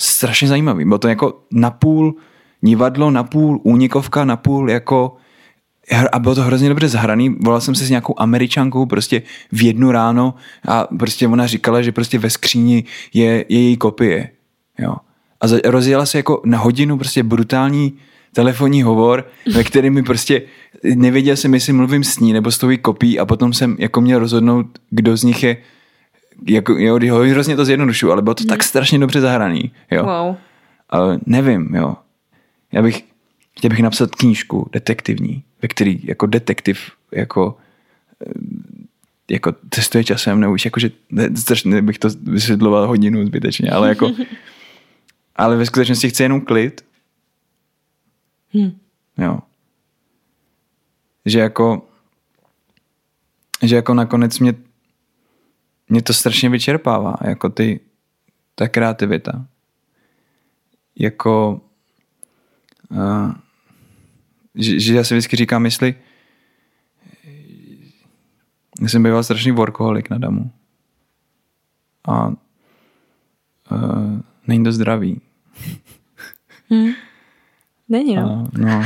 strašně 0.00 0.48
zajímavý. 0.48 0.84
Bylo 0.84 0.98
to 0.98 1.08
jako 1.08 1.40
napůl 1.52 2.14
divadlo, 2.60 3.10
napůl 3.10 3.60
únikovka, 3.62 4.24
napůl 4.24 4.70
jako 4.70 5.16
a 6.12 6.18
bylo 6.18 6.34
to 6.34 6.42
hrozně 6.42 6.68
dobře 6.68 6.88
zahraný. 6.88 7.36
Volal 7.40 7.60
jsem 7.60 7.74
se 7.74 7.84
s 7.84 7.90
nějakou 7.90 8.14
američankou 8.16 8.86
prostě 8.86 9.22
v 9.52 9.62
jednu 9.62 9.90
ráno 9.90 10.34
a 10.68 10.86
prostě 10.98 11.28
ona 11.28 11.46
říkala, 11.46 11.82
že 11.82 11.92
prostě 11.92 12.18
ve 12.18 12.30
skříni 12.30 12.84
je, 13.14 13.24
je 13.24 13.44
její 13.48 13.76
kopie. 13.76 14.30
Jo. 14.78 14.96
A 15.40 15.46
rozjela 15.64 16.06
se 16.06 16.18
jako 16.18 16.42
na 16.44 16.58
hodinu 16.58 16.98
prostě 16.98 17.22
brutální 17.22 17.98
telefonní 18.34 18.82
hovor, 18.82 19.28
ve 19.54 19.64
kterém 19.64 19.94
mi 19.94 20.02
prostě 20.02 20.42
nevěděl 20.94 21.36
jsem, 21.36 21.54
jestli 21.54 21.72
mluvím 21.72 22.04
s 22.04 22.18
ní 22.18 22.32
nebo 22.32 22.50
s 22.50 22.58
tou 22.58 22.68
kopí 22.82 23.18
a 23.18 23.26
potom 23.26 23.52
jsem 23.52 23.76
jako 23.78 24.00
měl 24.00 24.18
rozhodnout, 24.18 24.66
kdo 24.90 25.16
z 25.16 25.22
nich 25.22 25.42
je 25.42 25.56
jako, 26.48 26.72
jo, 26.72 26.98
ho 27.10 27.18
hrozně 27.18 27.56
to 27.56 27.64
zjednodušu, 27.64 28.12
ale 28.12 28.22
bylo 28.22 28.34
to 28.34 28.42
hmm. 28.42 28.48
tak 28.48 28.62
strašně 28.62 28.98
dobře 28.98 29.20
zahraný, 29.20 29.72
jo. 29.90 30.04
Wow. 30.04 30.36
Ale 30.90 31.18
nevím, 31.26 31.74
jo. 31.74 31.96
Já 32.72 32.82
bych, 32.82 33.04
chtěl 33.58 33.70
bych 33.70 33.80
napsat 33.80 34.14
knížku 34.14 34.68
detektivní, 34.72 35.42
ve 35.62 35.68
který 35.68 36.00
jako 36.04 36.26
detektiv 36.26 36.90
jako 37.12 37.56
jako 39.30 39.54
cestuje 39.70 40.04
časem, 40.04 40.40
nebo 40.40 40.52
už 40.52 40.64
jako, 40.64 40.80
že 40.80 40.90
strašně 41.36 41.82
bych 41.82 41.98
to 41.98 42.08
vysvětloval 42.22 42.86
hodinu 42.86 43.26
zbytečně, 43.26 43.70
ale 43.70 43.88
jako 43.88 44.12
ale 45.36 45.56
ve 45.56 45.66
skutečnosti 45.66 46.08
chce 46.08 46.22
jenom 46.22 46.40
klid. 46.40 46.84
Hmm. 48.54 48.80
Jo. 49.18 49.38
Že 51.24 51.40
jako 51.40 51.88
že 53.62 53.76
jako 53.76 53.94
nakonec 53.94 54.38
mě 54.38 54.54
mě 55.88 56.02
to 56.02 56.12
strašně 56.12 56.50
vyčerpává, 56.50 57.16
jako 57.24 57.48
ty 57.48 57.80
ta 58.54 58.68
kreativita. 58.68 59.46
Jako 60.98 61.60
uh, 62.90 63.32
že, 64.54 64.80
že 64.80 64.94
já 64.94 65.04
si 65.04 65.14
vždycky 65.14 65.36
říkám, 65.36 65.64
jestli 65.64 65.94
já 68.80 68.88
jsem 68.88 69.02
býval 69.02 69.24
strašný 69.24 69.52
workoholik 69.52 70.10
na 70.10 70.18
damu. 70.18 70.50
A 72.08 72.28
uh, 72.28 72.34
není 74.46 74.64
to 74.64 74.72
zdravý. 74.72 75.20
Hmm. 76.70 76.92
Není, 77.94 78.16
no. 78.16 78.48
A, 78.54 78.58
no. 78.58 78.84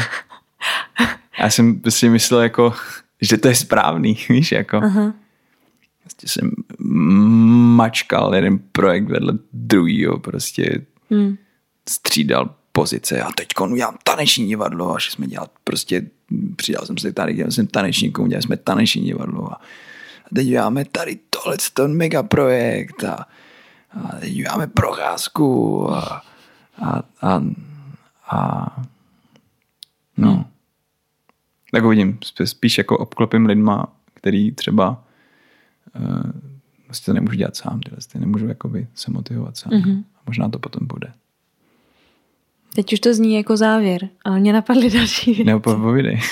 Já 1.40 1.50
jsem 1.50 1.80
si 1.88 2.08
myslel 2.08 2.40
jako, 2.40 2.74
že 3.20 3.36
to 3.36 3.48
je 3.48 3.54
správný, 3.54 4.18
víš, 4.28 4.52
jako. 4.52 4.76
Aha. 4.76 5.14
Prostě 6.02 6.28
jsem 6.28 6.50
mačkal 7.76 8.34
jeden 8.34 8.58
projekt 8.72 9.08
vedle 9.08 9.32
druhýho, 9.52 10.18
prostě 10.18 10.86
hmm. 11.10 11.36
střídal 11.88 12.54
pozice 12.72 13.22
a 13.22 13.32
teď 13.32 13.48
udělám 13.70 13.98
taneční 14.04 14.48
divadlo 14.48 14.94
a 14.94 14.98
že 14.98 15.10
jsme 15.10 15.26
dělali 15.26 15.48
prostě, 15.64 16.06
přidal 16.56 16.86
jsem 16.86 16.98
se 16.98 17.12
tady, 17.12 17.34
dělal 17.34 17.50
jsem 17.50 17.66
tanečníkům, 17.66 18.28
dělali 18.28 18.42
jsme 18.42 18.56
taneční 18.56 19.02
divadlo 19.02 19.52
a, 19.52 19.60
teď 20.34 20.46
děláme 20.46 20.84
tady 20.84 21.18
tohle, 21.30 21.56
ten 21.74 21.96
mega 21.96 22.22
projekt 22.22 23.04
a, 23.04 23.26
a 23.90 24.16
teď 24.20 24.32
děláme 24.32 24.66
procházku 24.66 25.90
a, 25.92 26.22
a, 26.82 27.02
a, 27.22 27.42
a 28.30 28.66
no. 30.18 30.32
Hmm. 30.32 30.44
Tak 31.72 31.84
uvidím, 31.84 32.18
spíš 32.44 32.78
jako 32.78 32.98
obklopím 32.98 33.46
lidma, 33.46 33.86
který 34.14 34.52
třeba 34.52 35.04
uh, 36.00 36.30
vlastně 36.86 37.12
to 37.12 37.14
nemůžu 37.14 37.36
dělat 37.36 37.56
sám, 37.56 37.80
tyhle, 37.80 37.98
nemůžu 38.18 38.48
jakoby 38.48 38.86
se 38.94 39.10
motivovat 39.10 39.56
sám. 39.56 39.72
Mm-hmm. 39.72 40.04
Možná 40.26 40.48
to 40.48 40.58
potom 40.58 40.86
bude. 40.86 41.12
Teď 42.74 42.92
už 42.92 43.00
to 43.00 43.14
zní 43.14 43.34
jako 43.34 43.56
závěr, 43.56 44.08
ale 44.24 44.40
mě 44.40 44.52
napadly 44.52 44.90
další 44.90 45.30
věci. 45.30 45.44
Nebo 45.44 45.60
povídej. 45.60 46.20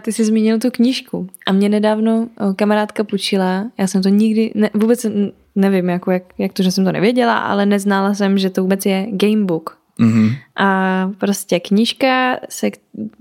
ty 0.00 0.12
jsi 0.12 0.24
zmínil 0.24 0.58
tu 0.58 0.70
knížku 0.70 1.28
a 1.46 1.52
mě 1.52 1.68
nedávno 1.68 2.28
kamarádka 2.56 3.04
půjčila, 3.04 3.70
já 3.78 3.86
jsem 3.86 4.02
to 4.02 4.08
nikdy, 4.08 4.52
ne, 4.54 4.70
vůbec 4.74 5.06
nevím, 5.54 5.88
jako 5.88 6.10
jak, 6.10 6.22
jak 6.38 6.52
to, 6.52 6.62
že 6.62 6.70
jsem 6.70 6.84
to 6.84 6.92
nevěděla, 6.92 7.38
ale 7.38 7.66
neznala 7.66 8.14
jsem, 8.14 8.38
že 8.38 8.50
to 8.50 8.62
vůbec 8.62 8.86
je 8.86 9.06
gamebook. 9.10 9.78
Mm-hmm. 10.00 10.36
A 10.56 11.10
prostě 11.18 11.60
knížka, 11.60 12.36
se, 12.48 12.70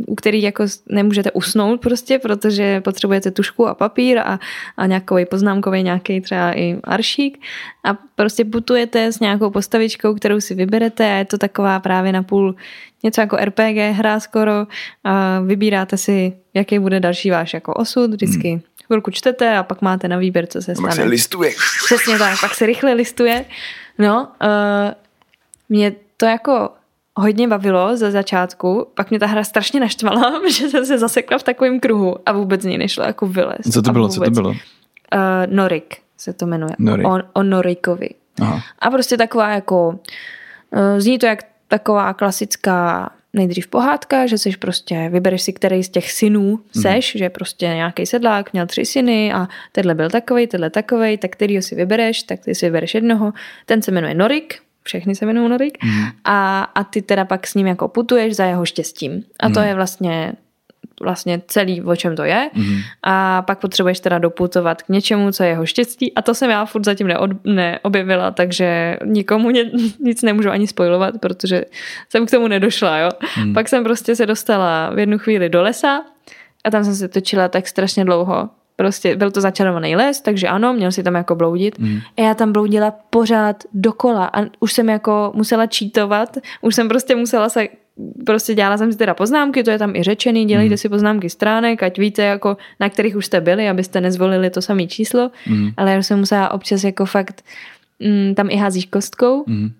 u 0.08 0.16
který 0.16 0.42
jako 0.42 0.66
nemůžete 0.90 1.32
usnout 1.32 1.82
prostě, 1.82 2.20
protože 2.20 2.82
potřebujete 2.82 3.32
tušku 3.32 3.68
a 3.68 3.74
papír 3.74 4.18
a, 4.18 4.40
a 4.78 4.86
nějaký 4.86 5.26
poznámkový 5.30 5.84
nějaký 5.84 6.22
třeba 6.22 6.58
i 6.58 6.78
aršík 6.84 7.42
a 7.84 7.94
prostě 8.16 8.46
putujete 8.46 9.12
s 9.12 9.20
nějakou 9.20 9.50
postavičkou, 9.50 10.14
kterou 10.14 10.42
si 10.42 10.56
vyberete 10.56 11.14
a 11.14 11.16
je 11.16 11.26
to 11.26 11.38
taková 11.38 11.80
právě 11.80 12.12
na 12.12 12.24
půl 12.24 12.56
něco 13.04 13.22
jako 13.22 13.38
RPG 13.38 13.78
hra 13.92 14.20
skoro 14.20 14.68
a 15.04 15.40
vybíráte 15.40 15.98
si, 15.98 16.34
jaký 16.54 16.80
bude 16.80 17.00
další 17.00 17.32
váš 17.32 17.54
jako 17.54 17.74
osud, 17.74 18.12
vždycky 18.12 18.54
mm. 18.54 18.62
chvilku 18.86 19.12
čtete 19.12 19.58
a 19.58 19.64
pak 19.64 19.82
máte 19.82 20.08
na 20.08 20.18
výběr, 20.18 20.48
co 20.48 20.62
se 20.62 20.76
stane. 20.76 20.88
Pak 20.88 20.96
se 20.96 21.04
listuje. 21.04 21.52
Přesně 21.86 22.18
tak, 22.18 22.40
pak 22.42 22.56
se 22.56 22.66
rychle 22.66 22.94
listuje. 22.94 23.46
No, 24.00 24.28
uh, 24.42 24.92
mě 25.70 25.92
to 26.24 26.28
jako 26.28 26.70
hodně 27.16 27.48
bavilo 27.48 27.98
ze 27.98 28.12
začátku, 28.12 28.88
pak 28.94 29.10
mě 29.10 29.20
ta 29.20 29.26
hra 29.26 29.44
strašně 29.44 29.80
naštvala, 29.80 30.42
že 30.58 30.70
jsem 30.70 30.86
se 30.86 30.98
zasekla 30.98 31.38
v 31.38 31.44
takovém 31.44 31.80
kruhu 31.80 32.16
a 32.26 32.32
vůbec 32.32 32.62
z 32.62 32.66
ní 32.66 32.78
nešlo 32.78 33.04
jako 33.04 33.28
vylez. 33.28 33.74
Co 33.74 33.82
to 33.82 33.92
bylo, 33.92 34.10
co 34.10 34.22
to 34.22 34.32
bylo? 34.32 34.50
Uh, 34.50 34.56
Norik 35.46 35.98
se 36.18 36.34
to 36.34 36.46
jmenuje. 36.46 36.76
Norik. 36.80 37.08
O, 37.08 37.20
o 37.34 37.44
Norikovi. 37.44 38.10
Aha. 38.42 38.62
A 38.80 38.90
prostě 38.90 39.18
taková 39.18 39.50
jako, 39.50 39.88
uh, 39.90 41.00
zní 41.00 41.20
to 41.20 41.26
jak 41.26 41.40
taková 41.68 42.14
klasická 42.14 43.12
nejdřív 43.34 43.68
pohádka, 43.68 44.28
že 44.28 44.38
jsi 44.38 44.58
prostě, 44.58 45.10
vybereš 45.12 45.42
si, 45.42 45.54
který 45.54 45.84
z 45.84 45.90
těch 45.90 46.12
synů 46.12 46.60
seš, 46.82 47.16
mm. 47.16 47.20
že 47.20 47.30
prostě 47.30 47.66
nějaký 47.66 48.06
sedlák 48.06 48.54
měl 48.54 48.68
tři 48.68 48.86
syny 48.86 49.34
a 49.34 49.48
tenhle 49.72 49.96
byl 49.96 50.10
takovej, 50.10 50.48
tenhle 50.48 50.70
takovej, 50.70 51.18
tak 51.18 51.32
kterýho 51.32 51.62
si 51.62 51.76
vybereš, 51.76 52.24
tak 52.24 52.40
ty 52.40 52.56
si 52.56 52.66
vybereš 52.66 52.94
jednoho. 52.94 53.34
Ten 53.66 53.82
se 53.82 53.92
jmenuje 53.92 54.14
Norik, 54.14 54.64
všechny 54.84 55.16
se 55.16 55.26
jmenují 55.26 55.50
Norik 55.50 55.84
mm. 55.84 56.06
a, 56.24 56.64
a 56.64 56.84
ty 56.84 57.02
teda 57.02 57.26
pak 57.26 57.48
s 57.48 57.56
ním 57.56 57.68
jako 57.68 57.88
putuješ 57.88 58.36
za 58.36 58.46
jeho 58.46 58.66
štěstím. 58.66 59.24
A 59.40 59.50
to 59.50 59.60
mm. 59.60 59.66
je 59.66 59.76
vlastně 59.76 60.34
vlastně 61.02 61.42
celý, 61.48 61.82
o 61.82 61.96
čem 61.96 62.16
to 62.16 62.24
je. 62.24 62.50
Mm-hmm. 62.56 62.82
A 63.04 63.42
pak 63.42 63.60
potřebuješ 63.60 64.00
teda 64.00 64.20
doputovat 64.20 64.82
k 64.82 64.90
něčemu, 64.90 65.32
co 65.32 65.44
je 65.44 65.50
jeho 65.50 65.66
štěstí. 65.66 66.14
A 66.16 66.22
to 66.22 66.34
jsem 66.34 66.50
já 66.50 66.66
furt 66.66 66.86
zatím 66.86 67.08
neod, 67.08 67.32
neobjevila, 67.44 68.32
takže 68.32 68.98
nikomu 69.06 69.50
ně, 69.50 69.72
nic 70.00 70.22
nemůžu 70.22 70.50
ani 70.50 70.68
spojovat, 70.68 71.16
protože 71.20 71.66
jsem 72.10 72.26
k 72.26 72.32
tomu 72.32 72.48
nedošla. 72.48 72.98
Jo? 72.98 73.10
Mm. 73.38 73.54
Pak 73.54 73.70
jsem 73.70 73.84
prostě 73.84 74.16
se 74.16 74.26
dostala 74.26 74.90
v 74.90 75.00
jednu 75.00 75.18
chvíli 75.18 75.50
do 75.50 75.62
lesa 75.62 76.04
a 76.64 76.70
tam 76.70 76.84
jsem 76.84 76.96
se 76.96 77.08
točila 77.08 77.48
tak 77.48 77.68
strašně 77.68 78.06
dlouho. 78.06 78.50
Prostě 78.76 79.16
byl 79.16 79.32
to 79.32 79.42
začarovaný 79.42 79.96
les, 79.96 80.22
takže 80.22 80.48
ano, 80.48 80.74
měl 80.74 80.92
si 80.92 81.04
tam 81.04 81.16
jako 81.16 81.36
bloudit. 81.36 81.80
Mm. 81.80 82.00
A 82.18 82.22
já 82.22 82.34
tam 82.34 82.52
bloudila 82.52 82.92
pořád 83.10 83.64
dokola 83.74 84.26
a 84.34 84.46
už 84.60 84.74
jsem 84.74 84.90
jako 84.90 85.32
musela 85.36 85.66
čítovat, 85.66 86.38
už 86.62 86.76
jsem 86.76 86.88
prostě 86.88 87.16
musela 87.16 87.50
se 87.50 87.68
prostě 88.26 88.54
dělala 88.54 88.78
jsem 88.78 88.92
si 88.92 88.98
teda 88.98 89.14
poznámky, 89.14 89.64
to 89.64 89.72
je 89.72 89.80
tam 89.80 89.96
i 89.96 90.04
řečený, 90.04 90.46
dělejte 90.46 90.74
mm. 90.74 90.78
si 90.78 90.90
poznámky 90.90 91.30
stránek, 91.30 91.84
ať 91.84 92.00
víte, 92.00 92.22
jako, 92.22 92.58
na 92.80 92.90
kterých 92.90 93.16
už 93.16 93.26
jste 93.26 93.42
byli, 93.42 93.70
abyste 93.70 94.02
nezvolili 94.02 94.50
to 94.50 94.62
samé 94.62 94.88
číslo, 94.88 95.32
mm. 95.48 95.72
ale 95.78 95.92
já 95.92 96.04
jsem 96.04 96.20
musela 96.20 96.52
občas 96.52 96.84
jako 96.84 97.06
fakt, 97.06 97.44
mm, 98.00 98.36
tam 98.36 98.50
i 98.50 98.56
házíš 98.56 98.86
kostkou, 98.86 99.44
mm. 99.48 99.72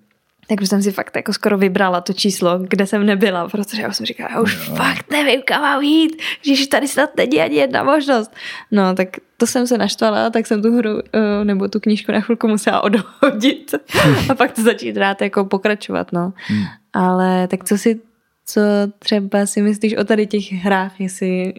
Tak 0.48 0.62
už 0.62 0.70
jsem 0.70 0.82
si 0.82 0.92
fakt 0.92 1.16
jako 1.16 1.34
skoro 1.34 1.58
vybrala 1.58 2.02
to 2.02 2.14
číslo, 2.14 2.60
kde 2.60 2.88
jsem 2.88 3.06
nebyla, 3.06 3.50
protože 3.50 3.82
já 3.82 3.94
jsem 3.94 4.06
říkala, 4.06 4.30
já 4.32 4.42
už 4.42 4.68
jo. 4.68 4.76
fakt 4.76 5.12
nevím, 5.12 5.42
kam 5.46 5.62
mám 5.62 5.82
jít, 5.82 6.22
že 6.42 6.68
tady 6.68 6.88
snad 6.88 7.10
není 7.18 7.42
ani 7.42 7.56
jedna 7.56 7.84
možnost. 7.84 8.32
No, 8.72 8.96
tak 8.96 9.08
to 9.38 9.48
jsem 9.48 9.68
se 9.68 9.78
naštvala, 9.78 10.30
tak 10.30 10.48
jsem 10.48 10.62
tu 10.62 10.78
hru 10.78 11.00
eh, 11.14 11.46
nebo 11.46 11.68
tu 11.68 11.80
knížku 11.80 12.12
na 12.12 12.22
chvilku 12.22 12.48
musela 12.48 12.82
odhodit 12.82 13.76
a 14.30 14.36
pak 14.36 14.52
to 14.52 14.62
začít 14.62 14.98
rád 14.98 15.22
jako 15.22 15.46
pokračovat, 15.46 16.12
no. 16.12 16.34
Hmm. 16.38 16.64
Ale 16.94 17.48
tak 17.48 17.64
co 17.64 17.78
si, 17.78 18.02
co 18.46 18.62
třeba 19.00 19.46
si 19.46 19.62
myslíš 19.62 19.96
o 19.96 20.04
tady 20.04 20.28
těch 20.28 20.52
hrách, 20.52 21.02
jestli 21.02 21.54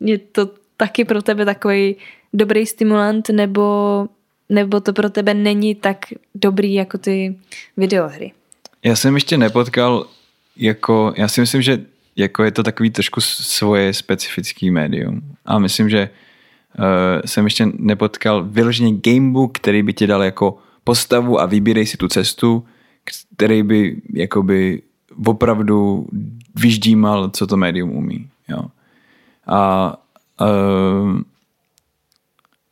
je 0.00 0.18
to 0.18 0.50
taky 0.76 1.04
pro 1.04 1.22
tebe 1.22 1.44
takový 1.44 1.96
dobrý 2.32 2.66
stimulant, 2.66 3.28
nebo, 3.28 4.08
nebo 4.48 4.80
to 4.80 4.92
pro 4.92 5.10
tebe 5.10 5.34
není 5.34 5.74
tak 5.74 5.98
dobrý 6.34 6.74
jako 6.74 6.98
ty 6.98 7.36
videohry? 7.76 8.32
Já 8.84 8.96
jsem 8.96 9.14
ještě 9.14 9.38
nepotkal 9.38 10.06
jako, 10.56 11.14
já 11.16 11.28
si 11.28 11.40
myslím, 11.40 11.62
že 11.62 11.84
jako 12.16 12.44
je 12.44 12.50
to 12.50 12.62
takový 12.62 12.90
trošku 12.90 13.20
svoje 13.20 13.92
specifický 13.92 14.70
médium. 14.70 15.22
A 15.46 15.58
myslím, 15.58 15.90
že 15.90 16.10
uh, 16.78 16.84
jsem 17.24 17.44
ještě 17.44 17.66
nepotkal 17.78 18.44
vyloženě 18.44 19.00
gamebook, 19.00 19.58
který 19.58 19.82
by 19.82 19.92
ti 19.92 20.06
dal 20.06 20.22
jako 20.22 20.58
postavu 20.84 21.40
a 21.40 21.46
vybírej 21.46 21.86
si 21.86 21.96
tu 21.96 22.08
cestu, 22.08 22.64
který 23.36 23.62
by 23.62 23.96
jakoby 24.12 24.82
opravdu 25.26 26.06
vyždímal, 26.54 27.30
co 27.30 27.46
to 27.46 27.56
médium 27.56 27.90
umí. 27.90 28.28
Jo. 28.48 28.62
A 29.46 29.92
uh, 30.40 31.20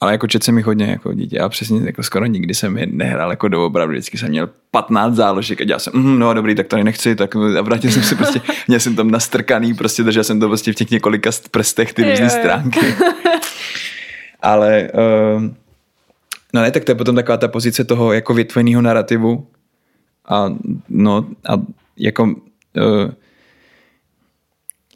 ale 0.00 0.12
jako 0.12 0.26
čet 0.26 0.44
jsem 0.44 0.56
jich 0.56 0.66
hodně 0.66 0.86
jako 0.86 1.12
dítě 1.12 1.38
a 1.38 1.48
přesně 1.48 1.80
jako 1.86 2.02
skoro 2.02 2.26
nikdy 2.26 2.54
jsem 2.54 2.78
je 2.78 2.86
nehrál 2.86 3.30
jako 3.30 3.48
doopravdy, 3.48 3.94
vždycky 3.94 4.18
jsem 4.18 4.28
měl 4.28 4.48
15 4.70 5.14
záložek 5.14 5.60
a 5.60 5.64
dělal 5.64 5.80
jsem, 5.80 5.92
mm, 5.96 6.18
no 6.18 6.34
dobrý, 6.34 6.54
tak 6.54 6.66
to 6.66 6.76
nechci, 6.76 7.16
tak 7.16 7.36
a 7.36 7.62
vrátil 7.62 7.90
jsem 7.90 8.02
si 8.02 8.14
prostě, 8.14 8.40
měl 8.68 8.80
jsem 8.80 8.96
tam 8.96 9.10
nastrkaný, 9.10 9.74
prostě 9.74 10.02
držel 10.02 10.24
jsem 10.24 10.40
to 10.40 10.46
prostě 10.46 10.72
v 10.72 10.74
těch 10.74 10.90
několika 10.90 11.30
prstech 11.50 11.92
ty 11.92 12.10
různé 12.10 12.30
stránky. 12.30 12.80
Ale 14.42 14.90
uh, 14.94 15.42
no 16.54 16.62
ne, 16.62 16.70
tak 16.70 16.84
to 16.84 16.90
je 16.90 16.94
potom 16.94 17.14
taková 17.14 17.36
ta 17.36 17.48
pozice 17.48 17.84
toho 17.84 18.12
jako 18.12 18.34
větveného 18.34 18.82
narrativu. 18.82 19.46
A 20.28 20.54
no 20.88 21.26
a 21.48 21.52
jako 21.96 22.24
uh, 22.24 22.32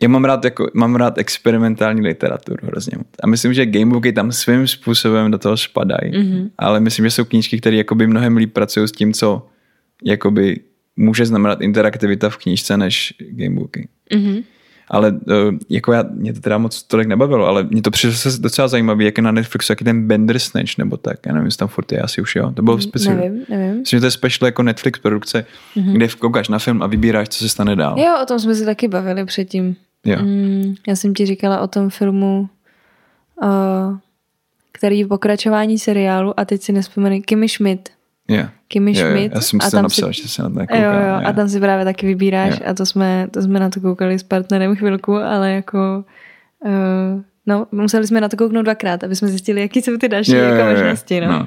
já 0.02 0.08
mám 0.08 0.24
rád, 0.24 0.44
jako, 0.44 0.70
mám 0.74 0.96
rád 0.96 1.18
experimentální 1.18 2.00
literaturu 2.00 2.66
hrozně 2.66 2.98
moc. 2.98 3.06
A 3.22 3.26
myslím, 3.26 3.54
že 3.54 3.66
gamebooky 3.66 4.12
tam 4.12 4.32
svým 4.32 4.66
způsobem 4.66 5.30
do 5.30 5.38
toho 5.38 5.56
spadají. 5.56 6.12
Mm-hmm. 6.12 6.50
Ale 6.58 6.80
myslím, 6.80 7.04
že 7.04 7.10
jsou 7.10 7.24
knížky, 7.24 7.60
které 7.60 7.76
jakoby 7.76 8.06
mnohem 8.06 8.36
líp 8.36 8.52
pracují 8.52 8.88
s 8.88 8.92
tím, 8.92 9.12
co 9.12 9.46
jakoby 10.04 10.60
může 10.96 11.26
znamenat 11.26 11.60
interaktivita 11.60 12.30
v 12.30 12.36
knížce 12.36 12.76
než 12.76 13.14
gamebooky. 13.30 13.88
Mm-hmm. 14.14 14.44
Ale 14.90 15.12
uh, 15.12 15.54
jako 15.68 15.92
já, 15.92 16.04
mě 16.14 16.32
to 16.32 16.40
teda 16.40 16.58
moc 16.58 16.82
tolik 16.82 17.08
nebavilo, 17.08 17.46
ale 17.46 17.64
mě 17.70 17.82
to 17.82 17.90
přišlo 17.90 18.32
docela 18.38 18.68
zajímavé, 18.68 19.04
jak 19.04 19.18
je 19.18 19.22
na 19.22 19.32
Netflixu, 19.32 19.72
jaký 19.72 19.84
ten 19.84 20.06
Bender 20.06 20.38
Snatch 20.38 20.78
nebo 20.78 20.96
tak. 20.96 21.18
Já 21.26 21.32
nevím, 21.32 21.46
jestli 21.46 21.58
tam 21.58 21.68
furt 21.68 21.92
je, 21.92 22.00
asi 22.00 22.22
už 22.22 22.36
jo. 22.36 22.52
To 22.52 22.62
bylo 22.62 22.80
speciál. 22.80 23.16
Nevím, 23.16 23.44
nevím. 23.48 23.78
Myslím, 23.78 23.96
že 23.96 24.00
to 24.00 24.06
je 24.06 24.10
special 24.10 24.46
jako 24.46 24.62
Netflix 24.62 24.98
produkce, 25.00 25.46
mm-hmm. 25.76 25.92
kde 25.92 26.08
koukáš 26.08 26.48
na 26.48 26.58
film 26.58 26.82
a 26.82 26.86
vybíráš, 26.86 27.28
co 27.28 27.38
se 27.38 27.48
stane 27.48 27.76
dál. 27.76 27.98
Jo, 27.98 28.14
o 28.22 28.26
tom 28.26 28.38
jsme 28.38 28.54
si 28.54 28.64
taky 28.64 28.88
bavili 28.88 29.24
předtím. 29.24 29.76
Jo. 30.08 30.18
Mm, 30.22 30.74
já 30.88 30.96
jsem 30.96 31.14
ti 31.14 31.26
říkala 31.26 31.60
o 31.60 31.66
tom 31.66 31.90
filmu, 31.90 32.48
uh, 33.42 33.96
který 34.72 34.98
je 34.98 35.06
pokračování 35.06 35.78
seriálu 35.78 36.40
a 36.40 36.44
teď 36.44 36.62
si 36.62 36.72
nespomenu, 36.72 37.22
Kimmy 37.22 37.48
Schmidt. 37.48 37.88
Yeah. 38.30 38.50
Kimmy 38.68 38.92
yeah, 38.92 39.10
Schmidt. 39.10 39.34
Já 39.34 39.40
jsem 39.40 39.60
si 39.60 39.70
to 39.70 39.82
napsal, 39.82 40.12
si, 40.12 40.22
že 40.22 40.28
se 40.28 40.42
na 40.42 40.48
to 40.48 40.60
Jo, 40.60 40.66
jo, 40.70 40.80
yeah. 40.80 41.26
a 41.26 41.32
tam 41.32 41.48
si 41.48 41.60
právě 41.60 41.84
taky 41.84 42.06
vybíráš 42.06 42.58
yeah. 42.58 42.70
a 42.70 42.74
to 42.74 42.86
jsme, 42.86 43.28
to 43.30 43.42
jsme 43.42 43.60
na 43.60 43.70
to 43.70 43.80
koukali 43.80 44.18
s 44.18 44.22
partnerem 44.22 44.76
chvilku, 44.76 45.16
ale 45.16 45.52
jako 45.52 46.04
uh, 46.64 47.22
no, 47.46 47.66
museli 47.72 48.06
jsme 48.06 48.20
na 48.20 48.28
to 48.28 48.36
kouknout 48.36 48.64
dvakrát, 48.64 49.04
aby 49.04 49.16
jsme 49.16 49.28
zjistili, 49.28 49.60
jaký 49.60 49.82
jsou 49.82 49.96
ty 49.96 50.08
další 50.08 50.32
yeah, 50.32 50.56
jako 50.56 50.70
možnosti. 50.70 51.20
No. 51.20 51.26
No. 51.26 51.46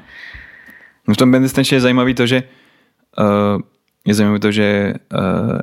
no. 1.08 1.14
v 1.14 1.16
tom 1.16 1.32
Bandersnatch 1.32 1.72
je 1.72 1.80
zajímavý 1.80 2.14
to, 2.14 2.26
že 2.26 2.42
uh, 3.18 3.60
je 4.06 4.14
zajímavé 4.14 4.38
to, 4.38 4.52
že 4.52 4.94
uh, 5.14 5.58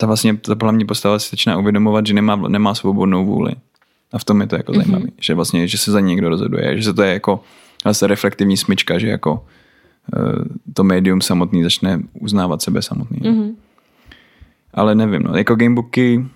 ta 0.00 0.06
vlastně 0.06 0.36
ta 0.36 0.56
hlavní 0.62 0.84
postava 0.84 1.18
si 1.18 1.30
začíná 1.30 1.58
uvědomovat, 1.58 2.06
že 2.06 2.14
nemá, 2.14 2.36
nemá 2.36 2.74
svobodnou 2.74 3.26
vůli. 3.26 3.52
A 4.12 4.18
v 4.18 4.24
tom 4.24 4.40
je 4.40 4.46
to 4.46 4.56
jako 4.56 4.72
mm-hmm. 4.72 4.76
zajímavé, 4.76 5.06
že 5.20 5.34
vlastně, 5.34 5.68
že 5.68 5.78
se 5.78 5.92
za 5.92 6.00
někdo 6.00 6.28
rozhoduje, 6.28 6.76
že 6.76 6.82
se 6.82 6.94
to 6.94 7.02
je 7.02 7.12
jako 7.12 7.44
vlastně 7.84 8.08
reflektivní 8.08 8.56
smyčka, 8.56 8.98
že 8.98 9.08
jako 9.08 9.46
uh, 10.16 10.44
to 10.74 10.84
médium 10.84 11.20
samotný 11.20 11.62
začne 11.62 12.00
uznávat 12.20 12.62
sebe 12.62 12.82
samotný. 12.82 13.18
Mm-hmm. 13.18 13.54
Ale 14.74 14.94
nevím, 14.94 15.22
no, 15.22 15.36
jako 15.36 15.54
gamebooky 15.54 16.26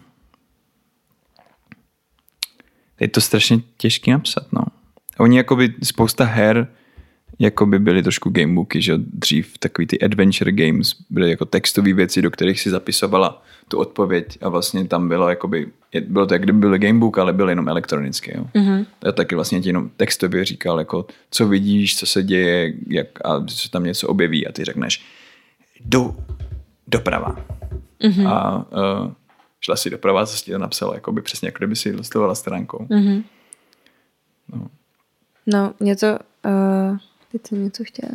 je 3.01 3.09
to 3.09 3.21
strašně 3.21 3.61
těžké 3.77 4.13
napsat, 4.13 4.47
no. 4.53 4.63
Oni 5.19 5.37
jakoby 5.37 5.75
spousta 5.83 6.25
her 6.25 6.69
jako 7.39 7.67
by 7.67 7.79
byly 7.79 8.03
trošku 8.03 8.31
gamebooky, 8.31 8.83
že 8.83 8.95
dřív 8.97 9.59
takový 9.59 9.87
ty 9.87 10.01
adventure 10.01 10.53
games 10.53 10.97
byly 11.11 11.31
jako 11.31 11.45
textové 11.45 11.93
věci, 11.93 12.23
do 12.23 12.31
kterých 12.31 12.61
si 12.61 12.71
zapisovala 12.71 13.43
tu 13.69 13.79
odpověď 13.79 14.39
a 14.43 14.49
vlastně 14.49 14.85
tam 14.85 15.09
bylo 15.09 15.29
jakoby, 15.29 15.69
bylo 16.09 16.27
to 16.27 16.35
jak 16.35 16.43
kdyby 16.43 16.59
byl 16.59 16.79
gamebook, 16.79 17.19
ale 17.19 17.33
byl 17.33 17.49
jenom 17.49 17.69
elektronický. 17.69 18.31
Jo. 18.35 18.47
Mm-hmm. 18.55 18.87
A 19.09 19.13
taky 19.13 19.35
vlastně 19.35 19.61
ti 19.61 19.69
jenom 19.69 19.91
textově 19.97 20.45
říkal, 20.45 20.79
jako 20.79 21.07
co 21.31 21.49
vidíš, 21.49 21.99
co 21.99 22.07
se 22.07 22.23
děje, 22.23 22.73
jak, 22.87 23.07
a 23.25 23.49
se 23.49 23.71
tam 23.71 23.85
něco 23.85 24.09
objeví 24.09 24.47
a 24.47 24.53
ty 24.53 24.65
řekneš, 24.65 25.05
jdu 25.85 26.17
doprava. 26.89 27.37
Mm-hmm. 28.01 28.29
A 28.29 28.57
uh, 28.57 29.13
šla 29.61 29.77
si 29.77 29.91
doprava, 29.91 30.27
co 30.27 30.37
si 30.37 30.51
to 30.51 30.59
napsala, 30.59 30.95
jako 30.95 31.13
by 31.13 31.23
přesně 31.23 31.49
jako 31.49 31.59
kdyby 31.59 31.77
si 31.77 31.91
listovala 31.91 32.35
stránkou. 32.35 32.87
Mm-hmm. 32.91 33.25
No. 34.53 34.69
no, 35.47 35.75
mě 35.81 35.97
to... 35.97 36.19
Uh 36.45 36.99
Teď 37.35 37.47
jsem 37.47 37.65
něco 37.65 37.85
chtěla. 37.85 38.13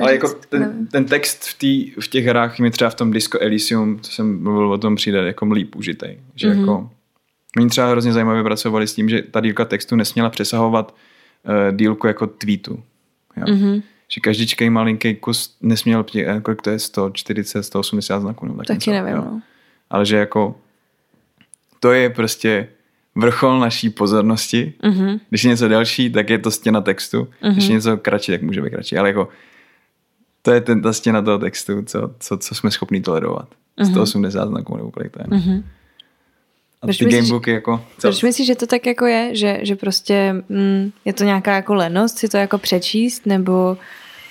Ale 0.00 0.12
jako 0.12 0.28
ten, 0.48 0.86
ten 0.86 1.04
text 1.04 1.44
v, 1.44 1.58
tý, 1.58 1.90
v 2.00 2.08
těch 2.08 2.24
hrách 2.24 2.58
mi 2.58 2.70
třeba 2.70 2.90
v 2.90 2.94
tom 2.94 3.10
Disco 3.10 3.38
Elysium, 3.40 4.00
co 4.00 4.12
jsem 4.12 4.42
mluvil 4.42 4.72
o 4.72 4.78
tom, 4.78 4.96
přijde 4.96 5.18
jako 5.18 5.46
líp 5.46 5.76
užitej. 5.76 6.20
Že 6.34 6.48
mm-hmm. 6.48 6.60
jako, 6.60 6.90
oni 7.56 7.68
třeba 7.68 7.90
hrozně 7.90 8.12
zajímavě 8.12 8.42
pracovali 8.42 8.86
s 8.86 8.94
tím, 8.94 9.08
že 9.08 9.22
ta 9.22 9.40
dílka 9.40 9.64
textu 9.64 9.96
nesměla 9.96 10.30
přesahovat 10.30 10.94
uh, 11.44 11.76
dílku 11.76 12.06
jako 12.06 12.26
tweetu. 12.26 12.82
Jo? 13.36 13.44
Mm-hmm. 13.44 13.82
Že 14.08 14.20
každičkej 14.20 14.70
malinký 14.70 15.14
kus 15.14 15.56
nesměl, 15.60 16.04
eh, 16.16 16.40
kolik 16.40 16.62
to 16.62 16.70
je, 16.70 16.78
140, 16.78 17.62
180 17.62 18.20
znaků. 18.20 18.46
Nebo 18.46 18.58
tak 18.58 18.66
Taky 18.66 18.90
něco, 18.90 18.90
nevím. 18.90 19.16
Jo? 19.16 19.24
No. 19.24 19.42
Ale 19.90 20.06
že 20.06 20.16
jako 20.16 20.60
to 21.80 21.92
je 21.92 22.10
prostě 22.10 22.68
vrchol 23.16 23.58
naší 23.58 23.90
pozornosti. 23.90 24.72
Mm-hmm. 24.82 25.20
Když 25.28 25.44
je 25.44 25.50
něco 25.50 25.68
delší, 25.68 26.10
tak 26.10 26.30
je 26.30 26.38
to 26.38 26.50
stěna 26.50 26.80
textu. 26.80 27.22
Mm-hmm. 27.22 27.52
Když 27.52 27.66
je 27.66 27.74
něco 27.74 27.96
kratší, 27.96 28.32
tak 28.32 28.42
může 28.42 28.62
být 28.62 28.70
kratší. 28.70 28.96
Ale 28.96 29.08
jako 29.08 29.28
to 30.42 30.52
je 30.52 30.60
ten, 30.60 30.82
ta 30.82 30.92
stěna 30.92 31.22
toho 31.22 31.38
textu, 31.38 31.82
co, 31.82 32.10
co, 32.20 32.38
co 32.38 32.54
jsme 32.54 32.70
schopni 32.70 33.00
tolerovat. 33.00 33.48
mm-hmm. 33.78 33.90
180 33.90 34.48
znaků 34.48 34.76
nebo 34.76 34.90
kolik 34.90 35.12
to 35.12 35.18
je. 35.22 35.26
Mm-hmm. 35.26 35.62
A 36.82 36.86
ty 36.86 37.04
gamebooky 37.04 37.50
jako... 37.50 37.84
Co? 37.98 38.08
Proč 38.08 38.22
myslíš, 38.22 38.46
že 38.46 38.54
to 38.54 38.66
tak 38.66 38.86
jako 38.86 39.06
je? 39.06 39.36
Že, 39.36 39.60
že 39.62 39.76
prostě 39.76 40.34
mm, 40.48 40.92
je 41.04 41.12
to 41.12 41.24
nějaká 41.24 41.54
jako 41.54 41.74
lenost 41.74 42.18
si 42.18 42.28
to 42.28 42.36
jako 42.36 42.58
přečíst, 42.58 43.26
nebo 43.26 43.76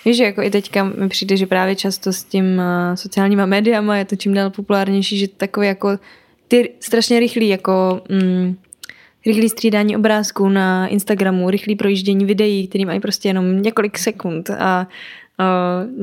Víš, 0.06 0.18
že 0.18 0.24
jako 0.24 0.42
i 0.42 0.50
teďka 0.50 0.84
mi 0.84 1.10
přijde, 1.10 1.38
že 1.38 1.46
právě 1.46 1.76
často 1.76 2.14
s 2.14 2.24
tím 2.24 2.46
uh, 2.58 2.96
sociálníma 2.96 3.46
médiama 3.46 3.98
je 3.98 4.06
to 4.06 4.16
čím 4.16 4.34
dál 4.34 4.50
populárnější, 4.50 5.18
že 5.18 5.28
takové 5.28 5.68
jako 5.68 6.00
ty 6.48 6.72
strašně 6.80 7.20
rychlý 7.20 7.48
jako 7.48 8.02
mm, 8.10 8.56
rychlý 9.26 9.50
střídání 9.50 9.98
obrázků 9.98 10.50
na 10.50 10.88
Instagramu, 10.88 11.50
rychlý 11.50 11.76
projíždění 11.76 12.26
videí, 12.26 12.68
který 12.68 12.86
mají 12.86 13.00
prostě 13.00 13.30
jenom 13.30 13.62
několik 13.62 13.98
sekund 13.98 14.50
a 14.50 14.88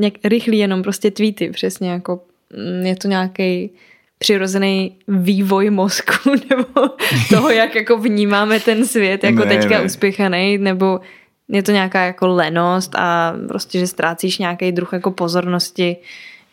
uh, 0.00 0.08
rychlý 0.24 0.58
jenom 0.58 0.82
prostě 0.82 1.10
tweety, 1.10 1.50
přesně 1.50 1.90
jako 1.90 2.20
mm, 2.56 2.86
je 2.86 2.96
to 2.96 3.08
nějaký 3.08 3.70
přirozený 4.18 4.96
vývoj 5.08 5.70
mozku 5.70 6.30
nebo 6.50 6.88
toho, 7.30 7.50
jak 7.50 7.74
jako 7.74 7.98
vnímáme 7.98 8.60
ten 8.60 8.86
svět 8.86 9.24
jako 9.24 9.44
ne, 9.44 9.46
teďka 9.46 9.78
ne. 9.78 9.84
uspěchaný, 9.84 10.58
nebo 10.58 11.00
je 11.48 11.62
to 11.62 11.72
nějaká 11.72 12.02
jako 12.04 12.26
lenost 12.26 12.94
a 12.94 13.34
prostě, 13.48 13.78
že 13.78 13.86
ztrácíš 13.86 14.38
nějaký 14.38 14.72
druh 14.72 14.92
jako 14.92 15.10
pozornosti, 15.10 15.96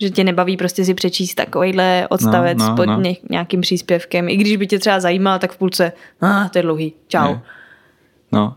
že 0.01 0.09
tě 0.09 0.23
nebaví 0.23 0.57
prostě 0.57 0.85
si 0.85 0.93
přečíst 0.93 1.35
takovýhle 1.35 2.07
odstavec 2.09 2.57
no, 2.57 2.69
no, 2.69 2.75
pod 2.75 2.85
no. 2.85 3.01
nějakým 3.29 3.61
příspěvkem. 3.61 4.29
I 4.29 4.35
když 4.35 4.57
by 4.57 4.67
tě 4.67 4.79
třeba 4.79 4.99
zajímal, 4.99 5.39
tak 5.39 5.51
v 5.51 5.57
půlce, 5.57 5.91
ah, 6.21 6.49
to 6.49 6.57
je 6.57 6.63
dlouhý, 6.63 6.93
čau. 7.07 7.33
Ne. 7.33 7.41
No, 8.31 8.55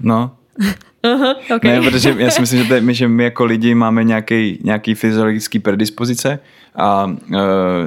no. 0.00 0.30
Aha, 1.02 1.34
okay. 1.56 1.80
Ne, 1.80 1.90
protože 1.90 2.14
já 2.18 2.30
si 2.30 2.40
myslím, 2.40 2.62
že, 2.62 2.68
to 2.68 2.74
je, 2.74 2.94
že 2.94 3.08
my 3.08 3.24
jako 3.24 3.44
lidi 3.44 3.74
máme 3.74 4.04
nějaký, 4.04 4.58
nějaký 4.64 4.94
fyziologický 4.94 5.58
predispozice 5.58 6.38
a 6.74 7.04
uh, 7.04 7.40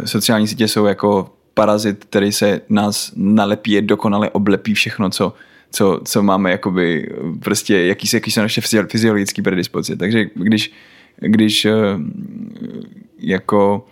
sociální 0.05 0.47
sítě 0.47 0.67
jsou 0.67 0.85
jako 0.85 1.29
parazit, 1.53 2.05
který 2.05 2.31
se 2.31 2.61
nás 2.69 3.11
nalepí, 3.15 3.81
dokonale 3.81 4.29
oblepí 4.29 4.73
všechno, 4.73 5.09
co, 5.09 5.33
co, 5.71 6.01
co 6.05 6.23
máme 6.23 6.51
jakoby 6.51 7.13
prostě, 7.39 7.85
jaký, 7.85 8.07
jaký 8.13 8.31
jsou 8.31 8.41
naše 8.41 8.61
fyziologické 8.87 9.41
predispozice. 9.41 9.97
Takže 9.97 10.25
když, 10.33 10.73
když 11.19 11.65
uh, 11.65 11.71
jako 13.19 13.85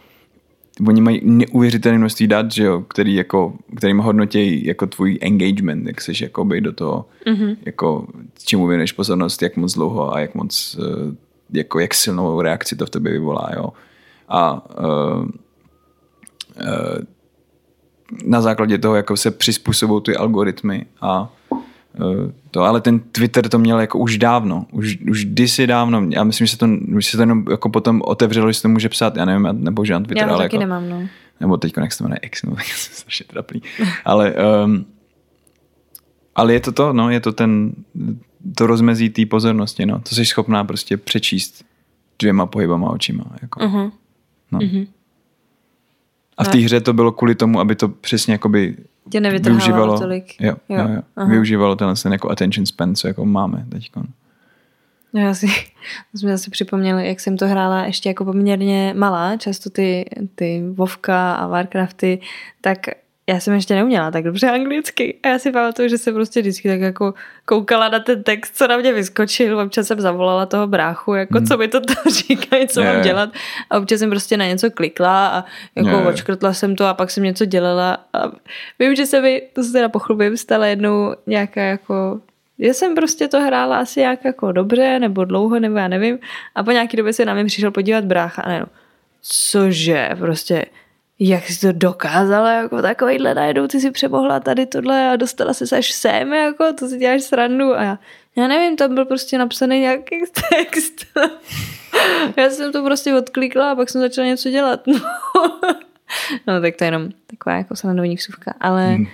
oni 0.87 1.01
mají 1.01 1.21
neuvěřitelné 1.23 1.97
množství 1.97 2.27
dat, 2.27 2.51
že 2.51 2.63
jo, 2.63 2.81
který 2.81 3.15
jako, 3.15 3.53
kterým 3.77 3.97
hodnotí 3.97 4.65
jako 4.65 4.87
tvůj 4.87 5.17
engagement, 5.21 5.87
jak 5.87 6.01
jsi 6.01 6.11
jakoby 6.21 6.61
do 6.61 6.73
toho, 6.73 7.05
mm-hmm. 7.25 7.57
jako 7.65 8.07
čemu 8.45 8.67
věnuješ 8.67 8.91
pozornost, 8.91 9.41
jak 9.41 9.57
moc 9.57 9.73
dlouho 9.73 10.15
a 10.15 10.19
jak 10.19 10.35
moc, 10.35 10.77
uh, 10.79 11.13
jako 11.53 11.79
jak 11.79 11.93
silnou 11.93 12.41
reakci 12.41 12.75
to 12.75 12.85
v 12.85 12.89
tobě 12.89 13.11
vyvolá, 13.11 13.49
jo. 13.55 13.69
A 14.27 14.69
uh, 14.79 15.23
uh, 15.23 15.29
na 18.25 18.41
základě 18.41 18.77
toho 18.77 18.95
jako 18.95 19.17
se 19.17 19.31
přizpůsobují 19.31 20.01
ty 20.01 20.15
algoritmy 20.15 20.85
a 21.01 21.33
to, 22.51 22.61
ale 22.61 22.81
ten 22.81 22.99
Twitter 22.99 23.49
to 23.49 23.59
měl 23.59 23.79
jako 23.79 23.99
už 23.99 24.17
dávno, 24.17 24.65
už, 24.71 24.97
už 25.09 25.25
kdysi 25.25 25.67
dávno, 25.67 26.07
já 26.09 26.23
myslím, 26.23 26.47
že 26.47 26.51
se 26.51 26.57
to, 26.57 26.67
že 26.99 27.09
se 27.09 27.17
to 27.17 27.23
jenom 27.23 27.45
jako 27.49 27.69
potom 27.69 28.01
otevřelo, 28.05 28.47
že 28.47 28.53
se 28.53 28.61
to 28.61 28.69
může 28.69 28.89
psát, 28.89 29.15
já 29.15 29.25
nevím, 29.25 29.45
já 29.45 29.51
nepoužívám 29.51 30.03
Twitter, 30.03 30.27
já 30.27 30.33
ale 30.33 30.43
taky 30.45 30.55
jako, 30.55 30.61
nemám, 30.61 30.89
no. 30.89 31.07
nebo 31.39 31.57
teď 31.57 31.73
jak 31.77 31.91
se 31.91 31.97
to 31.97 32.03
jmenuje 32.03 32.19
X, 32.21 32.43
no, 32.43 32.55
tak 32.55 32.65
jsem 32.65 32.93
strašně 32.93 33.25
trapný, 33.29 33.61
ale 34.05 34.35
um, 34.65 34.85
ale 36.35 36.53
je 36.53 36.59
to 36.59 36.71
to, 36.71 36.93
no, 36.93 37.09
je 37.09 37.19
to 37.19 37.31
ten, 37.31 37.71
to 38.55 38.67
rozmezí 38.67 39.09
té 39.09 39.25
pozornosti, 39.25 39.85
no, 39.85 39.99
to 39.99 40.15
jsi 40.15 40.25
schopná 40.25 40.63
prostě 40.63 40.97
přečíst 40.97 41.65
dvěma 42.19 42.45
pohybama 42.45 42.89
očima, 42.89 43.25
jako. 43.41 43.59
Uh-huh. 43.59 43.91
No. 44.51 44.59
Uh-huh. 44.59 44.87
A 46.37 46.43
v 46.43 46.47
té 46.47 46.57
hře 46.57 46.81
to 46.81 46.93
bylo 46.93 47.11
kvůli 47.11 47.35
tomu, 47.35 47.59
aby 47.59 47.75
to 47.75 47.87
přesně 47.89 48.33
jakoby 48.33 48.77
Tě 49.11 49.19
využívalo 49.19 49.99
tolik. 49.99 50.41
Jo, 50.41 50.55
jo. 50.69 50.77
jo, 50.77 51.01
jo. 51.17 51.25
využívalo 51.27 51.75
tenhle 51.75 51.95
ten 52.03 52.13
jako 52.13 52.31
attention 52.31 52.65
span, 52.65 52.95
co 52.95 53.07
jako 53.07 53.25
máme 53.25 53.65
teď. 53.69 53.91
No 55.13 55.21
já 55.21 55.33
si, 55.33 55.47
jsme 56.15 56.31
zase 56.31 56.51
připomněli, 56.51 57.07
jak 57.07 57.19
jsem 57.19 57.37
to 57.37 57.47
hrála 57.47 57.85
ještě 57.85 58.09
jako 58.09 58.25
poměrně 58.25 58.93
malá, 58.97 59.37
často 59.37 59.69
ty, 59.69 60.05
ty 60.35 60.63
Vovka 60.73 61.33
a 61.33 61.47
Warcrafty, 61.47 62.19
tak 62.61 62.77
já 63.29 63.39
jsem 63.39 63.53
ještě 63.53 63.75
neuměla 63.75 64.11
tak 64.11 64.23
dobře 64.23 64.49
anglicky 64.49 65.17
a 65.23 65.27
já 65.27 65.39
si 65.39 65.51
pamatuju, 65.51 65.89
že 65.89 65.97
jsem 65.97 66.13
prostě 66.13 66.41
vždycky 66.41 66.69
tak 66.69 66.79
jako 66.79 67.13
koukala 67.45 67.89
na 67.89 67.99
ten 67.99 68.23
text, 68.23 68.57
co 68.57 68.67
na 68.67 68.77
mě 68.77 68.93
vyskočil, 68.93 69.59
občas 69.59 69.87
jsem 69.87 69.99
zavolala 69.99 70.45
toho 70.45 70.67
bráchu, 70.67 71.13
jako 71.13 71.37
hmm. 71.37 71.47
co 71.47 71.57
mi 71.57 71.67
to 71.67 71.79
tam 71.81 72.03
říkají, 72.27 72.67
co 72.67 72.81
yeah. 72.81 72.93
mám 72.93 73.03
dělat 73.03 73.29
a 73.69 73.77
občas 73.77 73.99
jsem 73.99 74.09
prostě 74.09 74.37
na 74.37 74.45
něco 74.45 74.71
klikla 74.71 75.27
a 75.27 75.45
jako 75.75 75.89
yeah. 75.89 76.07
očkrtla 76.07 76.53
jsem 76.53 76.75
to 76.75 76.85
a 76.85 76.93
pak 76.93 77.11
jsem 77.11 77.23
něco 77.23 77.45
dělala 77.45 77.97
a 78.13 78.31
vím, 78.79 78.95
že 78.95 79.05
se 79.05 79.21
mi, 79.21 79.41
to 79.53 79.63
se 79.63 79.71
teda 79.71 79.89
pochlubím, 79.89 80.37
stala 80.37 80.65
jednou 80.65 81.15
nějaká 81.27 81.61
jako 81.61 82.21
že 82.59 82.73
jsem 82.73 82.95
prostě 82.95 83.27
to 83.27 83.41
hrála 83.41 83.77
asi 83.77 83.99
jak 83.99 84.25
jako 84.25 84.51
dobře, 84.51 84.99
nebo 84.99 85.25
dlouho, 85.25 85.59
nebo 85.59 85.77
já 85.77 85.87
nevím. 85.87 86.19
A 86.55 86.63
po 86.63 86.71
nějaký 86.71 86.97
době 86.97 87.13
se 87.13 87.25
na 87.25 87.33
mě 87.33 87.45
přišel 87.45 87.71
podívat 87.71 88.05
brácha 88.05 88.41
a 88.41 88.49
ne, 88.49 88.65
cože, 89.21 90.09
prostě 90.19 90.65
jak 91.19 91.47
jsi 91.47 91.59
to 91.59 91.71
dokázala, 91.71 92.51
jako 92.51 92.81
takovýhle 92.81 93.33
najednou 93.33 93.67
ty 93.67 93.79
si 93.79 93.91
přemohla 93.91 94.39
tady 94.39 94.65
tohle 94.65 95.09
a 95.09 95.15
dostala 95.15 95.53
se 95.53 95.77
až 95.77 95.91
sem, 95.91 96.33
jako 96.33 96.73
to 96.73 96.87
si 96.87 96.97
děláš 96.97 97.23
srandu 97.23 97.73
a 97.73 97.83
já, 97.83 97.99
já 98.35 98.47
nevím, 98.47 98.77
tam 98.77 98.95
byl 98.95 99.05
prostě 99.05 99.37
napsaný 99.37 99.79
nějaký 99.79 100.15
text. 100.49 101.05
já 102.37 102.49
jsem 102.49 102.71
to 102.71 102.83
prostě 102.83 103.15
odklikla 103.15 103.71
a 103.71 103.75
pak 103.75 103.89
jsem 103.89 104.01
začala 104.01 104.27
něco 104.27 104.49
dělat. 104.49 104.87
No, 104.87 104.99
no 106.47 106.61
tak 106.61 106.75
to 106.75 106.83
je 106.83 106.87
jenom 106.87 107.09
taková 107.27 107.55
jako 107.55 107.75
srandovní 107.75 108.15
vsuvka, 108.15 108.53
ale 108.59 108.87
hmm. 108.87 109.05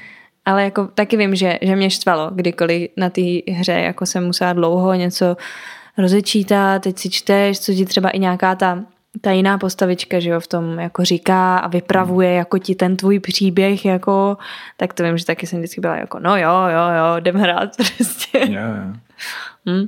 Ale 0.48 0.64
jako 0.64 0.88
taky 0.88 1.18
vím, 1.18 1.36
že, 1.36 1.60
že 1.62 1.76
mě 1.76 1.90
štvalo, 1.90 2.32
kdykoliv 2.34 2.90
na 2.98 3.10
té 3.10 3.22
hře 3.52 3.72
jako 3.72 4.06
jsem 4.06 4.26
musela 4.26 4.54
dlouho 4.54 4.94
něco 4.94 5.38
rozečítat, 5.98 6.82
teď 6.82 7.00
si 7.00 7.10
čteš, 7.10 7.60
co 7.60 7.74
ti 7.74 7.86
třeba 7.86 8.10
i 8.10 8.20
nějaká 8.20 8.56
ta 8.56 8.84
ta 9.22 9.32
jiná 9.32 9.58
postavička, 9.58 10.20
že 10.20 10.30
jo, 10.30 10.40
v 10.40 10.48
tom 10.48 10.80
jako 10.80 11.06
říká 11.06 11.58
a 11.58 11.68
vypravuje 11.68 12.28
hmm. 12.28 12.38
jako 12.38 12.58
ti 12.58 12.76
ten 12.76 12.98
tvůj 12.98 13.20
příběh, 13.20 13.86
jako, 13.86 14.38
tak 14.78 14.94
to 14.94 15.04
vím, 15.04 15.18
že 15.18 15.26
taky 15.26 15.48
jsem 15.48 15.60
vždycky 15.60 15.82
byla 15.82 15.96
jako, 15.96 16.20
no 16.20 16.38
jo, 16.38 16.52
jo, 16.52 16.96
jo, 16.98 17.16
jdem 17.18 17.36
hrát 17.36 17.76
prostě. 17.78 18.40
Jo, 18.40 18.62
jo. 18.62 18.94
Hmm? 19.66 19.88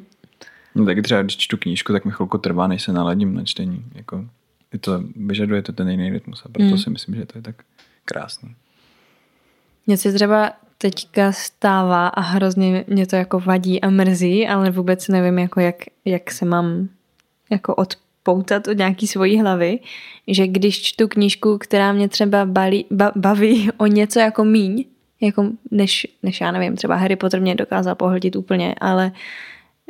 No, 0.76 0.86
taky 0.86 1.02
třeba, 1.02 1.22
když 1.22 1.38
čtu 1.38 1.58
knížku, 1.58 1.94
tak 1.94 2.06
mi 2.06 2.12
chvilku 2.12 2.38
trvá, 2.38 2.68
než 2.68 2.84
se 2.84 2.94
naladím 2.94 3.36
na 3.36 3.44
čtení. 3.44 3.86
Jako, 3.95 4.26
je 4.74 4.80
to, 4.80 5.04
vyžaduje 5.16 5.62
to 5.62 5.74
ten 5.74 5.90
jiný 5.90 6.10
rytmus 6.10 6.41
a 6.45 6.49
proto 6.49 6.68
hmm. 6.68 6.78
si 6.78 6.90
myslím, 6.90 7.16
že 7.16 7.26
to 7.26 7.38
je 7.38 7.41
tak 7.41 7.56
krásný. 8.06 8.56
Mně 9.88 9.98
se 9.98 10.14
třeba 10.14 10.52
teďka 10.78 11.32
stává 11.32 12.08
a 12.08 12.22
hrozně 12.22 12.86
mě 12.88 13.08
to 13.08 13.16
jako 13.16 13.40
vadí 13.40 13.82
a 13.82 13.90
mrzí, 13.90 14.48
ale 14.48 14.72
vůbec 14.72 15.08
nevím, 15.08 15.40
jako 15.40 15.60
jak, 15.60 15.76
jak 16.06 16.32
se 16.32 16.45
mám 16.45 16.90
jako 17.49 17.76
od 17.76 17.95
poutat 18.28 18.68
od 18.68 18.78
nějaký 18.78 19.08
svojí 19.08 19.40
hlavy, 19.40 19.80
že 20.28 20.48
když 20.48 20.82
čtu 20.82 21.08
knížku, 21.08 21.58
která 21.58 21.94
mě 21.94 22.10
třeba 22.10 22.45
balí, 22.45 22.86
ba, 22.91 23.12
baví 23.16 23.70
o 23.78 23.86
něco 23.86 24.20
jako 24.20 24.44
míň, 24.44 24.86
jako 25.22 25.45
než, 25.72 26.08
než 26.24 26.41
já 26.41 26.52
nevím, 26.52 26.76
třeba 26.76 26.95
Harry 26.95 27.16
Potter 27.16 27.41
mě 27.41 27.56
dokázal 27.56 27.95
pohltit 27.95 28.36
úplně, 28.36 28.76
ale 28.82 29.12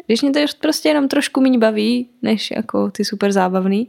když 0.05 0.21
mě 0.21 0.31
to 0.31 0.39
prostě 0.61 0.89
jenom 0.89 1.07
trošku 1.07 1.41
míň 1.41 1.59
baví, 1.59 2.09
než 2.21 2.51
jako 2.51 2.91
ty 2.91 3.05
super 3.05 3.31
zábavný, 3.31 3.87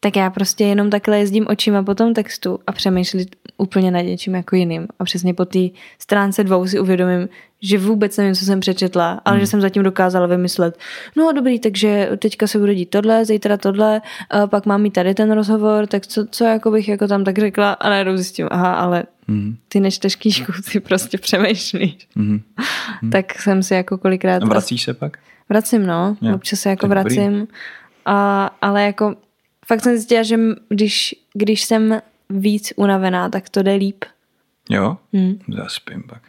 tak 0.00 0.16
já 0.16 0.30
prostě 0.30 0.64
jenom 0.64 0.90
takhle 0.90 1.18
jezdím 1.18 1.46
očima 1.48 1.82
po 1.82 1.94
tom 1.94 2.14
textu 2.14 2.58
a 2.66 2.72
přemýšlím 2.72 3.26
úplně 3.56 3.90
nad 3.90 4.00
něčím 4.00 4.34
jako 4.34 4.56
jiným. 4.56 4.88
A 4.98 5.04
přesně 5.04 5.34
po 5.34 5.44
té 5.44 5.58
stránce 5.98 6.44
dvou 6.44 6.66
si 6.66 6.80
uvědomím, 6.80 7.28
že 7.62 7.78
vůbec 7.78 8.16
nevím, 8.16 8.34
co 8.34 8.44
jsem 8.44 8.60
přečetla, 8.60 9.20
ale 9.24 9.36
hmm. 9.36 9.40
že 9.40 9.46
jsem 9.46 9.60
zatím 9.60 9.82
dokázala 9.82 10.26
vymyslet, 10.26 10.78
no 11.16 11.32
dobrý, 11.32 11.58
takže 11.58 12.10
teďka 12.18 12.46
se 12.46 12.58
bude 12.58 12.74
dít 12.74 12.90
tohle, 12.90 13.24
zítra 13.24 13.56
tohle, 13.56 14.02
a 14.30 14.46
pak 14.46 14.66
mám 14.66 14.82
mít 14.82 14.90
tady 14.90 15.14
ten 15.14 15.32
rozhovor, 15.32 15.86
tak 15.86 16.06
co, 16.06 16.26
co 16.30 16.44
jako 16.44 16.70
bych 16.70 16.88
jako 16.88 17.08
tam 17.08 17.24
tak 17.24 17.38
řekla 17.38 17.72
a 17.72 17.90
najednou 17.90 18.16
zjistím, 18.16 18.48
aha, 18.50 18.74
ale 18.74 19.04
hmm. 19.28 19.56
ty 19.68 19.80
nečteš 19.80 20.16
knížku, 20.16 20.52
ty 20.72 20.80
prostě 20.80 21.18
přemýšlíš. 21.18 22.08
Hmm. 22.16 22.40
Hmm. 23.02 23.10
tak 23.12 23.38
jsem 23.38 23.62
si 23.62 23.74
jako 23.74 23.98
kolikrát... 23.98 24.42
A 24.42 24.46
vracíš 24.46 24.82
se 24.82 24.94
pak? 24.94 25.18
Vracím, 25.48 25.86
no. 25.86 26.16
Jo. 26.20 26.34
Občas 26.34 26.60
se 26.60 26.68
jako 26.68 26.88
vracím. 26.88 27.48
A, 28.06 28.50
ale 28.62 28.82
jako 28.82 29.14
fakt 29.70 29.82
jsem 29.82 29.96
zjistila, 29.96 30.22
že 30.22 30.36
když, 30.68 31.14
když 31.34 31.64
jsem 31.64 32.00
víc 32.30 32.72
unavená, 32.76 33.28
tak 33.28 33.48
to 33.48 33.62
jde 33.62 33.74
líp. 33.74 34.04
Jo? 34.70 34.96
Hmm. 35.12 35.38
Zaspím 35.48 36.02
pak. 36.02 36.22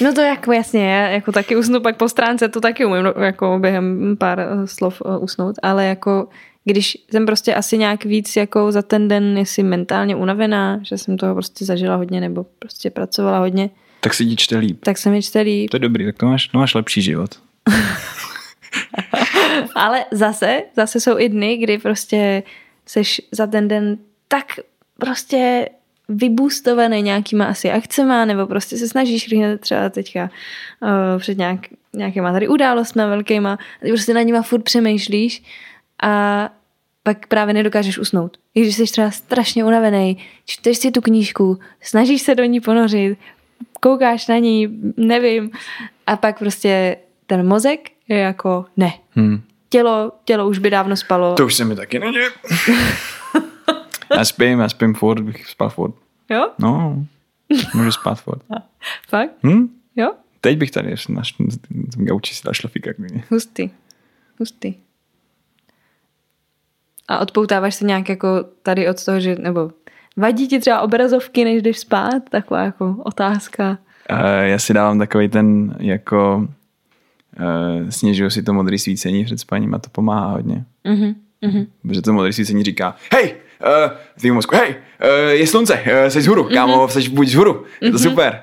No 0.00 0.14
to 0.14 0.20
jako 0.20 0.52
jasně, 0.52 0.90
já 0.90 1.08
jako 1.08 1.32
taky 1.32 1.56
usnu 1.56 1.80
pak 1.80 1.96
po 1.96 2.08
stránce, 2.08 2.48
to 2.48 2.60
taky 2.60 2.84
umím 2.84 3.02
no, 3.02 3.14
jako 3.24 3.58
během 3.60 4.16
pár 4.16 4.40
eh, 4.40 4.66
slov 4.66 5.02
eh, 5.06 5.18
usnout, 5.18 5.56
ale 5.62 5.86
jako 5.86 6.28
když 6.64 6.98
jsem 7.10 7.26
prostě 7.26 7.54
asi 7.54 7.78
nějak 7.78 8.04
víc 8.04 8.36
jako 8.36 8.72
za 8.72 8.82
ten 8.82 9.08
den, 9.08 9.38
jestli 9.38 9.62
mentálně 9.62 10.16
unavená, 10.16 10.80
že 10.82 10.98
jsem 10.98 11.16
toho 11.16 11.34
prostě 11.34 11.64
zažila 11.64 11.96
hodně 11.96 12.20
nebo 12.20 12.46
prostě 12.58 12.90
pracovala 12.90 13.38
hodně. 13.38 13.70
Tak 14.00 14.14
si 14.14 14.26
ti 14.26 14.36
čte 14.36 14.58
líp. 14.58 14.84
Tak 14.84 14.98
se 14.98 15.10
mi 15.10 15.22
čte 15.22 15.40
líp. 15.40 15.70
To 15.70 15.76
je 15.76 15.80
dobrý, 15.80 16.04
tak 16.04 16.16
to 16.16 16.26
máš, 16.26 16.48
to 16.48 16.58
máš 16.58 16.74
lepší 16.74 17.02
život. 17.02 17.30
ale 19.74 20.04
zase, 20.10 20.62
zase 20.76 21.00
jsou 21.00 21.18
i 21.18 21.28
dny, 21.28 21.56
kdy 21.56 21.78
prostě 21.78 22.42
seš 22.88 23.20
za 23.32 23.46
ten 23.46 23.68
den 23.68 23.98
tak 24.28 24.46
prostě 24.98 25.68
vybůstovaný 26.08 27.02
nějakýma 27.02 27.44
asi 27.44 27.70
akcema, 27.70 28.24
nebo 28.24 28.46
prostě 28.46 28.76
se 28.76 28.88
snažíš 28.88 29.28
rychle 29.28 29.58
třeba 29.58 29.88
teďka 29.88 30.30
uh, 30.82 31.20
před 31.20 31.38
nějak, 31.38 31.60
nějakýma 31.92 32.32
tady 32.32 32.48
událostmi 32.48 33.02
velkýma, 33.02 33.58
ty 33.82 33.88
prostě 33.88 34.14
na 34.14 34.22
nima 34.22 34.42
furt 34.42 34.62
přemýšlíš 34.62 35.42
a 36.02 36.48
pak 37.02 37.26
právě 37.26 37.54
nedokážeš 37.54 37.98
usnout. 37.98 38.36
I 38.54 38.60
když 38.60 38.76
jsi 38.76 38.84
třeba 38.84 39.10
strašně 39.10 39.64
unavený, 39.64 40.18
čteš 40.44 40.78
si 40.78 40.90
tu 40.90 41.00
knížku, 41.00 41.58
snažíš 41.80 42.22
se 42.22 42.34
do 42.34 42.44
ní 42.44 42.60
ponořit, 42.60 43.18
koukáš 43.80 44.26
na 44.26 44.38
ní, 44.38 44.68
nevím, 44.96 45.50
a 46.06 46.16
pak 46.16 46.38
prostě 46.38 46.96
ten 47.26 47.48
mozek 47.48 47.80
je 48.08 48.18
jako 48.18 48.66
ne. 48.76 48.92
Hmm. 49.10 49.42
Tělo, 49.68 50.12
tělo 50.24 50.48
už 50.48 50.58
by 50.58 50.70
dávno 50.70 50.96
spalo. 50.96 51.34
To 51.34 51.46
už 51.46 51.54
se 51.54 51.64
mi 51.64 51.76
taky 51.76 51.98
neděje. 51.98 52.30
já 54.16 54.24
spím, 54.24 54.60
já 54.60 54.68
spím 54.68 54.94
furt, 54.94 55.20
bych 55.20 55.46
spal 55.46 55.70
furt. 55.70 55.94
Jo? 56.30 56.50
No, 56.58 57.04
můžu 57.74 57.92
spát 57.92 58.14
furt. 58.14 58.42
Fakt? 59.08 59.30
Hm? 59.46 59.68
Jo? 59.96 60.12
Teď 60.40 60.58
bych 60.58 60.70
tady 60.70 60.94
na 61.08 61.22
gauči 61.96 62.34
si 62.34 62.42
dal 62.44 62.54
šlafíka. 62.54 62.90
Hustý. 63.30 63.70
Hustý. 64.38 64.74
A 67.08 67.18
odpoutáváš 67.18 67.74
se 67.74 67.84
nějak 67.84 68.08
jako 68.08 68.44
tady 68.62 68.88
od 68.88 69.04
toho, 69.04 69.20
že, 69.20 69.36
nebo 69.36 69.70
vadí 70.16 70.48
ti 70.48 70.60
třeba 70.60 70.80
obrazovky, 70.80 71.44
než 71.44 71.62
jdeš 71.62 71.78
spát? 71.78 72.22
Taková 72.30 72.62
jako 72.62 72.96
otázka. 73.04 73.78
Uh, 74.10 74.18
já 74.42 74.58
si 74.58 74.74
dávám 74.74 74.98
takový 74.98 75.28
ten 75.28 75.76
jako 75.78 76.48
uh, 77.40 77.88
snižuju 77.88 78.30
si 78.30 78.42
to 78.42 78.52
modré 78.52 78.78
svícení 78.78 79.24
před 79.24 79.40
spaním 79.40 79.74
a 79.74 79.78
to 79.78 79.90
pomáhá 79.90 80.32
hodně. 80.32 80.64
Uh-huh. 80.84 81.66
Protože 81.82 82.02
to 82.02 82.12
modré 82.12 82.32
svícení 82.32 82.64
říká, 82.64 82.96
hej, 83.12 83.34
uh, 83.60 83.92
tvým 84.20 84.34
mozku, 84.34 84.56
hej, 84.56 84.68
uh, 84.68 85.30
je 85.30 85.46
slunce, 85.46 85.74
uh, 85.74 86.08
jsi 86.08 86.18
vzhůru, 86.18 86.42
uh-huh. 86.42 86.54
kámo, 86.54 86.88
jsi 86.88 87.08
buď 87.08 87.26
vzhůru, 87.26 87.64
je 87.80 87.90
to 87.90 87.96
uh-huh. 87.96 88.02
super. 88.02 88.42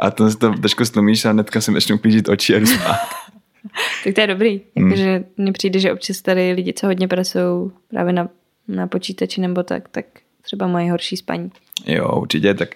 A 0.00 0.10
to 0.10 0.36
to 0.36 0.52
trošku 0.52 0.84
stlumíš 0.84 1.24
a 1.24 1.30
hnedka 1.30 1.60
si 1.60 1.72
začnou 1.72 1.98
klížit 1.98 2.28
oči 2.28 2.54
a 2.54 2.58
jdu 2.58 2.66
tak 4.04 4.14
to 4.14 4.20
je 4.20 4.26
dobrý. 4.26 4.60
Jakože 4.74 5.16
hmm. 5.16 5.24
mně 5.36 5.52
přijde, 5.52 5.80
že 5.80 5.92
občas 5.92 6.22
tady 6.22 6.52
lidi, 6.52 6.72
co 6.72 6.86
hodně 6.86 7.08
pracují 7.08 7.70
právě 7.90 8.12
na, 8.12 8.28
na 8.68 8.86
počítači 8.86 9.40
nebo 9.40 9.62
tak, 9.62 9.88
tak 9.88 10.06
třeba 10.42 10.66
mají 10.66 10.90
horší 10.90 11.16
spaní. 11.16 11.50
Jo, 11.86 12.18
určitě, 12.20 12.54
tak, 12.54 12.74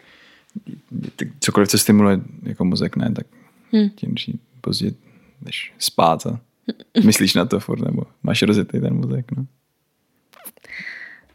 tak 1.17 1.29
cokoliv, 1.41 1.69
co 1.69 1.79
stimuluje 1.79 2.21
jako 2.43 2.65
mozek, 2.65 2.97
ne, 2.97 3.13
tak 3.13 3.27
hmm. 3.73 3.91
tím 3.91 4.15
později 4.61 4.95
jdeš 5.43 5.73
spát 5.79 6.27
a 6.27 6.41
myslíš 7.05 7.35
na 7.35 7.45
to 7.45 7.61
furt, 7.61 7.81
nebo 7.81 8.03
máš 8.23 8.43
rozjetý 8.43 8.81
ten 8.81 8.95
mozek, 8.95 9.33
no. 9.37 9.47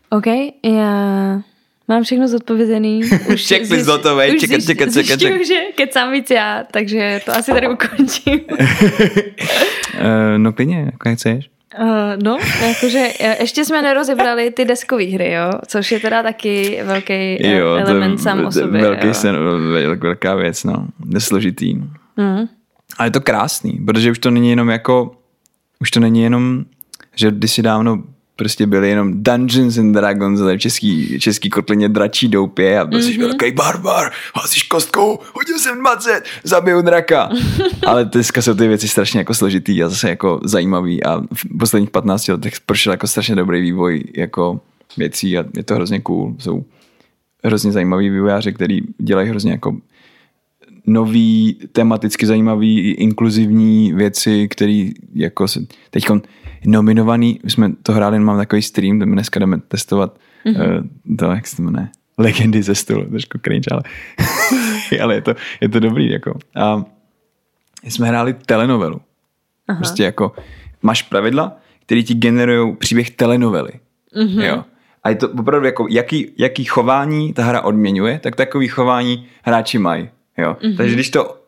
OK, 0.09 0.25
já 0.63 1.41
mám 1.87 2.03
všechno 2.03 2.27
zodpovězený. 2.27 3.01
Už 3.33 3.47
Checklist 3.47 3.87
hotový, 3.87 4.39
čekat, 4.39 4.61
čekat, 4.67 4.93
čekat. 4.93 5.39
Už 5.41 5.47
že 5.47 5.59
kecám 5.75 6.11
víc 6.11 6.29
já, 6.29 6.63
takže 6.71 7.21
to 7.25 7.31
asi 7.31 7.51
tady 7.51 7.67
ukončím. 7.67 8.39
uh, 8.49 8.57
no 10.37 10.53
klidně, 10.53 10.79
jako 10.79 11.15
chceš. 11.15 11.49
Uh, 11.79 12.23
no, 12.23 12.37
jakože 12.67 13.07
ještě 13.39 13.65
jsme 13.65 13.81
nerozebrali 13.81 14.51
ty 14.51 14.65
deskové 14.65 15.03
hry, 15.03 15.31
jo, 15.31 15.51
což 15.67 15.91
je 15.91 15.99
teda 15.99 16.23
taky 16.23 16.79
velký 16.83 17.47
jo, 17.47 17.75
element 17.75 18.17
to, 18.17 18.23
sám 18.23 18.45
o 18.45 18.51
sobě. 18.51 18.81
Velký 18.81 19.13
sen, 19.13 19.35
velká 19.99 20.35
věc, 20.35 20.63
no, 20.63 20.87
nesložitý. 21.05 21.73
Mm. 22.17 22.47
Ale 22.99 23.07
je 23.07 23.11
to 23.11 23.21
krásný, 23.21 23.71
protože 23.71 24.11
už 24.11 24.19
to 24.19 24.31
není 24.31 24.49
jenom 24.49 24.69
jako, 24.69 25.11
už 25.79 25.91
to 25.91 25.99
není 25.99 26.21
jenom, 26.21 26.65
že 27.15 27.31
kdysi 27.31 27.61
dávno 27.61 28.03
prostě 28.35 28.67
byly 28.67 28.89
jenom 28.89 29.23
Dungeons 29.23 29.77
and 29.77 29.91
Dragons, 29.91 30.41
ale 30.41 30.57
v 30.57 30.59
český, 30.59 31.19
český 31.19 31.49
kotlině 31.49 31.89
dračí 31.89 32.27
doupě 32.27 32.79
a 32.79 32.85
byl 32.85 32.99
mm-hmm. 32.99 33.19
velký 33.19 33.51
barbar, 33.51 34.11
házíš 34.35 34.63
kostkou, 34.63 35.19
hodil 35.33 35.59
jsem 35.59 35.79
20, 35.79 36.23
zabiju 36.43 36.81
draka. 36.81 37.29
ale 37.87 38.05
dneska 38.05 38.41
jsou 38.41 38.53
ty 38.53 38.67
věci 38.67 38.87
strašně 38.87 39.19
jako 39.19 39.33
složitý 39.33 39.83
a 39.83 39.89
zase 39.89 40.09
jako 40.09 40.39
zajímavý 40.43 41.03
a 41.03 41.21
v 41.33 41.57
posledních 41.59 41.89
15 41.89 42.27
letech 42.27 42.53
prošel 42.65 42.93
jako 42.93 43.07
strašně 43.07 43.35
dobrý 43.35 43.61
vývoj 43.61 44.03
jako 44.17 44.61
věcí 44.97 45.37
a 45.37 45.43
je 45.57 45.63
to 45.63 45.75
hrozně 45.75 46.01
cool. 46.01 46.35
Jsou 46.39 46.65
hrozně 47.43 47.71
zajímaví 47.71 48.09
vývojáři, 48.09 48.53
kteří 48.53 48.83
dělají 48.97 49.29
hrozně 49.29 49.51
jako 49.51 49.77
nový, 50.87 51.57
tematicky 51.71 52.25
zajímavý, 52.25 52.91
inkluzivní 52.91 53.93
věci, 53.93 54.47
které 54.47 54.89
jako 55.13 55.47
se 55.47 55.59
teď 55.89 56.05
nominovaný, 56.65 57.39
my 57.43 57.49
jsme 57.49 57.71
to 57.83 57.93
hráli, 57.93 58.19
mám 58.19 58.37
takový 58.37 58.61
stream, 58.61 58.97
kde 58.97 59.05
my 59.05 59.13
dneska 59.13 59.39
jdeme 59.39 59.59
testovat 59.67 60.17
mm-hmm. 60.45 60.79
uh, 61.09 61.15
to, 61.17 61.25
jak 61.25 61.47
se 61.47 61.55
to 61.55 61.63
jmenuje, 61.63 61.87
legendy 62.17 62.63
ze 62.63 62.75
stolu, 62.75 63.05
trošku 63.05 63.37
cringe, 63.43 63.67
ale, 63.71 63.81
ale 65.03 65.15
je, 65.15 65.21
to, 65.21 65.35
je 65.61 65.69
to 65.69 65.79
dobrý, 65.79 66.11
jako. 66.11 66.39
A 66.55 66.83
jsme 67.83 68.07
hráli 68.07 68.33
telenovelu. 68.33 69.01
Aha. 69.67 69.77
Prostě 69.77 70.03
jako 70.03 70.31
máš 70.81 71.01
pravidla, 71.01 71.57
které 71.85 72.03
ti 72.03 72.13
generují 72.13 72.75
příběh 72.75 73.09
telenovely. 73.09 73.71
Mm-hmm. 74.15 74.43
Jo. 74.43 74.63
A 75.03 75.09
je 75.09 75.15
to 75.15 75.29
opravdu 75.29 75.65
jako, 75.65 75.87
jaký, 75.89 76.31
jaký 76.37 76.63
chování 76.63 77.33
ta 77.33 77.43
hra 77.43 77.61
odměňuje, 77.61 78.19
tak 78.19 78.35
takový 78.35 78.67
chování 78.67 79.27
hráči 79.43 79.77
mají. 79.77 80.09
Jo? 80.39 80.57
Mm-hmm. 80.61 80.77
Takže 80.77 80.95
když 80.95 81.09
to 81.09 81.39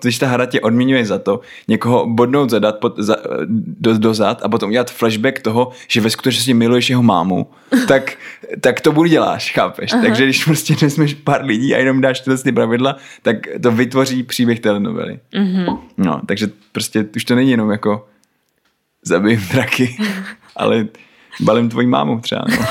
když 0.00 0.18
ta 0.18 0.26
hra 0.26 0.46
tě 0.46 0.60
odměňuje 0.60 1.04
za 1.06 1.18
to, 1.18 1.40
někoho 1.68 2.06
bodnout 2.06 2.50
zadat 2.50 2.78
pod, 2.78 2.98
za, 2.98 3.16
do, 3.46 3.98
do 3.98 4.14
zad 4.14 4.42
a 4.42 4.48
potom 4.48 4.68
udělat 4.68 4.90
flashback 4.90 5.42
toho, 5.42 5.70
že 5.88 6.00
ve 6.00 6.10
skutečnosti 6.10 6.54
miluješ 6.54 6.90
jeho 6.90 7.02
mámu, 7.02 7.50
tak, 7.88 8.16
tak 8.60 8.80
to 8.80 8.92
budu 8.92 9.08
děláš, 9.08 9.52
chápeš? 9.52 9.92
Aha. 9.92 10.02
Takže 10.02 10.24
když 10.24 10.44
prostě 10.44 10.74
nesmeš 10.82 11.14
pár 11.14 11.44
lidí 11.44 11.74
a 11.74 11.78
jenom 11.78 12.00
dáš 12.00 12.20
tyhle 12.20 12.38
ty 12.38 12.52
pravidla, 12.52 12.96
tak 13.22 13.36
to 13.62 13.70
vytvoří 13.72 14.22
příběh 14.22 14.60
telenovely. 14.60 15.18
Mm-hmm. 15.34 15.78
No, 15.96 16.20
takže 16.26 16.46
prostě 16.72 17.06
už 17.16 17.24
to 17.24 17.34
není 17.34 17.50
jenom 17.50 17.70
jako 17.70 18.08
zabijím 19.02 19.46
draky, 19.52 19.96
ale 20.56 20.86
balím 21.40 21.68
tvoji 21.68 21.86
mámu 21.86 22.20
třeba. 22.20 22.44
No. 22.50 22.66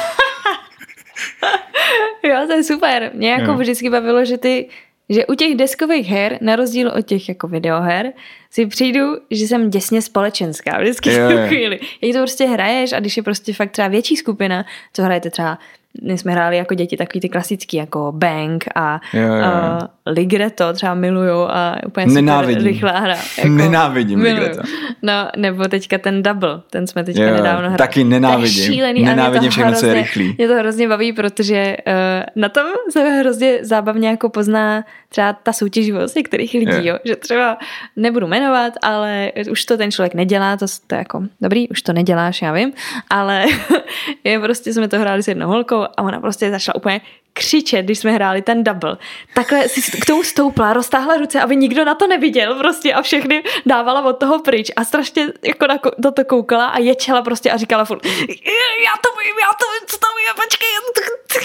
jo, 2.30 2.48
to 2.48 2.54
je 2.54 2.64
super. 2.64 3.12
Mě 3.14 3.32
jako 3.32 3.52
jo. 3.52 3.58
vždycky 3.58 3.90
bavilo, 3.90 4.26
že 4.26 4.38
ty 4.38 4.70
že 5.10 5.26
u 5.26 5.34
těch 5.34 5.56
deskových 5.56 6.08
her, 6.08 6.38
na 6.42 6.56
rozdíl 6.56 6.92
od 6.98 7.02
těch 7.02 7.30
jako 7.30 7.48
videoher, 7.48 8.14
si 8.52 8.66
přijdu, 8.66 9.18
že 9.32 9.48
jsem 9.48 9.70
děsně 9.70 10.02
společenská 10.02 10.80
vždycky 10.80 11.10
v 11.10 11.48
chvíli. 11.48 11.80
Jak 12.02 12.14
to 12.14 12.20
prostě 12.20 12.46
hraješ 12.46 12.94
a 12.94 13.00
když 13.00 13.18
je 13.18 13.24
prostě 13.24 13.54
fakt 13.54 13.72
třeba 13.72 13.88
větší 13.88 14.16
skupina, 14.16 14.66
co 14.94 15.04
hrajete 15.04 15.30
třeba 15.30 15.60
my 16.04 16.18
jsme 16.18 16.32
hráli 16.32 16.58
jako 16.58 16.74
děti 16.74 16.98
takový 16.98 17.20
ty 17.20 17.30
klasický 17.30 17.78
jako 17.78 18.12
Bank 18.16 18.66
a, 18.76 19.02
jo, 19.14 19.22
jo, 19.22 19.34
jo. 19.34 19.44
a 19.44 19.90
Ligretto 20.08 20.74
třeba 20.74 20.94
miluju 20.94 21.42
a 21.50 21.76
úplně 21.88 22.06
Nenávidím. 22.06 22.56
super 22.56 22.72
rychlá 22.72 23.00
hra. 23.00 23.18
Jako, 23.38 23.50
nenávidím 23.50 24.20
miluju. 24.20 24.36
Ligretto. 24.36 24.64
No, 25.02 25.14
nebo 25.38 25.68
teďka 25.68 25.98
ten 25.98 26.24
Double, 26.24 26.62
ten 26.70 26.88
jsme 26.88 27.04
teďka 27.04 27.24
jo, 27.24 27.34
nedávno 27.34 27.60
hráli. 27.60 27.78
Taky 27.78 28.04
nenávidím. 28.04 28.56
To 28.56 28.62
je 28.62 28.66
šílený, 28.66 29.04
nenávidím 29.04 29.52
všechno, 29.52 29.68
hrozně, 29.68 29.90
co 29.90 29.96
je 29.96 30.02
rychlý. 30.02 30.36
Mě 30.38 30.48
to 30.48 30.56
hrozně 30.56 30.88
baví, 30.88 31.14
protože 31.14 31.78
uh, 31.88 31.94
na 32.36 32.50
tom 32.50 32.66
se 32.92 33.10
hrozně 33.10 33.58
zábavně 33.62 34.10
jako 34.10 34.30
pozná 34.30 34.84
třeba 35.10 35.34
ta 35.34 35.54
soutěživost 35.54 36.16
některých 36.16 36.54
lidí, 36.54 36.88
jo. 36.88 36.94
jo. 36.94 36.98
že 37.04 37.16
třeba 37.16 37.58
nebudu 37.96 38.28
jmenovat, 38.28 38.74
ale 38.84 39.32
už 39.52 39.66
to 39.66 39.78
ten 39.78 39.92
člověk 39.92 40.14
nedělá, 40.14 40.58
to, 40.58 40.66
to 40.88 40.96
je 40.96 41.00
jako 41.00 41.24
dobrý, 41.42 41.70
už 41.70 41.82
to 41.82 41.94
neděláš, 41.94 42.42
já 42.42 42.52
vím, 42.52 42.74
ale 43.10 43.46
je 44.24 44.40
prostě 44.40 44.74
jsme 44.74 44.88
to 44.88 45.00
hráli 45.00 45.24
s 45.24 45.28
jednou 45.28 45.48
holkou 45.48 45.79
a 45.84 46.02
ona 46.04 46.20
prostě 46.20 46.52
začala 46.52 46.76
úplně 46.76 47.02
křičet, 47.34 47.86
když 47.86 48.00
jsme 48.00 48.12
hráli 48.12 48.42
ten 48.42 48.64
double. 48.64 48.98
Takhle 49.34 49.70
si 49.70 49.82
k 50.02 50.06
tomu 50.06 50.24
stoupla, 50.24 50.74
roztáhla 50.74 51.18
ruce, 51.18 51.42
aby 51.42 51.56
nikdo 51.56 51.86
na 51.86 51.96
to 51.96 52.08
neviděl 52.08 52.56
prostě 52.56 52.94
a 52.94 53.02
všechny 53.02 53.44
dávala 53.66 54.06
od 54.06 54.14
toho 54.14 54.40
pryč 54.40 54.72
a 54.76 54.84
strašně 54.84 55.28
jako 55.44 55.68
na 55.68 55.78
to, 55.78 56.12
to 56.12 56.26
koukala 56.26 56.66
a 56.68 56.80
ječela 56.80 57.22
prostě 57.22 57.52
a 57.52 57.58
říkala 57.58 57.86
furt 57.86 58.06
já 58.86 58.94
to 59.04 59.10
vím, 59.20 59.36
já 59.42 59.52
to 59.60 59.66
vím, 59.74 59.88
co 59.88 59.98
tam 59.98 60.12
je, 60.26 60.34
počkej. 60.44 60.70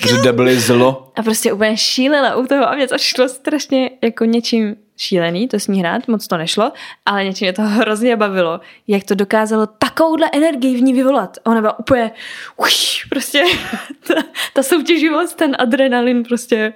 Že 0.08 0.22
double 0.22 0.50
je 0.50 0.60
zlo. 0.60 1.12
A 1.16 1.22
prostě 1.22 1.52
úplně 1.52 1.76
šílela 1.76 2.36
u 2.36 2.46
toho 2.46 2.68
a 2.68 2.74
mě 2.74 2.88
to 2.88 2.98
šlo 2.98 3.28
strašně 3.28 3.90
jako 4.02 4.24
něčím 4.24 4.76
šílený 4.96 5.48
to 5.48 5.60
s 5.60 5.68
ní 5.68 5.80
hrát, 5.80 6.08
moc 6.08 6.26
to 6.26 6.36
nešlo, 6.36 6.72
ale 7.06 7.24
něčím 7.24 7.44
mě 7.44 7.52
to 7.52 7.62
hrozně 7.62 8.16
bavilo, 8.16 8.60
jak 8.88 9.04
to 9.04 9.14
dokázalo 9.14 9.66
takovouhle 9.66 10.30
energii 10.32 10.76
v 10.76 10.82
ní 10.82 10.92
vyvolat. 10.92 11.36
Ona 11.44 11.60
byla 11.60 11.78
úplně, 11.78 12.10
uš, 12.56 13.04
prostě 13.04 13.44
ta, 14.08 14.14
ta 14.52 14.62
soutěživost, 14.62 15.36
ten 15.36 15.56
adrenalin 15.58 16.22
prostě 16.22 16.72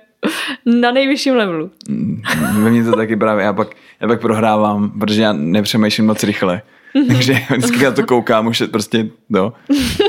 na 0.66 0.90
nejvyšším 0.90 1.35
levelu. 1.35 1.70
Mm, 1.89 2.23
ve 2.62 2.70
mně 2.70 2.85
to 2.85 2.97
taky 2.97 3.16
právě, 3.16 3.45
já 3.45 3.53
pak, 3.53 3.69
já 4.01 4.09
pak 4.09 4.20
prohrávám, 4.20 4.90
protože 4.99 5.23
já 5.23 5.32
nepřemýšlím 5.32 6.07
moc 6.07 6.23
rychle. 6.24 6.62
Takže 7.09 7.40
vždycky 7.51 7.85
na 7.85 7.90
to 7.90 8.07
koukám, 8.07 8.47
už 8.47 8.61
je 8.61 8.66
prostě, 8.66 9.07
no. 9.28 9.53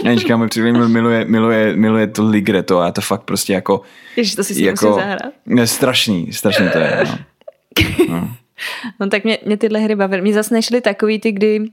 Anička 0.05 0.37
můj 0.37 0.47
příběh 0.47 0.73
miluje, 0.73 1.25
miluje, 1.25 1.75
miluje 1.75 2.07
to 2.07 2.29
Ligreto 2.29 2.79
a 2.79 2.91
to 2.91 3.01
fakt 3.01 3.23
prostě 3.23 3.53
jako... 3.53 3.81
Ježiš, 4.15 4.35
to 4.35 4.43
si 4.43 4.53
si 4.53 4.63
jako, 4.63 4.87
musím 4.87 5.01
zahrát. 5.01 5.33
Ne, 5.45 5.67
strašný, 5.67 6.33
strašný 6.33 6.69
to 6.69 6.77
je, 6.77 7.03
no. 7.07 7.17
No, 8.09 8.29
no 8.99 9.07
tak 9.07 9.23
mě, 9.23 9.37
mě 9.45 9.57
tyhle 9.57 9.79
hry 9.79 9.95
bavily. 9.95 10.21
Mě 10.21 10.33
zase 10.33 10.53
nešly 10.53 10.81
takový 10.81 11.19
ty, 11.19 11.31
kdy 11.31 11.65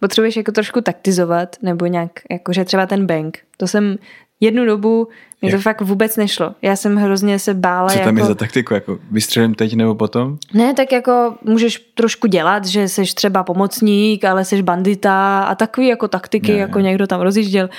potřebuješ 0.00 0.36
jako 0.36 0.52
trošku 0.52 0.80
taktizovat, 0.80 1.56
nebo 1.62 1.86
nějak, 1.86 2.10
jakože 2.30 2.64
třeba 2.64 2.86
ten 2.86 3.06
bank. 3.06 3.38
To 3.56 3.66
jsem 3.66 3.96
jednu 4.40 4.66
dobu 4.66 5.08
mě 5.42 5.50
to 5.50 5.58
fakt 5.58 5.80
vůbec 5.80 6.16
nešlo. 6.16 6.54
Já 6.62 6.76
jsem 6.76 6.96
hrozně 6.96 7.38
se 7.38 7.54
bála. 7.54 7.88
Co 7.88 7.98
tam 7.98 8.06
jako... 8.06 8.18
je 8.18 8.24
za 8.24 8.34
taktiku? 8.34 8.74
Jako 8.74 8.98
vystřelím 9.10 9.54
teď 9.54 9.74
nebo 9.74 9.94
potom? 9.94 10.38
Ne, 10.54 10.74
tak 10.74 10.92
jako 10.92 11.34
můžeš 11.44 11.78
trošku 11.94 12.26
dělat, 12.26 12.64
že 12.64 12.88
jsi 12.88 13.02
třeba 13.14 13.42
pomocník, 13.44 14.24
ale 14.24 14.44
jsi 14.44 14.62
bandita 14.62 15.40
a 15.40 15.54
takový 15.54 15.86
jako 15.86 16.08
taktiky, 16.08 16.52
ne, 16.52 16.58
jako 16.58 16.78
ne. 16.78 16.84
někdo 16.84 17.06
tam 17.06 17.20
rozjížděl. 17.20 17.70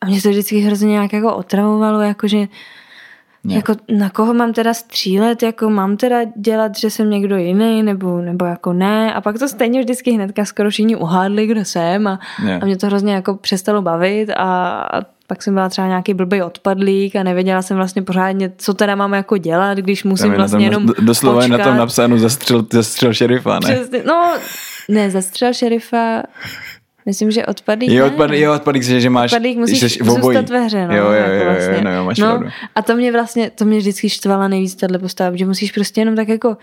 A 0.00 0.06
mě 0.06 0.20
se 0.20 0.30
vždycky 0.30 0.58
hrozně 0.58 0.88
nějak 0.88 1.12
jako 1.12 1.34
otravovalo, 1.36 2.00
jakože 2.00 2.48
ne. 3.44 3.54
Jako 3.54 3.74
na 3.98 4.10
koho 4.10 4.34
mám 4.34 4.52
teda 4.52 4.74
střílet, 4.74 5.42
jako 5.42 5.70
mám 5.70 5.96
teda 5.96 6.18
dělat, 6.36 6.78
že 6.78 6.90
jsem 6.90 7.10
někdo 7.10 7.36
jiný, 7.36 7.82
nebo, 7.82 8.20
nebo 8.20 8.44
jako 8.44 8.72
ne. 8.72 9.14
A 9.14 9.20
pak 9.20 9.38
to 9.38 9.48
stejně 9.48 9.80
vždycky 9.80 10.10
hnedka 10.10 10.44
skoro 10.44 10.70
všichni 10.70 10.96
uhádli, 10.96 11.46
kdo 11.46 11.64
jsem 11.64 12.06
a, 12.06 12.20
a 12.60 12.64
mě 12.64 12.76
to 12.76 12.86
hrozně 12.86 13.14
jako 13.14 13.34
přestalo 13.34 13.82
bavit 13.82 14.30
a, 14.30 14.72
a 14.92 15.02
pak 15.26 15.42
jsem 15.42 15.54
byla 15.54 15.68
třeba 15.68 15.86
nějaký 15.86 16.14
blbý 16.14 16.42
odpadlík 16.42 17.16
a 17.16 17.22
nevěděla 17.22 17.62
jsem 17.62 17.76
vlastně 17.76 18.02
pořádně, 18.02 18.52
co 18.56 18.74
teda 18.74 18.94
mám 18.94 19.12
jako 19.12 19.36
dělat, 19.36 19.78
když 19.78 20.04
musím 20.04 20.28
tam 20.28 20.36
vlastně 20.36 20.64
jenom 20.66 20.86
Doslova 20.98 21.40
počkat. 21.40 21.52
je 21.52 21.58
na 21.58 21.64
tom 21.64 21.76
napsáno 21.76 22.18
zastřel, 22.18 22.66
zastřel 22.72 23.14
šerifa, 23.14 23.58
ne? 23.58 23.74
Přesně, 23.74 24.02
no, 24.06 24.34
ne, 24.88 25.10
zastřel 25.10 25.52
šerifa, 25.52 26.22
Myslím, 27.06 27.30
že 27.30 27.46
odpadlík 27.46 27.90
Jo, 27.90 28.06
odpad, 28.06 28.30
jo, 28.30 28.54
odpadlík, 28.54 28.82
že, 28.82 29.00
že 29.00 29.10
máš... 29.10 29.32
Odpadlík 29.32 29.58
musíš 29.58 29.98
zůstat 30.02 30.50
ve 30.50 30.60
hře, 30.60 30.86
no. 30.86 30.96
Jo, 30.96 31.04
jo, 31.04 31.12
jako 31.12 31.34
jo, 31.34 31.44
vlastně. 31.44 31.74
jo, 31.74 31.80
no, 31.84 32.04
máš 32.04 32.18
no, 32.18 32.40
A 32.74 32.82
to 32.82 32.96
mě 32.96 33.12
vlastně, 33.12 33.50
to 33.50 33.64
mě 33.64 33.78
vždycky 33.78 34.10
štvala 34.10 34.48
nejvíc 34.48 34.74
tato 34.74 34.98
postava, 34.98 35.36
že 35.36 35.46
musíš 35.46 35.72
prostě 35.72 36.00
jenom 36.00 36.16
tak 36.16 36.28
jako 36.28 36.56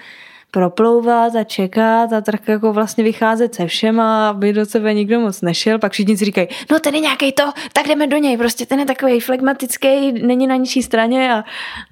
proplouvat 0.51 1.35
a 1.35 1.43
čekat 1.43 2.13
a 2.13 2.21
tak 2.21 2.47
jako 2.47 2.73
vlastně 2.73 3.03
vycházet 3.03 3.55
se 3.55 3.67
všema, 3.67 4.29
aby 4.29 4.53
do 4.53 4.65
sebe 4.65 4.93
nikdo 4.93 5.19
moc 5.19 5.41
nešel. 5.41 5.79
Pak 5.79 5.91
všichni 5.91 6.17
si 6.17 6.25
říkají, 6.25 6.47
no 6.71 6.79
ten 6.79 6.95
je 6.95 7.01
nějaký 7.01 7.31
to, 7.31 7.43
tak 7.73 7.87
jdeme 7.87 8.07
do 8.07 8.17
něj, 8.17 8.37
prostě 8.37 8.65
ten 8.65 8.79
je 8.79 8.85
takový 8.85 9.19
flegmatický, 9.19 10.11
není 10.11 10.47
na 10.47 10.55
ničí 10.55 10.83
straně 10.83 11.33
a 11.33 11.43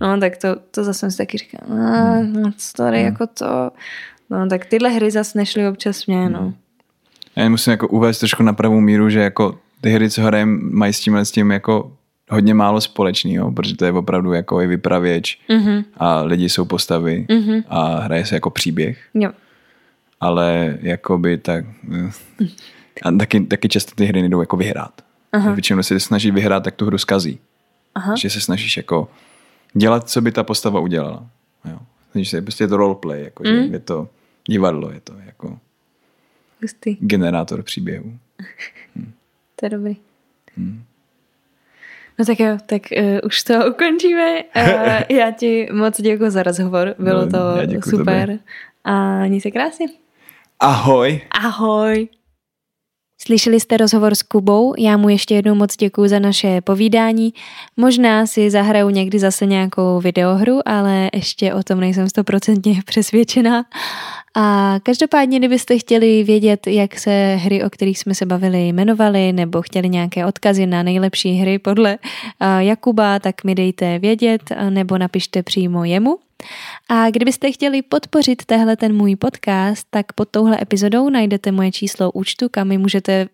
no 0.02 0.20
tak 0.20 0.38
to, 0.38 0.48
to 0.72 0.84
zase 0.84 1.00
jsem 1.00 1.12
si 1.12 1.18
taky 1.18 1.38
říkal, 1.38 1.62
no, 1.68 2.24
no 2.24 2.52
co 2.58 2.74
tady 2.78 2.98
hmm. 2.98 3.06
jako 3.06 3.28
to, 3.28 3.72
no 4.30 4.48
tak 4.48 4.66
tyhle 4.66 4.90
hry 4.90 5.12
zase 5.12 5.38
nešly 5.38 5.68
občas 5.68 6.06
mě, 6.06 6.30
no. 6.30 6.40
Hmm. 6.40 6.54
Já 7.38 7.50
musím 7.50 7.72
jako 7.72 7.88
uvést 7.88 8.20
trošku 8.20 8.44
na 8.44 8.54
pravou 8.54 8.80
míru, 8.80 9.10
že 9.10 9.20
jako 9.20 9.60
ty 9.82 9.90
hry, 9.90 10.10
co 10.10 10.22
hrajeme, 10.22 10.60
mají 10.62 10.94
s 10.94 11.00
tímhle 11.00 11.26
s 11.26 11.32
tím 11.32 11.52
jako 11.52 11.92
hodně 12.30 12.54
málo 12.54 12.82
společného, 12.82 13.52
protože 13.52 13.76
to 13.76 13.86
je 13.86 13.92
opravdu 13.92 14.34
jako 14.34 14.62
i 14.62 14.68
vypravěč 14.68 15.40
mm-hmm. 15.50 15.84
a 15.98 16.22
lidi 16.22 16.50
jsou 16.50 16.66
postavy 16.66 17.26
mm-hmm. 17.30 17.64
a 17.68 18.00
hraje 18.00 18.26
se 18.26 18.36
jako 18.36 18.50
příběh. 18.50 19.10
Jo. 19.14 19.32
Ale 20.20 20.78
jakoby 20.82 21.38
tak... 21.38 21.66
A 23.04 23.12
taky, 23.12 23.40
taky 23.40 23.70
často 23.70 23.96
ty 23.96 24.06
hry 24.06 24.22
nejdou 24.22 24.40
jako 24.40 24.58
vyhrát. 24.58 25.02
Aha. 25.32 25.52
Většinou 25.52 25.84
se 25.84 26.00
snaží 26.00 26.32
vyhrát, 26.32 26.64
tak 26.64 26.76
tu 26.76 26.86
hru 26.86 26.98
zkazí. 26.98 27.40
Aha. 27.96 28.16
Že 28.16 28.30
se 28.30 28.42
snažíš 28.42 28.78
jako 28.78 29.08
dělat, 29.74 30.10
co 30.10 30.22
by 30.22 30.32
ta 30.32 30.44
postava 30.44 30.80
udělala. 30.80 31.26
Jo. 31.66 31.78
Snažíš 32.12 32.30
se, 32.30 32.42
prostě 32.42 32.64
je 32.64 32.68
to 32.68 32.78
roleplay, 32.78 33.24
jako, 33.24 33.44
mm. 33.44 33.74
je 33.74 33.80
to 33.80 34.08
divadlo, 34.50 34.92
je 34.92 35.00
to 35.00 35.14
jako 35.26 35.58
Hustý. 36.62 36.98
generátor 37.00 37.64
příběhu. 37.64 38.14
Hm. 38.96 39.12
to 39.56 39.66
je 39.66 39.70
dobrý. 39.70 39.98
Hm. 40.58 40.84
No 42.20 42.26
tak 42.26 42.40
jo, 42.40 42.58
tak 42.66 42.82
uh, 42.98 43.20
už 43.24 43.44
to 43.44 43.54
ukončíme. 43.70 44.44
Uh, 44.56 45.02
já 45.18 45.32
ti 45.32 45.70
moc 45.74 46.02
děkuji 46.02 46.30
za 46.30 46.44
rozhovor, 46.44 46.96
bylo 47.00 47.26
no, 47.26 47.32
to 47.32 47.40
super. 47.90 48.28
Tebe. 48.28 48.40
A 48.84 49.26
měj 49.26 49.42
se 49.42 49.52
krásně. 49.52 49.88
Ahoj. 50.60 51.22
Ahoj. 51.32 52.08
Slyšeli 53.22 53.60
jste 53.60 53.78
rozhovor 53.78 54.16
s 54.16 54.24
Kubou, 54.24 54.74
já 54.78 54.98
mu 54.98 55.10
ještě 55.10 55.36
jednou 55.36 55.56
moc 55.56 55.78
děkuji 55.78 56.10
za 56.10 56.20
naše 56.20 56.62
povídání. 56.62 57.34
Možná 57.78 58.26
si 58.26 58.50
zahraju 58.50 58.90
někdy 58.90 59.20
zase 59.20 59.46
nějakou 59.46 60.00
videohru, 60.00 60.60
ale 60.66 61.10
ještě 61.14 61.54
o 61.54 61.64
tom 61.64 61.80
nejsem 61.80 62.10
stoprocentně 62.10 62.82
přesvědčená. 62.86 63.66
A 64.40 64.80
každopádně, 64.84 65.40
kdybyste 65.40 65.78
chtěli 65.78 66.24
vědět, 66.24 66.68
jak 66.68 67.00
se 67.00 67.36
hry, 67.36 67.64
o 67.64 67.70
kterých 67.70 68.00
jsme 68.00 68.16
se 68.16 68.26
bavili, 68.26 68.68
jmenovaly, 68.68 69.34
nebo 69.34 69.62
chtěli 69.62 69.90
nějaké 69.90 70.26
odkazy 70.26 70.66
na 70.66 70.84
nejlepší 70.84 71.34
hry 71.34 71.60
podle 71.60 71.98
Jakuba, 72.60 73.20
tak 73.20 73.44
mi 73.44 73.56
dejte 73.56 74.00
vědět, 74.00 74.42
nebo 74.70 74.98
napište 74.98 75.44
přímo 75.44 75.84
jemu. 75.84 76.20
A 76.90 77.10
kdybyste 77.10 77.52
chtěli 77.52 77.82
podpořit 77.82 78.46
tehle 78.46 78.76
ten 78.76 78.96
můj 78.96 79.16
podcast, 79.16 79.88
tak 79.90 80.14
pod 80.14 80.30
touhle 80.30 80.62
epizodou 80.62 81.10
najdete 81.10 81.52
moje 81.52 81.72
číslo 81.72 82.12
účtu, 82.12 82.50
kam 82.52 82.68
mi 82.68 82.78
můžete 82.78 83.28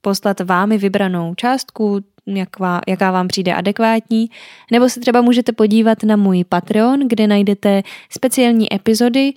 poslat 0.00 0.40
vámi 0.40 0.78
vybranou 0.78 1.34
částku, 1.34 2.00
jaká, 2.26 2.80
jaká 2.88 3.10
vám 3.10 3.28
přijde 3.28 3.54
adekvátní, 3.54 4.30
nebo 4.72 4.88
se 4.88 5.00
třeba 5.00 5.20
můžete 5.20 5.52
podívat 5.52 6.02
na 6.02 6.16
můj 6.16 6.44
Patreon, 6.44 7.08
kde 7.08 7.26
najdete 7.26 7.82
speciální 8.10 8.74
epizody, 8.74 9.32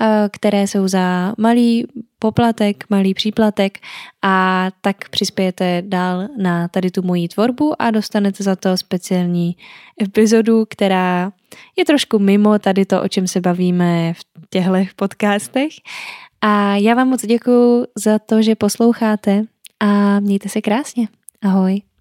eh, 0.00 0.28
které 0.32 0.66
jsou 0.66 0.88
za 0.88 1.34
malý 1.38 1.86
poplatek, 2.18 2.84
malý 2.90 3.14
příplatek 3.14 3.78
a 4.22 4.68
tak 4.80 5.08
přispějete 5.08 5.82
dál 5.86 6.28
na 6.38 6.68
tady 6.68 6.90
tu 6.90 7.02
moji 7.02 7.28
tvorbu 7.28 7.82
a 7.82 7.90
dostanete 7.90 8.44
za 8.44 8.56
to 8.56 8.76
speciální 8.76 9.56
epizodu, 10.02 10.64
která 10.70 11.32
je 11.76 11.84
trošku 11.84 12.18
mimo 12.18 12.58
tady 12.58 12.84
to, 12.84 13.02
o 13.02 13.08
čem 13.08 13.26
se 13.26 13.40
bavíme 13.40 14.12
v 14.14 14.20
těchto 14.50 14.72
podcastech. 14.96 15.72
A 16.40 16.76
já 16.76 16.94
vám 16.94 17.08
moc 17.08 17.26
děkuji 17.26 17.86
za 17.96 18.18
to, 18.18 18.42
že 18.42 18.54
posloucháte 18.54 19.42
a 19.80 20.20
mějte 20.20 20.48
se 20.48 20.60
krásně. 20.60 21.08
Ahoj. 21.42 21.91